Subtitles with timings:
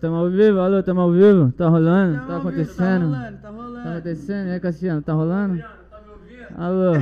[0.00, 3.16] tamo ao vivo, alô, tamo ao vivo, tá rolando, Tamo tá ao vivo, acontecendo, Tá
[3.18, 3.82] rolando, tá rolando.
[3.84, 5.62] tá acontecendo, e aí, Cassiano, tá rolando?
[6.56, 6.92] Alô,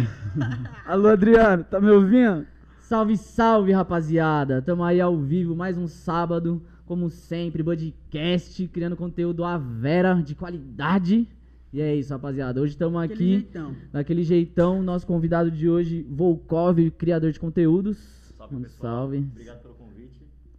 [0.86, 2.46] Alô, Adriano, tá me ouvindo?
[2.80, 9.44] salve, salve, rapaziada, tamo aí ao vivo, mais um sábado, como sempre, podcast, criando conteúdo
[9.44, 11.26] à vera, de qualidade,
[11.72, 13.74] e é isso, rapaziada, hoje tamo Aquele aqui, jeitão.
[13.92, 17.96] daquele jeitão, nosso convidado de hoje, Volkov, criador de conteúdos,
[18.36, 18.96] Salve, um pessoal.
[19.00, 19.85] salve, Obrigado pelo convite.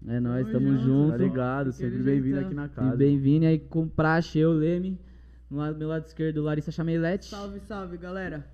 [0.08, 1.18] É nóis, Tamo tamo junto.
[1.18, 1.36] junto.
[1.36, 2.96] Tá sempre bem-vindo aqui na E casa.
[2.96, 5.00] bem-vindo aí com Praxe, eu, Leme.
[5.50, 7.26] No lado- meu lado esquerdo, Larissa Chamelete.
[7.26, 8.46] Salve, salve, galera.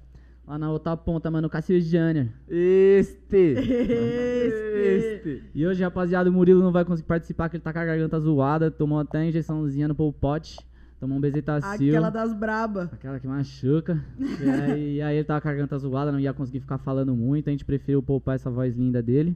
[0.48, 2.32] Lá na outra ponta, mano, Cassio Jânia.
[2.50, 3.56] Este!
[3.58, 5.44] Este.
[5.56, 8.20] E hoje, rapaziada, o Murilo não vai conseguir participar, que ele tá com a garganta
[8.20, 8.70] zoada.
[8.70, 10.58] Tomou até a injeçãozinha no polpote.
[11.00, 11.90] Tomou um bezetacil.
[11.90, 12.90] Aquela das braba.
[12.94, 14.04] Aquela que machuca.
[14.20, 17.16] e, aí, e aí ele tava com a garganta zoada, não ia conseguir ficar falando
[17.16, 17.48] muito.
[17.48, 19.36] A gente preferiu poupar essa voz linda dele.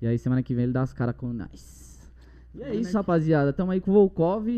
[0.00, 2.12] E aí semana que vem ele dá as caras com nós.
[2.54, 3.52] E é isso, rapaziada.
[3.52, 4.48] Tamo aí com o Volkov.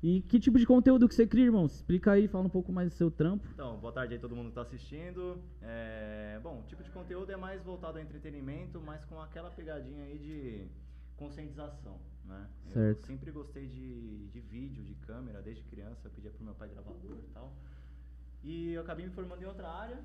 [0.00, 1.66] E que tipo de conteúdo que você cria, irmão?
[1.66, 3.48] Explica aí, fala um pouco mais do seu trampo.
[3.52, 5.42] Então, boa tarde aí todo mundo que tá assistindo.
[5.60, 10.04] É, bom, o tipo de conteúdo é mais voltado ao entretenimento, mas com aquela pegadinha
[10.04, 10.68] aí de
[11.16, 12.46] conscientização, né?
[12.72, 13.00] Certo.
[13.00, 16.06] Eu sempre gostei de, de vídeo, de câmera, desde criança.
[16.06, 17.52] Eu pedia pro meu pai gravador e tal.
[18.44, 19.98] E eu acabei me formando em outra área.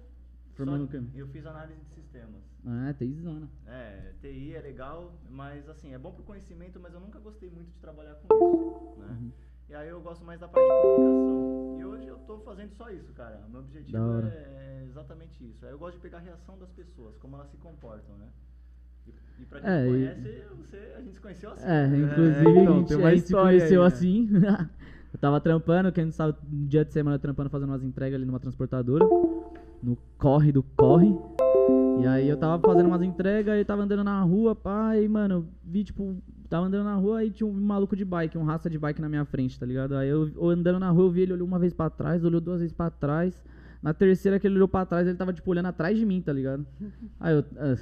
[0.55, 1.01] Formando o quê?
[1.15, 2.41] Eu fiz análise de sistemas.
[2.65, 3.49] Ah, tem zona.
[3.65, 7.71] É, TI é legal, mas assim, é bom pro conhecimento, mas eu nunca gostei muito
[7.71, 9.17] de trabalhar com isso, né?
[9.19, 9.31] Uhum.
[9.69, 11.79] E aí eu gosto mais da parte de comunicação.
[11.79, 13.41] E hoje eu tô fazendo só isso, cara.
[13.49, 14.27] Meu objetivo hora.
[14.27, 15.65] é exatamente isso.
[15.65, 18.27] Eu gosto de pegar a reação das pessoas, como elas se comportam, né?
[19.07, 21.65] E, e pra quem É, conhece, você, a gente se conheceu assim.
[21.65, 21.97] É, né?
[21.97, 23.95] inclusive então, a gente, a gente se conheceu aí, né?
[23.95, 24.29] assim.
[25.13, 28.25] eu tava trampando, quem não sabe, um dia de semana trampando, fazendo umas entregas ali
[28.25, 29.03] numa transportadora.
[29.83, 31.15] No corre do corre.
[31.97, 35.47] E aí eu tava fazendo umas entregas e tava andando na rua, pá, e mano,
[35.63, 36.15] vi tipo,
[36.49, 39.09] tava andando na rua e tinha um maluco de bike, um raça de bike na
[39.09, 39.95] minha frente, tá ligado?
[39.95, 42.41] Aí eu eu andando na rua, eu vi ele olhou uma vez pra trás, olhou
[42.41, 43.43] duas vezes pra trás.
[43.81, 46.31] Na terceira que ele olhou pra trás, ele tava tipo olhando atrás de mim, tá
[46.33, 46.65] ligado?
[47.19, 47.43] Aí eu.
[47.57, 47.75] ah,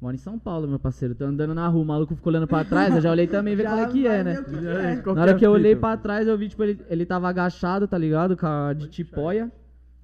[0.00, 1.14] Moro em São Paulo, meu parceiro.
[1.14, 3.64] Tô andando na rua, o maluco ficou olhando pra trás, eu já olhei também ver
[3.70, 4.36] qual é que é, né?
[4.36, 7.06] que que É, Na hora que eu olhei pra trás, eu vi, tipo, ele, ele
[7.06, 8.36] tava agachado, tá ligado?
[8.36, 9.50] Com a de tipóia.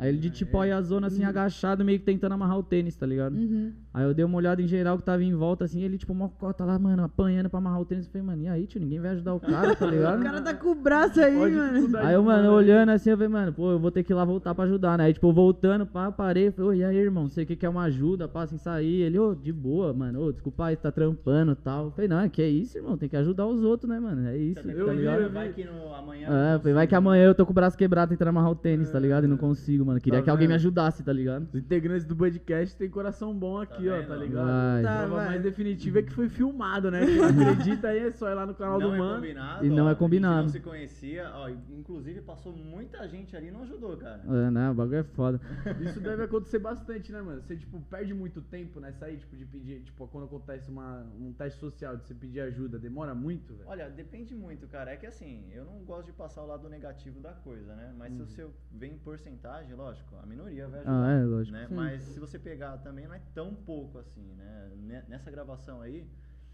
[0.00, 3.04] Aí ele de tipóia a zona assim, agachado, meio que tentando amarrar o tênis, tá
[3.04, 3.36] ligado?
[3.36, 3.70] Uhum.
[3.92, 6.64] Aí eu dei uma olhada em geral que tava em volta, assim, ele, tipo, mocota
[6.64, 8.06] lá, mano, apanhando pra amarrar o tênis.
[8.06, 10.20] Eu falei, mano, e aí, tio, ninguém vai ajudar o cara, tá ligado?
[10.20, 11.98] O cara tá com o braço aí, Pode mano.
[11.98, 14.24] Aí eu, mano, olhando assim, eu falei, mano, pô, eu vou ter que ir lá
[14.24, 15.04] voltar pra ajudar, né?
[15.04, 18.28] Aí, tipo, voltando, pá, parei, falei, ô, e aí, irmão, você que quer uma ajuda,
[18.28, 19.02] pá, sem sair?
[19.02, 21.86] Ele, ô, de boa, mano, ô, desculpa aí, tá trampando e tal.
[21.86, 24.28] Eu falei, não, que é isso, irmão, tem que ajudar os outros, né, mano?
[24.28, 25.22] É isso, tá Eu vi, ligado?
[25.22, 25.30] eu.
[25.32, 26.28] Vai que no, amanhã.
[26.28, 28.54] É, eu falei, vai que amanhã eu tô com o braço quebrado tentando amarrar o
[28.54, 29.24] tênis, tá ligado?
[29.24, 30.00] E não consigo, mano.
[30.00, 31.48] Queria Tá que alguém me ajudasse, tá ligado?
[31.52, 34.08] Os integrantes do podcast tem coração bom aqui, ó, vendo?
[34.08, 34.46] tá ligado?
[34.46, 34.82] Vai.
[34.82, 35.26] Tá, A prova vai.
[35.26, 37.04] mais definitiva é que foi filmado, né?
[37.06, 39.14] Quem não acredita aí é só ir lá no canal Não do é Mano.
[39.16, 39.66] combinado.
[39.66, 40.34] E não ó, é combinado.
[40.34, 44.22] A gente não se conhecia, ó, inclusive passou muita gente ali e não ajudou, cara.
[44.26, 44.70] É, né?
[44.70, 45.40] O bagulho é foda.
[45.80, 47.40] Isso deve acontecer bastante, né, mano?
[47.42, 51.32] Você, tipo, perde muito tempo nessa aí, tipo, de pedir, tipo, quando acontece uma, um
[51.32, 53.68] teste social, de você pedir ajuda, demora muito, velho?
[53.68, 54.90] Olha, depende muito, cara.
[54.92, 57.92] É que assim, eu não gosto de passar o lado negativo da coisa, né?
[57.96, 61.04] Mas se você vem em porcentagem, lógico, a minoria vai ajudar.
[61.06, 61.56] Ah, é, lógico.
[61.56, 61.68] né?
[61.70, 64.70] Mas se você pegar também, não é tão pouco assim, né?
[64.76, 66.06] Ne- Nessa gravação aí,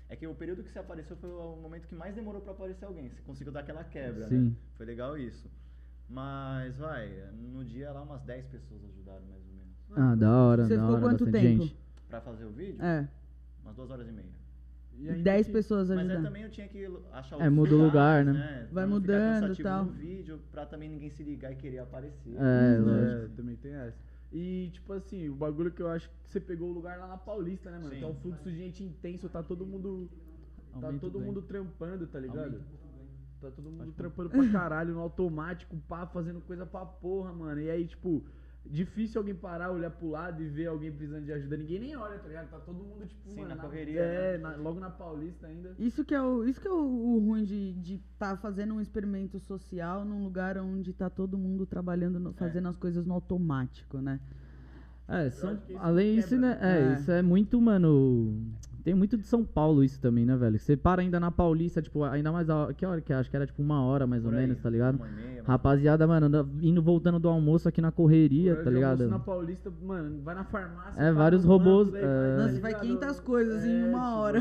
[0.09, 2.85] é que o período que você apareceu foi o momento que mais demorou pra aparecer
[2.85, 3.09] alguém.
[3.09, 4.29] Você conseguiu dar aquela quebra, né?
[4.29, 4.57] Sim.
[4.77, 5.49] Foi legal isso.
[6.09, 7.11] Mas, vai,
[7.53, 9.75] no dia lá umas 10 pessoas ajudaram mais ou menos.
[9.97, 11.63] Ah, da hora, Você da ficou hora, quanto tempo?
[11.65, 11.77] gente.
[12.09, 13.09] Pra fazer o vídeo, É.
[13.65, 14.47] umas duas horas e meia.
[14.99, 16.25] E ainda 10 que- pessoas Mas aí ajudando.
[16.25, 18.67] também eu tinha que achar É, muda o lugar, né?
[18.73, 19.85] Vai não ficar mudando, cansativo tal.
[19.85, 22.35] no vídeo, pra também ninguém se ligar e querer aparecer.
[22.37, 23.37] É, É, lógico.
[23.37, 24.06] também tem essa.
[24.33, 27.17] E, tipo assim, o bagulho que eu acho que você pegou o lugar lá na
[27.17, 27.91] Paulista, né, mano?
[27.91, 27.99] Sim.
[27.99, 30.11] Que é um fluxo de gente intenso, tá todo mundo.
[30.73, 31.27] Tá Aumenta o todo ganho.
[31.27, 32.57] mundo trampando, tá ligado?
[32.57, 32.87] Aumenta.
[33.41, 37.61] Tá todo mundo trampando pra caralho, no automático, pá, fazendo coisa pra porra, mano.
[37.61, 38.25] E aí, tipo,
[38.71, 41.57] difícil alguém parar, olhar pro lado e ver alguém precisando de ajuda.
[41.57, 42.51] Ninguém nem olha, tá ligado?
[42.51, 44.39] Tá todo mundo, tipo, Sim, mano, na correria, É, né?
[44.39, 45.75] na- logo na Paulista ainda.
[45.79, 48.81] Isso que é o, isso que é o, o ruim de estar tá fazendo um
[48.81, 53.99] experimento social num lugar onde tá todo mundo trabalhando, no- fazendo as coisas no automático,
[53.99, 54.21] né?
[55.09, 56.59] É, são, além disso, quebra, né?
[56.61, 56.95] É, É.
[56.95, 58.43] isso é muito, mano.
[58.87, 60.57] Tem muito de São Paulo isso também, né, velho?
[60.61, 62.73] Você para ainda na Paulista, tipo, ainda mais a hora.
[62.73, 63.17] Que hora que é?
[63.17, 64.95] Acho que era tipo uma hora mais ou aí, menos, tá ligado?
[64.95, 69.01] uma e meia, Rapaziada, mano, anda- indo voltando do almoço aqui na correria, tá ligado?
[69.03, 71.03] almoço Na Paulista, mano, vai na farmácia.
[71.03, 72.07] É, vários banco, robôs, daí é.
[72.07, 72.83] tá Nossa, vai ligado?
[73.01, 74.39] 500 coisas em uma tipo, hora.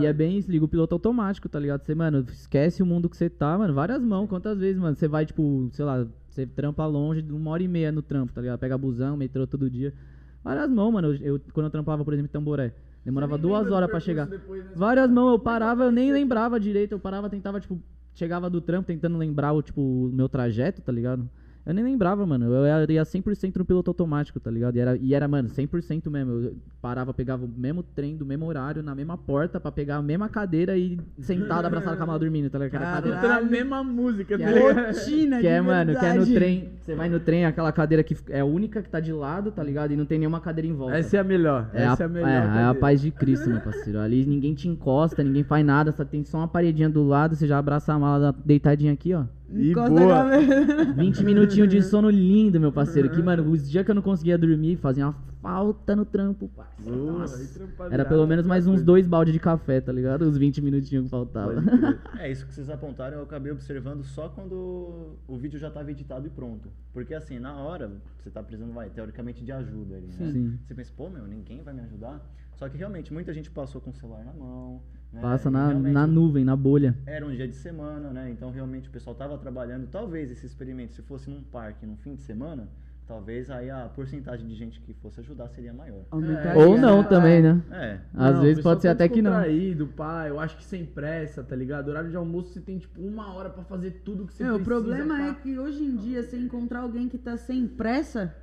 [0.00, 1.84] E é bem isso, liga o piloto automático, tá ligado?
[1.84, 3.72] Você, mano, esquece o mundo que você tá, mano.
[3.74, 4.96] Várias mãos, quantas vezes, mano?
[4.96, 8.32] Você vai, tipo, sei lá, você trampa longe, de uma hora e meia no trampo,
[8.32, 8.58] tá ligado?
[8.58, 9.94] Pega busão, metrô todo dia.
[10.42, 11.14] Várias mãos, mano.
[11.14, 12.72] Eu, eu- quando eu trampava, por exemplo, em Tamboré,
[13.08, 14.26] demorava duas horas pra percurso chegar.
[14.26, 14.70] depois, né?
[14.74, 16.92] Várias mãos, eu parava, eu nem lembrava direito.
[16.92, 17.80] Eu parava, tentava, tipo,
[18.14, 21.28] chegava do trampo tentando lembrar o, tipo, o meu trajeto, tá ligado?
[21.68, 22.46] Eu nem lembrava, mano.
[22.46, 24.74] Eu era- ia 100% no piloto automático, tá ligado?
[24.76, 26.32] E era, e era, mano, 100% mesmo.
[26.32, 30.02] Eu parava, pegava o mesmo trem, do mesmo horário, na mesma porta, pra pegar a
[30.02, 32.70] mesma cadeira e sentado, abraçado com a mala dormindo, tá ligado?
[32.70, 33.12] Que era a Caralho.
[33.12, 34.86] cadeira- Cantando a mesma música, Que tá é- ligado?
[34.86, 36.68] Rotina que é, mano, que é no trem.
[36.80, 39.62] Você vai no trem, aquela cadeira que é a única que tá de lado, tá
[39.62, 39.92] ligado?
[39.92, 40.96] E não tem nenhuma cadeira em volta.
[40.96, 41.68] Essa é a melhor.
[41.74, 42.28] É a, Essa é a melhor.
[42.28, 43.98] é, é a paz de Cristo, meu parceiro.
[44.00, 47.46] Ali ninguém te encosta, ninguém faz nada, só tem só uma paredinha do lado, você
[47.46, 49.24] já abraça a mala deitadinha aqui, ó.
[49.50, 50.20] E Encosta boa.
[50.20, 50.92] a cabeça.
[50.92, 53.08] 20 minutinhos de sono lindo, meu parceiro.
[53.10, 57.18] Que, mano, os dias que eu não conseguia dormir, fazia uma falta no trampo, parceiro.
[57.18, 57.66] Nossa.
[57.90, 60.22] Era pelo menos mais uns dois balde de café, tá ligado?
[60.22, 61.54] Os 20 minutinhos que faltava.
[62.18, 66.26] É, isso que vocês apontaram eu acabei observando só quando o vídeo já estava editado
[66.26, 66.68] e pronto.
[66.92, 70.32] Porque assim, na hora, você tá precisando, vai, teoricamente, de ajuda ali, né?
[70.32, 70.58] Sim.
[70.66, 72.20] Você pensa, pô, meu, ninguém vai me ajudar.
[72.56, 74.82] Só que realmente, muita gente passou com o celular na mão.
[75.12, 75.20] Né?
[75.20, 76.94] Passa na, na nuvem, na bolha.
[77.06, 78.30] Era um dia de semana, né?
[78.30, 79.86] Então realmente o pessoal tava trabalhando.
[79.86, 82.68] Talvez esse experimento, se fosse num parque, num fim de semana,
[83.06, 86.02] talvez aí a porcentagem de gente que fosse ajudar seria maior.
[86.10, 87.08] Aumentaria, Ou não né?
[87.08, 87.62] também, né?
[87.70, 87.98] É.
[88.14, 89.30] Às Não, vezes o pode ser tá até que não.
[89.30, 90.26] descontraído, pá.
[90.28, 91.88] Eu acho que sem pressa, tá ligado?
[91.88, 94.56] Horário de almoço você tem, tipo, uma hora pra fazer tudo que você É, o
[94.60, 94.64] precisa.
[94.70, 95.24] problema pá.
[95.28, 98.34] é que hoje em dia, você encontrar alguém que tá sem pressa,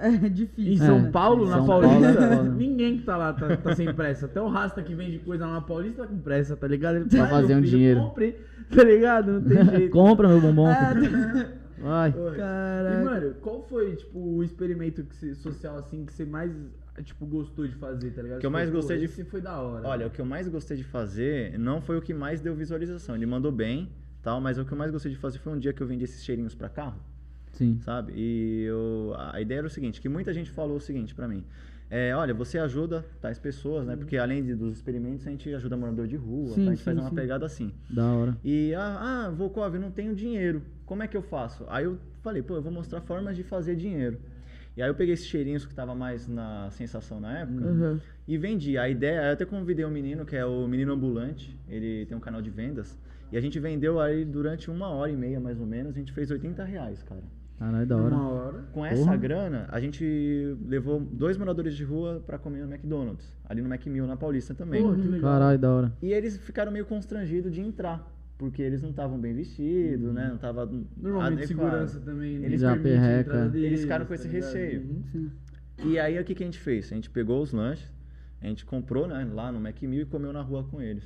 [0.06, 0.86] é Em difícil.
[0.86, 1.10] São né?
[1.10, 4.26] Paulo, Em na São Paulista, Paulo é ninguém que tá lá tá, tá sem pressa.
[4.26, 6.96] Até o Rasta que vende coisa lá na Paulista tá com pressa, tá ligado?
[6.96, 8.36] Ele Pra "Pai, fazer um filho, dinheiro." Compre,
[8.74, 9.32] tá ligado?
[9.32, 9.92] Não tem jeito.
[9.92, 10.66] Compra meu bombom.
[10.66, 10.94] Ah,
[11.78, 12.12] Vai.
[12.12, 13.00] Caraca.
[13.00, 16.52] E, mano, qual foi, tipo, o experimento que você- social, assim, que você mais,
[17.04, 18.38] tipo, gostou de fazer, tá ligado?
[18.40, 19.88] Que eu mais gostei "Pô, de- esse foi da hora.
[19.88, 23.14] Olha, o que eu mais gostei de fazer não foi o que mais deu visualização.
[23.16, 23.88] Ele mandou bem,
[24.22, 26.04] tal, mas o que eu mais gostei de fazer foi um dia que eu vendi
[26.04, 27.00] esses cheirinhos pra carro,
[27.52, 27.78] Sim.
[27.80, 28.12] sabe?
[28.16, 31.44] E eu, a ideia era o seguinte, que muita gente falou o seguinte pra mim.
[31.92, 33.96] É, olha, você ajuda tais pessoas, né?
[33.96, 36.70] Porque além de- dos experimentos, a gente ajuda morador de rua, Sim, tá?
[36.70, 37.14] a gente sim, faz uma sim.
[37.16, 37.72] pegada assim.
[37.88, 38.36] Da hora.
[38.44, 40.62] E, ah, ah Volkov, eu não tenho dinheiro.
[40.86, 41.64] Como é que eu faço?
[41.68, 44.18] Aí eu falei, pô, eu vou mostrar formas de fazer dinheiro.
[44.76, 47.98] E aí eu peguei esses cheirinhos que tava mais na sensação na época Uhum.
[48.28, 48.78] e vendi.
[48.78, 52.20] A ideia, eu até convidei um menino, que é o Menino Ambulante, ele tem um
[52.20, 52.96] canal de vendas.
[53.32, 56.12] E a gente vendeu aí durante uma hora e meia, mais ou menos, a gente
[56.12, 57.22] fez 80 reais, cara.
[57.60, 58.14] Caralho, da hora.
[58.14, 58.58] Uma hora.
[58.72, 59.16] Com essa Porra.
[59.18, 64.06] grana, a gente levou dois moradores de rua pra comer no McDonald's, ali no Macmill,
[64.06, 64.82] na Paulista também.
[64.82, 65.20] Pô, que legal.
[65.32, 65.92] Caralho, da hora.
[66.00, 70.28] E eles ficaram meio constrangidos de entrar, porque eles não estavam bem vestidos, né?
[70.30, 70.64] Não tava
[70.96, 71.48] Normalmente adequado.
[71.68, 72.38] segurança também.
[72.38, 72.46] né?
[72.46, 73.48] Eles já a perreca.
[73.50, 74.36] deles, Eles ficaram com esse tá.
[74.48, 75.02] Uhum.
[75.12, 75.30] Sim.
[75.90, 76.90] E aí o que, que a gente fez?
[76.90, 77.92] A gente pegou os lanches,
[78.40, 81.04] a gente comprou, né, lá no Macmill e comeu na rua com eles.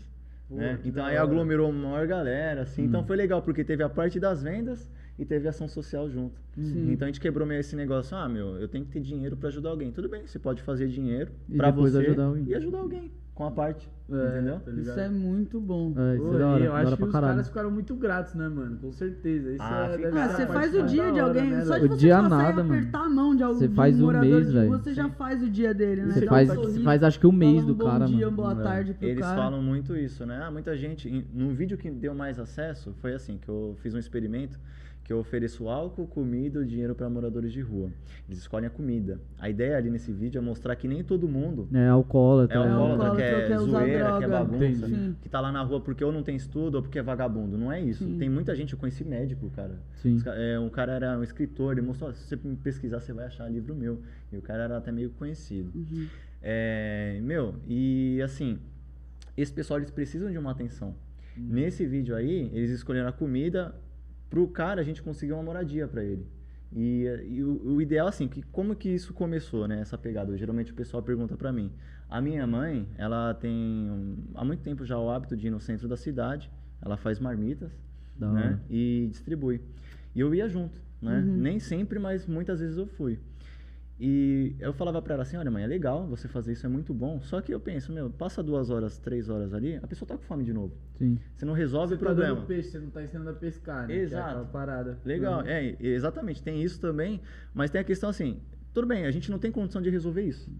[0.48, 0.78] Pô, né?
[0.84, 2.82] Então aí aglomerou uma maior galera, assim.
[2.82, 2.84] Hum.
[2.86, 6.40] Então foi legal, porque teve a parte das vendas e teve ação social junto.
[6.56, 6.90] Sim.
[6.92, 9.48] Então a gente quebrou meio esse negócio, ah, meu, eu tenho que ter dinheiro pra
[9.48, 9.90] ajudar alguém.
[9.92, 12.44] Tudo bem, você pode fazer dinheiro pra depois você ajudar alguém.
[12.46, 14.60] e ajudar alguém com a parte, É, entendeu?
[14.60, 15.92] tá Isso é muito bom.
[15.96, 16.64] É, isso Pô, é da hora.
[16.64, 17.32] eu Da acho hora que os caralho.
[17.32, 18.76] caras ficaram muito gratos, né, mano?
[18.76, 19.50] Com certeza.
[19.52, 21.50] Isso Ah, é, Ah, você faz o dia de hora, alguém.
[21.50, 22.74] né, só de O você dia nada, e mano.
[22.74, 24.68] apertar a mão de algum Você um faz um morador mês, de velho.
[24.68, 26.12] rua, Você já faz o dia dele, né?
[26.12, 28.06] Você Já faz, sorri, você faz acho que o mês fala do um bom cara,
[28.06, 28.36] dia, mano.
[28.36, 28.62] boa É.
[28.62, 29.36] tarde pro Eles cara.
[29.36, 30.40] falam muito isso, né?
[30.40, 31.26] Ah, muita gente.
[31.34, 34.56] No vídeo que deu mais acesso, foi assim: que eu fiz um experimento
[35.04, 37.90] que eu ofereço álcool, comida e dinheiro para moradores de rua.
[38.26, 39.20] Eles escolhem a comida.
[39.38, 42.58] A ideia ali nesse vídeo é mostrar que nem todo mundo É alcoólatra.
[42.58, 42.70] é né?
[42.72, 43.16] alcoólatra,
[43.46, 45.16] que é usar zoeira, que é bagunça, Entendi.
[45.20, 47.58] que tá lá na rua porque ou não tem estudo ou porque é vagabundo.
[47.58, 48.02] Não é isso.
[48.02, 48.16] Sim.
[48.18, 49.78] Tem muita gente, eu conheci médico, cara.
[49.96, 50.16] Sim.
[50.26, 53.46] É, um cara era um escritor, ele mostrou, "Ó, se você pesquisar, você vai achar
[53.46, 54.00] livro meu.
[54.32, 55.70] E o cara era até meio conhecido.
[55.74, 56.06] Uhum.
[56.42, 58.58] É, meu, e assim,
[59.36, 60.94] esse pessoal eles precisam de uma atenção.
[61.36, 63.74] Nesse vídeo aí, eles escolheram a comida
[64.30, 66.26] pro cara a gente conseguir uma moradia para ele.
[66.72, 70.36] E, e o, o ideal assim, que como que isso começou, né, essa pegada?
[70.36, 71.70] Geralmente o pessoal pergunta para mim.
[72.08, 75.60] A minha mãe, ela tem um- há muito tempo já o hábito de ir no
[75.60, 76.50] centro da cidade,
[76.82, 77.72] ela faz marmitas,
[78.32, 79.60] né, e distribui.
[80.14, 81.20] E eu ia junto, né?
[81.20, 81.36] Uhum.
[81.36, 83.18] Nem sempre, mas muitas vezes eu fui.
[83.98, 86.92] E eu falava pra ela assim, olha mãe, é legal você fazer isso, é muito
[86.92, 87.20] bom.
[87.20, 90.22] Só que eu penso, meu, passa duas horas, três horas ali, a pessoa tá com
[90.24, 90.74] fome de novo.
[90.98, 91.16] Sim.
[91.36, 92.34] Você não resolve Você o tá problema.
[92.34, 93.94] dando peixe, você não tá ensinando a pescar, né?
[93.94, 94.28] É Exato.
[94.30, 94.98] aquela parada.
[95.04, 95.46] Legal, Uhum.
[95.46, 97.20] é, exatamente, tem isso também,
[97.54, 98.40] mas tem a questão assim,
[98.72, 100.50] tudo bem, a gente não tem condição de resolver isso.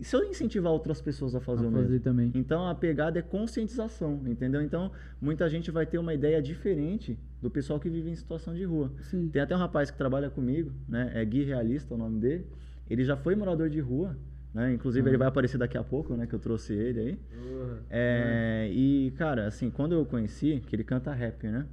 [0.00, 2.00] Se eu incentivar outras pessoas a fazer A o fazer mesmo?
[2.00, 2.32] também.
[2.34, 4.62] Então a pegada é conscientização, entendeu?
[4.62, 4.90] Então
[5.20, 8.90] muita gente vai ter uma ideia diferente do pessoal que vive em situação de rua.
[9.02, 9.28] Sim.
[9.28, 11.12] Tem até um rapaz que trabalha comigo, né?
[11.14, 12.46] É Gui Realista o nome dele.
[12.88, 14.16] Ele já foi morador de rua,
[14.52, 14.72] né?
[14.72, 16.26] Inclusive ele vai aparecer daqui a pouco, né?
[16.26, 17.16] Que eu trouxe ele aí.
[17.16, 17.78] Porra.
[17.90, 21.66] É, e, cara, assim, quando eu conheci, que ele canta rap, né?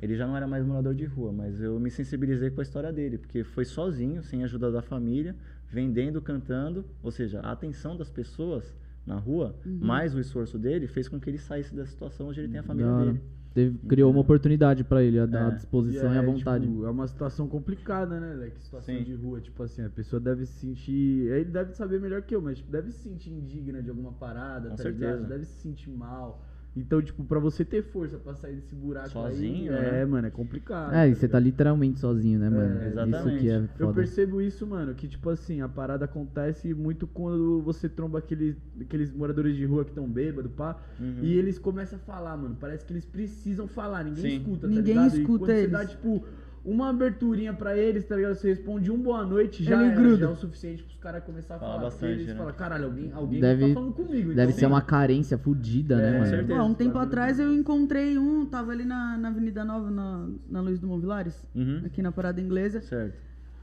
[0.00, 2.92] Ele já não era mais morador de rua, mas eu me sensibilizei com a história
[2.92, 5.34] dele, porque foi sozinho, sem ajuda da família,
[5.68, 8.72] vendendo, cantando, ou seja, a atenção das pessoas
[9.04, 12.48] na rua, mais o esforço dele, fez com que ele saísse da situação onde ele
[12.48, 13.20] tem a família dele.
[13.58, 15.50] Teve, criou uma oportunidade pra ele, a, a É.
[15.50, 16.66] disposição e, a vontade.
[16.66, 18.62] tipo, é uma situação complicada, né, Leque?
[18.62, 19.02] Situação Sim.
[19.02, 21.26] de rua, tipo assim, a pessoa deve se sentir.
[21.30, 24.70] Ele deve saber melhor que eu, mas tipo, deve se sentir indigna de alguma parada,
[24.70, 25.12] Com tá certeza.
[25.16, 25.28] ligado?
[25.28, 26.44] Deve se sentir mal.
[26.76, 30.02] Então, tipo, pra você ter força pra sair desse buraco Sozinho, aí, né?
[30.02, 30.94] é, mano, é complicado.
[30.94, 32.76] é, e você tá literalmente sozinho, né, mano?
[32.78, 33.40] Isso exatamente.
[33.40, 33.92] que é Eu foda.
[33.94, 39.10] percebo isso, mano, que tipo assim, a parada acontece muito quando você tromba aqueles, aqueles
[39.10, 41.18] moradores de rua que estão bêbados, pá, Uhum.
[41.22, 42.56] e eles começam a falar, mano.
[42.60, 44.36] Parece que eles precisam falar, ninguém Sim.
[44.36, 45.16] escuta, tá Ninguém ligado?
[45.16, 45.62] e escuta quando eles.
[45.62, 46.24] você dá, tipo,
[46.64, 48.34] uma aberturinha pra eles, tá ligado?
[48.34, 51.58] Você responde um boa noite, já, é, já é o suficiente pros caras começar a
[51.58, 51.84] Fala falar.
[51.84, 52.34] bastante, eles né?
[52.34, 54.28] falam, caralho, alguém, alguém Deve- tá falando comigo.
[54.34, 56.24] Deve então, ser uma carência fudida, né, É, mano?
[56.24, 56.60] com certeza.
[56.62, 60.60] Ó, um tempo atrás eu encontrei um, tava ali na, na Avenida Nova, na, na
[60.60, 61.82] Luz do Movilares, Uhum.
[61.86, 62.80] aqui na Parada Inglesa.
[62.80, 63.16] Certo.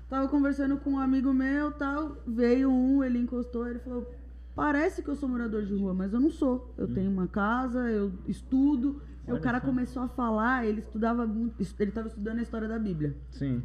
[0.10, 4.10] Tava conversando com um amigo meu tal, veio um, ele encostou, ele falou,
[4.56, 6.74] parece que eu sou morador de rua, mas eu não sou.
[6.78, 9.02] Eu tenho uma casa, eu estudo.
[9.28, 12.78] Aí o cara começou a falar, ele estudava muito, ele tava estudando a história da
[12.78, 13.16] Bíblia.
[13.32, 13.64] Sim.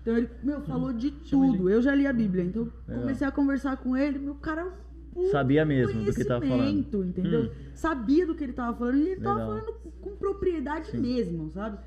[0.00, 1.70] Então ele, meu, falou de Chama tudo.
[1.70, 3.02] Eu já li a Bíblia, então Legal.
[3.02, 4.72] comecei a conversar com ele, meu cara
[5.14, 7.04] um Sabia mesmo do que tava falando.
[7.04, 7.44] entendeu?
[7.44, 7.50] Hum.
[7.74, 9.48] Sabia do que ele tava falando e ele tava Legal.
[9.48, 11.00] falando com propriedade Sim.
[11.00, 11.78] mesmo, sabe?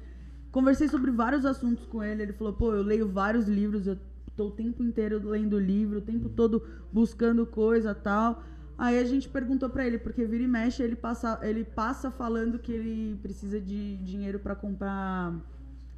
[0.51, 3.97] Conversei sobre vários assuntos com ele, ele falou, pô, eu leio vários livros, eu
[4.37, 8.43] tô o tempo inteiro lendo livro, o tempo todo buscando coisa tal.
[8.77, 12.59] Aí a gente perguntou pra ele, porque vira e mexe, ele passa, ele passa falando
[12.59, 15.33] que ele precisa de dinheiro pra comprar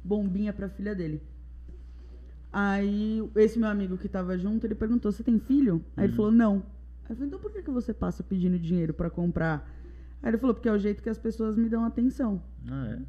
[0.04, 1.20] bombinha pra filha dele.
[2.52, 6.30] Aí esse meu amigo que tava junto, ele perguntou: "Você tem filho?" Aí ele falou:
[6.30, 6.56] "Não".
[7.04, 9.68] Aí eu falei: "Então por que que você passa pedindo dinheiro pra comprar?"
[10.22, 12.42] Aí ele falou: "Porque é o jeito que as pessoas me dão atenção".
[12.70, 13.02] Ah, é.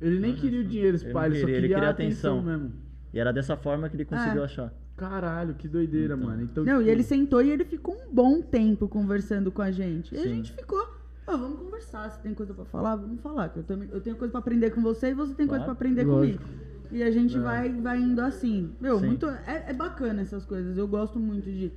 [0.00, 1.88] Ele nem Olha queria o dinheiro, Ele pai, não ele só queria, queria, ele queria
[1.88, 2.58] a atenção, atenção.
[2.58, 2.72] mesmo.
[3.12, 4.44] E era dessa forma que ele conseguiu É.
[4.44, 4.72] achar.
[4.96, 6.28] Caralho, que doideira, Então.
[6.28, 6.42] mano.
[6.42, 9.70] Então, Não, e tipo, ele sentou e ele ficou um bom tempo conversando com a
[9.70, 10.14] gente.
[10.14, 10.28] E a Sim.
[10.36, 10.86] gente ficou,
[11.26, 12.94] "Ah, vamos conversar, você tem coisa pra falar?
[12.96, 15.46] Vamos falar, que eu, também, eu tenho coisa pra aprender com você e você tem
[15.48, 15.76] coisa Claro.
[15.76, 16.38] pra aprender Lógico.
[16.44, 16.64] comigo.
[16.92, 17.40] E a gente É.
[17.40, 18.70] vai, vai indo assim.
[18.80, 19.06] Meu, Sim.
[19.06, 20.76] muito, é, é bacana essas coisas.
[20.78, 21.72] Eu gosto muito de.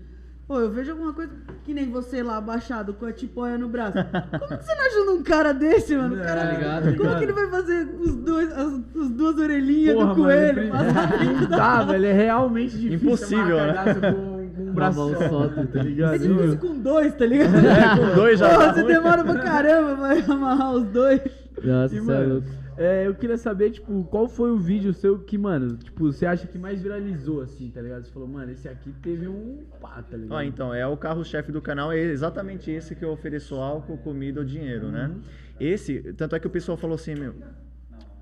[0.48, 1.34] Pô, eu vejo alguma coisa
[1.66, 3.98] que nem você lá abaixado com a tipóia no braço.
[4.40, 6.16] Como que você não ajuda um cara desse, mano?
[6.16, 7.18] O É, cara, tá ligado, como ligado.
[7.18, 10.60] que ele vai fazer os dois, as, as duas orelhinhas Porra, do mano, coelho?
[10.62, 12.06] ele- passar dentro Não da- dá, velho.
[12.06, 12.96] É realmente difícil.
[13.08, 14.12] Impossível, amarrar né?
[14.12, 16.16] Com, com um braço só, tá tá ligado?
[16.16, 17.56] É difícil com dois, tá ligado?
[17.58, 21.22] É, com dois já Porra, tá você demora pra caramba pra amarrar os dois.
[21.62, 22.48] Nossa, E, é mano, louco.
[22.78, 26.46] É, eu queria saber, tipo, qual foi o vídeo seu que, mano, tipo, você acha
[26.48, 28.04] que mais viralizou, assim, tá ligado?
[28.04, 30.38] Você falou, mano, esse aqui teve um pá, tá ligado?
[30.38, 34.42] Ó, então, é o carro-chefe do canal, é exatamente esse que eu ofereço álcool, comida
[34.42, 35.08] ou dinheiro, né?
[35.08, 35.22] Uhum.
[35.60, 37.34] Esse, tanto é que o pessoal falou assim, meu,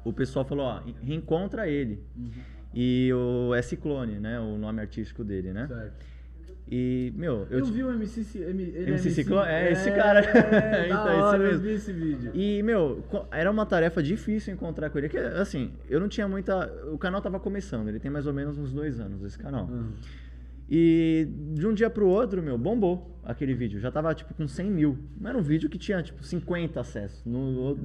[0.05, 2.01] o pessoal falou, ó, reencontra ele.
[2.15, 2.31] Uhum.
[2.74, 4.39] E o é Ciclone, né?
[4.39, 5.67] O nome artístico dele, né?
[5.67, 6.14] Certo.
[6.67, 9.48] E, meu, eu, Eu, vi o MC, M- ele MC Ciclone?
[9.48, 10.22] É, esse cara.
[10.51, 11.62] É, Então, da esse hora, eu mesmo.
[11.63, 12.31] vi esse vídeo.
[12.34, 15.07] E, meu, era uma tarefa difícil encontrar com ele.
[15.07, 16.67] Que, assim, eu não tinha muita.
[16.91, 19.65] O canal tava começando, ele tem mais ou menos uns dois anos, esse canal.
[19.65, 19.91] Uhum.
[20.67, 23.79] E de um dia pro outro, meu, bombou aquele vídeo.
[23.79, 24.98] Já tava, tipo, com 100 mil.
[25.22, 27.24] Não era um vídeo que tinha, tipo, 50 acessos.
[27.24, 27.77] No,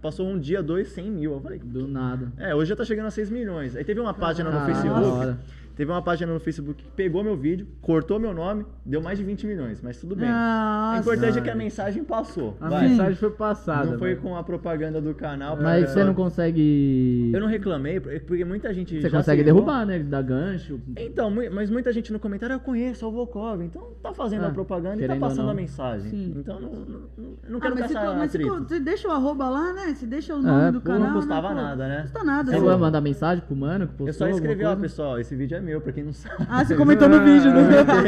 [0.00, 1.32] passou um dia, dois, 100 mil.
[1.32, 2.32] Eu falei, Do nada.
[2.36, 3.74] é, hoje já tá chegando a 6 milhões.
[3.74, 5.36] Aí teve uma página no Caralho, Facebook.
[5.78, 9.22] Teve uma página no Facebook que pegou meu vídeo, cortou meu nome, deu mais de
[9.22, 10.28] 20 milhões, mas tudo bem.
[10.28, 10.96] Nossa.
[10.96, 12.56] o importante é que a mensagem passou.
[12.60, 12.88] A vai.
[12.88, 13.92] mensagem foi passada.
[13.92, 14.20] Não foi velho.
[14.22, 15.56] com a propaganda do canal.
[15.56, 17.30] Mas pra- você não consegue.
[17.32, 19.00] Eu não reclamei, porque muita gente.
[19.00, 20.00] Você consegue se derrubar, né?
[20.00, 20.80] Dá gancho.
[20.96, 24.48] Então, mas muita gente no comentário, eu conheço é o Volkov, então tá fazendo Ah,
[24.48, 26.10] a propaganda e tá passando a mensagem.
[26.10, 26.34] Sim.
[26.38, 26.80] Então não, não,
[27.16, 29.94] não- não Ah, quero mas, se, mas se, você deixa o arroba lá, né?
[29.94, 31.08] Se deixa o nome É, do pô, canal.
[31.08, 31.96] não custava né, nada, né?
[31.98, 32.50] Não custa nada.
[32.50, 35.36] Você Você- vai mandar mensagem pro mano que postou Eu só escrevi, ó, pessoal, esse
[35.36, 36.46] vídeo é meu, pra quem não sabe.
[36.48, 37.62] Ah, você comentou no vídeo, né?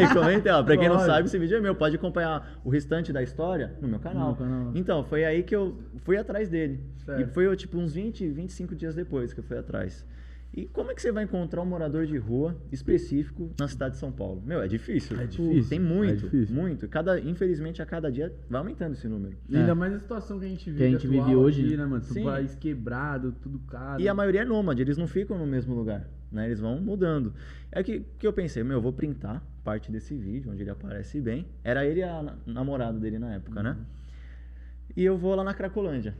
[0.13, 1.75] Comentei, ó, pra quem não sabe, esse vídeo é meu.
[1.75, 4.31] Pode acompanhar o restante da história no meu canal.
[4.31, 4.73] No canal.
[4.75, 6.81] Então, foi aí que eu fui atrás dele.
[7.05, 7.21] Certo.
[7.21, 10.05] E foi tipo uns 20, 25 dias depois que eu fui atrás.
[10.53, 14.01] E como é que você vai encontrar um morador de rua específico na cidade de
[14.01, 14.43] São Paulo?
[14.45, 15.17] Meu, é difícil.
[15.21, 16.55] É difícil, Tem é muito, difícil.
[16.55, 16.89] muito.
[16.89, 19.37] Cada, infelizmente, a cada dia vai aumentando esse número.
[19.49, 19.75] E Ainda É.
[19.75, 21.77] mais a situação que a gente vive, Que a gente vive hoje, aqui, né?
[21.77, 22.03] né, mano?
[22.03, 22.25] Tudo Sim.
[22.25, 24.03] país quebrado, tudo caro.
[24.03, 26.47] E a maioria é nômade, eles não ficam no mesmo lugar, né?
[26.47, 27.33] Eles vão mudando.
[27.71, 31.21] É que, que eu pensei, meu, eu vou printar parte desse vídeo, onde ele aparece
[31.21, 31.47] bem.
[31.63, 33.77] Era ele e a na- namorada dele na época, né?
[34.97, 36.17] E eu vou lá na Cracolândia.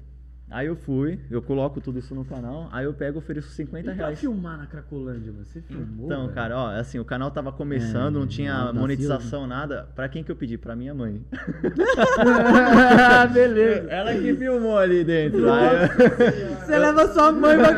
[0.51, 3.79] Aí eu fui, eu coloco tudo isso no canal, aí eu pego e ofereço 50
[3.79, 4.19] E pra reais.
[4.19, 5.45] filmar na Cracolândia, mano?
[5.45, 6.07] Você filmou?
[6.07, 6.35] Então, velho?
[6.35, 9.89] cara, ó, assim, o canal tava começando, É, não tinha Ronaldo da monetização, nada.
[9.95, 10.59] Pra quem que eu pedi?
[10.59, 11.23] Pra minha mãe.
[13.33, 13.87] Beleza.
[13.91, 15.51] Ela que filmou ali dentro.
[15.53, 17.75] Aí eu- Você leva sua mãe pra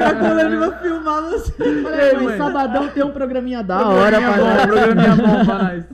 [0.51, 1.53] e vai filmar você.
[1.63, 2.37] Aí, mãe.
[2.39, 4.67] sabadão tem um programinha da hora Programinha pra bom, nós.
[4.67, 5.85] programinha bom pra nós.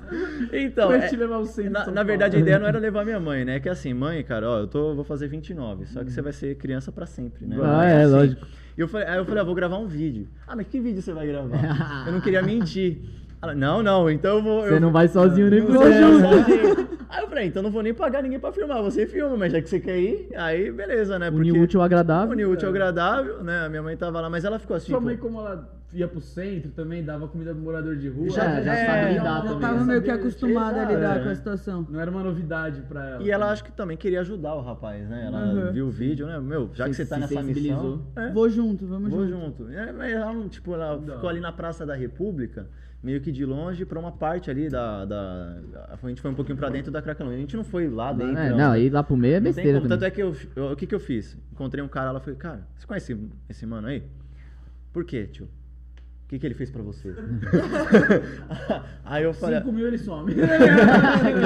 [0.52, 3.56] Então, é- centro na, na verdade, a ideia não era levar minha mãe, né?
[3.56, 6.32] É que assim, mãe, cara, ó, eu tô, vou fazer 29, só que você vai
[6.32, 7.56] ser criança pra sempre, né?
[7.62, 8.12] Ah, É é, assim.
[8.14, 8.46] lógico.
[8.76, 10.28] E eu falei, aí eu falei, ah, vou gravar um vídeo.
[10.46, 11.58] Ah, mas que vídeo você vai gravar?
[12.06, 13.00] eu não queria mentir.
[13.40, 14.62] Ela, não, não, então eu vou.
[14.62, 16.20] Você eu não vai sozinho nem vou céu.
[16.20, 16.88] sozinho.
[17.08, 19.62] Aí eu falei, então não vou nem pagar ninguém pra filmar, você filma, mas já
[19.62, 21.30] que você quer ir, aí beleza, né?
[21.30, 22.32] Unir o útil ao agradável.
[22.32, 23.64] Unir o útil ao agradável, né?
[23.64, 24.92] A minha mãe tava lá, mas ela ficou assim.
[24.92, 28.28] Sua mãe, como ela ia pro centro também, dava comida pro morador de rua.
[28.30, 29.60] Já- já é, sabe lidar Já também.
[29.60, 29.84] tava né?
[29.86, 31.22] meio que acostumada a lidar é.
[31.24, 31.86] com a situação.
[31.88, 33.22] Não era uma novidade pra ela.
[33.22, 35.24] E ela acho que também queria ajudar o rapaz, né?
[35.26, 35.72] Ela Uhum.
[35.72, 36.38] viu o vídeo, né?
[36.40, 38.06] Meu, já que Se- você tá se nessa missão.
[38.16, 39.64] é, Vou junto, vamos Vou junto.
[39.64, 39.72] junto.
[39.72, 41.14] É, mas ela, não, tipo, ela Não.
[41.14, 42.66] ficou ali na Praça da República,
[43.02, 45.06] meio que de longe, pra uma parte ali da.
[45.06, 45.56] da
[45.90, 47.38] a gente foi um pouquinho pra dentro da Cracolândia.
[47.38, 48.36] A gente não foi lá dentro.
[48.36, 48.58] É, não.
[48.58, 49.80] não, aí lá pro meio é Não besteira.
[49.80, 51.34] Tanto é que eu, eu- o que que eu fiz?
[51.50, 54.02] Encontrei um cara lá, falei, cara, você conhece esse, esse mano aí?
[54.92, 55.48] Por quê, tio?
[56.28, 57.14] O que que ele fez pra você?
[59.02, 60.30] aí eu falei, 5 mil ele some.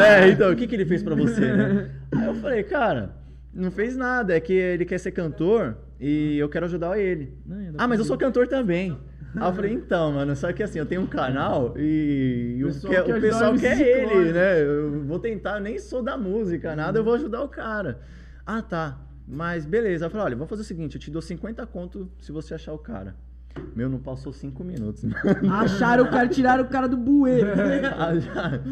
[0.05, 1.91] é, então, o que, que ele fez pra você, né?
[2.13, 3.15] Aí eu falei, cara,
[3.55, 7.39] não fez nada, é que ele quer ser cantor e eu quero ajudar ele.
[7.47, 8.99] Não, Ah, mas eu sou cantor também.
[9.37, 12.93] Aí eu falei, então, mano, só que assim, eu tenho um canal e, O pessoal
[12.93, 14.33] que- quer o pessoal quer ele, Clone.
[14.33, 14.63] né?
[14.63, 18.01] Eu vou tentar, eu nem sou da música, nada, eu vou ajudar o cara.
[18.45, 18.99] Ah, tá.
[19.29, 20.07] Mas beleza.
[20.07, 22.73] Eu falei, olha, vamos fazer o seguinte, eu te dou 50 conto se você achar
[22.73, 23.15] o cara.
[23.75, 25.05] Meu, não passou 5 minutos.
[25.51, 27.49] Acharam o cara, tiraram o cara do bueiro.
[27.57, 28.07] tá?
[28.09, 28.63] Acharam.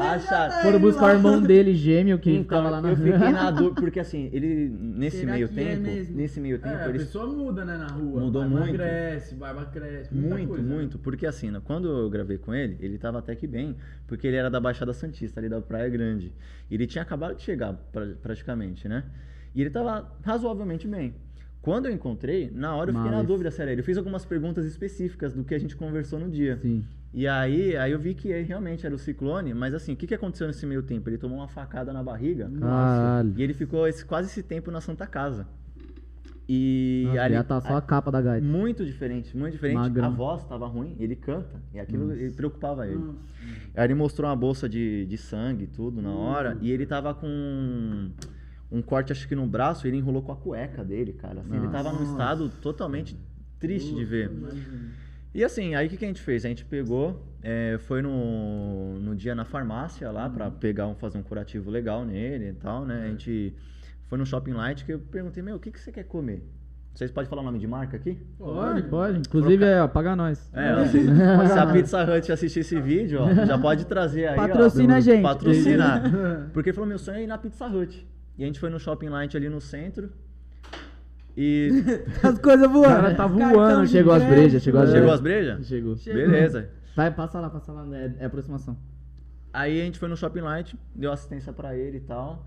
[0.00, 0.62] Acharam.
[0.62, 3.80] Foram buscar o irmão dele, gêmeo, que Então, ficava lá na eu fiquei na dúvida,
[3.80, 6.16] porque assim, ele, nesse Será meio é tempo, mesmo?
[6.16, 8.20] nesse meio tempo, É, a ele pessoa muda, né, na rua.
[8.20, 8.74] Mudou barba muito.
[8.74, 10.14] cresce, barba cresce.
[10.14, 10.74] muita Muito, coisa, né?
[10.74, 10.98] muito.
[10.98, 13.76] Porque assim, né, quando eu gravei com ele, ele tava até que bem,
[14.06, 16.32] porque ele era da Baixada Santista, ali da Praia Grande.
[16.70, 19.04] E ele tinha acabado de chegar, pra- praticamente, né?
[19.54, 21.14] E ele tava razoavelmente bem.
[21.68, 23.78] Quando eu encontrei, na hora eu fiquei na Mas- dúvida, sério.
[23.78, 26.56] Eu fiz algumas perguntas específicas do que a gente conversou no dia.
[26.62, 26.82] Sim.
[27.12, 30.06] E aí, aí eu vi que ele realmente era o ciclone, mas assim, o que,
[30.06, 31.08] que aconteceu nesse meio tempo?
[31.10, 32.50] Ele tomou uma facada na barriga.
[32.58, 33.34] Caralho.
[33.36, 35.46] E ele ficou esse- quase esse tempo na Santa Casa.
[36.48, 38.46] E Nossa, ali, já tá só a capa da gaita.
[38.46, 39.76] muito diferente, muito diferente.
[39.76, 40.06] Magrão.
[40.06, 42.96] A voz tava ruim, ele canta, e aquilo ele preocupava ele.
[42.96, 43.18] Nossa.
[43.76, 47.12] Aí ele mostrou uma bolsa de, de sangue e tudo na hora, e ele tava
[47.14, 48.10] com
[48.70, 51.40] um, corte, acho que no braço, e ele enrolou com a cueca dele, cara.
[51.40, 53.16] Assim, ele tava num estado totalmente
[53.58, 54.30] triste de ver.
[55.34, 56.44] E assim, aí o que, que a gente fez?
[56.44, 61.18] A gente pegou, é, foi no, no dia na farmácia lá pra pegar um, fazer
[61.18, 63.04] um curativo legal nele e tal, né?
[63.04, 63.54] A gente
[64.06, 66.42] foi no Shopping Light que eu perguntei, meu, o que, que você quer comer?
[66.94, 68.18] Vocês podem falar o nome de marca aqui?
[68.36, 69.18] Pode, pode.
[69.20, 70.50] Inclusive, é, ó, paga nós.
[70.52, 74.36] É, ó, se, se a Pizza Hut assistir esse vídeo, ó, já pode trazer aí,
[74.36, 75.22] Patrocina ó, a gente.
[75.22, 76.02] Patrocinar.
[76.52, 78.04] Porque ele falou, meu sonho é ir na Pizza Hut.
[78.38, 80.10] E a gente foi no Shopping Light ali no centro.
[81.36, 81.70] E
[82.22, 82.92] As coisas voando.
[82.92, 83.86] O cara tá voando.
[83.88, 85.14] Chegou as brejas, chegou as chegou brejas.
[85.14, 85.66] as brejas?
[85.66, 85.96] Chegou.
[85.96, 86.20] Chegou.
[86.22, 86.70] Beleza.
[86.94, 87.84] Vai, passa lá, passa lá.
[87.96, 88.78] É, é aproximação.
[89.52, 92.46] Aí a gente foi no Shopping Light, deu assistência pra ele e tal.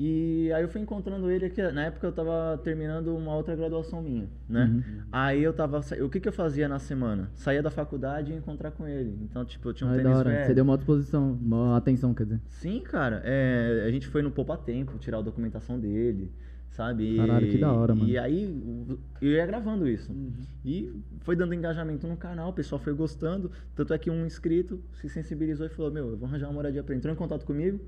[0.00, 4.00] E aí eu fui encontrando ele aqui, na época eu tava terminando uma outra graduação
[4.00, 4.66] minha, né?
[4.66, 5.02] Uhum.
[5.10, 7.28] Aí eu tava, o que que eu fazia na semana?
[7.34, 9.18] Saía da faculdade e ia encontrar com ele.
[9.22, 10.30] Então, tipo, eu tinha um Ai, da tênis hora.
[10.30, 10.46] velho.
[10.46, 12.40] Você deu uma disposição, uma atenção, quer dizer.
[12.46, 13.20] Sim, cara.
[13.24, 16.30] é, a gente foi no Poupa Tempo tirar a documentação dele,
[16.70, 17.14] sabe?
[17.14, 18.08] E- Caralho, que da hora, mano.
[18.08, 20.14] E aí eu ia gravando isso.
[20.64, 23.50] E foi dando engajamento no canal, o pessoal foi gostando.
[23.74, 26.84] Tanto é que um inscrito se sensibilizou e falou: Meu, eu vou arranjar uma moradia
[26.84, 27.00] pra ele.
[27.00, 27.80] Entrou em contato comigo.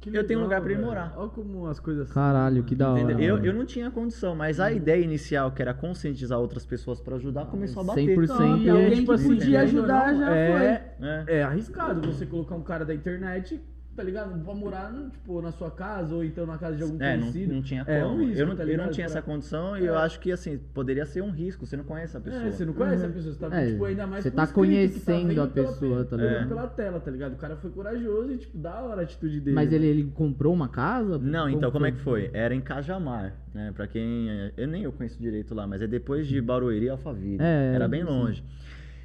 [0.00, 0.86] Que Eu tenho um lugar pra ele velho.
[0.88, 1.12] morar.
[1.16, 2.10] Olha como as coisas.
[2.12, 3.00] Caralho, que da hora.
[3.00, 3.36] Entendeu?
[3.38, 7.16] Eu, eu não tinha condição, mas a ideia inicial, que era conscientizar outras pessoas pra
[7.16, 8.16] ajudar, começou a bater.
[8.16, 8.26] 100%.
[8.28, 11.24] Top, E alguém tipo que assim, podia ajudar já é, É.
[11.38, 13.60] É arriscado você colocar um cara da internet,
[13.98, 14.38] tá ligado?
[14.44, 17.52] Pra morar, tipo, na sua casa ou então na casa de algum É, não, conhecido.
[17.52, 17.96] não tinha como.
[17.96, 19.98] É um risco, eu, não, tá eu não tinha Pra- essa condição e eu É.
[19.98, 21.66] acho que, assim, poderia ser um risco.
[21.66, 22.44] Você não conhece a pessoa.
[22.44, 24.52] É, você não conhece a pessoa, você tá, É, tipo, ainda mais você tá que
[24.52, 26.48] conhecendo vendo a pela pessoa, pe- tá ligado?
[26.48, 27.32] Pela tela, tá ligado?
[27.32, 29.56] O cara foi corajoso e, tipo, da hora a atitude dele.
[29.56, 31.18] Mas ele, ele comprou uma casa?
[31.18, 32.30] Não, então como é que foi?
[32.32, 33.72] Era em Cajamar, né?
[33.74, 34.28] Pra quem.
[34.56, 37.38] Eu nem eu conheço direito lá, mas é depois de Barueri e Alphaville.
[37.40, 38.06] É, Era bem sim.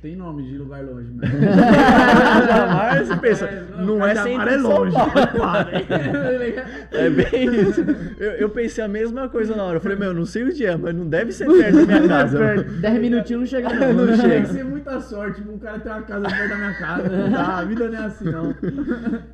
[0.04, 1.32] Tem nome de lugar longe, mano.
[1.32, 4.98] Cajamar, você pensa, não é centro é de São longe.
[6.92, 7.82] É bem isso.
[8.20, 9.78] Eu, eu pensei a mesma coisa na hora.
[9.78, 12.64] Eu falei, meu, não sei onde é, mas não deve ser perto da minha casa.
[12.64, 13.94] 10 minutinhos não chega não.
[13.94, 14.42] Não Tem chega.
[14.42, 17.10] que ser muita sorte, tipo, um cara ter uma casa perto da minha casa.
[17.10, 18.56] Não dá, a vida não é assim, não.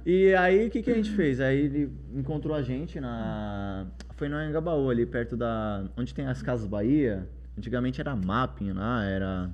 [0.06, 1.42] E aí, o que, que a gente fez?
[1.42, 3.88] Aí ele encontrou a gente na.
[4.18, 5.86] Foi no Anhangabaú, ali perto da.
[5.98, 7.28] Onde tem as Casas Bahia.
[7.58, 9.50] Antigamente era Mapping lá, era.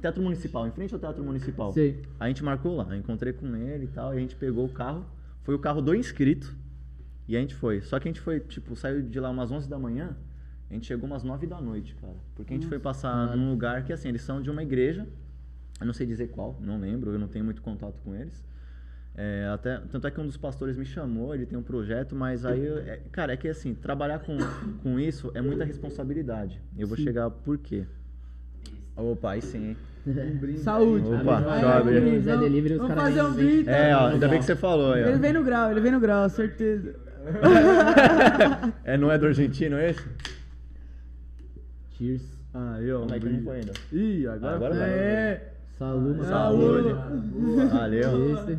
[0.00, 1.72] Teatro Municipal, em frente ao Teatro Municipal.
[1.72, 2.02] Sei.
[2.18, 4.68] A gente marcou lá, eu encontrei com ele e tal, e a gente pegou o
[4.68, 5.04] carro.
[5.42, 6.54] Foi o carro do inscrito.
[7.28, 7.80] E a gente foi.
[7.80, 10.16] Só que a gente foi, tipo, saiu de lá umas 11 da manhã.
[10.68, 12.14] A gente chegou umas 9 da noite, cara.
[12.34, 15.06] Porque a gente foi passar num lugar que, assim, eles são de uma igreja.
[15.80, 18.44] Eu não sei dizer qual, não lembro, eu não tenho muito contato com eles.
[19.14, 22.44] É, até, tanto é que um dos pastores me chamou, ele tem um projeto, mas
[22.44, 24.36] aí, eu- é- cara, é que assim, trabalhar com,
[24.82, 26.60] com isso é muita responsabilidade.
[26.76, 27.84] Eu vou chegar por quê?
[28.96, 29.68] Opa, aí sim.
[29.70, 29.76] hein?
[30.58, 31.06] Saúde.
[31.06, 31.96] Opa, eu abrir.
[32.02, 33.68] aí, Zé Delivery, os Vamos caras fazer um brinde.
[33.68, 35.18] É, ó, ainda bem que você falou aí, Ele ó.
[35.18, 36.94] vem no grau, ele vem no grau, certeza.
[38.84, 40.02] É, não é do argentino esse?
[41.92, 42.22] Cheers.
[42.54, 43.00] Aí, ó.
[43.00, 43.72] Como é que não foi ainda?
[43.92, 44.80] Ih, agora, Agora foi.
[44.80, 44.90] vai.
[44.90, 45.52] É.
[45.78, 46.26] Saúde.
[46.26, 46.94] Saúde.
[47.70, 48.32] Valeu.
[48.34, 48.58] Este.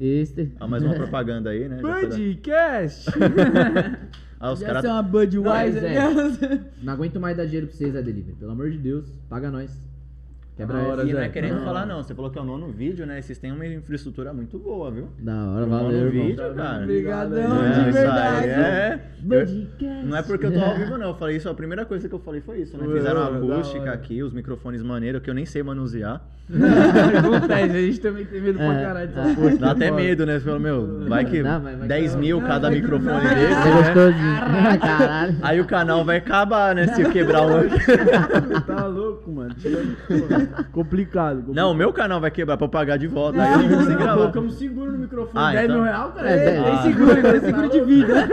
[0.00, 0.52] Este.
[0.60, 1.78] Ah, mais uma propaganda aí, né?
[1.80, 3.10] Podcast.
[4.40, 4.84] Ah, os caras.
[4.84, 5.82] uma Budweiser.
[5.94, 8.36] Não, Não aguento mais dar dinheiro pra vocês, Zé Delivery.
[8.36, 9.80] Pelo amor de Deus, paga nós.
[10.56, 11.02] Quebra Da hora.
[11.04, 11.64] E não é querendo Não.
[11.64, 12.02] falar, não.
[12.02, 13.20] Você falou que é o nono vídeo, né?
[13.20, 15.08] Vocês têm uma infraestrutura muito boa, viu?
[15.18, 16.26] Da hora, O valeu, nono irmão.
[16.26, 16.82] vídeo, cara.
[16.84, 18.46] Obrigadão, É, de verdade.
[18.48, 19.00] é.
[19.28, 20.06] Podcast.
[20.06, 21.08] Não é porque eu tô ao vivo, não.
[21.08, 22.86] Eu falei isso, a primeira coisa que eu falei foi isso, né?
[22.86, 26.22] Fizeram da acústica aqui, os microfones maneiros, que eu nem sei manusear.
[27.18, 29.06] Acontece, a gente também tem medo pra É, caralho é.
[29.06, 29.56] dessa porra.
[29.56, 30.38] Dá até medo, né?
[30.38, 33.12] Você fala, meu, vai que Não, mas vai 10 que- mil Não, cada vai microfone
[33.12, 33.34] Não.
[33.34, 33.72] desse, É né?
[33.94, 34.34] gostosinho.
[34.80, 35.36] Caralho.
[35.42, 36.86] Aí o canal vai acabar, né?
[36.88, 37.64] Se eu quebrar um.
[38.66, 39.54] Tá louco, mano.
[39.54, 39.96] Tirando-
[40.46, 41.52] Complicado, complicado.
[41.54, 43.38] Não, o meu canal vai quebrar pra eu pagar de volta.
[43.38, 43.44] Não.
[43.44, 44.14] Aí eu não gravar.
[44.14, 45.32] Colocamos seguro no microfone.
[45.44, 46.30] Ah, 10 então- mil real, cara.
[46.30, 46.82] É, É, Ah.
[46.82, 48.28] seguro, tem seguro de vida.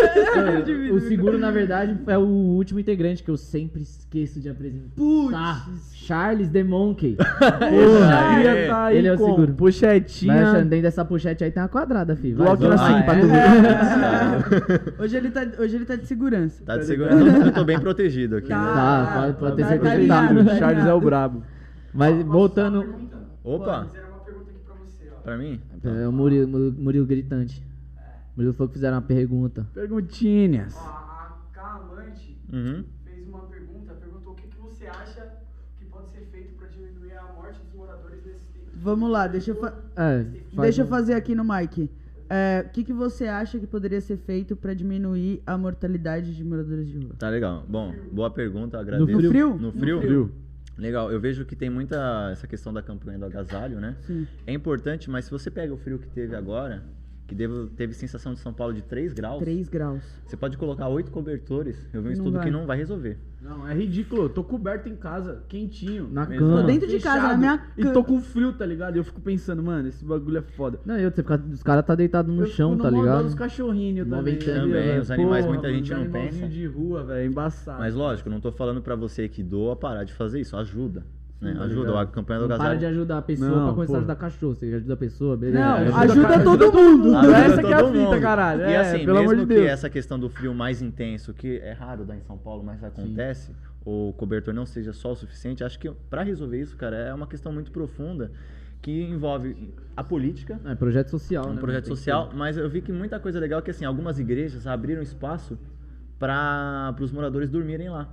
[0.94, 4.90] O seguro, na verdade, é o último integrante que eu sempre esqueço de apresentar.
[4.96, 5.92] Putz.
[5.94, 7.16] Charles The Monkey.
[7.16, 9.54] Porra, tá aí ele é o com seguro.
[9.54, 10.34] Pochetinha.
[10.34, 12.38] Vai achando, dentro dessa pochete aí tem uma quadrada, filho.
[12.38, 12.76] Bloco zoa.
[12.76, 13.20] na Ah, é?
[13.22, 15.04] tudo.
[15.04, 16.64] Hoje ele tá, hoje ele tá de segurança.
[16.66, 17.46] Tá de segurança.
[17.48, 18.60] Eu tô bem protegido aqui, Tá.
[18.60, 18.74] né?
[18.74, 20.44] Tá, pode, pode ter Tá, certeza tá tá.
[20.44, 21.44] tá Charles é o brabo.
[21.94, 22.86] Mas voltando.
[23.44, 25.20] Opa, Fizeram uma pergunta aqui pra você, ó.
[25.22, 25.60] pra mim?
[25.84, 27.64] É o Murilo, Murilo, Murilo gritante.
[28.36, 29.68] Murilo falou que fizeram uma pergunta.
[29.74, 30.76] Perguntinhas.
[30.78, 32.84] Ó, a Camante Uhum.
[33.04, 35.28] fez uma pergunta, perguntou o que, que você acha
[35.78, 38.68] que pode ser feito pra diminuir a morte dos moradores nesse tempo.
[38.76, 41.90] Vamos lá, deixa eu, fa- É, faz deixa eu um- fazer aqui no mic.
[42.30, 46.44] É, O que, que você acha que poderia ser feito pra diminuir a mortalidade de
[46.46, 47.14] moradores de rua?
[47.20, 47.66] Tá legal.
[47.68, 49.12] Bom, boa pergunta, agradeço.
[49.12, 49.50] No frio?
[49.56, 50.32] No No frio?
[50.78, 53.96] Legal, eu vejo que tem muita essa questão da campanha do agasalho, né?
[54.02, 54.28] Sim.
[54.48, 56.84] É importante, mas se você pega o frio que teve agora,
[57.36, 60.04] que teve sensação de São Paulo de 3 graus, 3 graus.
[60.26, 61.78] você pode colocar oito cobertores.
[61.94, 62.44] Eu vi um Não estudo vai.
[62.44, 63.18] que não vai resolver.
[63.42, 64.24] Não, é ridículo.
[64.24, 66.10] Eu tô coberto em casa, quentinho.
[66.12, 66.46] Na Mesmo.
[66.46, 66.62] cama.
[66.62, 68.96] Tô dentro de casa, na minha E tô com frio, tá ligado?
[68.96, 70.80] E eu fico pensando, mano, esse bagulho é foda.
[70.86, 73.24] Não, e outro, você fica, os caras tá deitado no eu chão, fico tá ligado?
[73.24, 74.38] dos cachorrinhos também.
[74.38, 76.48] Também, os animais, Porra, muita gente os não pensa.
[76.48, 77.80] de rua, velho, é embaçado.
[77.80, 80.56] Mas lógico, eu não tô falando pra você que doa parar de fazer isso.
[80.58, 81.04] Ajuda.
[81.42, 81.56] Né?
[81.56, 81.80] tá Ajuda.
[81.88, 81.98] ligado?
[81.98, 82.80] A campanha do Não para agasalho.
[82.80, 83.96] de ajudar a pessoa Não, pra começar pô.
[83.96, 84.54] a ajudar cachorro.
[84.56, 85.60] Você ajuda a pessoa, beleza?
[85.60, 87.16] Não, Ajuda- ajuda cara, todo mundo.
[87.18, 88.22] Ajuda Essa que é a fita, mundo.
[88.22, 88.62] caralho.
[88.62, 89.72] E É, assim, pelo amor mesmo de que Deus.
[89.72, 93.52] essa questão do frio mais intenso, que é raro dar em São Paulo, mas acontece,
[93.84, 97.26] o cobertor não seja só o suficiente, acho que pra resolver isso, cara, é uma
[97.26, 98.32] questão muito profunda
[98.80, 101.60] que envolve a política, É projeto social, um né?
[101.60, 105.02] projeto social, mas eu vi que muita coisa legal é que assim, algumas igrejas abriram
[105.02, 105.58] espaço
[106.20, 108.10] para os moradores dormirem lá.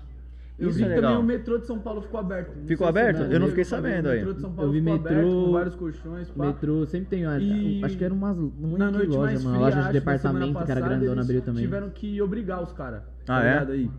[0.58, 1.12] Eu Isso vi é que legal.
[1.12, 2.52] também o metrô de São Paulo ficou aberto.
[2.58, 3.20] Não Ficou aberto?
[3.22, 4.16] Eu não vi, fiquei sabendo O aí.
[4.18, 6.46] metrô de São Paulo Eu vi ficou metrô- aberto, com vários colchões, O pá.
[6.46, 7.22] metrô sempre tem.
[7.40, 8.36] E Acho que era umas.
[8.36, 9.56] Uma Na noite loja, mais mano.
[9.56, 11.62] fria, Uma loja de departamento que era grandona eles abriu também.
[11.62, 13.02] Tiveram que obrigar os caras.
[13.22, 13.52] Ah, tá é?
[13.52, 13.90] ligado aí?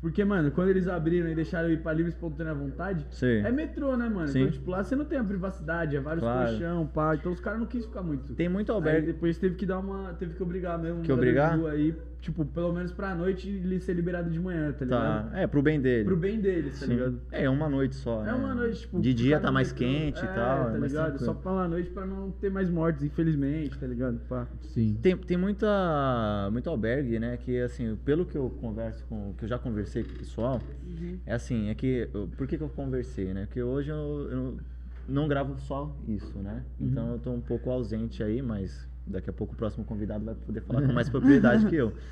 [0.00, 3.38] Porque, mano, quando eles abriram e deixaram eu ir pra livre e espontânea vontade, Sim.
[3.44, 4.28] é metrô, né, mano?
[4.28, 4.42] Sim.
[4.42, 6.50] Então, tipo, lá você não tem a privacidade, é vários Claro.
[6.50, 7.16] colchão, pá.
[7.16, 8.32] Então os caras não quis ficar muito.
[8.34, 9.06] Tem muito Aí albergue.
[9.08, 10.12] depois teve que dar uma.
[10.14, 11.02] Teve que obrigar mesmo.
[11.02, 11.58] Que um obrigar?
[11.66, 15.30] Aí, tipo, pelo menos pra noite ele ser liberado de manhã, tá ligado?
[15.30, 15.38] Tá.
[15.38, 16.04] É, pro bem dele.
[16.04, 16.92] Pro bem deles, tá Sim.
[16.92, 17.20] ligado?
[17.30, 18.22] É uma noite só.
[18.22, 18.34] É né?
[18.34, 19.00] uma noite, tipo.
[19.00, 20.70] De dia tá mais quente e É, tal.
[20.70, 21.18] Tá é ligado?
[21.24, 24.18] Só pra uma noite pra não ter mais mortes, infelizmente, tá ligado?
[24.28, 24.46] Pá.
[24.62, 24.98] Sim.
[25.00, 27.36] Tem, tem muita, muito albergue, né?
[27.36, 29.34] Que assim, pelo que eu converso com.
[29.36, 30.60] que eu já conversei com o pessoal,
[31.26, 32.08] é assim, é que.
[32.36, 33.46] Por que, que eu conversei, né?
[33.46, 34.56] Porque hoje eu, eu
[35.08, 36.62] não gravo só isso, né?
[36.80, 40.34] Então eu tô um pouco ausente aí, mas daqui a pouco o próximo convidado vai
[40.34, 41.92] poder falar com mais propriedade que eu.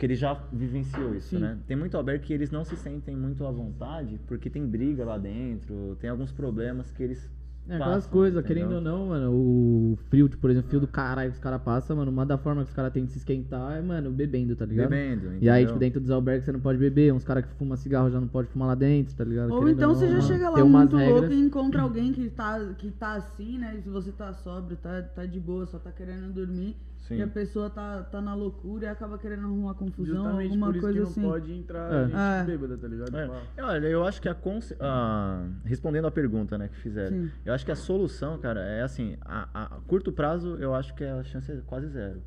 [0.00, 1.40] Porque ele já vivenciou isso, Sim.
[1.40, 1.58] né?
[1.66, 5.18] Tem muito albergue que eles não se sentem muito à vontade, porque tem briga lá
[5.18, 7.30] dentro, tem alguns problemas que eles.
[7.68, 8.66] É aquelas coisas, entendeu?
[8.66, 11.42] querendo ou não, mano, o frio, tipo, por exemplo, o fio do caralho que os
[11.42, 14.10] caras passam, mano, uma da forma que os caras têm de se esquentar é, mano,
[14.10, 14.88] bebendo, tá ligado?
[14.88, 15.66] Bebendo, E aí, entendeu?
[15.66, 18.26] tipo, dentro dos albergues você não pode beber, uns caras que fumam cigarro já não
[18.26, 19.50] pode fumar lá dentro, tá ligado?
[19.52, 21.32] Ou Querendo então ou você não, já mano, chega lá muito louco regras.
[21.32, 23.76] e encontra alguém que tá, que tá assim, né?
[23.78, 26.76] E se você tá sóbrio, tá, tá de boa, só tá querendo dormir.
[27.10, 27.16] Sim.
[27.18, 30.76] E a pessoa tá, tá na loucura e acaba querendo arrumar confusão, Justamente alguma por
[30.76, 31.22] isso coisa que não assim.
[31.22, 32.04] pode entrar É.
[32.04, 32.44] gente É.
[32.44, 33.16] bêbada, tá ligado?
[33.16, 33.42] É, Pá.
[33.56, 37.30] é, Olha, eu acho que a, consci- a- respondendo a pergunta, né, que fizeram, Sim.
[37.44, 40.94] eu acho que a solução, cara, é assim, a, a- a curto prazo eu acho
[40.94, 42.22] que a chance é quase zero.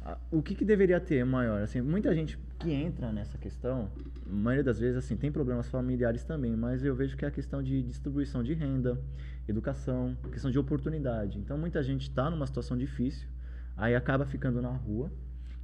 [0.00, 1.60] a- o que, que deveria ter maior?
[1.60, 3.90] Assim, muita gente que entra nessa questão,
[4.26, 7.30] a maioria das vezes, assim, tem problemas familiares também, mas eu vejo que é a
[7.30, 8.98] questão de distribuição de renda,
[9.46, 11.38] educação, questão de oportunidade.
[11.38, 13.28] Então, muita gente está numa situação difícil,
[13.78, 15.10] aí acaba ficando na rua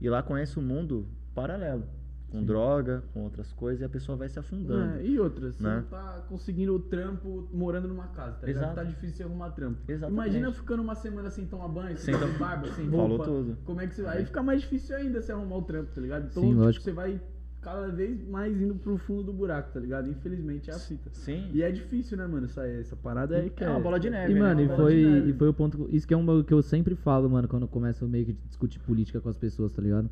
[0.00, 1.85] e lá conhece o mundo paralelo,
[2.31, 4.98] com droga, com outras coisas, e a pessoa vai se afundando.
[4.98, 5.77] É, e outras, você Né?
[5.77, 8.50] não tá conseguindo o trampo morando numa casa, tá?
[8.50, 8.74] Exato.
[8.74, 9.79] Tá difícil você arrumar trampo.
[9.87, 10.20] Exatamente.
[10.27, 13.24] Imagina ficando uma semana sem tomar banho, sem, barba, sem Falou roupa.
[13.24, 13.57] tudo.
[13.64, 14.18] Como é que você vai?
[14.18, 16.27] Aí fica mais difícil ainda você arrumar o trampo, tá ligado?
[16.31, 16.83] Então, Sim, lógico.
[16.85, 17.20] você vai
[17.64, 20.09] cada vez mais indo pro fundo do buraco, tá ligado?
[20.11, 21.09] Infelizmente é a fita.
[21.14, 21.48] Sim.
[21.53, 22.44] E é difícil, né, mano?
[22.44, 24.33] Essa, essa parada aí que É uma bola de neve.
[24.33, 24.40] E, né?
[24.40, 25.31] mano, e uma bola foi, de neve.
[25.31, 25.88] e foi o ponto.
[25.90, 28.33] Isso que é um bagulho que eu sempre falo, mano, quando eu começo meio que
[28.33, 30.11] a discutir política com as pessoas, tá ligado?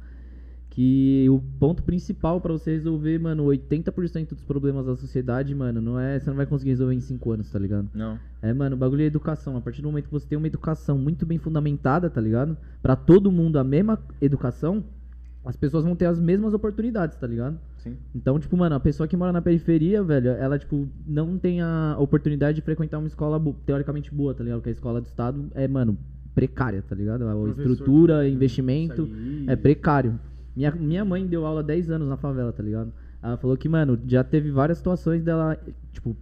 [0.71, 6.01] Que o ponto principal pra você resolver, mano, 80% dos problemas da sociedade, mano, não
[6.01, 6.19] é.
[6.19, 7.91] Você não vai conseguir resolver em 5 anos, tá ligado?
[7.93, 8.19] Não.
[8.41, 9.55] É, mano, o bagulho é educação.
[9.59, 12.57] A partir do momento que você tem uma educação muito bem fundamentada, tá ligado?
[12.81, 14.83] Pra todo mundo a mesma educação,
[15.45, 17.59] as pessoas vão ter as mesmas oportunidades, tá ligado?
[17.79, 17.97] Sim.
[18.15, 21.97] Então, tipo, mano, a pessoa que mora na periferia, velho, ela, tipo, não tem a
[21.99, 24.59] oportunidade de frequentar uma escola teoricamente boa, tá ligado?
[24.59, 25.99] Porque a escola do Estado é, mano,
[26.35, 27.27] precária, tá ligado?
[27.27, 29.09] A estrutura, não investimento
[29.47, 30.19] é precário.
[30.55, 32.93] Minha, minha mãe deu aula 10 anos na favela, tá ligado?
[33.23, 35.57] Ela falou que, mano, já teve várias situações dela,
[35.93, 36.17] tipo,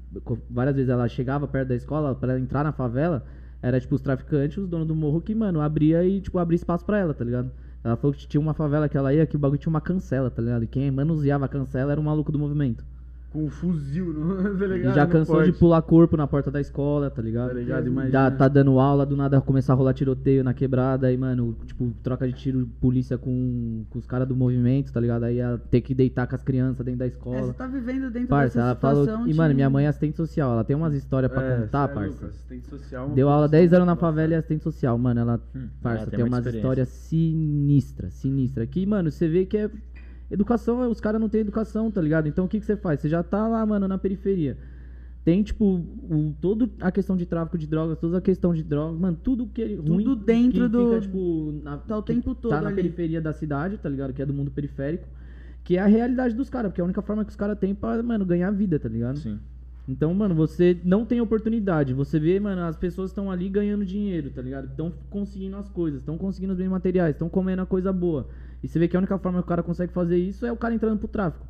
[0.49, 3.25] várias vezes ela chegava perto da escola pra ela entrar na favela,
[3.63, 6.85] era tipo os traficantes, os donos do morro que, mano, abria e, tipo, abria espaço
[6.85, 7.51] pra ela, tá ligado?
[7.83, 10.31] Ela falou que tinha uma favela que ela ia que o bagulho tinha uma cancela,
[10.31, 10.65] tá ligado?
[10.65, 12.85] E quem manuseava a cancela era o maluco do movimento.
[13.31, 14.95] Com um fuzil, no, tá E ligado?
[14.95, 15.59] já cansou de porte.
[15.61, 17.49] pular corpo na porta da escola, tá ligado?
[17.51, 17.85] Tá ligado?
[17.85, 18.31] Já Imagina.
[18.33, 22.27] tá dando aula, do nada começar a rolar tiroteio na quebrada, aí, mano, tipo, troca
[22.27, 25.23] de tiro, polícia com, com os caras do movimento, tá ligado?
[25.23, 27.53] Aí ia ter que deitar com as crianças dentro da É, você escola.
[27.55, 29.05] tá vivendo dentro Parça, dessa ela falou.
[29.05, 29.29] situação.
[29.29, 31.89] E, de- mano, minha mãe é assistente social, ela tem umas histórias pra É, contar,
[31.89, 32.27] é parça.
[32.27, 34.13] assistente social, uma Deu aula profissão 10 anos na embaçada.
[34.13, 35.21] favela e é assistente social, mano.
[35.21, 38.69] Ela, Hum, parça, ela tem, muita umas histórias sinistras, sinistras.
[38.69, 39.71] Que, mano, você vê que é.
[40.31, 42.29] Educação, os caras não têm educação, tá ligado?
[42.29, 43.01] Então o que, que você faz?
[43.01, 44.57] Você já tá lá, mano, na periferia.
[45.25, 45.65] Tem, tipo,
[46.09, 49.47] o, todo a questão de tráfico de drogas, toda a questão de drogas, mano, tudo
[49.47, 50.05] que é ruim.
[50.05, 52.77] Tudo dentro que do- Fica, tipo, na, Tá o tempo todo Tá na ali.
[52.77, 54.13] periferia da cidade, tá ligado?
[54.15, 55.07] Que é do mundo periférico.
[55.63, 57.75] Que é a realidade dos caras, porque é a única forma que os caras têm
[57.75, 59.19] pra, mano, ganhar vida, tá ligado?
[59.19, 59.39] Sim.
[59.87, 61.93] Então, mano, você não tem oportunidade.
[61.93, 64.69] Você vê, mano, as pessoas estão ali ganhando dinheiro, tá ligado?
[64.69, 68.27] Estão conseguindo as coisas, estão conseguindo os bens materiais, estão comendo a coisa boa.
[68.63, 70.57] E você vê que a única forma que o cara consegue fazer isso é o
[70.57, 71.47] cara entrando pro tráfico.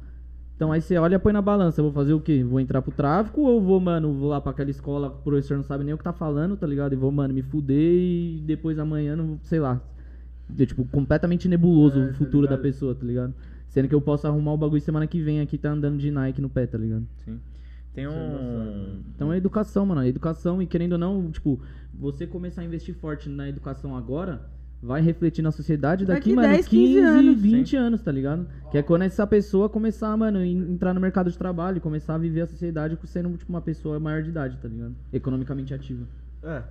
[0.55, 2.45] Então aí você olha e põe na balança, eu vou fazer o quê?
[2.45, 5.65] Vou entrar pro tráfico ou vou, mano, vou lá pra aquela escola, o professor não
[5.65, 6.93] sabe nem o que tá falando, tá ligado?
[6.93, 9.81] E vou, mano, me fuder e depois amanhã, não, sei lá.
[10.59, 12.63] É, tipo, completamente nebuloso É, o tá futuro da ligado?
[12.63, 13.35] pessoa, tá ligado?
[13.69, 16.43] Sendo que eu posso arrumar o bagulho semana que vem aqui, tá andando de Nike
[16.43, 17.07] no pé, tá ligado?
[17.25, 17.41] Sim.
[17.95, 19.01] Tem é um.
[19.15, 20.03] Então é educação, mano.
[20.03, 21.59] É educação e querendo ou não, tipo,
[21.95, 24.43] você começar a investir forte na educação agora,
[24.83, 27.41] vai refletir na sociedade daqui, Daqui mano, 10, 15, 15 anos.
[27.43, 28.47] 20 anos, tá ligado?
[28.71, 32.19] Que é quando essa pessoa começar, mano, entrar no mercado de trabalho, e começar a
[32.19, 34.95] viver a sociedade sendo, tipo, uma pessoa maior de idade, tá ligado?
[35.13, 36.07] Economicamente ativa.
[36.43, 36.63] É.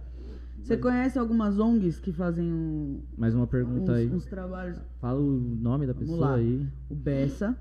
[0.62, 4.08] Você conhece algumas ONGs que fazem um- Mais uma pergunta uns, aí.
[4.08, 4.78] uns trabalhos?
[5.00, 6.36] Fala o nome da Vamos pessoa lá.
[6.36, 6.68] aí.
[6.90, 7.56] O Bessa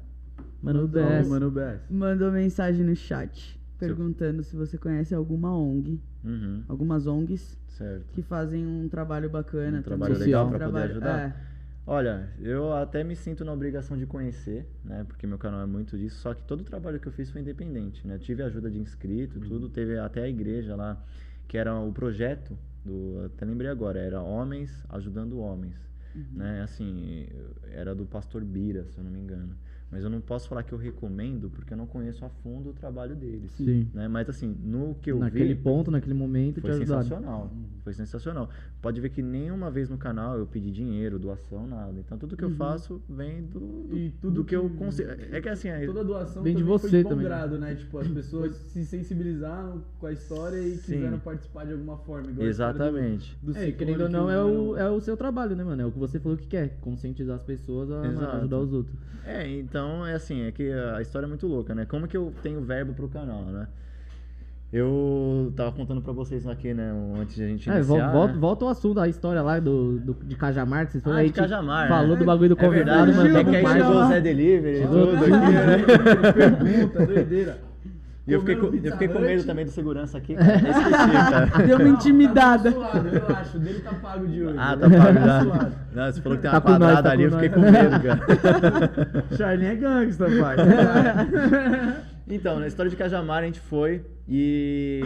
[0.62, 1.28] Mano, o BS.
[1.28, 1.80] Mano, BS.
[1.90, 8.12] mandou mensagem no chat perguntando se você conhece alguma ONG, Uhum, algumas ONGs certo.
[8.12, 9.78] que fazem um trabalho bacana.
[9.78, 11.18] Um trabalho legal Um pra poder ajudar?
[11.20, 11.48] é.
[11.86, 15.04] Olha, eu até me sinto na obrigação de conhecer, né?
[15.04, 16.20] Porque meu canal é muito disso.
[16.20, 18.18] Só que todo o trabalho que eu fiz foi independente, né?
[18.18, 19.70] Tive ajuda de inscrito, tudo.
[19.70, 21.02] Teve até a igreja lá,
[21.46, 23.24] que era o projeto do.
[23.24, 25.76] Até lembrei agora, era Homens Ajudando Homens.
[26.32, 26.62] Né?
[26.62, 27.26] Assim,
[27.70, 29.56] era do pastor Bira, se eu não me engano.
[29.90, 32.72] Mas eu não posso falar que eu recomendo, porque eu não conheço a fundo o
[32.74, 33.50] trabalho deles.
[33.52, 33.88] Sim.
[33.94, 34.06] Né?
[34.06, 35.62] Mas assim, no que eu Naquele vi.
[35.62, 37.50] ponto, naquele momento, Foi sensacional.
[37.82, 38.50] Foi sensacional.
[38.82, 41.98] Pode ver que nenhuma vez no canal eu pedi dinheiro, doação, nada.
[41.98, 45.08] Então tudo que eu faço vem do, do, E tudo do que, eu que- consigo.
[45.32, 47.30] É que assim, é- Toda doação Vem de foi você de bom também, né?
[47.30, 47.74] grado, né?
[47.74, 50.96] Tipo, as pessoas se sensibilizaram com a história e Sim.
[50.96, 52.28] quiseram participar de alguma forma.
[52.28, 53.36] história do- exatamente.
[53.42, 55.80] Do, É, querendo ou que não, é o, é o seu trabalho, né, mano?
[55.80, 56.78] É o que você falou que quer.
[56.82, 58.36] Conscientizar as pessoas a Exato.
[58.36, 58.96] ajudar os outros.
[59.24, 61.84] É, então é assim, é que a história é muito louca, né?
[61.86, 63.66] Como que eu tenho verbo pro canal, né?
[64.70, 68.38] Eu tava contando pra vocês aqui, né, antes de a gente É, iniciar, volta, né?
[68.38, 71.30] volta ao assunto, a história lá do, do- de Cajamar, que vocês Ah, aí.
[71.32, 72.16] Cajamar, Falou né?
[72.16, 73.38] do bagulho do É convidado, verdade, mano.
[73.38, 75.24] é que aí chegou o Zé Delivery e tudo tudo.
[75.24, 76.32] aqui, né?
[76.34, 77.67] Pergunta, doideira.
[78.28, 80.52] E eu fiquei, com, eu fiquei com medo também do segurança aqui, cara.
[80.52, 81.66] Eu esqueci, cara.
[81.66, 82.70] Deu uma intimidada.
[82.72, 84.56] Tá do nosso lado, relaxa, o dele tá pago de hoje.
[84.58, 85.54] Ah, tá tá pago do nosso já.
[85.54, 85.74] lado.
[85.94, 87.54] Não, você falou que tem Tá uma nós, quadrada tá ali, eu fiquei nós.
[87.58, 89.24] com medo, cara.
[89.36, 90.56] Charlinho é gangsta, pai.
[92.30, 95.00] Então, na história de Cajamar a gente foi e,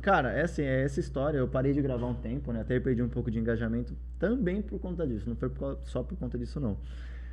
[0.00, 1.38] cara, é assim, é essa história.
[1.38, 2.60] Eu parei de gravar um tempo, né?
[2.60, 5.28] Até perdi um pouco de engajamento também por conta disso.
[5.28, 5.50] Não foi
[5.82, 6.76] só por conta disso, não.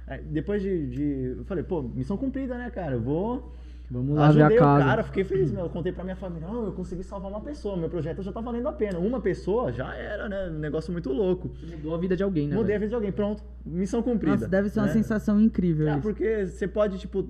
[0.07, 2.93] Aí, depois de, de- Eu falei, pô, missão cumprida, né, cara?
[2.93, 3.55] Eu vou.
[3.89, 4.85] Vamos lá ver Ajudei a o casa.
[4.85, 5.65] cara, fiquei feliz, meu.
[5.65, 8.41] Eu contei pra minha família, oh, eu consegui salvar uma pessoa, meu projeto já tá
[8.41, 8.97] valendo a pena.
[8.99, 10.49] Uma pessoa já era, né?
[10.49, 11.51] Um negócio muito louco.
[11.69, 12.55] Mudou a vida de alguém, né?
[12.55, 13.43] Mudei a vida de alguém, pronto.
[13.65, 14.35] Missão cumprida.
[14.35, 14.93] Nossa, deve ser uma né?
[14.93, 16.01] sensação incrível É, isso.
[16.01, 17.29] porque você pode, tipo,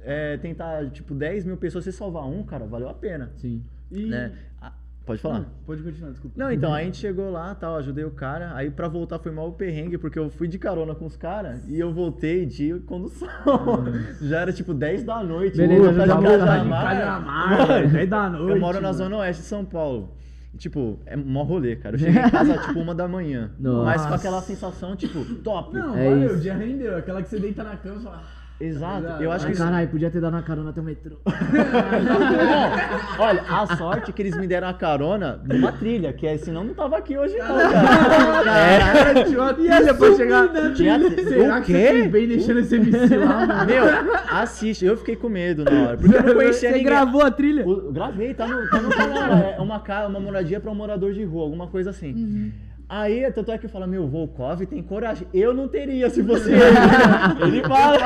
[0.00, 3.30] é, tentar, tipo, 10 mil pessoas, você salvar um, cara, valeu a pena.
[3.36, 3.62] Sim.
[3.90, 4.06] E...
[4.06, 4.32] Né?
[4.60, 4.72] Ah,
[5.04, 5.40] pode falar?
[5.40, 6.34] Não, pode continuar, desculpa.
[6.38, 9.30] Não, então, aí a gente chegou lá, tal, ajudei o cara, aí pra voltar foi
[9.32, 12.74] mal o perrengue, porque eu fui de carona com os caras e eu voltei de
[12.80, 13.28] condução.
[14.22, 15.56] Já era tipo 10 da noite.
[15.56, 16.20] Beleza, Puta, já.
[16.20, 16.84] Cajamar.
[16.84, 18.50] Cajamar, velho, 10 da noite.
[18.50, 18.94] Eu moro na mano.
[18.98, 20.14] zona oeste de São Paulo.
[20.52, 21.96] E, Tipo, é mó rolê, cara.
[21.96, 23.50] Eu cheguei em casa, tipo, uma da manhã.
[23.58, 23.84] Nossa.
[23.84, 25.74] Mas com aquela sensação, tipo, top.
[25.76, 26.36] Não, É valeu, isso.
[26.36, 26.96] o dia rendeu.
[26.96, 28.22] Aquela que você deita na cama e fala...
[28.60, 29.22] "Ah, Exato.
[29.22, 31.16] Eu acho Ai, que caralho, podia ter dado uma carona até o metrô.
[31.28, 36.36] Não, olha, a sorte é que eles me deram a carona numa trilha, que é,
[36.38, 39.24] senão não tava aqui hoje não, cara.
[39.24, 40.72] Tinha uma trilha pra chegar.
[40.74, 41.88] Tinha tri- Será o que quê?
[42.02, 43.66] você bem deixando esse MC lá, mano?
[43.66, 43.84] Meu,
[44.30, 46.84] assiste, eu fiquei com medo na hora, porque eu não conhecia Você ninguém.
[46.84, 47.66] gravou a trilha?
[47.66, 51.24] O- gravei, tá no, tá no canal, é uma, uma moradia pra um morador de
[51.24, 52.12] rua, alguma coisa assim.
[52.12, 52.52] Uhum.
[52.96, 55.26] Aí, tanto é que fala, meu, Volkov tem coragem.
[55.34, 56.60] Eu não teria se fosse ele.
[57.42, 57.98] Ele fala.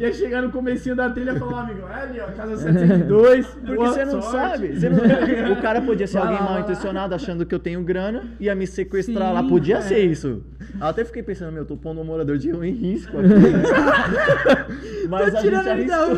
[0.00, 3.46] Ia chegar no comecinho da trilha e falar, amigo, é ali, ó, casa 702.
[3.60, 4.80] Porque você não sorte." sabe.
[4.80, 7.82] você não- O cara podia ser Vai alguém lá, mal intencionado, achando que eu tenho
[7.82, 9.42] grana, ia me sequestrar Sim, lá.
[9.42, 9.80] Podia é.
[9.82, 10.42] ser isso.
[10.80, 13.28] Eu até fiquei pensando, meu, eu tô pondo um morador de rua em risco aqui.
[15.10, 16.14] Mas Tô a gente arriscou.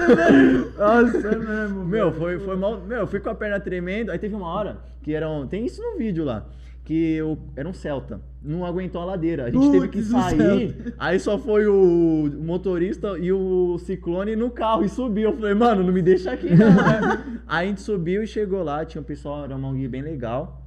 [0.79, 1.85] Nossa, é mesmo.
[1.85, 2.81] Meu, foi, foi mal.
[2.81, 4.12] Meu, eu fui com a perna tremendo.
[4.12, 5.48] Aí teve uma hora que era um.
[5.48, 6.44] Tem isso no vídeo lá.
[6.84, 8.20] Que eu, era um Celta.
[8.42, 9.46] Não aguentou a ladeira.
[9.46, 10.94] A gente teve que sair.
[10.98, 15.30] Aí só foi o motorista e o ciclone no carro e subiu.
[15.30, 16.58] Eu falei, mano, não me deixa aqui, não.
[16.58, 17.40] né?
[17.48, 18.84] Aí a gente subiu e chegou lá.
[18.84, 20.62] Tinha um pessoal, era uma ONG bem legal.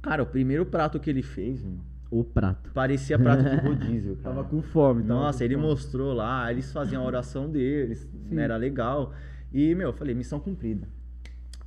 [0.00, 2.70] Cara, o primeiro prato que ele fez, mano, O prato.
[2.72, 4.34] parecia prato de rodízio, cara.
[4.36, 5.02] Tava com fome.
[5.02, 5.66] tava Nossa, com ele fome.
[5.66, 9.12] mostrou lá, eles faziam a oração deles, né, era legal.
[9.52, 10.88] E, meu, eu falei, missão cumprida.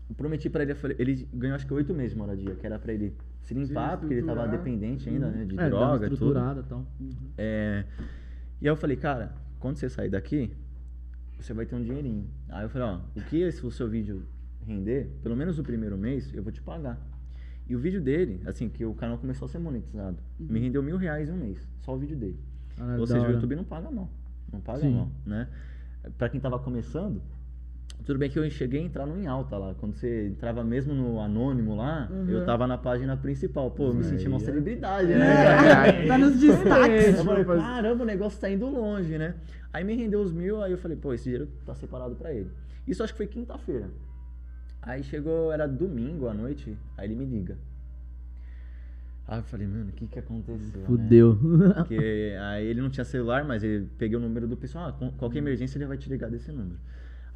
[0.10, 2.66] Eu prometi pra ele, eu falei, ele ganhou acho que oito meses de moradia, que
[2.66, 6.10] era pra ele se limpar, porque ele tava dependente ainda, né, de É, droga e
[6.16, 6.32] tudo.
[6.40, 6.86] e tal.
[7.38, 7.86] É,
[8.62, 10.52] e aí eu falei, cara, quando você sair daqui,
[11.40, 12.28] você vai ter um dinheirinho.
[12.50, 14.24] Aí eu falei, ó, o que esse o seu vídeo
[14.66, 17.00] render, pelo menos o primeiro mês, eu vou te pagar.
[17.68, 20.98] E o vídeo dele, assim, que o canal começou a ser monetizado, me rendeu mil
[20.98, 22.40] reais em um mês, só o vídeo dele.
[22.76, 23.32] Caralho, Ou da seja, o.
[23.32, 24.10] YouTube não paga mal.
[24.52, 24.94] Não paga Sim.
[24.96, 25.48] mal, né?
[26.18, 27.22] Pra quem tava começando,
[28.06, 29.74] tudo bem que eu cheguei a entrar no em alta lá.
[29.76, 33.72] Quando você entrava mesmo no anônimo lá, eu tava na página principal.
[33.72, 35.36] Pô, eu me senti uma celebridade, né?
[35.44, 36.08] cara?
[36.08, 37.18] Tá nos destaques.
[37.18, 39.36] Eu falei, caramba, o negócio tá indo longe, né?
[39.74, 42.50] Aí me rendeu os mil, aí eu falei, pô, esse dinheiro tá separado pra ele.
[42.88, 43.90] Isso acho que foi quinta-feira.
[44.82, 47.58] Aí chegou, era domingo à noite, aí ele me liga.
[49.28, 50.82] Aí eu falei, mano, o que que aconteceu?
[50.82, 50.86] né?
[50.88, 51.40] Fudeu.
[51.76, 54.90] Porque aí ele não tinha celular, mas ele peguei o número do pessoal.
[54.90, 56.78] Ah, qualquer emergência ele vai te ligar desse número.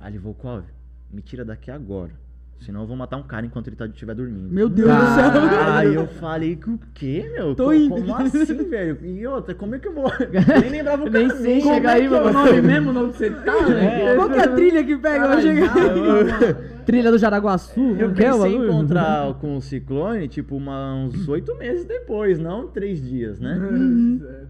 [0.06, 0.63] Aí ele, Volkov,
[1.12, 2.12] me tira daqui agora.
[2.60, 4.50] Senão eu vou matar um cara enquanto ele tá- estiver dormindo.
[4.54, 5.74] Meu Deus do céu.
[5.74, 7.54] Aí eu falei, o quê, meu?
[7.56, 7.89] Tô indo.
[7.96, 8.98] Como assim, velho?
[9.04, 10.06] E outra, como é que eu vou?
[10.22, 11.44] Eu nem lembrava o Nem caminho.
[11.44, 12.30] sei Como chegar é aí, que mano.
[12.30, 14.15] O nome mesmo, não que você tá, né?
[14.15, 15.26] Qual que é a trilha que pega?
[15.26, 15.74] Eu vou chegar.
[16.86, 17.80] Trilha do Jaraguaçu.
[18.00, 22.68] Eu o pensei em encontrar com o Ciclone, tipo, uma- uns oito meses depois, não
[22.68, 23.60] três dias, né?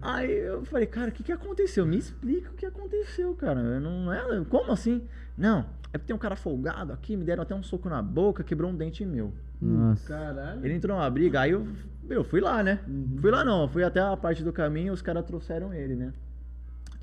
[0.02, 1.84] Aí eu falei, cara, o que, que aconteceu?
[1.84, 3.60] Me explica o que aconteceu, cara.
[3.60, 4.44] Eu não não é.
[4.48, 5.02] Como assim?
[5.36, 5.60] Não,
[5.92, 8.70] é porque tem um cara folgado aqui, me deram até um soco na boca, quebrou
[8.70, 9.32] um dente meu.
[9.60, 10.08] Nossa.
[10.08, 10.64] Caralho.
[10.64, 11.66] Ele entrou numa briga, aí eu,
[12.08, 12.80] eu fui lá, né?
[13.20, 16.12] Fui lá não, fui até a parte do caminho os caras trouxeram ele, né?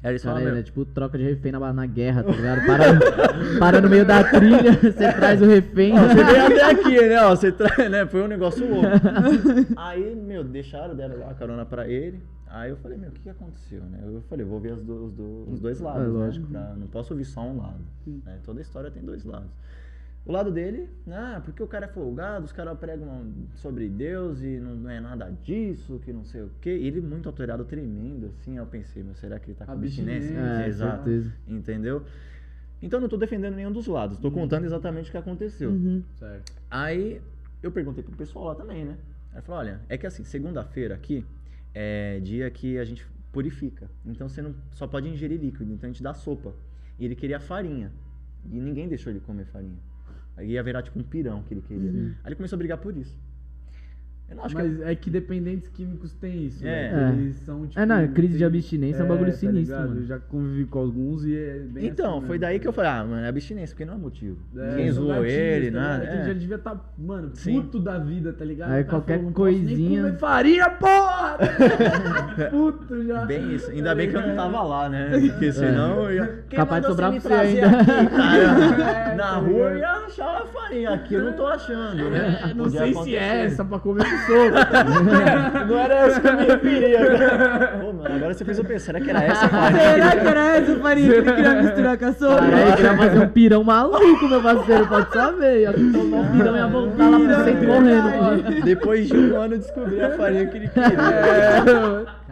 [0.03, 2.65] Aí eles Cara, falaram, é meu, tipo troca de refém na, na guerra, tá ligado?
[2.65, 2.83] Para,
[3.57, 5.93] para no meio da trilha, você traz o refém.
[5.93, 7.23] Ó, você veio até aqui, né?
[7.23, 7.89] Ó, você tra...
[7.89, 8.05] né?
[8.05, 8.89] Foi um negócio louco.
[9.77, 12.21] Aí, meu, deixaram, deram lá a carona pra ele.
[12.55, 13.99] Aí eu falei, meu, o que, que aconteceu, né?
[14.03, 16.13] Eu falei, vou ver os, do- os do- os dois lados, É, né?
[16.13, 16.47] lógico.
[16.47, 17.83] Pra- não posso ouvir só um lado.
[18.05, 18.39] né?
[18.43, 19.49] Toda história tem dois lados.
[20.23, 24.59] O lado dele, ah, porque o cara é folgado, os caras pregam sobre Deus e
[24.59, 26.69] não, não é nada disso, que não sei o quê.
[26.69, 28.55] Ele muito alterado, tremendo, assim.
[28.57, 30.37] Eu pensei, meu, será que ele tá com abstinência?
[30.37, 31.03] É, Exato.
[31.05, 31.33] certeza.
[31.47, 32.03] Entendeu?
[32.83, 35.71] Então eu não tô defendendo nenhum dos lados, tô contando exatamente o que aconteceu.
[36.19, 36.53] Certo.
[36.69, 37.19] Aí
[37.63, 38.95] eu perguntei pro pessoal lá também, né?
[39.33, 41.25] Aí falou, olha, é que assim, segunda-feira aqui
[41.73, 43.89] é dia que a gente purifica.
[44.05, 46.53] Então você não só pode ingerir líquido, então a gente dá sopa.
[46.99, 47.91] E ele queria farinha.
[48.51, 49.79] E ninguém deixou ele comer farinha.
[50.37, 51.89] Aí ia virar tipo um pirão que ele queria.
[52.23, 53.17] Aí ele começou a brigar por isso.
[54.33, 54.83] Eu não acho Mas que.
[54.83, 56.91] é que dependentes químicos tem isso, É.
[56.91, 57.09] né?
[57.09, 57.13] É.
[57.21, 59.89] Eles são, tipo, É, não, crise de tem- abstinência é um bagulho sinistro, ligado?
[59.89, 60.01] mano.
[60.01, 62.41] Eu já convivi com alguns e é bem Então, assim foi mesmo.
[62.41, 64.37] daí que eu falei, ah, mano, é abstinência, porque não é motivo.
[64.57, 65.93] É, Ninguém são zoou ele, tá nada.
[65.99, 66.07] ligado?
[66.09, 66.33] Que ele é.
[66.33, 67.61] já devia estar, mano, Sim.
[67.61, 68.71] puto da vida, tá ligado?
[68.71, 71.37] Aí qualquer falou, nem coisinha- comer farinha, porra!
[72.49, 73.25] puto já.
[73.25, 73.69] Bem isso.
[73.71, 75.11] Ainda Tá bem que eu não tava lá, né?
[75.19, 76.43] Porque senão eu ia.
[76.49, 77.77] Quem Capaz de sobrar pra você trazer ainda.
[77.79, 78.33] aqui, cara?
[79.13, 79.99] É, Na tá rua eu ligado?
[80.01, 80.89] ia achar uma farinha.
[80.93, 82.53] Aqui eu não tô achando, né?
[82.55, 85.67] Não sei se é essa pra comer soco.
[85.67, 87.67] Não era essa que eu me referia, cara.
[87.79, 89.91] Pô, mano, agora você fez eu pensar, será que era essa a farinha?
[89.91, 92.35] Será que era essa farinha que ele queria misturar com a sopa?
[92.35, 95.61] Caralho, queria fazer um pirão maluco, meu parceiro, pode saber.
[95.61, 98.63] Ia tomar um pirão e ia voltar lá pra você correndo.
[98.63, 100.87] Depois de um ano eu descobri a farinha que ele queria.
[100.87, 102.22] Isso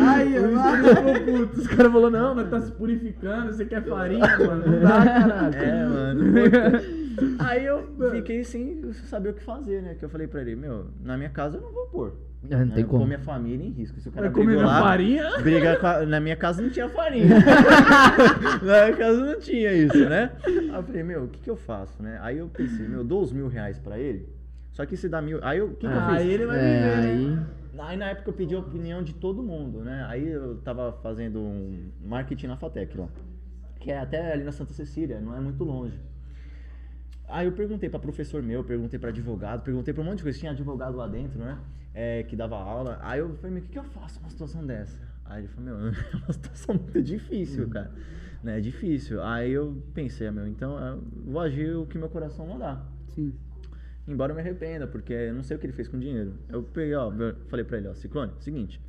[0.00, 0.28] ai.
[0.28, 1.60] que ele ficou puto.
[1.60, 4.66] Os caras falaram, não, nós tá se purificando, você quer farinha, mano.
[4.66, 5.54] Não dá, caralho.
[5.54, 6.24] É, mano.
[7.38, 9.94] Aí eu fiquei sem saber o que fazer, né?
[9.94, 12.12] Que eu falei pra ele, meu, na minha casa eu não vou pôr.
[12.50, 12.72] É, não né?
[12.74, 13.00] tem Eu como.
[13.02, 13.98] Pôr minha família em risco.
[14.00, 15.30] Se o cara Vai comer lá, farinha?
[15.40, 17.26] briga com a- na minha casa não tinha farinha.
[18.62, 20.30] na minha casa não tinha isso, né?
[20.46, 22.18] Aí eu falei, meu, o que que eu faço, né?
[22.20, 24.28] Aí eu pensei, meu, eu dou os mil reais pra ele.
[24.74, 25.38] Só que se dá mil.
[25.42, 26.34] Aí eu, o que, que eu Aí fiz?
[26.34, 27.46] ele vai É, viver, né?
[27.80, 27.88] aí.
[27.90, 30.04] Aí na época eu pedi a opinião de todo mundo, né?
[30.08, 33.08] Aí eu tava fazendo um marketing na Fatec lá.
[33.80, 35.98] Que é até ali na Santa Cecília, não é muito longe.
[37.28, 40.38] Aí eu perguntei pra professor meu, perguntei pra advogado, perguntei pra um monte de coisa.
[40.38, 41.58] Tinha advogado lá dentro, né?
[41.94, 42.98] É, que dava aula.
[43.02, 45.00] Aí eu falei, meu, o que, que eu faço numa situação dessa?
[45.24, 47.92] Aí ele falou, meu, é uma situação muito difícil, cara.
[48.42, 48.58] Né?
[48.58, 49.22] É difícil.
[49.22, 52.84] Aí eu pensei, meu, então eu vou agir o que meu coração mandar.
[53.08, 53.32] Sim.
[54.06, 56.34] Embora eu me arrependa, porque eu não sei o que ele fez com o dinheiro.
[56.48, 57.10] Eu peguei, ó,
[57.46, 58.80] falei pra ele, ó, Ciclone, seguinte,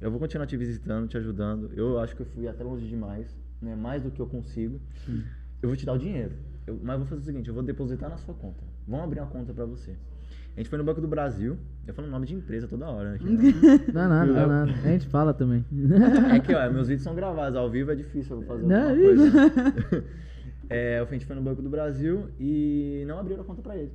[0.00, 1.70] eu vou continuar te visitando, te ajudando.
[1.74, 3.74] Eu acho que eu fui até longe demais, né?
[3.74, 4.80] Mais do que eu consigo.
[5.60, 6.32] Eu vou te dar o dinheiro.
[6.66, 8.62] Eu- mas eu vou fazer o seguinte, eu vou depositar na sua conta.
[8.86, 9.90] Vamos abrir uma conta pra você.
[10.56, 11.56] A gente foi no Banco do Brasil.
[11.86, 13.18] Eu falo nome de empresa toda hora, né?
[13.92, 14.70] Dá nada, dá nada.
[14.72, 15.64] A gente fala também.
[16.34, 19.04] É que, ó, meus vídeos são gravados, ao vivo é difícil eu fazer Não, alguma
[19.04, 19.30] coisa.
[19.30, 20.04] né?
[20.70, 23.92] é, a gente foi no Banco do Brasil e não abriram a conta pra ele.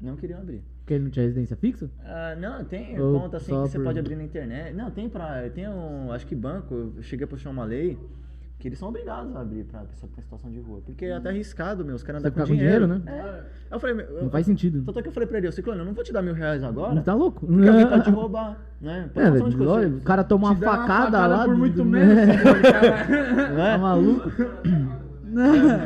[0.00, 0.62] Não queriam abrir.
[0.80, 1.88] Porque ele não tinha residência fixa?
[2.04, 4.74] Ah, não, tem Ou conta assim que você por- pode abrir na internet.
[4.74, 5.48] Não, tem pra.
[5.50, 6.12] Tem um.
[6.12, 7.98] Acho que banco, eu cheguei a puxar uma lei
[8.58, 10.80] que eles são obrigados a abrir pra pessoa que tá em situação de rua.
[10.84, 11.94] Porque é até arriscado, meu.
[11.94, 12.86] Os caras andam com com dinheiro.
[12.86, 13.12] dinheiro, né?
[13.70, 13.74] É.
[13.74, 14.82] Eu falei, meu, eu- Não faz sentido.
[14.84, 16.62] Tanto é que eu falei pra ele, Ciclone, eu não vou te dar mil reais
[16.62, 16.94] agora.
[16.94, 17.46] Não tá louco?
[17.46, 19.10] Porque alguém pode te roubar, né?
[19.14, 21.44] Pode É, olha, o cara toma uma dá uma facada, lá.
[21.44, 23.52] por muito do- menos, cara.
[23.54, 23.72] Não é?
[23.72, 24.30] Tá maluco?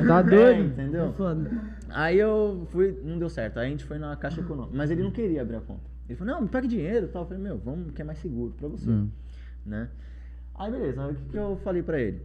[0.06, 0.60] Tá É, doido?
[0.66, 1.12] entendeu?
[1.16, 1.50] Foda.
[1.90, 3.58] Aí eu fui, não deu certo.
[3.58, 4.76] Aí a gente foi na Caixa Econômica.
[4.76, 5.88] Mas ele não queria abrir a conta.
[6.08, 7.22] Ele falou, não, me pague dinheiro e tal.
[7.22, 8.88] Eu falei, meu, vamos que é mais seguro pra você.
[8.88, 9.10] Hum.
[9.64, 9.88] Né?
[10.54, 12.22] Aí beleza, aí o que, que eu falei pra ele?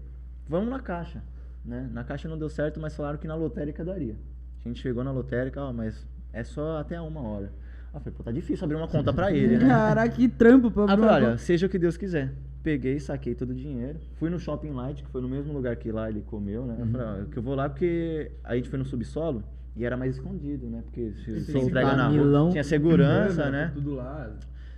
[0.47, 1.21] Vamos na Caixa.
[1.63, 1.89] Né?
[1.91, 4.15] Na Caixa não deu certo, mas falaram que na lotérica daria.
[4.63, 7.51] A gente chegou na lotérica, ó, mas é só até uma hora.
[7.93, 9.67] Eu falei, pô, tá difícil abrir uma conta pra ele, né?
[9.69, 12.33] Caraca, que trampo pra abrir olha, seja o que Deus quiser.
[12.63, 13.99] Peguei, saquei todo o dinheiro.
[14.15, 16.77] Fui no Shopping Light, que foi no mesmo lugar que lá ele comeu, né?
[16.79, 19.43] Eu falei, ó, que eu vou lá porque a gente foi no subsolo
[19.75, 20.81] e era mais escondido, né?
[20.85, 22.43] Porque se você entrega na milão.
[22.45, 23.71] rua, tinha segurança, Tá né?
[23.73, 24.31] Tudo lá.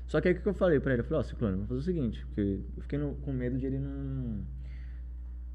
[0.08, 1.02] Só que aí o que eu falei pra ele?
[1.02, 3.66] Eu falei, ó, Ciclone, vamos fazer o seguinte, porque eu fiquei no- com medo de
[3.68, 4.40] ele não,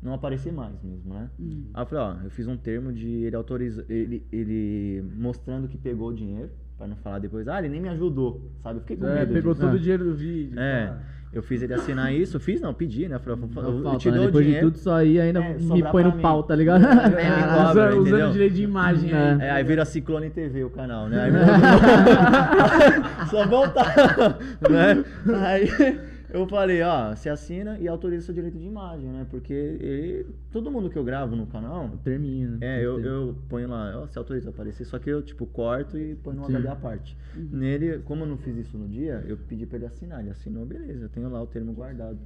[0.03, 1.31] não aparecer mais mesmo, né?
[1.75, 5.77] Aí eu falei, ó, eu fiz um termo de ele autoriza, ele, ele mostrando que
[5.79, 8.77] pegou o dinheiro, pra não falar depois, ah, ele nem me ajudou, sabe?
[8.79, 9.65] Eu fiquei com É, medo pegou disso.
[9.67, 9.77] todo Ah.
[9.77, 10.59] o dinheiro do vídeo.
[10.59, 11.03] É, pá.
[11.33, 13.15] Eu fiz ele assinar isso, fiz não, pedi, né?
[13.17, 14.17] Eu falei, eu, eu, eu Falta, te né?
[14.17, 14.67] dou Depois dinheiro.
[14.67, 16.21] de tudo isso aí, ainda É, me põe no mim.
[16.21, 16.85] pau, tá ligado?
[16.85, 18.31] É, me Ah, cobra, usando, usando entendeu?
[18.33, 19.17] direito de imagem É.
[19.17, 19.41] aí.
[19.41, 21.23] É, aí vira Ciclone TV o canal, né?
[21.31, 25.05] Aí Só voltar, né?
[25.47, 26.01] Aí
[26.33, 29.27] eu falei, ó, você assina e autoriza seu direito de imagem, né?
[29.31, 32.57] Porque ele, todo mundo que eu gravo no canal, Termina.
[32.57, 32.79] né?
[32.81, 35.99] é, eu, eu ponho lá, ó, você autoriza a aparecer, só que eu, tipo, corto
[35.99, 36.57] e ponho no Sim.
[36.57, 37.17] HD à parte.
[37.35, 40.65] Nele, como eu não fiz isso no dia, eu pedi pra ele assinar, ele assinou,
[40.65, 42.19] beleza, eu tenho lá o termo guardado.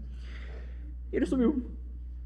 [1.12, 1.62] Ele sumiu,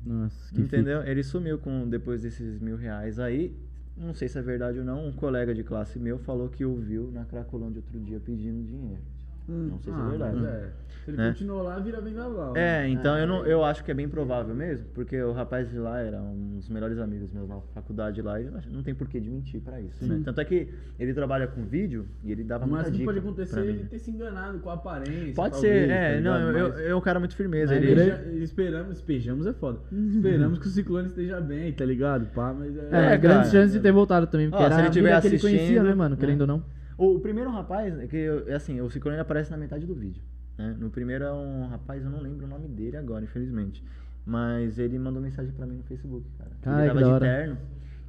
[0.04, 1.02] Nossa, que Entendeu?
[1.02, 3.54] Ele sumiu com depois desses mil reais aí.
[3.96, 5.06] Não sei se é verdade ou não.
[5.06, 9.02] Um colega de classe meu falou que o viu na Cracolândia outro dia pedindo dinheiro.
[9.48, 10.36] Não sei se é Ah, verdade.
[10.36, 10.70] mas é.
[11.04, 11.28] Se ele Né?
[11.30, 12.52] continuou lá, vira vendaval.
[12.52, 12.84] né?
[12.84, 15.78] É, então eu, não, eu acho que é bem provável mesmo, porque o rapaz de
[15.78, 19.18] lá era um dos melhores amigos meus na faculdade lá e não tem por que
[19.18, 20.20] de mentir pra isso, né?
[20.22, 20.68] Tanto é que
[20.98, 23.64] ele trabalha com vídeo e ele dava Mas muita o que dica pode acontecer é
[23.64, 25.32] ele ter se enganado com a aparência.
[25.34, 26.24] Pode talvez, ser, tá é, ligado?
[26.42, 27.74] não, eu, Mas- eu, é um cara muito firmeza.
[27.74, 29.78] Mas Ele, espeja- esperamos, espejamos é foda.
[29.90, 32.26] Esperamos que o Ciclone esteja bem, tá ligado?
[32.34, 32.80] Pá, mas é.
[32.92, 33.62] É, É, grandes cara.
[33.62, 35.62] chances de ter voltado também, porque Ó, era se ele tiver vida que ele conhecia,
[35.64, 36.14] assistindo, né, mano?
[36.16, 36.20] né?
[36.20, 36.62] Querendo ou não.
[36.98, 40.22] O, primeiro rapaz, é que é assim, o Ciclone aparece na metade do vídeo.
[40.58, 40.76] Né?
[40.78, 43.84] No primeiro é um rapaz, eu não lembro o nome dele agora, infelizmente.
[44.26, 46.50] Mas ele mandou mensagem pra mim no Facebook, cara.
[46.60, 47.58] Cara, ele tava de terno.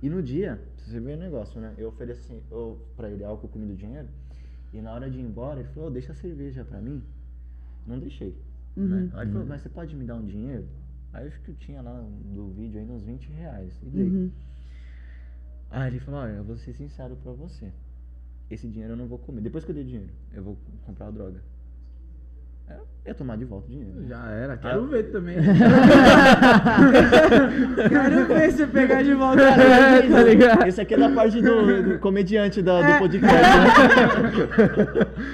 [0.02, 1.74] E no dia, você vê o negócio, né?
[1.78, 4.08] Eu ofereci eu, pra ele álcool, comida e dinheiro.
[4.74, 7.04] E na hora de ir embora, ele falou, "Ô, deixa a cerveja pra mim.
[7.86, 8.36] Não deixei.
[8.76, 9.10] Né?
[9.14, 10.68] Aí ele falou, mas você pode me dar um dinheiro?
[11.14, 13.80] Aí eu acho que eu tinha lá do vídeo ainda uns 20 reais.
[13.84, 14.10] E dei.
[14.10, 14.32] Uhum.
[15.72, 17.72] Aí ele falou, olha, eu vou ser sincero pra você.
[18.50, 19.42] Esse dinheiro eu não vou comer.
[19.42, 21.38] Depois que eu dei dinheiro, eu vou comprar a droga.
[22.68, 24.06] Aí Eu ia tomar de volta o dinheiro.
[24.08, 24.88] Já era, quero Ah.
[24.88, 25.38] ver também.
[27.90, 29.42] Quero ver você pegar de volta.
[30.12, 30.68] tá ligado?
[30.68, 33.36] Esse aqui é da parte do, do comediante da- do podcast,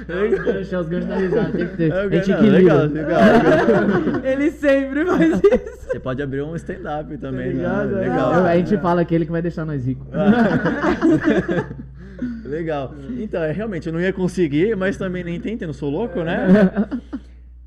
[0.07, 0.43] né?
[0.53, 1.91] Deixar os ganchos da risada, tem que ter.
[1.91, 4.22] É, não, legal, legal, legal.
[4.24, 5.89] Ele sempre faz isso.
[5.91, 7.53] Você pode abrir um stand-up também, né?
[7.53, 7.95] ligado?
[7.95, 8.34] Legal.
[8.36, 10.07] Eu- a gente fala aquele que vai deixar nós ricos.
[12.46, 12.93] Legal.
[13.20, 16.48] Então, é, realmente, eu não ia conseguir, mas também nem tentei, não sou louco, né?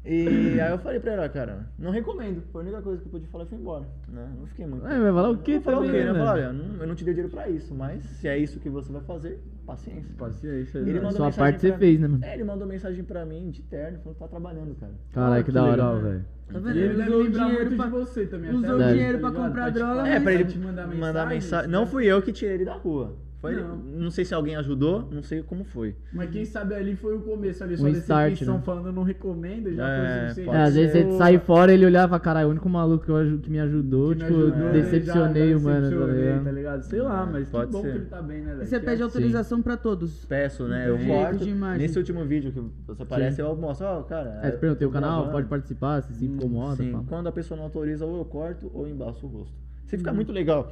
[0.04, 2.42] E aí eu falei pra ela, "Ah, cara, não recomendo.
[2.50, 3.84] Foi a única coisa que eu pude falar e fui embora.
[4.08, 4.26] Né?
[4.38, 4.86] Não fiquei muito.
[4.86, 6.10] É, vai falar o quê Eu falei, também, ok, né?
[6.10, 8.58] Eu falei, olha, não, eu não te dei dinheiro pra isso, mas se é isso
[8.58, 10.14] que você vai fazer, paciência.
[10.16, 10.78] Paciência.
[10.78, 12.24] Ele mandou Sua parte você fez, né, mano?
[12.24, 14.92] É, ele mandou mensagem pra mim de terno, falou que tá trabalhando, cara.
[15.12, 15.70] Caralho, que da hora.
[15.72, 16.24] legal, velho.
[16.50, 16.78] Tá vendo?
[16.78, 18.50] ele usou o dinheiro muito pra- de você também.
[18.54, 21.00] usou o dinheiro tá pra comprar Pra te droga, É, pra ele te mandar mensagem.
[21.00, 21.66] mandar mensagem.
[21.66, 23.14] você Não fui eu que tirei ele da rua.
[23.40, 23.76] Foi Não.
[23.76, 24.10] não.
[24.10, 25.94] sei se alguém ajudou, não sei como foi.
[26.12, 28.60] Mas quem sabe ali foi o começo ali, só Um start, né?
[28.64, 32.48] falando não recomendo, já É, foi É, às vezes você sai fora ele olhava, caralho,
[32.48, 35.60] o único maluco que, eu que me ajudou, Que me tipo, ajudou, decepcionei já o
[35.60, 36.44] mano, tá decepcionei, ligado?
[36.44, 36.82] tá ligado?
[36.82, 37.90] Sei lá, mas Pode que bom ser.
[37.92, 38.62] que ele tá bem, né, velho?
[38.64, 40.24] E você pede é- autorização pra todos.
[40.24, 40.88] Peço, né?
[40.88, 41.44] Eu corto.
[41.78, 44.40] Nesse último vídeo que você aparece, eu mostro, ó, cara.
[44.42, 45.32] É, você perguntei o canal, gravando.
[45.32, 47.02] pode participar, se se incomoda, Sim, pá.
[47.08, 49.54] quando a pessoa não autoriza, ou eu corto ou embaço o rosto.
[49.86, 49.98] Se Uhum.
[50.00, 50.68] ficar muito legal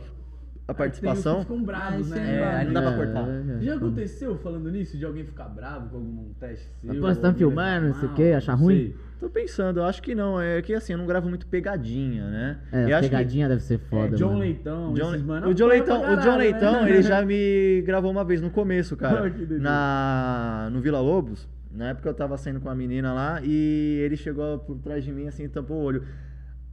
[0.68, 2.26] a participação, ficam bravos, Aí né?
[2.26, 3.28] você é, aí não dá pra cortar.
[3.28, 3.60] é, é.
[3.62, 6.94] Já aconteceu falando nisso, de alguém ficar bravo com algum teste seu?
[7.00, 8.74] Pô, você tá filmando, não sei o quê, achar ruim?
[8.76, 8.96] sei.
[9.20, 10.40] tô pensando, eu acho que não.
[10.40, 12.58] É que assim, eu não gravo muito pegadinha, né?
[12.72, 14.40] É, eu a acho que- pegadinha deve ser foda, John mano.
[14.40, 16.90] Leitão, John- esses mano, o John Leitão, pra o John caralho, Leitão, né?
[16.90, 19.32] ele já me gravou uma vez no começo, cara.
[19.60, 21.48] Na no Vila Lobos.
[21.70, 25.12] Na época eu tava saindo com a menina lá e ele chegou por trás de
[25.12, 26.04] mim assim, e tampou o olho.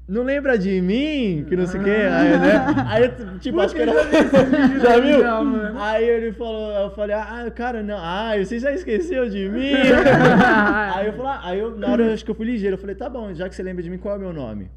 [0.06, 1.46] Não lembra de mim?
[1.48, 1.92] Que não sei o quê.
[1.92, 2.86] Aí, né?
[2.90, 3.94] Aí, tipo, acho que era.
[3.94, 5.80] já viu?
[5.80, 9.72] Aí ele falou, eu falei, ah, cara, não, ah, você já esqueceu de mim?
[10.94, 12.80] aí eu falei, ah, aí eu, na hora eu acho que eu fui ligeiro, eu
[12.80, 14.70] falei, tá bom, já que você lembra de mim, qual é o meu nome?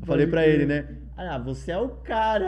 [0.00, 0.86] Eu falei pra ele, né?
[1.16, 2.46] Ah, você é o cara.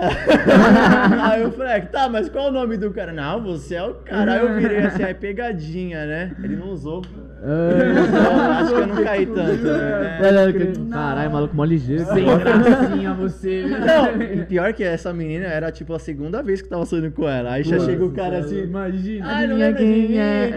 [1.28, 3.12] aí eu falei, tá, mas qual é o nome do cara?
[3.12, 4.35] Não, você é o cara.
[4.35, 6.37] Aí eu virei assim, aí pegadinha, né?
[6.43, 7.03] Ele não usou.
[7.43, 9.62] Então, acho que eu não caí tanto.
[9.64, 10.18] né?
[10.20, 12.05] É, não, Caralho, maluco, mó ligeiro.
[12.05, 13.64] Sem gracinha você?
[13.66, 17.26] Não, e pior que essa menina era tipo a segunda vez que tava saindo com
[17.26, 17.53] ela.
[17.53, 18.62] Aí já Nossa, chega o cara assim.
[18.62, 19.26] Imagina.
[19.26, 20.51] Ai, não lembra quem é?"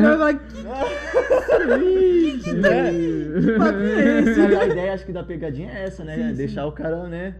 [0.00, 0.62] não que
[3.58, 4.40] papo é esse?
[4.40, 6.32] A ideia, acho que da pegadinha é essa, né?
[6.34, 7.34] Deixar o cara, né?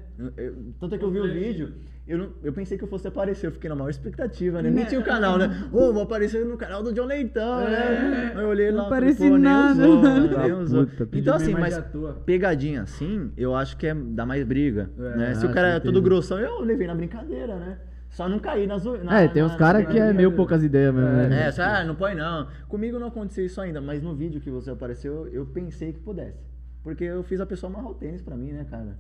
[0.78, 1.72] Tanto é que eu vi o vídeo,
[2.06, 4.70] eu, não, eu pensei que eu fosse aparecer, eu fiquei na maior expectativa, né?
[4.70, 5.68] Nem tinha o canal, né?
[5.72, 8.32] Ô, vou aparecer no canal do John Leitão, né?
[8.34, 10.86] Aí eu olhei lá, Não falei, apareci nem nada, usou, mano, nem usou.
[10.86, 11.80] puta, Então assim, mas
[12.24, 15.34] pegadinha assim, eu acho que é dá mais briga, É, né?
[15.34, 17.78] Se o cara é todo grossão, eu levei na brincadeira, né?
[18.08, 19.04] Só não cair na zoeira.
[19.12, 21.48] É, tem uns caras que é meio poucas ideias mesmo, né?
[21.48, 22.46] É, só, ah, não põe não.
[22.68, 26.38] Comigo não aconteceu isso ainda, mas no vídeo que você apareceu, eu pensei que pudesse.
[26.82, 28.96] Porque eu fiz a pessoa amarrar o tênis pra mim, né, cara?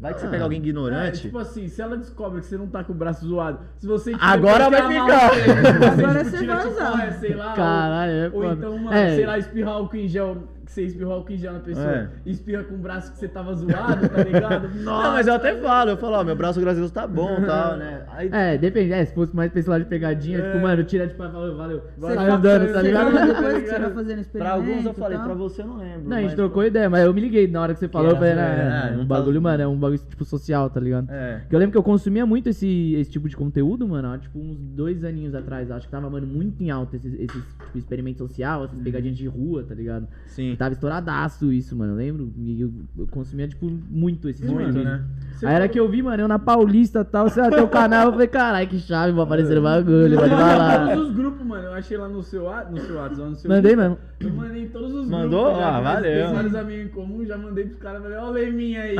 [0.00, 0.30] Vai que você Ah.
[0.30, 1.20] pega alguém É, ignorante.
[1.20, 4.14] tipo assim, se ela descobre que você não tá com o braço zoado, se você
[4.18, 5.04] Agora vai ficar.
[5.04, 7.06] o você, Agora tipo, você vai tipo, usar.
[7.06, 8.54] é, sei lá, Caralho, é ou, ou foda.
[8.54, 9.14] então, uma, É.
[9.16, 10.38] sei lá, espirrar álcool em gel,
[10.70, 12.08] que você espirrou álcool em gel na pessoa, É.
[12.24, 14.68] espirra com o braço que você tava zoado, tá ligado?
[14.82, 17.06] Nossa, não, mas eu até falo, eu falo, ó, meu braço, graças a Deus, tá
[17.06, 18.02] bom e tal, né?
[18.12, 18.92] Aí, É, depende.
[18.92, 21.82] É, se fosse mais pra esse lado de pegadinha, tipo, mano, tira tipo, valeu, valeu.
[21.98, 23.10] Você fala- andando, tá ligado?
[23.12, 25.76] fala depois que você vai fazendo experimento pra alguns eu falei, pra você eu não
[25.78, 26.08] lembro.
[26.08, 27.88] Não, a gente mas, trocou pô, ideia, mas eu me liguei na hora que você
[27.88, 30.24] falou, eu falei, era zoeira, né, é, um tá- bagulho, mano, é um bagulho, tipo,
[30.24, 31.10] social, tá ligado?
[31.10, 31.38] É.
[31.40, 34.56] Porque eu lembro que eu consumia muito esse, esse tipo de conteúdo, mano, tipo, uns
[34.58, 38.64] dois aninhos atrás, acho que tava, mano, muito em alta esses, esses tipo, experimento social,
[38.64, 40.06] essas pegadinhas de rua, tá ligado?
[40.26, 40.52] Sim.
[40.60, 45.02] Tava estouradaço isso, mano, eu lembro, e eu, eu consumia, tipo, muito esses Muito, né?
[45.32, 47.68] Você Aí era que eu vi, mano, eu na Paulista e tal, você até o
[47.68, 50.88] canal, eu falei, caralho, que chave, vou aparecer no bagulho, pode falar.
[50.94, 53.50] Todos os grupos, mano, eu achei lá no seu, wa- no seu WhatsApp, no seu
[53.50, 53.88] Mandei grupo.
[53.88, 53.98] mesmo.
[54.20, 55.44] Eu mandei em todos os Mandou?
[55.46, 55.62] grupos.
[55.62, 56.26] Ah, valeu.
[56.26, 58.96] Tem vários amigos em comum, já mandei pros caras, falei, ó o Leminha aí.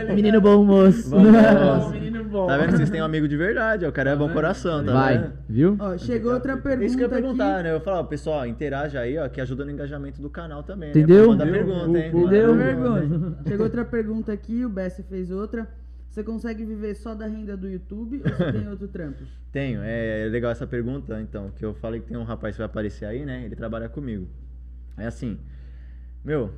[0.00, 1.14] ele, Menino bom moço.
[1.14, 1.18] Ó,
[1.92, 2.46] menino bom.
[2.46, 4.82] Tá vendo que vocês têm um amigo de verdade, ó, o cara é bom coração,
[4.82, 5.32] tá Vai, vendo?
[5.46, 5.76] viu?
[5.78, 7.62] Ó, chegou outra pergunta Isso que eu ia perguntar, aqui.
[7.64, 7.74] né?
[7.74, 10.92] Eu falo, ó, pessoal, interaja aí, ó, que ajuda no engajamento do canal também.
[10.98, 11.34] Entendeu?
[11.34, 11.44] Né?
[11.44, 11.66] Manda Entendeu?
[11.66, 12.08] pergunta, hein?
[12.08, 12.54] Entendeu?
[12.54, 13.48] Manda pergunta.
[13.48, 15.68] Chegou outra pergunta aqui, o Bessie fez outra.
[16.08, 19.24] Você consegue viver só da renda do YouTube ou você tem outro trampo?
[19.50, 22.66] Tenho, é legal essa pergunta, então, que eu falei que tem um rapaz que vai
[22.66, 23.44] aparecer aí, né?
[23.44, 24.28] Ele trabalha comigo.
[24.96, 25.38] É assim,
[26.24, 26.52] meu,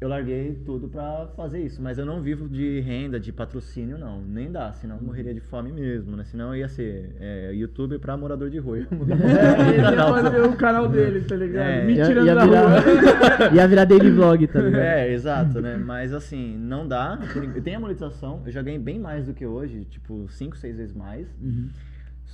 [0.00, 1.82] eu larguei tudo pra fazer isso.
[1.82, 4.20] Mas eu não vivo de renda, de patrocínio, não.
[4.22, 6.24] Nem dá, senão eu morreria de fome mesmo, né?
[6.24, 8.78] Senão eu ia ser é, youtuber pra morador de rua.
[8.78, 11.68] Eu ia É, ia fazer o canal dele, tá ligado?
[11.68, 11.84] É.
[11.84, 12.68] Me Ia, tirando ia da rua.
[13.52, 14.80] ia virar daily vlog, tá ligado?
[14.82, 15.76] É, exato, né?
[15.76, 17.18] Mas assim, não dá.
[17.64, 20.94] Tem a monetização, eu já ganhei bem mais do que hoje, tipo, 5, 6 vezes
[20.94, 21.26] mais.
[21.42, 21.68] Uhum.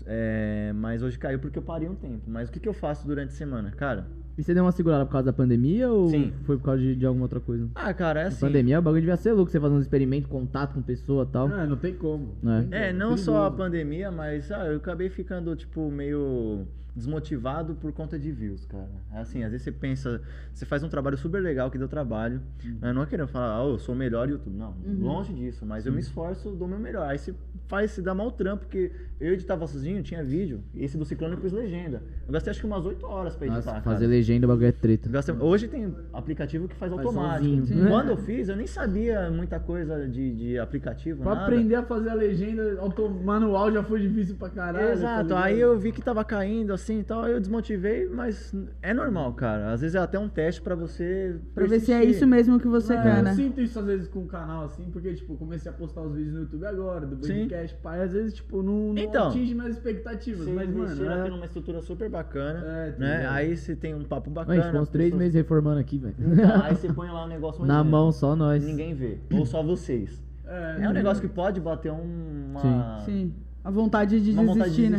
[0.07, 2.25] É, mas hoje caiu porque eu parei um tempo.
[2.27, 3.71] Mas o que, que eu faço durante a semana?
[3.71, 4.07] Cara,
[4.37, 6.33] E você deu uma segurada por causa da pandemia ou Sim.
[6.45, 7.69] foi por causa de, de alguma outra coisa?
[7.75, 8.41] ah, cara, é A assim.
[8.41, 11.47] pandemia, o bagulho devia ser louco, você fazer uns experimentos, contato com pessoa e tal.
[11.49, 12.35] Ah, não tem como.
[12.45, 12.63] É.
[12.63, 17.93] tem É, não só a pandemia, mas ah, eu acabei ficando, tipo, meio desmotivado por
[17.93, 18.89] conta de views, cara.
[19.13, 20.21] É Assim, às vezes você pensa,
[20.53, 22.41] você faz um trabalho super legal que deu trabalho.
[22.81, 22.93] né?
[22.93, 24.57] Não é querendo falar, ah, eu sou o melhor YouTube.
[24.57, 27.09] Não, longe disso, mas eu me esforço, dou meu melhor.
[27.09, 27.35] Aí você
[27.67, 30.63] faz, se dá mal trampo, porque eu editava sozinho, tinha vídeo.
[30.75, 32.03] E esse do Ciclone eu pus legenda.
[32.27, 33.57] Eu gastei acho que umas 8 horas pra editar.
[33.57, 33.83] Nossa, cara.
[33.83, 35.09] fazer legenda, o bagulho é treta.
[35.09, 37.57] Gastei- Hoje tem aplicativo que faz, Faz automático.
[37.67, 37.89] sozinho.
[37.89, 41.23] Quando eu fiz, eu nem sabia muita coisa de, de aplicativo.
[41.23, 41.47] Pra nada.
[41.47, 44.91] aprender a fazer a legenda auto- manual já foi difícil pra caralho.
[44.93, 48.55] Exato, tá aí eu vi que tava caindo assim e tal, aí eu desmotivei, mas
[48.83, 49.73] é normal, cara.
[49.73, 51.37] Às vezes é até um teste pra você.
[51.55, 52.17] Pra ver se é persistir.
[52.17, 53.35] isso mesmo que você É, quer, eu né?
[53.35, 56.15] sinto isso às vezes com o canal, assim, porque, tipo, eu comecei a postar os
[56.15, 57.35] vídeos no YouTube agora, do Sim.
[57.49, 61.23] podcast, pai, às vezes, tipo, não, não Então, atinge minhas expectativas, Você mas, mano, é...
[61.23, 63.27] tem uma estrutura super bacana, É, tá né?
[63.29, 64.57] Aí você tem um papo bacana.
[64.57, 66.15] gente ficou uns três pessoas- meses reformando aqui, velho.
[66.19, 68.65] Então, aí você põe lá um negócio Na mão, só nós.
[68.65, 70.23] Ninguém vê, ou só vocês.
[70.47, 73.33] É, É um negócio que pode bater um- uma, Sim.
[73.65, 74.99] A vontade de uma vontade desistir, de né?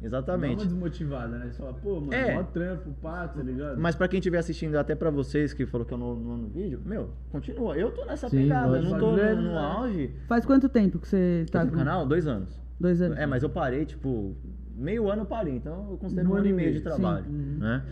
[0.00, 0.10] Desistir.
[0.10, 0.64] Dá uma Exatamente.
[0.64, 1.50] desmotivada, né?
[1.50, 2.34] Você fala, pô, mano, É.
[2.34, 3.78] mó trampo, pá, tá ligado?
[3.80, 6.48] Mas pra quem estiver assistindo, até pra vocês que falou que eu não no, no
[6.48, 7.76] vídeo, meu, continua.
[7.76, 10.10] Eu tô nessa Sim, pegada, não tô no, no auge.
[10.26, 12.06] Faz quanto tempo que você tá no canal?
[12.06, 12.60] Dois anos.
[12.78, 13.18] dois anos?
[13.18, 14.36] É, mas eu parei, tipo,
[14.76, 17.56] meio ano eu parei, então eu considero um, ano e meio de trabalho, Uhum.
[17.58, 17.82] né?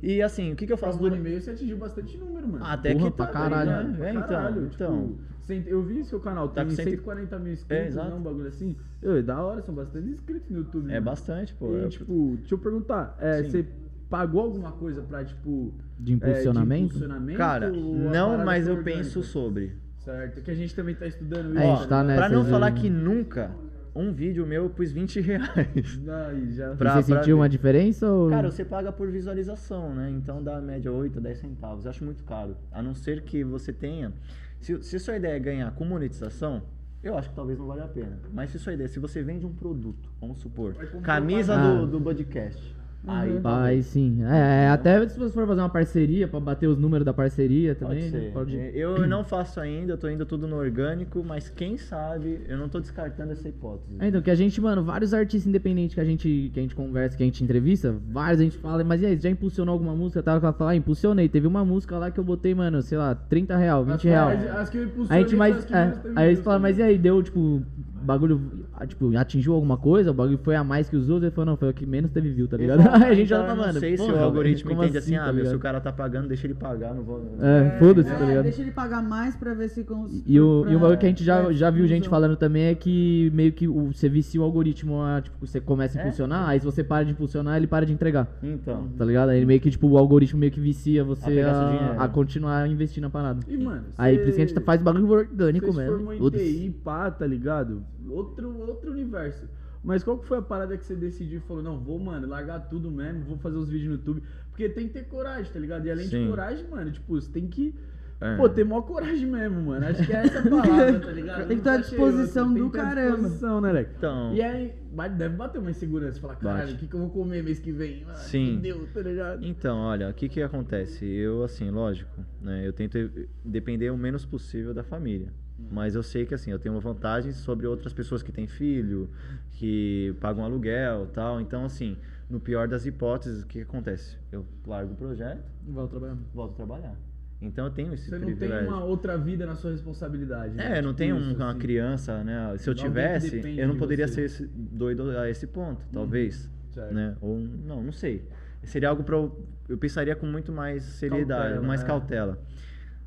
[0.00, 2.46] E assim, o que, que eu faço um ano e meio você atingiu bastante número,
[2.46, 2.64] mano.
[2.64, 3.70] Até Porra, que pra tá caralho.
[3.70, 3.96] bem, né?
[3.96, 5.02] Pra É, então, caralho, então.
[5.08, 5.18] tipo,
[5.66, 8.10] eu vi seu canal, Tá tem com cento e- 140 mil inscritos, É, exato.
[8.10, 8.76] né, um bagulho assim.
[9.02, 10.86] Eu, é da hora, são bastante inscritos no YouTube.
[10.90, 11.04] É mano.
[11.06, 11.76] bastante, pô.
[11.76, 13.50] E, é- tipo, deixa eu perguntar, é, Sim.
[13.50, 13.66] você
[14.10, 15.72] pagou alguma coisa pra, tipo...
[15.98, 16.84] De é, impulsionamento?
[16.86, 18.98] impulsionamento Cara, não, mas eu orgânica?
[18.98, 19.72] penso sobre.
[19.98, 21.78] Certo, que a gente também tá estudando É, a isso.
[21.82, 22.82] gente tá nessa, Pra não falar vezes.
[22.82, 23.50] que nunca,
[23.94, 25.44] um vídeo meu eu pus 20 reais.
[26.08, 26.74] Aí, já...
[26.76, 27.32] Pra- você sentiu ver.
[27.42, 28.30] uma diferença ou...
[28.30, 30.08] Cara, você paga por visualização, né?
[30.10, 31.84] Então dá a média 8, 10 centavos.
[31.84, 32.56] Eu acho muito caro.
[32.72, 34.12] A não ser que você tenha.
[34.60, 36.62] Se, se sua ideia é ganhar com monetização,
[37.02, 38.18] eu acho que talvez não valha a pena.
[38.32, 41.76] Mas se sua ideia, se você vende um produto, vamos supor, camisa Ah.
[41.80, 42.76] do, do podcast.
[43.08, 43.40] Aí Uhum.
[43.40, 43.64] talvez.
[43.68, 44.18] Aí sim.
[44.24, 47.74] É, é, até se você for fazer uma parceria pra bater os números da parceria
[47.74, 48.30] também, Pode né?
[48.32, 48.56] Pode...
[48.74, 52.68] Eu não faço ainda, eu tô indo tudo no orgânico, mas quem sabe, eu não
[52.68, 53.96] tô descartando essa hipótese.
[53.98, 56.74] É, então, que a gente, mano, vários artistas independentes que a gente, que a gente
[56.74, 59.94] conversa, que a gente entrevista, vários a gente fala, mas e aí, já impulsionou alguma
[59.96, 60.22] música?
[60.22, 61.28] Tava com ela falar, ah, impulsionei.
[61.28, 64.28] Teve uma música lá que eu botei, mano, sei lá, 30 real, 20 As- real.
[64.28, 65.70] as- as que eu impulsionei A gente mais.
[65.70, 67.62] é, aí eles falam, mas e aí, deu, tipo,
[68.02, 68.40] bagulho,
[68.74, 70.10] ah, tipo, atingiu alguma coisa?
[70.10, 71.24] O bagulho foi a mais que os outros?
[71.24, 72.80] Ele falou, não, foi o que menos teve view, tá ligado?
[72.80, 73.72] Exato, Aí a gente já então tá, mano.
[73.74, 76.28] Não sei se o algoritmo entende assim, ah, tá meu, se o cara tá pagando,
[76.28, 77.22] deixa ele pagar, não vou.
[77.40, 78.42] É, foda-se, tá É, ligado?
[78.44, 80.22] deixa ele pagar mais pra ver se cons...
[80.26, 82.74] E o, e o bagulho que a gente já, já viu gente falando também é
[82.74, 86.04] que meio que o, você vicia o algoritmo a, tipo, você começa a É?
[86.04, 88.28] impulsionar, aí se você para de impulsionar, ele para de entregar.
[88.42, 88.88] Então.
[88.96, 89.30] Tá ligado?
[89.30, 92.00] Aí meio que, tipo, o algoritmo meio que vicia você pegar seu a, dinheiro.
[92.02, 93.40] a continuar investindo na parada.
[93.48, 96.12] E, mano, Aí cê- por isso que a gente faz bagulho orgânico se mesmo.
[96.12, 96.44] em Foda-se.
[96.44, 97.82] TI, pá, tá ligado?
[98.12, 99.48] Outro, outro universo.
[99.82, 102.68] Mas qual que foi a parada que você decidiu e falou, não, vou, mano, largar
[102.68, 104.22] tudo mesmo, vou fazer os vídeos no YouTube.
[104.50, 105.86] Porque tem que ter coragem, tá ligado?
[105.86, 106.24] E além Sim.
[106.24, 107.74] de coragem, mano, tipo, você tem que.
[108.20, 108.36] É.
[108.36, 109.86] Pô, ter maior coragem mesmo, mano.
[109.86, 111.46] Acho que é essa a palavra, tá ligado?
[111.46, 113.16] Tem que a tá cheio, assim, disposição tem do caramba.
[113.16, 113.92] disposição, né, Leque?
[113.96, 114.34] Então.
[114.34, 114.74] E aí,
[115.16, 116.20] deve bater uma insegurança.
[116.20, 118.04] Falar, caralho, o que, que eu vou comer mês que vem?
[118.08, 118.60] Ah, Sim.
[118.92, 119.46] tá ligado?
[119.46, 121.06] Então, olha, o que que acontece?
[121.06, 122.66] Eu, assim, lógico, né?
[122.66, 122.98] Eu tento
[123.44, 125.32] depender o menos possível da família.
[125.70, 129.10] Mas eu sei que, assim, eu tenho uma vantagem sobre outras pessoas que têm filho,
[129.52, 131.40] que pagam aluguel tal.
[131.40, 131.96] Então, assim,
[132.30, 134.16] no pior das hipóteses, o que que acontece?
[134.30, 136.20] Eu largo o projeto, Volta trabalhando.
[136.32, 136.94] volto a trabalhar.
[137.40, 138.68] Então, eu tenho esse Você não tem privilégio.
[138.68, 140.54] uma outra vida na sua responsabilidade.
[140.54, 140.78] né?
[140.78, 141.58] É, não Tipo um- isso, uma assim.
[141.58, 142.56] criança, né?
[142.58, 146.92] Se eu tivesse, eu não de poderia ser esse- doido a esse ponto, talvez, Certo.
[146.94, 147.16] né?
[147.20, 148.26] Ou não, não sei.
[148.64, 151.86] Seria algo para eu, eu pensaria com muito mais seriedade, Cautela, mais é.
[151.86, 152.38] cautela,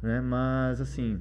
[0.01, 0.21] né?
[0.21, 1.19] Mas assim,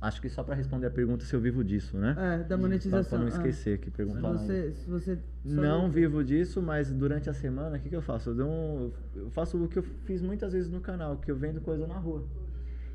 [0.00, 2.14] acho que só para responder a pergunta se eu vivo disso, né?
[2.18, 3.18] É, da Para monetização.
[3.18, 3.28] não ah.
[3.28, 4.30] esquecer que Se perguntaram.
[4.32, 4.38] aí.
[4.38, 8.30] você, se você Não vivo disso, mas durante a semana, o que, que eu faço?
[8.30, 11.36] Eu, dou um- eu faço o que eu fiz muitas vezes no canal, que eu
[11.36, 12.24] vendo coisa na rua.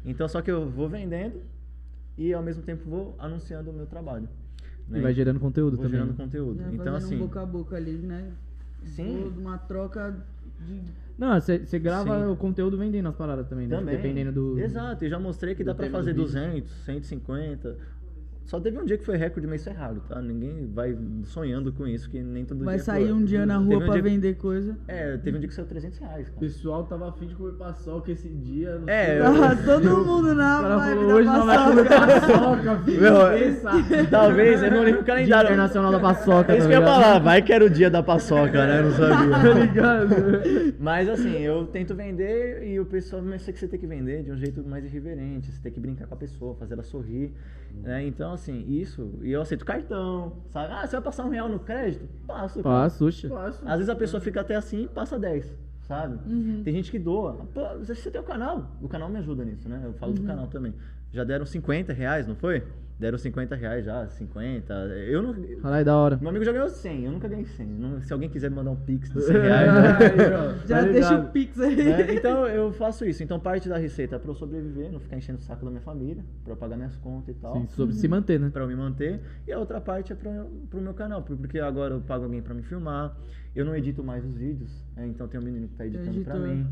[0.04, 1.42] Então, só que eu vou vendendo
[2.18, 4.28] e ao mesmo tempo vou anunciando o meu trabalho.
[4.88, 5.00] né?
[5.00, 6.00] E vai gerando conteúdo Vou também.
[6.00, 6.24] gerando né?
[6.24, 6.60] conteúdo.
[6.62, 8.32] já Então, assim, um boca a boca ali, né?
[8.84, 9.34] Sim.
[9.38, 10.16] Uma troca
[11.18, 12.32] Não, você grava Sim.
[12.32, 13.78] o conteúdo vendendo as paradas também, né?
[13.78, 13.96] Também.
[13.96, 14.60] Dependendo do.
[14.60, 16.42] Exato, eu já mostrei que do dá pra tema fazer do vídeo.
[16.42, 17.78] 200, 150.
[18.46, 20.22] Só teve um dia que foi recorde, mas isso é raro, tá?
[20.22, 22.84] Ninguém vai sonhando com isso, que nem todo Vai dia.
[22.84, 23.16] sair pô.
[23.16, 24.78] um dia na rua um pra dia vender coisa.
[24.88, 26.40] É, teve um dia que saiu 300 reais, O cara.
[26.42, 28.78] pessoal tava afim de comer paçoca esse dia.
[28.78, 29.20] Não É, sei.
[29.20, 32.80] eu- Ah, todo mundo na O cara vibe falou, da hoje não vai comer paçoca.
[32.86, 33.02] filho.
[33.02, 34.06] Meu.
[34.12, 35.46] Talvez, eu não lembro o Dia calendário.
[35.48, 37.90] Internacional da Paçoca, É isso tá que eu ia falar, vai que era o dia
[37.90, 38.80] da paçoca, né?
[38.80, 39.36] Eu não sabia.
[39.46, 40.76] Tá ligado?
[40.80, 44.24] Mas assim, eu tento vender e o pessoal, mas sei que você tem que vender
[44.24, 47.32] de um jeito mais irreverente, você tem que brincar com a pessoa, fazer ela sorrir,
[47.84, 48.06] né?
[48.06, 50.74] Então, assim, isso, e eu aceito cartão, sabe?
[50.74, 52.08] Ah, você vai passar um real no crédito?
[52.28, 52.62] Passo.
[52.90, 53.28] sushi.
[53.28, 53.68] Faço.
[53.68, 56.20] Às vezes a pessoa fica até assim e passa 10, sabe?
[56.64, 57.48] Tem gente que doa.
[57.54, 59.82] Pô, você tem o canal, o canal me ajuda nisso, né?
[59.84, 60.74] Eu falo do canal também.
[61.12, 62.64] Já deram 50 reais, não foi?
[62.98, 64.74] Deram 50 reais já, 50.
[64.74, 65.34] Eu não.
[65.62, 66.18] Caralho, da hora.
[66.18, 67.68] Meu amigo já ganhou 100, eu nunca ganhei 100.
[67.68, 69.98] Não- se alguém quiser me mandar um pix de 100 reais, né?
[70.64, 71.76] Ó, Já tá deixa o pix aí.
[71.76, 72.14] Né?
[72.16, 73.22] Então eu faço isso.
[73.22, 75.82] Então parte da receita é pra eu sobreviver, não ficar enchendo o saco da minha
[75.82, 77.54] família, pra eu pagar minhas contas e tal.
[77.56, 78.50] Sim, sobre se manter, né?
[78.50, 79.20] Pra eu me manter.
[79.46, 82.54] E a outra parte é pra, pro meu canal, porque agora eu pago alguém pra
[82.54, 83.14] me filmar.
[83.54, 85.08] Eu não edito mais os vídeos, né?
[85.08, 86.66] então tem um menino que tá editando pra mim.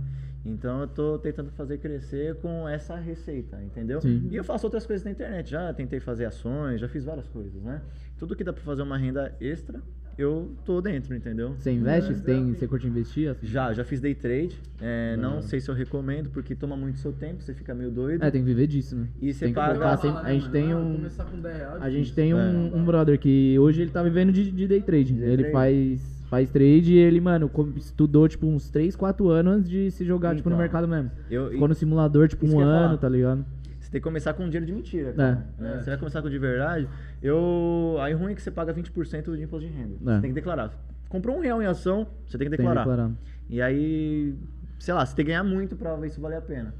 [0.45, 4.01] Então eu tô tentando fazer crescer com essa receita, entendeu?
[4.01, 4.27] Sim.
[4.29, 5.49] E eu faço outras coisas na internet.
[5.51, 7.81] Já tentei fazer ações, já fiz várias coisas, né?
[8.17, 9.81] Tudo que dá pra fazer uma renda extra,
[10.17, 11.55] eu tô dentro, entendeu?
[11.57, 12.13] Você investe?
[12.13, 13.29] Você tem, você curte investir?
[13.29, 13.47] assim?
[13.47, 14.59] Já, já fiz day trade.
[14.81, 15.41] É, não Uhum.
[15.41, 18.21] sei se eu recomendo, porque toma muito seu tempo, você fica meio doido.
[18.23, 19.07] É, tem que viver disso, né?
[19.21, 20.23] E você tem que paga- focar Fala, sempre.
[20.23, 20.53] né, A gente mano?
[20.53, 20.95] tem Ah, um.
[20.97, 21.81] Começar com 10 reais.
[21.81, 22.75] A gente tem um, É.
[22.75, 25.13] um brother que hoje ele tá vivendo de, de day trade.
[25.13, 25.51] Day ele trade.
[25.51, 30.03] faz, faz trade e ele, mano, estudou tipo uns 3, 4 anos antes de se
[30.03, 31.11] jogar tipo, no Então, mercado mesmo.
[31.29, 32.97] Eu, Ficou no simulador tipo um ano, falar.
[32.97, 33.45] tá ligado?
[33.79, 35.45] Você tem que começar com dinheiro de mentira, cara.
[35.59, 35.77] né?
[35.79, 36.87] Você vai começar com de verdade.
[37.21, 37.97] Eu.
[37.99, 39.93] Aí ruim é que você paga 20% de imposto de renda.
[40.01, 40.15] É.
[40.15, 40.71] Você tem que declarar.
[41.07, 42.79] Comprou um real em ação, você tem que Tem que declarar.
[42.89, 43.11] declarar.
[43.47, 44.33] E aí,
[44.79, 46.73] sei lá, você tem que ganhar muito pra ver se vale a pena.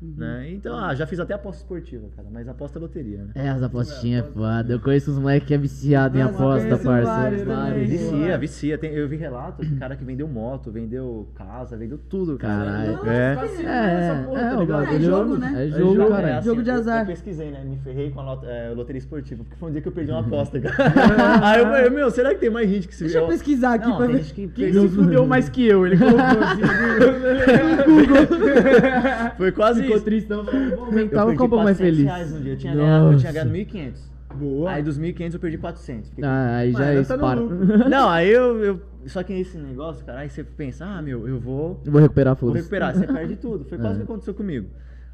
[0.00, 0.50] Né?
[0.52, 3.30] Então, ah, já fiz até aposta esportiva, cara, mas aposta é loteria, né?
[3.34, 4.72] É, as apostinhas é foda.
[4.74, 7.10] Eu conheço uns moleques que é viciado em Nossa, aposta, conheço parça.
[7.10, 7.84] vários também.
[7.84, 8.78] Vicia, vicia.
[8.78, 12.64] Tem- eu vi relatos de cara que vendeu moto, vendeu casa, vendeu tudo, cara.
[12.64, 13.10] Caralho.
[13.10, 13.36] É.
[13.64, 14.78] É, essa porra, é, tá o ligado?
[14.84, 14.96] bagulho.
[14.96, 15.66] É jogo, né?
[15.66, 16.38] É jogo, é cara.
[16.38, 17.00] assim, Jogo de eu- azar.
[17.00, 17.64] Eu, pesquisei, né?
[17.64, 20.12] Me ferrei com a lot- é, loteria esportiva, porque foi um dia que eu perdi
[20.12, 20.76] uma aposta, cara.
[21.42, 23.74] Aí eu falei, meu, será que tem mais gente que se Deixa eu eu- pesquisar
[23.74, 24.20] aqui Não, pra ver.
[24.22, 25.84] que Quem se fudeu mais que eu?
[25.84, 26.62] Ele colocou assim.
[29.36, 32.04] Foi quase Ficou tristão, falou, vou Eu aumentar, vou ficar um pouco mais 400 feliz.
[32.04, 32.52] reais no dia.
[32.52, 34.08] Eu tinha, ganhado, eu tinha ganhado 1.500.
[34.34, 34.70] Boa.
[34.72, 36.10] Aí dos 1.500 eu perdi 400.
[36.10, 37.16] Fiquei Ah, aí já é tá.
[37.88, 41.38] Não, aí eu, eu- Só que esse negócio, cara, aí você pensa, ah, meu, eu
[41.40, 41.80] vou.
[41.84, 42.58] Eu vou recuperar, Vou foda-se.
[42.64, 43.64] recuperar, você perde tudo.
[43.64, 44.04] Foi quase o É.
[44.04, 44.68] que aconteceu comigo.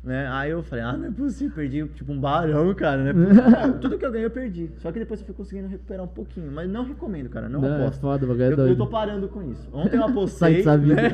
[0.05, 0.29] Né?
[0.31, 3.13] Aí eu falei, ah, não é possível, perdi tipo um barão, cara, né?
[3.81, 4.71] Tudo que eu ganhei eu perdi.
[4.77, 6.53] Só que depois eu fui conseguindo recuperar um pouquinho.
[6.53, 8.01] Mas não recomendo, cara, não, Não, é aposto.
[8.03, 9.67] foda, o bagulho é eu, eu tô parando com isso.
[9.73, 10.57] Ontem eu Sai apostei.
[10.57, 10.95] dessa vida.
[11.01, 11.11] né?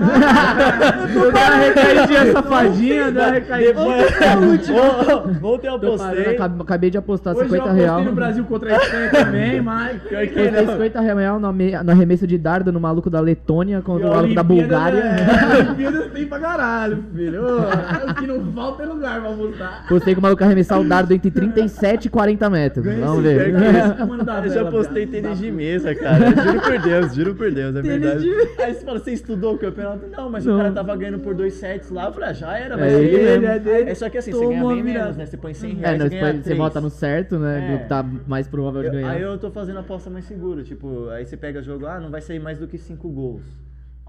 [1.15, 3.75] Eu dei uma recaidinha safadinha, deu uma recaidinha.
[3.75, 6.35] Depois, ontem eu parando, apostei.
[6.35, 8.05] acab- acabei de apostar Hoje eu 50 apostei real.
[8.05, 10.03] no Brasil contra a Espanha também, mas...
[10.03, 10.73] que Postei não.
[10.73, 11.47] 50 real no,
[11.93, 14.99] arremesso de dardo no maluco da Letônia contra o maluco da Bulgária.
[15.01, 17.41] É, Olimpíadas tem pra caralho, filho.
[17.45, 19.87] Ô, O que não falta é lugar pra apostar.
[19.89, 22.85] Postei que o maluco arremessar o dardo entre 37 e 40 metros.
[22.85, 23.53] Vamos esse ver.
[24.25, 26.27] da Eu já postei tênis de mesa, cara.
[26.31, 28.23] Juro por Deus, juro por Deus, é Tênis verdade.
[28.25, 30.07] de Aí você fala, você estudou o campeonato?
[30.09, 30.55] Não, mas Não.
[30.55, 32.07] o cara tava ganhando por dois sets lá.
[32.07, 33.91] Eu falei, ah, já era, vai É ser ele ele é dele.
[33.91, 35.27] É só que assim, você ganha bem menos, né?
[35.27, 37.75] Você põe 100 É, reais, nós você ganha você vota no certo, né?
[37.75, 37.87] É.
[37.87, 39.11] Tá mais provável de Eu- ganhar.
[39.11, 42.21] aí eu tô fazendo aposta mais segura, tipo, aí você pega jogo, ah, não vai
[42.21, 43.43] sair mais do que 5 gols.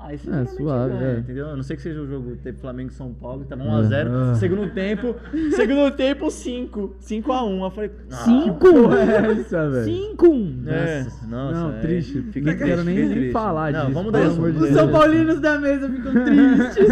[0.03, 1.19] Aí você É, suave, ganha, é.
[1.19, 1.49] entendeu?
[1.49, 3.81] A não sei que seja o jogo teve Flamengo e São Paulo, que tava Ah.
[3.81, 4.35] 1x0.
[4.35, 5.15] Segundo tempo,
[5.55, 6.95] segundo tempo, 5.
[6.99, 7.63] 5x1.
[7.63, 8.67] Eu falei, ah, Cinco?
[8.95, 9.83] É essa, velho.
[9.85, 10.25] Cinco?
[10.67, 11.27] É, Nossa.
[11.27, 12.21] nossa, Não, é, triste.
[12.23, 13.31] Fiquei Não quero triste, nem- fiquei nem triste.
[13.33, 14.69] falar Não, disso, vamos dar de Os.
[14.69, 16.87] São Paulinos da mesa ficam tristes.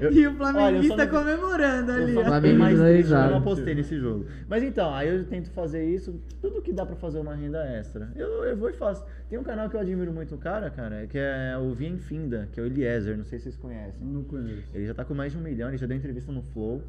[0.00, 2.12] Eu- e o eu flamenguista só não- comemorando Eu ali.
[2.12, 4.26] não Flamengo mais triste, eu não apostei nesse jogo.
[4.48, 8.08] Mas então, aí eu tento fazer isso, tudo que dá pra fazer uma renda extra.
[8.16, 9.04] Eu, eu vou e faço.
[9.28, 12.48] Tem um canal que eu admiro muito o cara, cara, que é o Vien Finda,
[12.52, 14.06] que é o Eliezer, não sei se vocês conhecem.
[14.06, 14.70] Não conheço.
[14.72, 16.82] Ele já tá com mais de um milhão, ele já deu entrevista no Flow.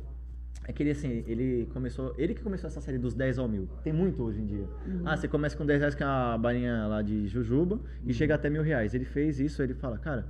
[0.68, 2.14] É que ele, assim, ele começou.
[2.18, 3.70] Ele que começou essa série dos 10 ao mil.
[3.84, 4.66] Tem muito hoje em dia.
[5.06, 8.50] Ah, você começa com 10 reais com a balinha lá de Jujuba e chega até
[8.50, 8.94] mil reais.
[8.94, 10.28] Ele fez isso, ele fala, cara,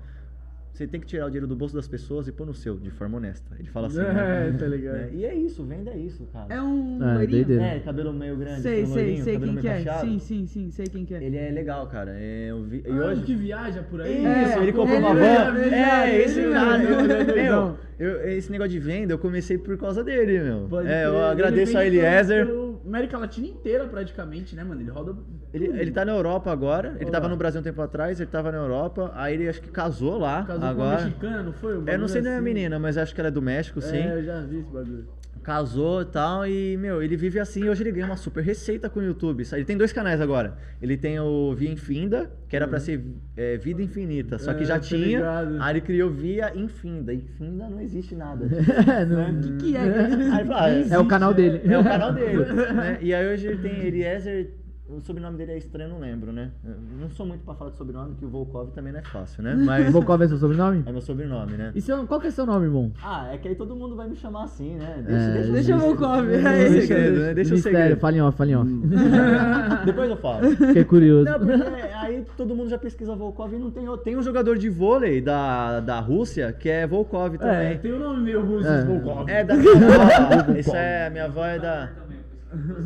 [0.78, 2.92] você tem que tirar o dinheiro do bolso das pessoas e pôr no seu, de
[2.92, 3.56] forma honesta.
[3.58, 4.00] Ele fala assim.
[4.00, 4.56] É, né?
[4.60, 4.94] tá ligado.
[4.98, 5.10] Né?
[5.14, 6.54] E é isso, venda é isso, cara.
[6.54, 7.46] É um É, loirinho?
[7.46, 7.64] doideira.
[7.76, 9.94] É, cabelo meio grande, Sei, sei, sei cabelo quem meio que é.
[10.00, 11.24] Sim, sim, sim, sei quem que é.
[11.24, 12.12] Ele é legal, cara.
[12.16, 13.24] É, eu vi, e Ah, hoje.
[13.24, 14.18] que viaja por aí?
[14.20, 15.58] Isso, É, ele comprou uma van.
[15.60, 16.78] É, esse cara.
[16.78, 20.68] meu, eu- esse negócio de venda eu comecei por causa dele, meu.
[20.70, 22.48] Pode É, eu crer, ele agradeço a Eliezer.
[22.86, 24.80] América Latina inteira praticamente, né, mano?
[24.80, 25.14] Ele roda.
[25.54, 27.12] Ele, ele tá na Europa agora, ele Olá.
[27.12, 30.18] tava no Brasil um tempo atrás, ele tava na Europa, aí ele acho que casou
[30.18, 31.04] lá Casou agora.
[31.04, 31.72] mexicana, não foi?
[31.74, 32.44] Eu não bagulho sei nem a assim?
[32.44, 33.98] menina, mas acho que ela é do México, sim.
[33.98, 35.08] É, eu já vi esse bagulho.
[35.44, 39.00] Casou e tal, e, meu, ele vive assim hoje ele ganha uma super receita com
[39.00, 39.44] o YouTube.
[39.54, 40.58] Ele tem dois canais agora.
[40.82, 43.02] Ele tem o Via Infinda, que era pra ser
[43.38, 45.06] é, Vida Infinita, só que É, já tinha.
[45.20, 45.56] ligado.
[45.62, 47.14] Aí ele criou Via Infinda.
[47.14, 48.46] Infinda não existe nada.
[49.00, 49.82] É, não- O que, que é?
[50.36, 51.62] Aí fala, ah, É o canal dele.
[51.64, 52.44] É o canal dele.
[52.44, 52.98] né?
[53.02, 54.50] E aí hoje ele tem Eliezer.
[54.90, 56.50] O sobrenome dele é estranho, não lembro, né?
[56.64, 59.44] Eu não sou muito pra falar de sobrenome, que o Volkov também não é fácil,
[59.44, 59.54] né?
[59.60, 60.84] Mas Vou é seu sobrenome?
[60.86, 61.74] é meu sobrenome, né?
[61.76, 62.94] E seu, qual que é seu nome, irmão?
[63.04, 65.04] Ah, é que aí todo mundo vai me chamar assim, né?
[65.06, 66.28] É, Deixa eu ver o Kobe.
[66.28, 66.82] Deixa o Aí.
[66.82, 67.34] segredo, né?
[67.34, 68.00] Deixa o segredo.
[68.00, 68.72] fala em off, fala em off.
[69.86, 70.50] Depois eu falo.
[70.56, 71.26] Fiquei curioso.
[71.30, 74.06] Não, porque aí todo mundo já pesquisa Volkov e não tem outro.
[74.06, 77.78] Tem um jogador de vôlei da, da Rússia que é Volkov É, também.
[77.80, 78.86] tem o nome meio russo, É.
[78.86, 79.30] Volkov.
[79.30, 80.52] É, da minha avó.
[80.58, 81.90] Isso é, minha avó é da.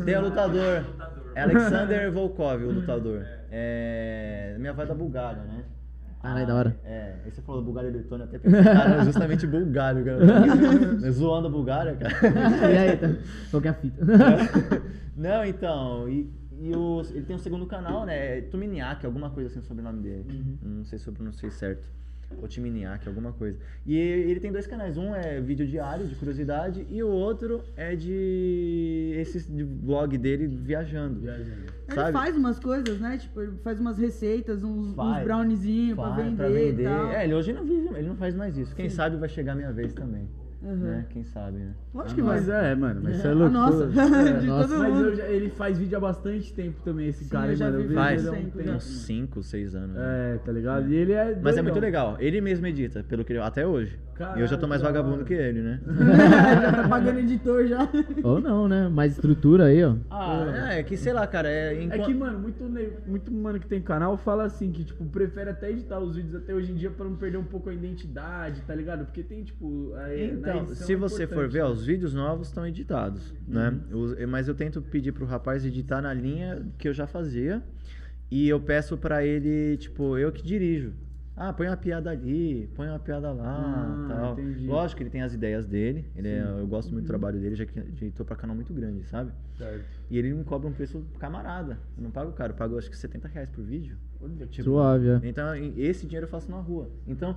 [0.04, 0.84] Tem o lutador.
[1.34, 3.24] É Alexander Volkov, o lutador.
[3.50, 4.56] É.
[4.58, 5.64] Minha avó é da Bulgária, né?
[6.22, 6.76] Caralho, da hora.
[6.84, 10.20] É, aí você falou Bulgária e Letônia, até pensei, cara, é justamente bulgário, cara.
[11.10, 12.70] Zoando a Bulgária, cara.
[12.70, 13.08] E aí, tá?
[13.50, 14.06] Qual que é a fita?
[15.16, 18.38] Não, então, e, e o, ele tem um segundo canal, né?
[18.38, 20.58] É Tuminiak, alguma coisa assim, o sobrenome dele.
[20.62, 21.88] Não sei se eu pronunciei certo.
[22.40, 23.58] Ou Timiniak, alguma coisa.
[23.86, 24.96] E ele tem dois canais.
[24.96, 29.14] Um é vídeo diário, de curiosidade, e o outro é de.
[29.16, 31.20] esse de vlog dele viajando.
[31.20, 31.72] Viajando.
[31.88, 32.12] Ele Sabe?
[32.12, 33.18] faz umas coisas, né?
[33.18, 35.24] Tipo, ele faz umas receitas, uns, uns Faz.
[35.24, 37.12] browniezinhos pra vender, e tal.
[37.12, 38.74] É, ele hoje não vive, ele não faz mais isso.
[38.74, 40.28] Quem sabe vai chegar a minha vez também.
[40.62, 40.76] Uhum.
[40.76, 41.06] Né?
[41.10, 41.74] Quem sabe, né?
[41.92, 42.36] Lógico que vai.
[42.36, 43.52] Mas é, mano, mas isso é Ah, louco.
[43.52, 43.86] nossa,
[44.40, 44.68] de nossa.
[44.68, 45.16] todo Mas mundo.
[45.16, 47.78] já- ele faz vídeo há bastante tempo também, esse Sim, cara, eu hein, já mano.
[47.82, 48.72] vi Eu Faz um já.
[48.76, 49.96] Uns 5, 6 anos.
[49.96, 50.34] né?
[50.34, 50.88] É, tá ligado?
[50.88, 51.36] E ele é.
[51.42, 52.16] Mas é muito legal.
[52.20, 53.98] Ele mesmo edita, pelo que ele, até hoje.
[54.36, 55.80] e eu já tô mais Caralho, da vagabundo que ele, né?
[56.62, 57.88] já tá pagando editor já.
[58.22, 58.88] Ou não, né?
[58.88, 59.96] Mais estrutura aí, ó.
[60.10, 61.48] Ah, é que sei lá, cara.
[61.48, 62.62] É, É enquanto- que, mano, muito,
[63.06, 66.54] muito mano que tem canal fala assim, que, tipo, prefere até editar os vídeos até
[66.54, 69.04] hoje em dia pra não perder um pouco a identidade, tá ligado?
[69.06, 69.92] Porque tem, tipo.
[69.96, 71.74] a- na Então, edição se é você for ver, ó, né?
[71.74, 73.78] os vídeos novos estão editados, né?
[73.92, 77.62] Os- mas eu tento pedir pro rapaz editar na linha que eu já fazia.
[78.30, 80.92] E eu peço pra ele, tipo, eu que dirijo.
[81.36, 84.32] Ah, põe uma piada ali, põe uma piada lá, Ah, tal.
[84.34, 84.66] entendi.
[84.66, 86.04] Lógico que ele tem as ideias dele.
[86.14, 89.02] Ele é- eu gosto muito do trabalho dele, já que editou pra canal muito grande,
[89.06, 89.32] sabe?
[89.56, 89.84] Certo.
[90.10, 91.78] E ele me cobra um preço camarada.
[91.96, 93.96] Eu não pago caro, eu pago acho que 70 reais por vídeo.
[94.20, 95.20] Olha, tipo, Suave, é.
[95.24, 96.90] Então, esse dinheiro eu faço na rua.
[97.06, 97.34] Então,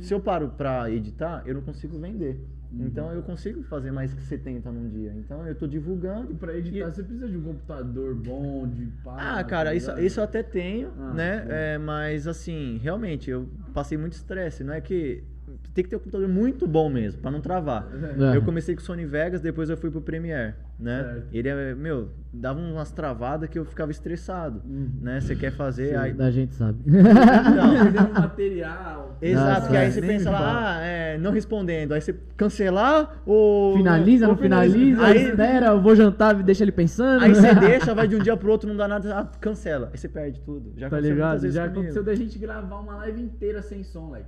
[0.00, 2.40] se eu paro pra editar, eu não consigo vender.
[2.76, 5.12] Então, eu consigo fazer mais que 70 num dia.
[5.14, 6.32] Então, eu tô divulgando.
[6.32, 9.38] E pra editar, você precisa de um computador bom, de pá.
[9.38, 11.46] Ah, cara, tá isso, isso eu até tenho, Ah, né?
[11.48, 14.64] É, mas, assim, realmente, eu passei muito estresse.
[14.64, 15.22] Não é que...
[15.74, 17.86] Tem que ter um computador muito bom mesmo, pra não travar.
[18.32, 18.36] É.
[18.36, 21.02] Eu comecei com o Sony Vegas, depois eu fui pro Premiere, né?
[21.02, 21.26] Certo.
[21.32, 24.90] Ele é, meu, dava umas travadas que eu ficava estressado, Uhum.
[25.00, 25.20] né?
[25.20, 26.14] Você quer fazer, aí...
[26.18, 26.78] A gente sabe.
[26.86, 29.16] Não, Perdendo material.
[29.20, 31.92] Exato, Nossa, porque aí é, você pensa lá, ah, é, não respondendo.
[31.92, 33.76] Aí você cancelar ou.
[33.76, 37.22] Finaliza, ou não finaliza, Aí, espera, eu vou jantar, deixa ele pensando.
[37.22, 39.88] aí você deixa, vai de um dia pro outro, não dá nada, ah, cancela.
[39.92, 40.72] Aí você perde tudo.
[40.76, 41.50] Já Tá aconteceu ligado?
[41.50, 41.78] Já comigo.
[41.80, 44.26] aconteceu da gente gravar uma live inteira sem som, like.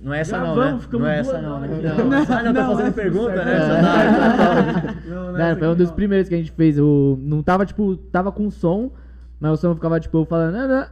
[0.00, 0.78] Não é essa não, né?
[0.80, 1.68] ficamos Não é essa não, né?
[1.68, 5.00] Não, Não, ah, não, tá fazendo pergunta, não né?
[5.06, 6.78] não, Não, foi um dos primeiros que a gente fez.
[6.78, 8.90] O, não tava, tipo, tava com som,
[9.38, 10.54] mas o som ficava, tipo, falando.
[10.54, 10.86] "Não, não,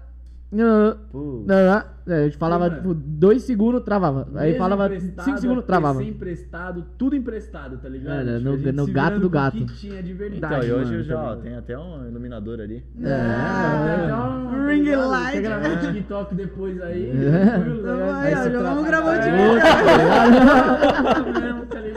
[0.52, 1.44] não, Pô.
[1.46, 1.82] não, não".
[2.10, 2.76] É, A gente falava, mano.
[2.80, 4.26] tipo, dois segundos, travava.
[4.34, 6.02] Aí falava cinco segundos, travava.
[6.02, 8.28] Emprestado, tudo emprestado, tá ligado?
[8.28, 9.56] Era, Tipo, no- a gente no gato do o gato.
[9.56, 10.54] que tinha de verdade.
[10.66, 12.82] Então, e hoje mano, eu já, tá ó, tem até um iluminador ali.
[13.02, 15.40] É, Ah, um Ring Quer light.
[15.40, 17.10] gravar um TikTok depois aí?
[17.10, 17.54] É.
[18.24, 19.20] Aí ó, já vamos gravar o É.
[19.20, 19.60] TikTok.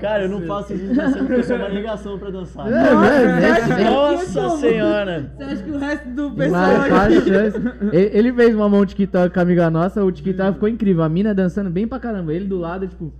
[0.00, 2.66] Cara, eu não faço digitação porque eu sou uma ligação pra dançar.
[2.66, 5.32] É, né, Nossa, né, Nossa senhora!
[5.36, 7.28] Você acha que o resto do pessoal Mas aqui...
[7.28, 7.58] chance?
[7.92, 11.02] Ele fez uma mão TikTok com a amiga nossa, o TikTok ficou incrível.
[11.02, 12.32] A mina dançando bem pra caramba.
[12.32, 13.12] Ele do lado, tipo.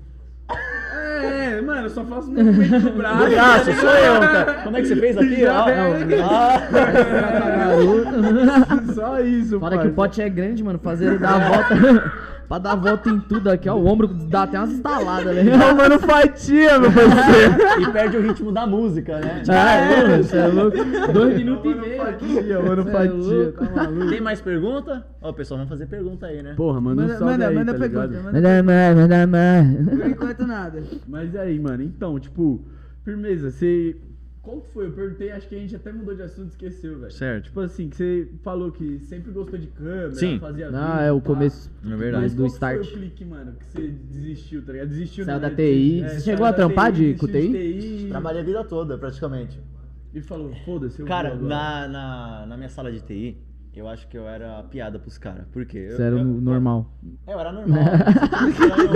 [0.51, 3.25] É, mano, eu só faço movimento do braço.
[3.25, 4.55] Do braço, sou eu, cara.
[4.65, 5.41] Como é que você fez aqui?
[5.41, 6.23] Já Ó, é.
[6.23, 6.61] ah.
[8.95, 10.79] Só isso, Fora que o pote é grande, mano.
[10.79, 12.13] Fazer ele dar a volta.
[12.51, 13.77] pra dar a volta em tudo aqui, ó.
[13.77, 15.57] O ombro dá até umas estaladas, né?
[15.77, 17.81] mano, fatia, meu parceiro.
[17.81, 19.43] E perde o ritmo da música, né?
[19.49, 20.77] Ah, é, mano, você é louco.
[21.13, 22.35] Dois minutos e Mano, meio aqui.
[22.35, 23.53] fatia, mano, Cê é fatia, louco.
[23.53, 24.11] tá maluco.
[24.11, 25.05] Tem mais pergunta?
[25.23, 26.55] Ó, pessoal, vamos fazer pergunta aí, né?
[26.57, 30.83] Porra, mano, Manda, manda, manda pergunta, manda Manda mais, manda Por enquanto nada.
[31.07, 32.65] Mas aí, mano, então, tipo,
[33.05, 33.97] firmeza, você
[34.43, 34.87] Qual que foi?
[34.87, 37.13] Eu perguntei, acho que a gente até mudou de assunto, esqueceu, velho.
[37.13, 37.45] Certo.
[37.45, 40.39] Tipo assim, que você falou que sempre gostou de câmera, Sim.
[40.39, 42.23] fazia Ah, vídeo, é o começo É verdade.
[42.23, 42.79] Mas do qual start.
[42.87, 44.89] foi o clique, mano, que você desistiu, tá ligado?
[44.89, 45.55] Desistiu Saiu da né?
[45.57, 46.01] TI.
[46.01, 48.07] É, Você saiu chegou a da trampar de- desistiu com de TI?
[48.09, 49.61] Trabalhei a vida toda, praticamente.
[50.15, 51.55] E falou, foda-se, eu Cara, vou agora.
[51.55, 53.37] na, na, na minha sala de TI,
[53.79, 55.47] eu acho que eu era piada pros caras.
[55.53, 55.87] Por quê?
[55.91, 56.91] Eu- Você era eu, o normal.
[57.27, 57.79] É, eu era normal.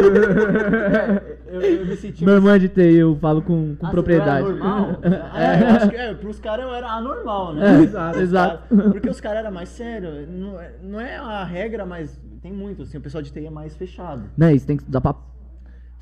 [0.05, 3.91] É, eu, eu me sentia Meu irmão é de TI, eu falo com, com Ah,
[3.91, 4.47] propriedade.
[4.47, 5.01] Você era normal?
[5.35, 7.79] É, eu acho que é, pros caras eu era anormal, né?
[7.79, 8.77] É, Exato, exato.
[8.93, 10.29] porque os caras eram mais sérios.
[10.29, 13.51] Não, é- não é a regra, mas tem muito, assim, o pessoal de TI é
[13.51, 14.25] mais fechado.
[14.37, 15.15] Não, isso tem que estudar pra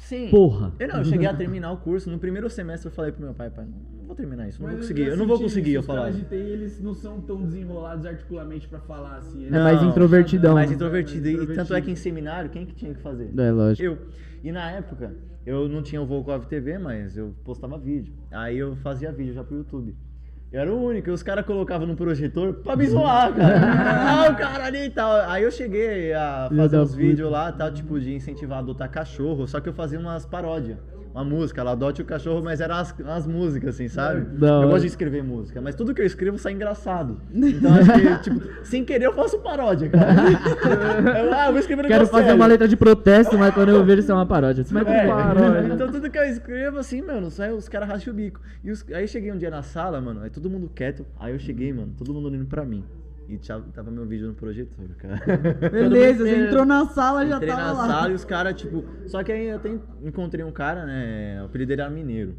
[0.02, 0.28] Sim.
[0.30, 0.72] porra.
[0.78, 2.10] Eu não, eu cheguei a terminar o curso.
[2.10, 4.74] No primeiro semestre eu falei pro meu pai, pai, não vou terminar isso, não Mas
[4.76, 5.02] vou conseguir.
[5.06, 6.06] Eu não vou conseguir, isso, eu os falava.
[6.06, 9.44] caras de TI, eles não são tão desenrolados articuladamente pra falar assim.
[9.44, 10.54] É eles- mais Não, introvertidão.
[10.54, 10.74] Mais né?
[10.76, 11.28] introvertido.
[11.28, 11.82] E tanto é Introvertido.
[11.86, 13.30] que em seminário, quem que tinha que fazer?
[13.38, 13.82] É, lógico.
[13.82, 13.98] Eu.
[14.44, 15.14] E na época,
[15.46, 18.12] eu não tinha o Volkov TV, mas eu postava vídeo.
[18.32, 19.94] Aí eu fazia vídeo já pro YouTube.
[20.52, 23.56] Eu era o único, e os caras colocavam no projetor pra me zoar, cara.
[24.28, 25.10] ah, o cara ali e tal.
[25.30, 29.46] Aí eu cheguei a fazer uns vídeos lá, tal, tipo, de incentivar a adotar cachorro,
[29.48, 30.76] só que eu fazia umas paródias.
[31.14, 34.22] Uma música, lá, adote o cachorro, mas eram as, as músicas, assim, sabe?
[34.38, 37.20] Da eu gosto de escrever música, mas tudo que eu escrevo sai engraçado.
[37.34, 40.12] Então acho que, tipo, sem querer eu faço paródia, cara.
[41.20, 42.36] eu, ah, eu vou escrever Quero fazer sério.
[42.40, 44.62] uma letra de protesto, mas quando eu vejo isso é uma paródia.
[44.62, 45.68] Isso não é É, paródia.
[45.74, 48.40] então tudo que eu escrevo assim, mano, sai os caras racham o bico.
[48.64, 51.04] E os- aí cheguei um dia na sala, mano, aí todo mundo quieto.
[51.20, 52.82] Aí eu cheguei, mano, todo mundo olhando pra mim.
[53.32, 55.20] E tava, meu vídeo no projetor, cara.
[55.70, 57.86] Beleza, você entrou na sala já Entrei tava na lá.
[57.86, 58.84] sala e os caras, tipo.
[59.06, 59.70] Só que aí eu até
[60.02, 61.40] encontrei um cara, né?
[61.42, 62.36] O apelido dele era Mineiro.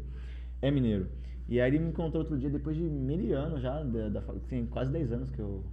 [0.62, 1.08] É Mineiro.
[1.48, 4.22] E aí ele me encontrou outro dia, depois de mil anos já, da, da,
[4.70, 5.64] quase 10 anos que eu.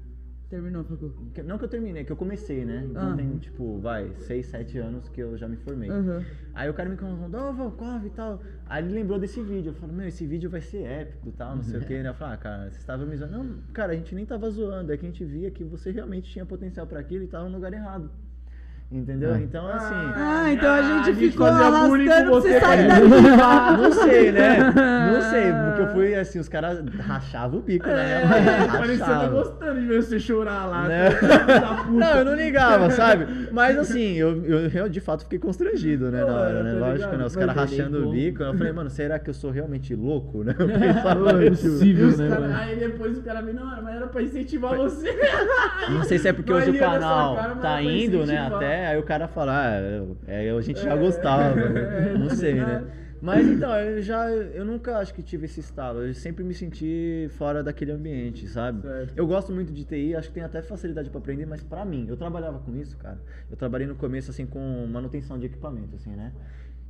[0.52, 1.14] Terminou, Facu.
[1.34, 2.86] que- não que eu terminei, que eu comecei, né?
[2.90, 3.16] Então Ah.
[3.16, 5.90] tem, tipo, vai, 6, 7 anos que eu já me formei.
[5.90, 6.22] Aham.
[6.54, 8.42] Aí o cara me contou, ô, Volkov e tal.
[8.66, 9.70] Aí ele lembrou desse vídeo.
[9.70, 11.94] Eu falei, meu, esse vídeo vai ser épico e tal, não sei o quê.
[11.94, 13.38] Ele falou, ah, cara, você estava me zoando.
[13.38, 14.92] Não, cara, a gente nem tava zoando.
[14.92, 17.56] É que a gente via que você realmente tinha potencial pra aquilo e tava no
[17.56, 18.12] lugar errado.
[18.92, 19.34] Entendeu?
[19.36, 19.38] É.
[19.40, 19.94] Então, assim.
[19.96, 23.00] Ah, então a gente a gente ficou fazia bullying com arrastando pra você, sair cara.
[23.00, 23.08] dali.
[23.82, 24.58] Não sei, né?
[25.14, 28.80] Não sei, porque eu fui assim, os caras rachavam o bico É, mão.
[28.80, 29.30] parecia tá rachavam.
[29.44, 30.88] gostando de ver você chorar lá.
[30.90, 31.10] Né?
[31.10, 31.88] da puta.
[31.92, 33.28] Não, eu não ligava, sabe?
[33.54, 36.74] Mas assim, eu, eu, eu, de fato fiquei constrangido, né, na hora, né?
[36.74, 37.18] Tá Lógico, ligado?
[37.18, 37.26] né?
[37.26, 38.44] Os caras rachando o bico.
[38.44, 40.54] Eu falei, mano, será que eu sou realmente louco, né?
[40.60, 41.64] Eu Não pensava é isso.
[41.70, 42.58] Possível, os né, cara-?
[42.58, 45.18] Aí depois o cara me não, mas era pra incentivar você.
[45.92, 48.60] Não sei se é porque hoje o canal tá indo, né, incentivar.
[48.82, 52.14] Até, aí o cara fala, ah, é, a gente já É, gostava, é, né?
[52.18, 52.84] não sei, né?
[53.22, 57.28] Mas então, eu já, eu nunca acho que tive esse estalo, eu sempre me senti
[57.38, 58.82] fora daquele ambiente, sabe?
[58.82, 59.14] Certo.
[59.16, 62.08] Eu gosto muito de TI, acho que tem até facilidade pra aprender, mas pra mim,
[62.10, 63.22] eu trabalhava com isso, cara.
[63.50, 66.32] Eu trabalhei no começo, assim, com manutenção de equipamento, assim, né?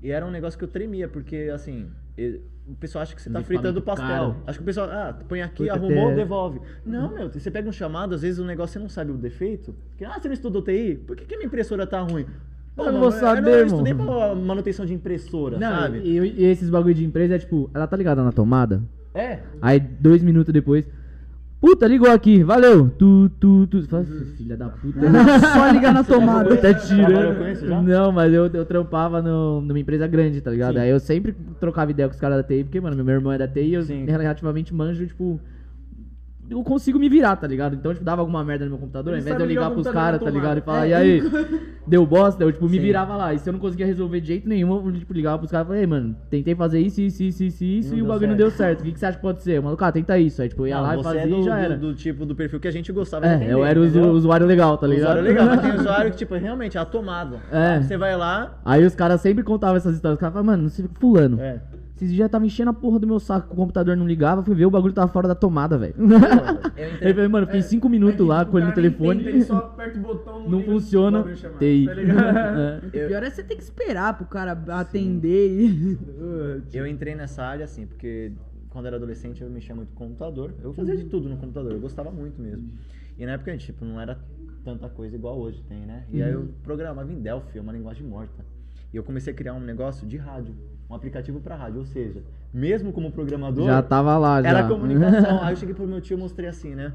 [0.02, 1.88] E era um negócio que eu tremia, porque, assim,
[2.68, 4.08] o pessoal acha que você tá fritando pastel.
[4.08, 4.36] caro.
[4.48, 6.62] Acho que o pessoal, ah, põe aqui, Porque arrumou, tem- devolve.
[6.86, 9.76] Não, meu, você pega um chamado, às vezes o negócio você não sabe o defeito.
[9.98, 10.96] Que, ah, você não estudou TI?
[11.06, 12.26] Por que, que minha impressora tá ruim?
[12.76, 16.00] Pô, Eu não vou saber, eu, não, eu estudei pra manutenção de impressora, Não, sabe?
[16.00, 18.82] e, e esses bagulho de empresa é tipo, ela tá ligada na tomada?
[19.14, 19.40] É.
[19.62, 20.88] Aí dois minutos depois.
[21.62, 22.90] Puta, ligou aqui, valeu!
[22.98, 23.84] Tu, tu, tu.
[23.88, 24.04] Fala,
[24.36, 25.00] filha da puta.
[25.54, 26.58] Só ligar na tomada.
[26.58, 27.56] Tá isso tirando.
[27.56, 27.82] já?
[27.84, 30.74] Não, mas eu, eu trampava no, numa empresa grande, tá ligado?
[30.74, 30.80] Sim.
[30.80, 33.38] Aí eu sempre trocava ideia com os caras da TI, porque, mano, meu irmão é
[33.38, 34.06] da TI e eu Sim.
[34.06, 35.40] relativamente manjo, tipo.
[36.52, 37.76] Eu consigo me virar, tá ligado?
[37.76, 40.20] Então, tipo, dava alguma merda no meu computador, ao invés de eu ligar pros caras,
[40.22, 40.58] tá ligado?
[40.58, 41.22] E falar, e aí?
[41.88, 42.84] Deu bosta, eu, tipo, me Sim.
[42.84, 43.34] virava lá.
[43.34, 45.68] E se eu não conseguia resolver de jeito nenhum, eu, tipo, ligava pros caras e
[45.70, 48.36] falei, ei, mano, tentei fazer isso, isso, isso, isso, isso, Não e o bagulho não
[48.36, 48.82] deu certo.
[48.82, 49.60] O que, que você acha que pode ser?
[49.60, 50.42] O maluco, ah, tenta isso.
[50.42, 51.78] Aí, tipo, eu ia Não, lá e fazia é do, e já do- era.
[51.78, 54.46] do tipo do perfil que a gente gostava de É, atender, eu era o usuário
[54.46, 55.04] legal, tá ligado?
[55.20, 57.38] Usuário legal, mas tem usuário que, tipo, realmente é a tomada.
[57.52, 57.82] É.
[57.82, 60.18] Você vai lá, Aí os caras sempre contavam essas histórias.
[60.18, 61.40] Os caras falavam, mano, você fulano.
[61.40, 61.62] é.
[62.02, 64.56] Esses dias tava enchendo a porra do meu saco que o computador não ligava, fui
[64.56, 65.94] ver o bagulho tava fora da tomada, velho.
[66.00, 66.08] eu
[66.86, 69.24] Aí entrei- falei, mano, fiquei cinco minutos lá com ele no telefone.
[69.24, 71.22] Ele só aperta o botão, Não liga, funciona.
[71.22, 71.86] o TI.
[71.86, 72.32] Tá ligado?
[72.94, 73.06] É.
[73.06, 75.98] O pior é você ter que esperar pro cara atender e.
[76.74, 78.32] Eu entrei nessa área assim, porque
[78.70, 80.54] quando era adolescente eu mexia muito com computador.
[80.64, 82.68] Eu fazia de tudo no computador, eu gostava muito mesmo.
[83.18, 84.18] E na época, tipo, não era
[84.64, 86.04] tanta coisa igual hoje tem, né?
[86.12, 88.44] E aí eu programava em Delphi, uma linguagem morta.
[88.94, 90.54] E eu comecei a criar um negócio de rádio,
[90.92, 92.22] um aplicativo pra rádio, ou seja,
[92.54, 94.50] mesmo como programador, Já tava lá, já.
[94.50, 95.40] era comunicação.
[95.42, 96.94] aí eu cheguei pro meu tio e mostrei assim, né?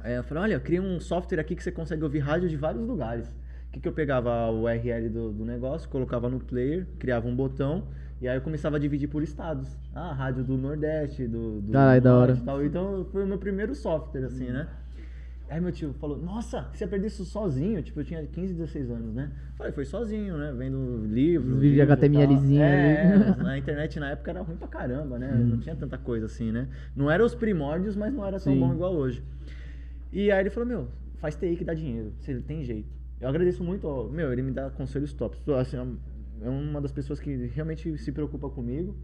[0.00, 2.56] Aí eu falei, olha, eu criei um software aqui que você consegue ouvir rádio de
[2.56, 3.28] vários lugares.
[3.68, 7.36] O que, que eu pegava o URL do, do negócio, colocava no player, criava um
[7.36, 7.84] botão,
[8.18, 9.76] e aí eu começava a dividir por estados.
[9.94, 12.32] Ah, rádio do Nordeste, do, do da Norte hora.
[12.32, 12.64] e tal.
[12.64, 14.66] Então foi o meu primeiro software, assim, né?
[15.50, 17.82] Aí meu tio falou, nossa, você ia perder isso sozinho?
[17.82, 19.32] Tipo, eu tinha 15, 16 anos, né?
[19.56, 20.52] Falei, foi sozinho, né?
[20.56, 21.54] Vendo livro.
[21.54, 22.62] Os vídeos de livro HTMLzinho.
[22.62, 23.32] É, ali.
[23.32, 23.36] Hum.
[23.42, 25.32] na internet na época era ruim pra caramba, né?
[25.32, 26.68] Não tinha tanta coisa assim, né?
[26.94, 28.60] Não era os primórdios, mas não era tão Sim.
[28.60, 29.22] bom igual hoje.
[30.12, 32.88] E aí ele falou, meu, faz TI que dá dinheiro, você tem jeito.
[33.20, 35.40] Eu agradeço muito, ó, meu, ele me dá conselhos tops.
[35.40, 35.76] Tô, Assim,
[36.40, 38.96] é uma das pessoas que realmente se preocupa comigo,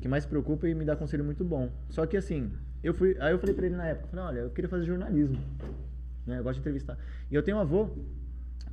[0.00, 1.70] que mais se preocupa e me dá conselho muito bom.
[1.88, 4.50] Só que assim, eu fui, aí eu falei pra ele na época, falei, olha, eu
[4.50, 5.38] queria fazer jornalismo,
[6.26, 6.38] né?
[6.38, 6.96] Eu gosto de entrevistar.
[7.30, 7.88] E eu tenho um avô,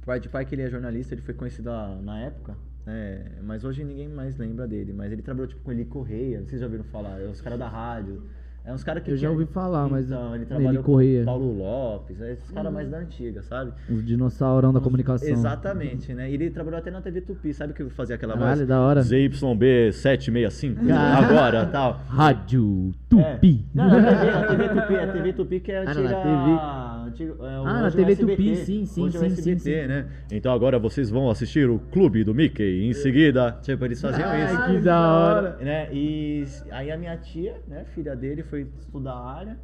[0.05, 3.25] pai de pai que ele é jornalista, ele foi conhecido a- na época, né?
[3.43, 4.93] Mas hoje ninguém mais lembra dele.
[4.93, 7.19] Mas ele trabalhou tipo com Eli Correia, vocês já ouviram falar?
[7.19, 8.23] É os caras da rádio.
[8.65, 11.19] É uns caras que Eu já ouvi falar, mas então, ele trabalhou Correia.
[11.21, 13.71] com Paulo Lopes, é esses caras mais da antiga, sabe?
[13.89, 15.27] Os dinossaurão da comunicação.
[15.29, 16.29] Exatamente, né?
[16.29, 18.67] E ele trabalhou até na TV Tupi, sabe que fazia aquela Caralho, voz?
[18.67, 19.01] da hora.
[19.01, 21.25] ZYB 765, Caralho.
[21.25, 22.01] agora, tal.
[22.07, 23.65] Rádio Tupi.
[23.73, 23.77] É.
[23.77, 25.91] Não, não, a TV, a TV Tupi, a TV Tupi que é a Ah, não,
[26.01, 26.09] antiga...
[26.09, 27.31] na TV.
[27.31, 29.29] antiga- é, Ah, na é o TV SBT, Tupi, sim, sim, hoje é o sim,
[29.29, 29.87] sim, SBT, sim.
[29.87, 30.09] né?
[30.31, 32.83] Então agora vocês vão assistir o Clube do Mickey.
[32.85, 34.65] Em seguida, tipo, eles faziam Ai, isso.
[34.65, 35.57] que da hora.
[35.57, 35.93] Né?
[35.93, 39.57] E aí a minha tia, né, filha dele, foi estudar a área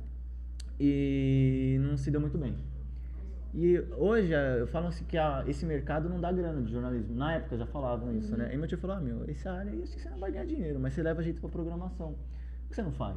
[0.80, 2.56] e não se deu muito bem.
[3.54, 7.16] E hoje eh, eu falo assim que a- esse mercado não dá grana de jornalismo.
[7.16, 8.54] Na época já falavam isso, né?
[8.54, 10.46] E meu tio falou: ah, meu, essa área aí acho que você não vai ganhar
[10.46, 12.16] dinheiro, mas você leva jeito pra programação.
[12.64, 13.16] Por que você não faz?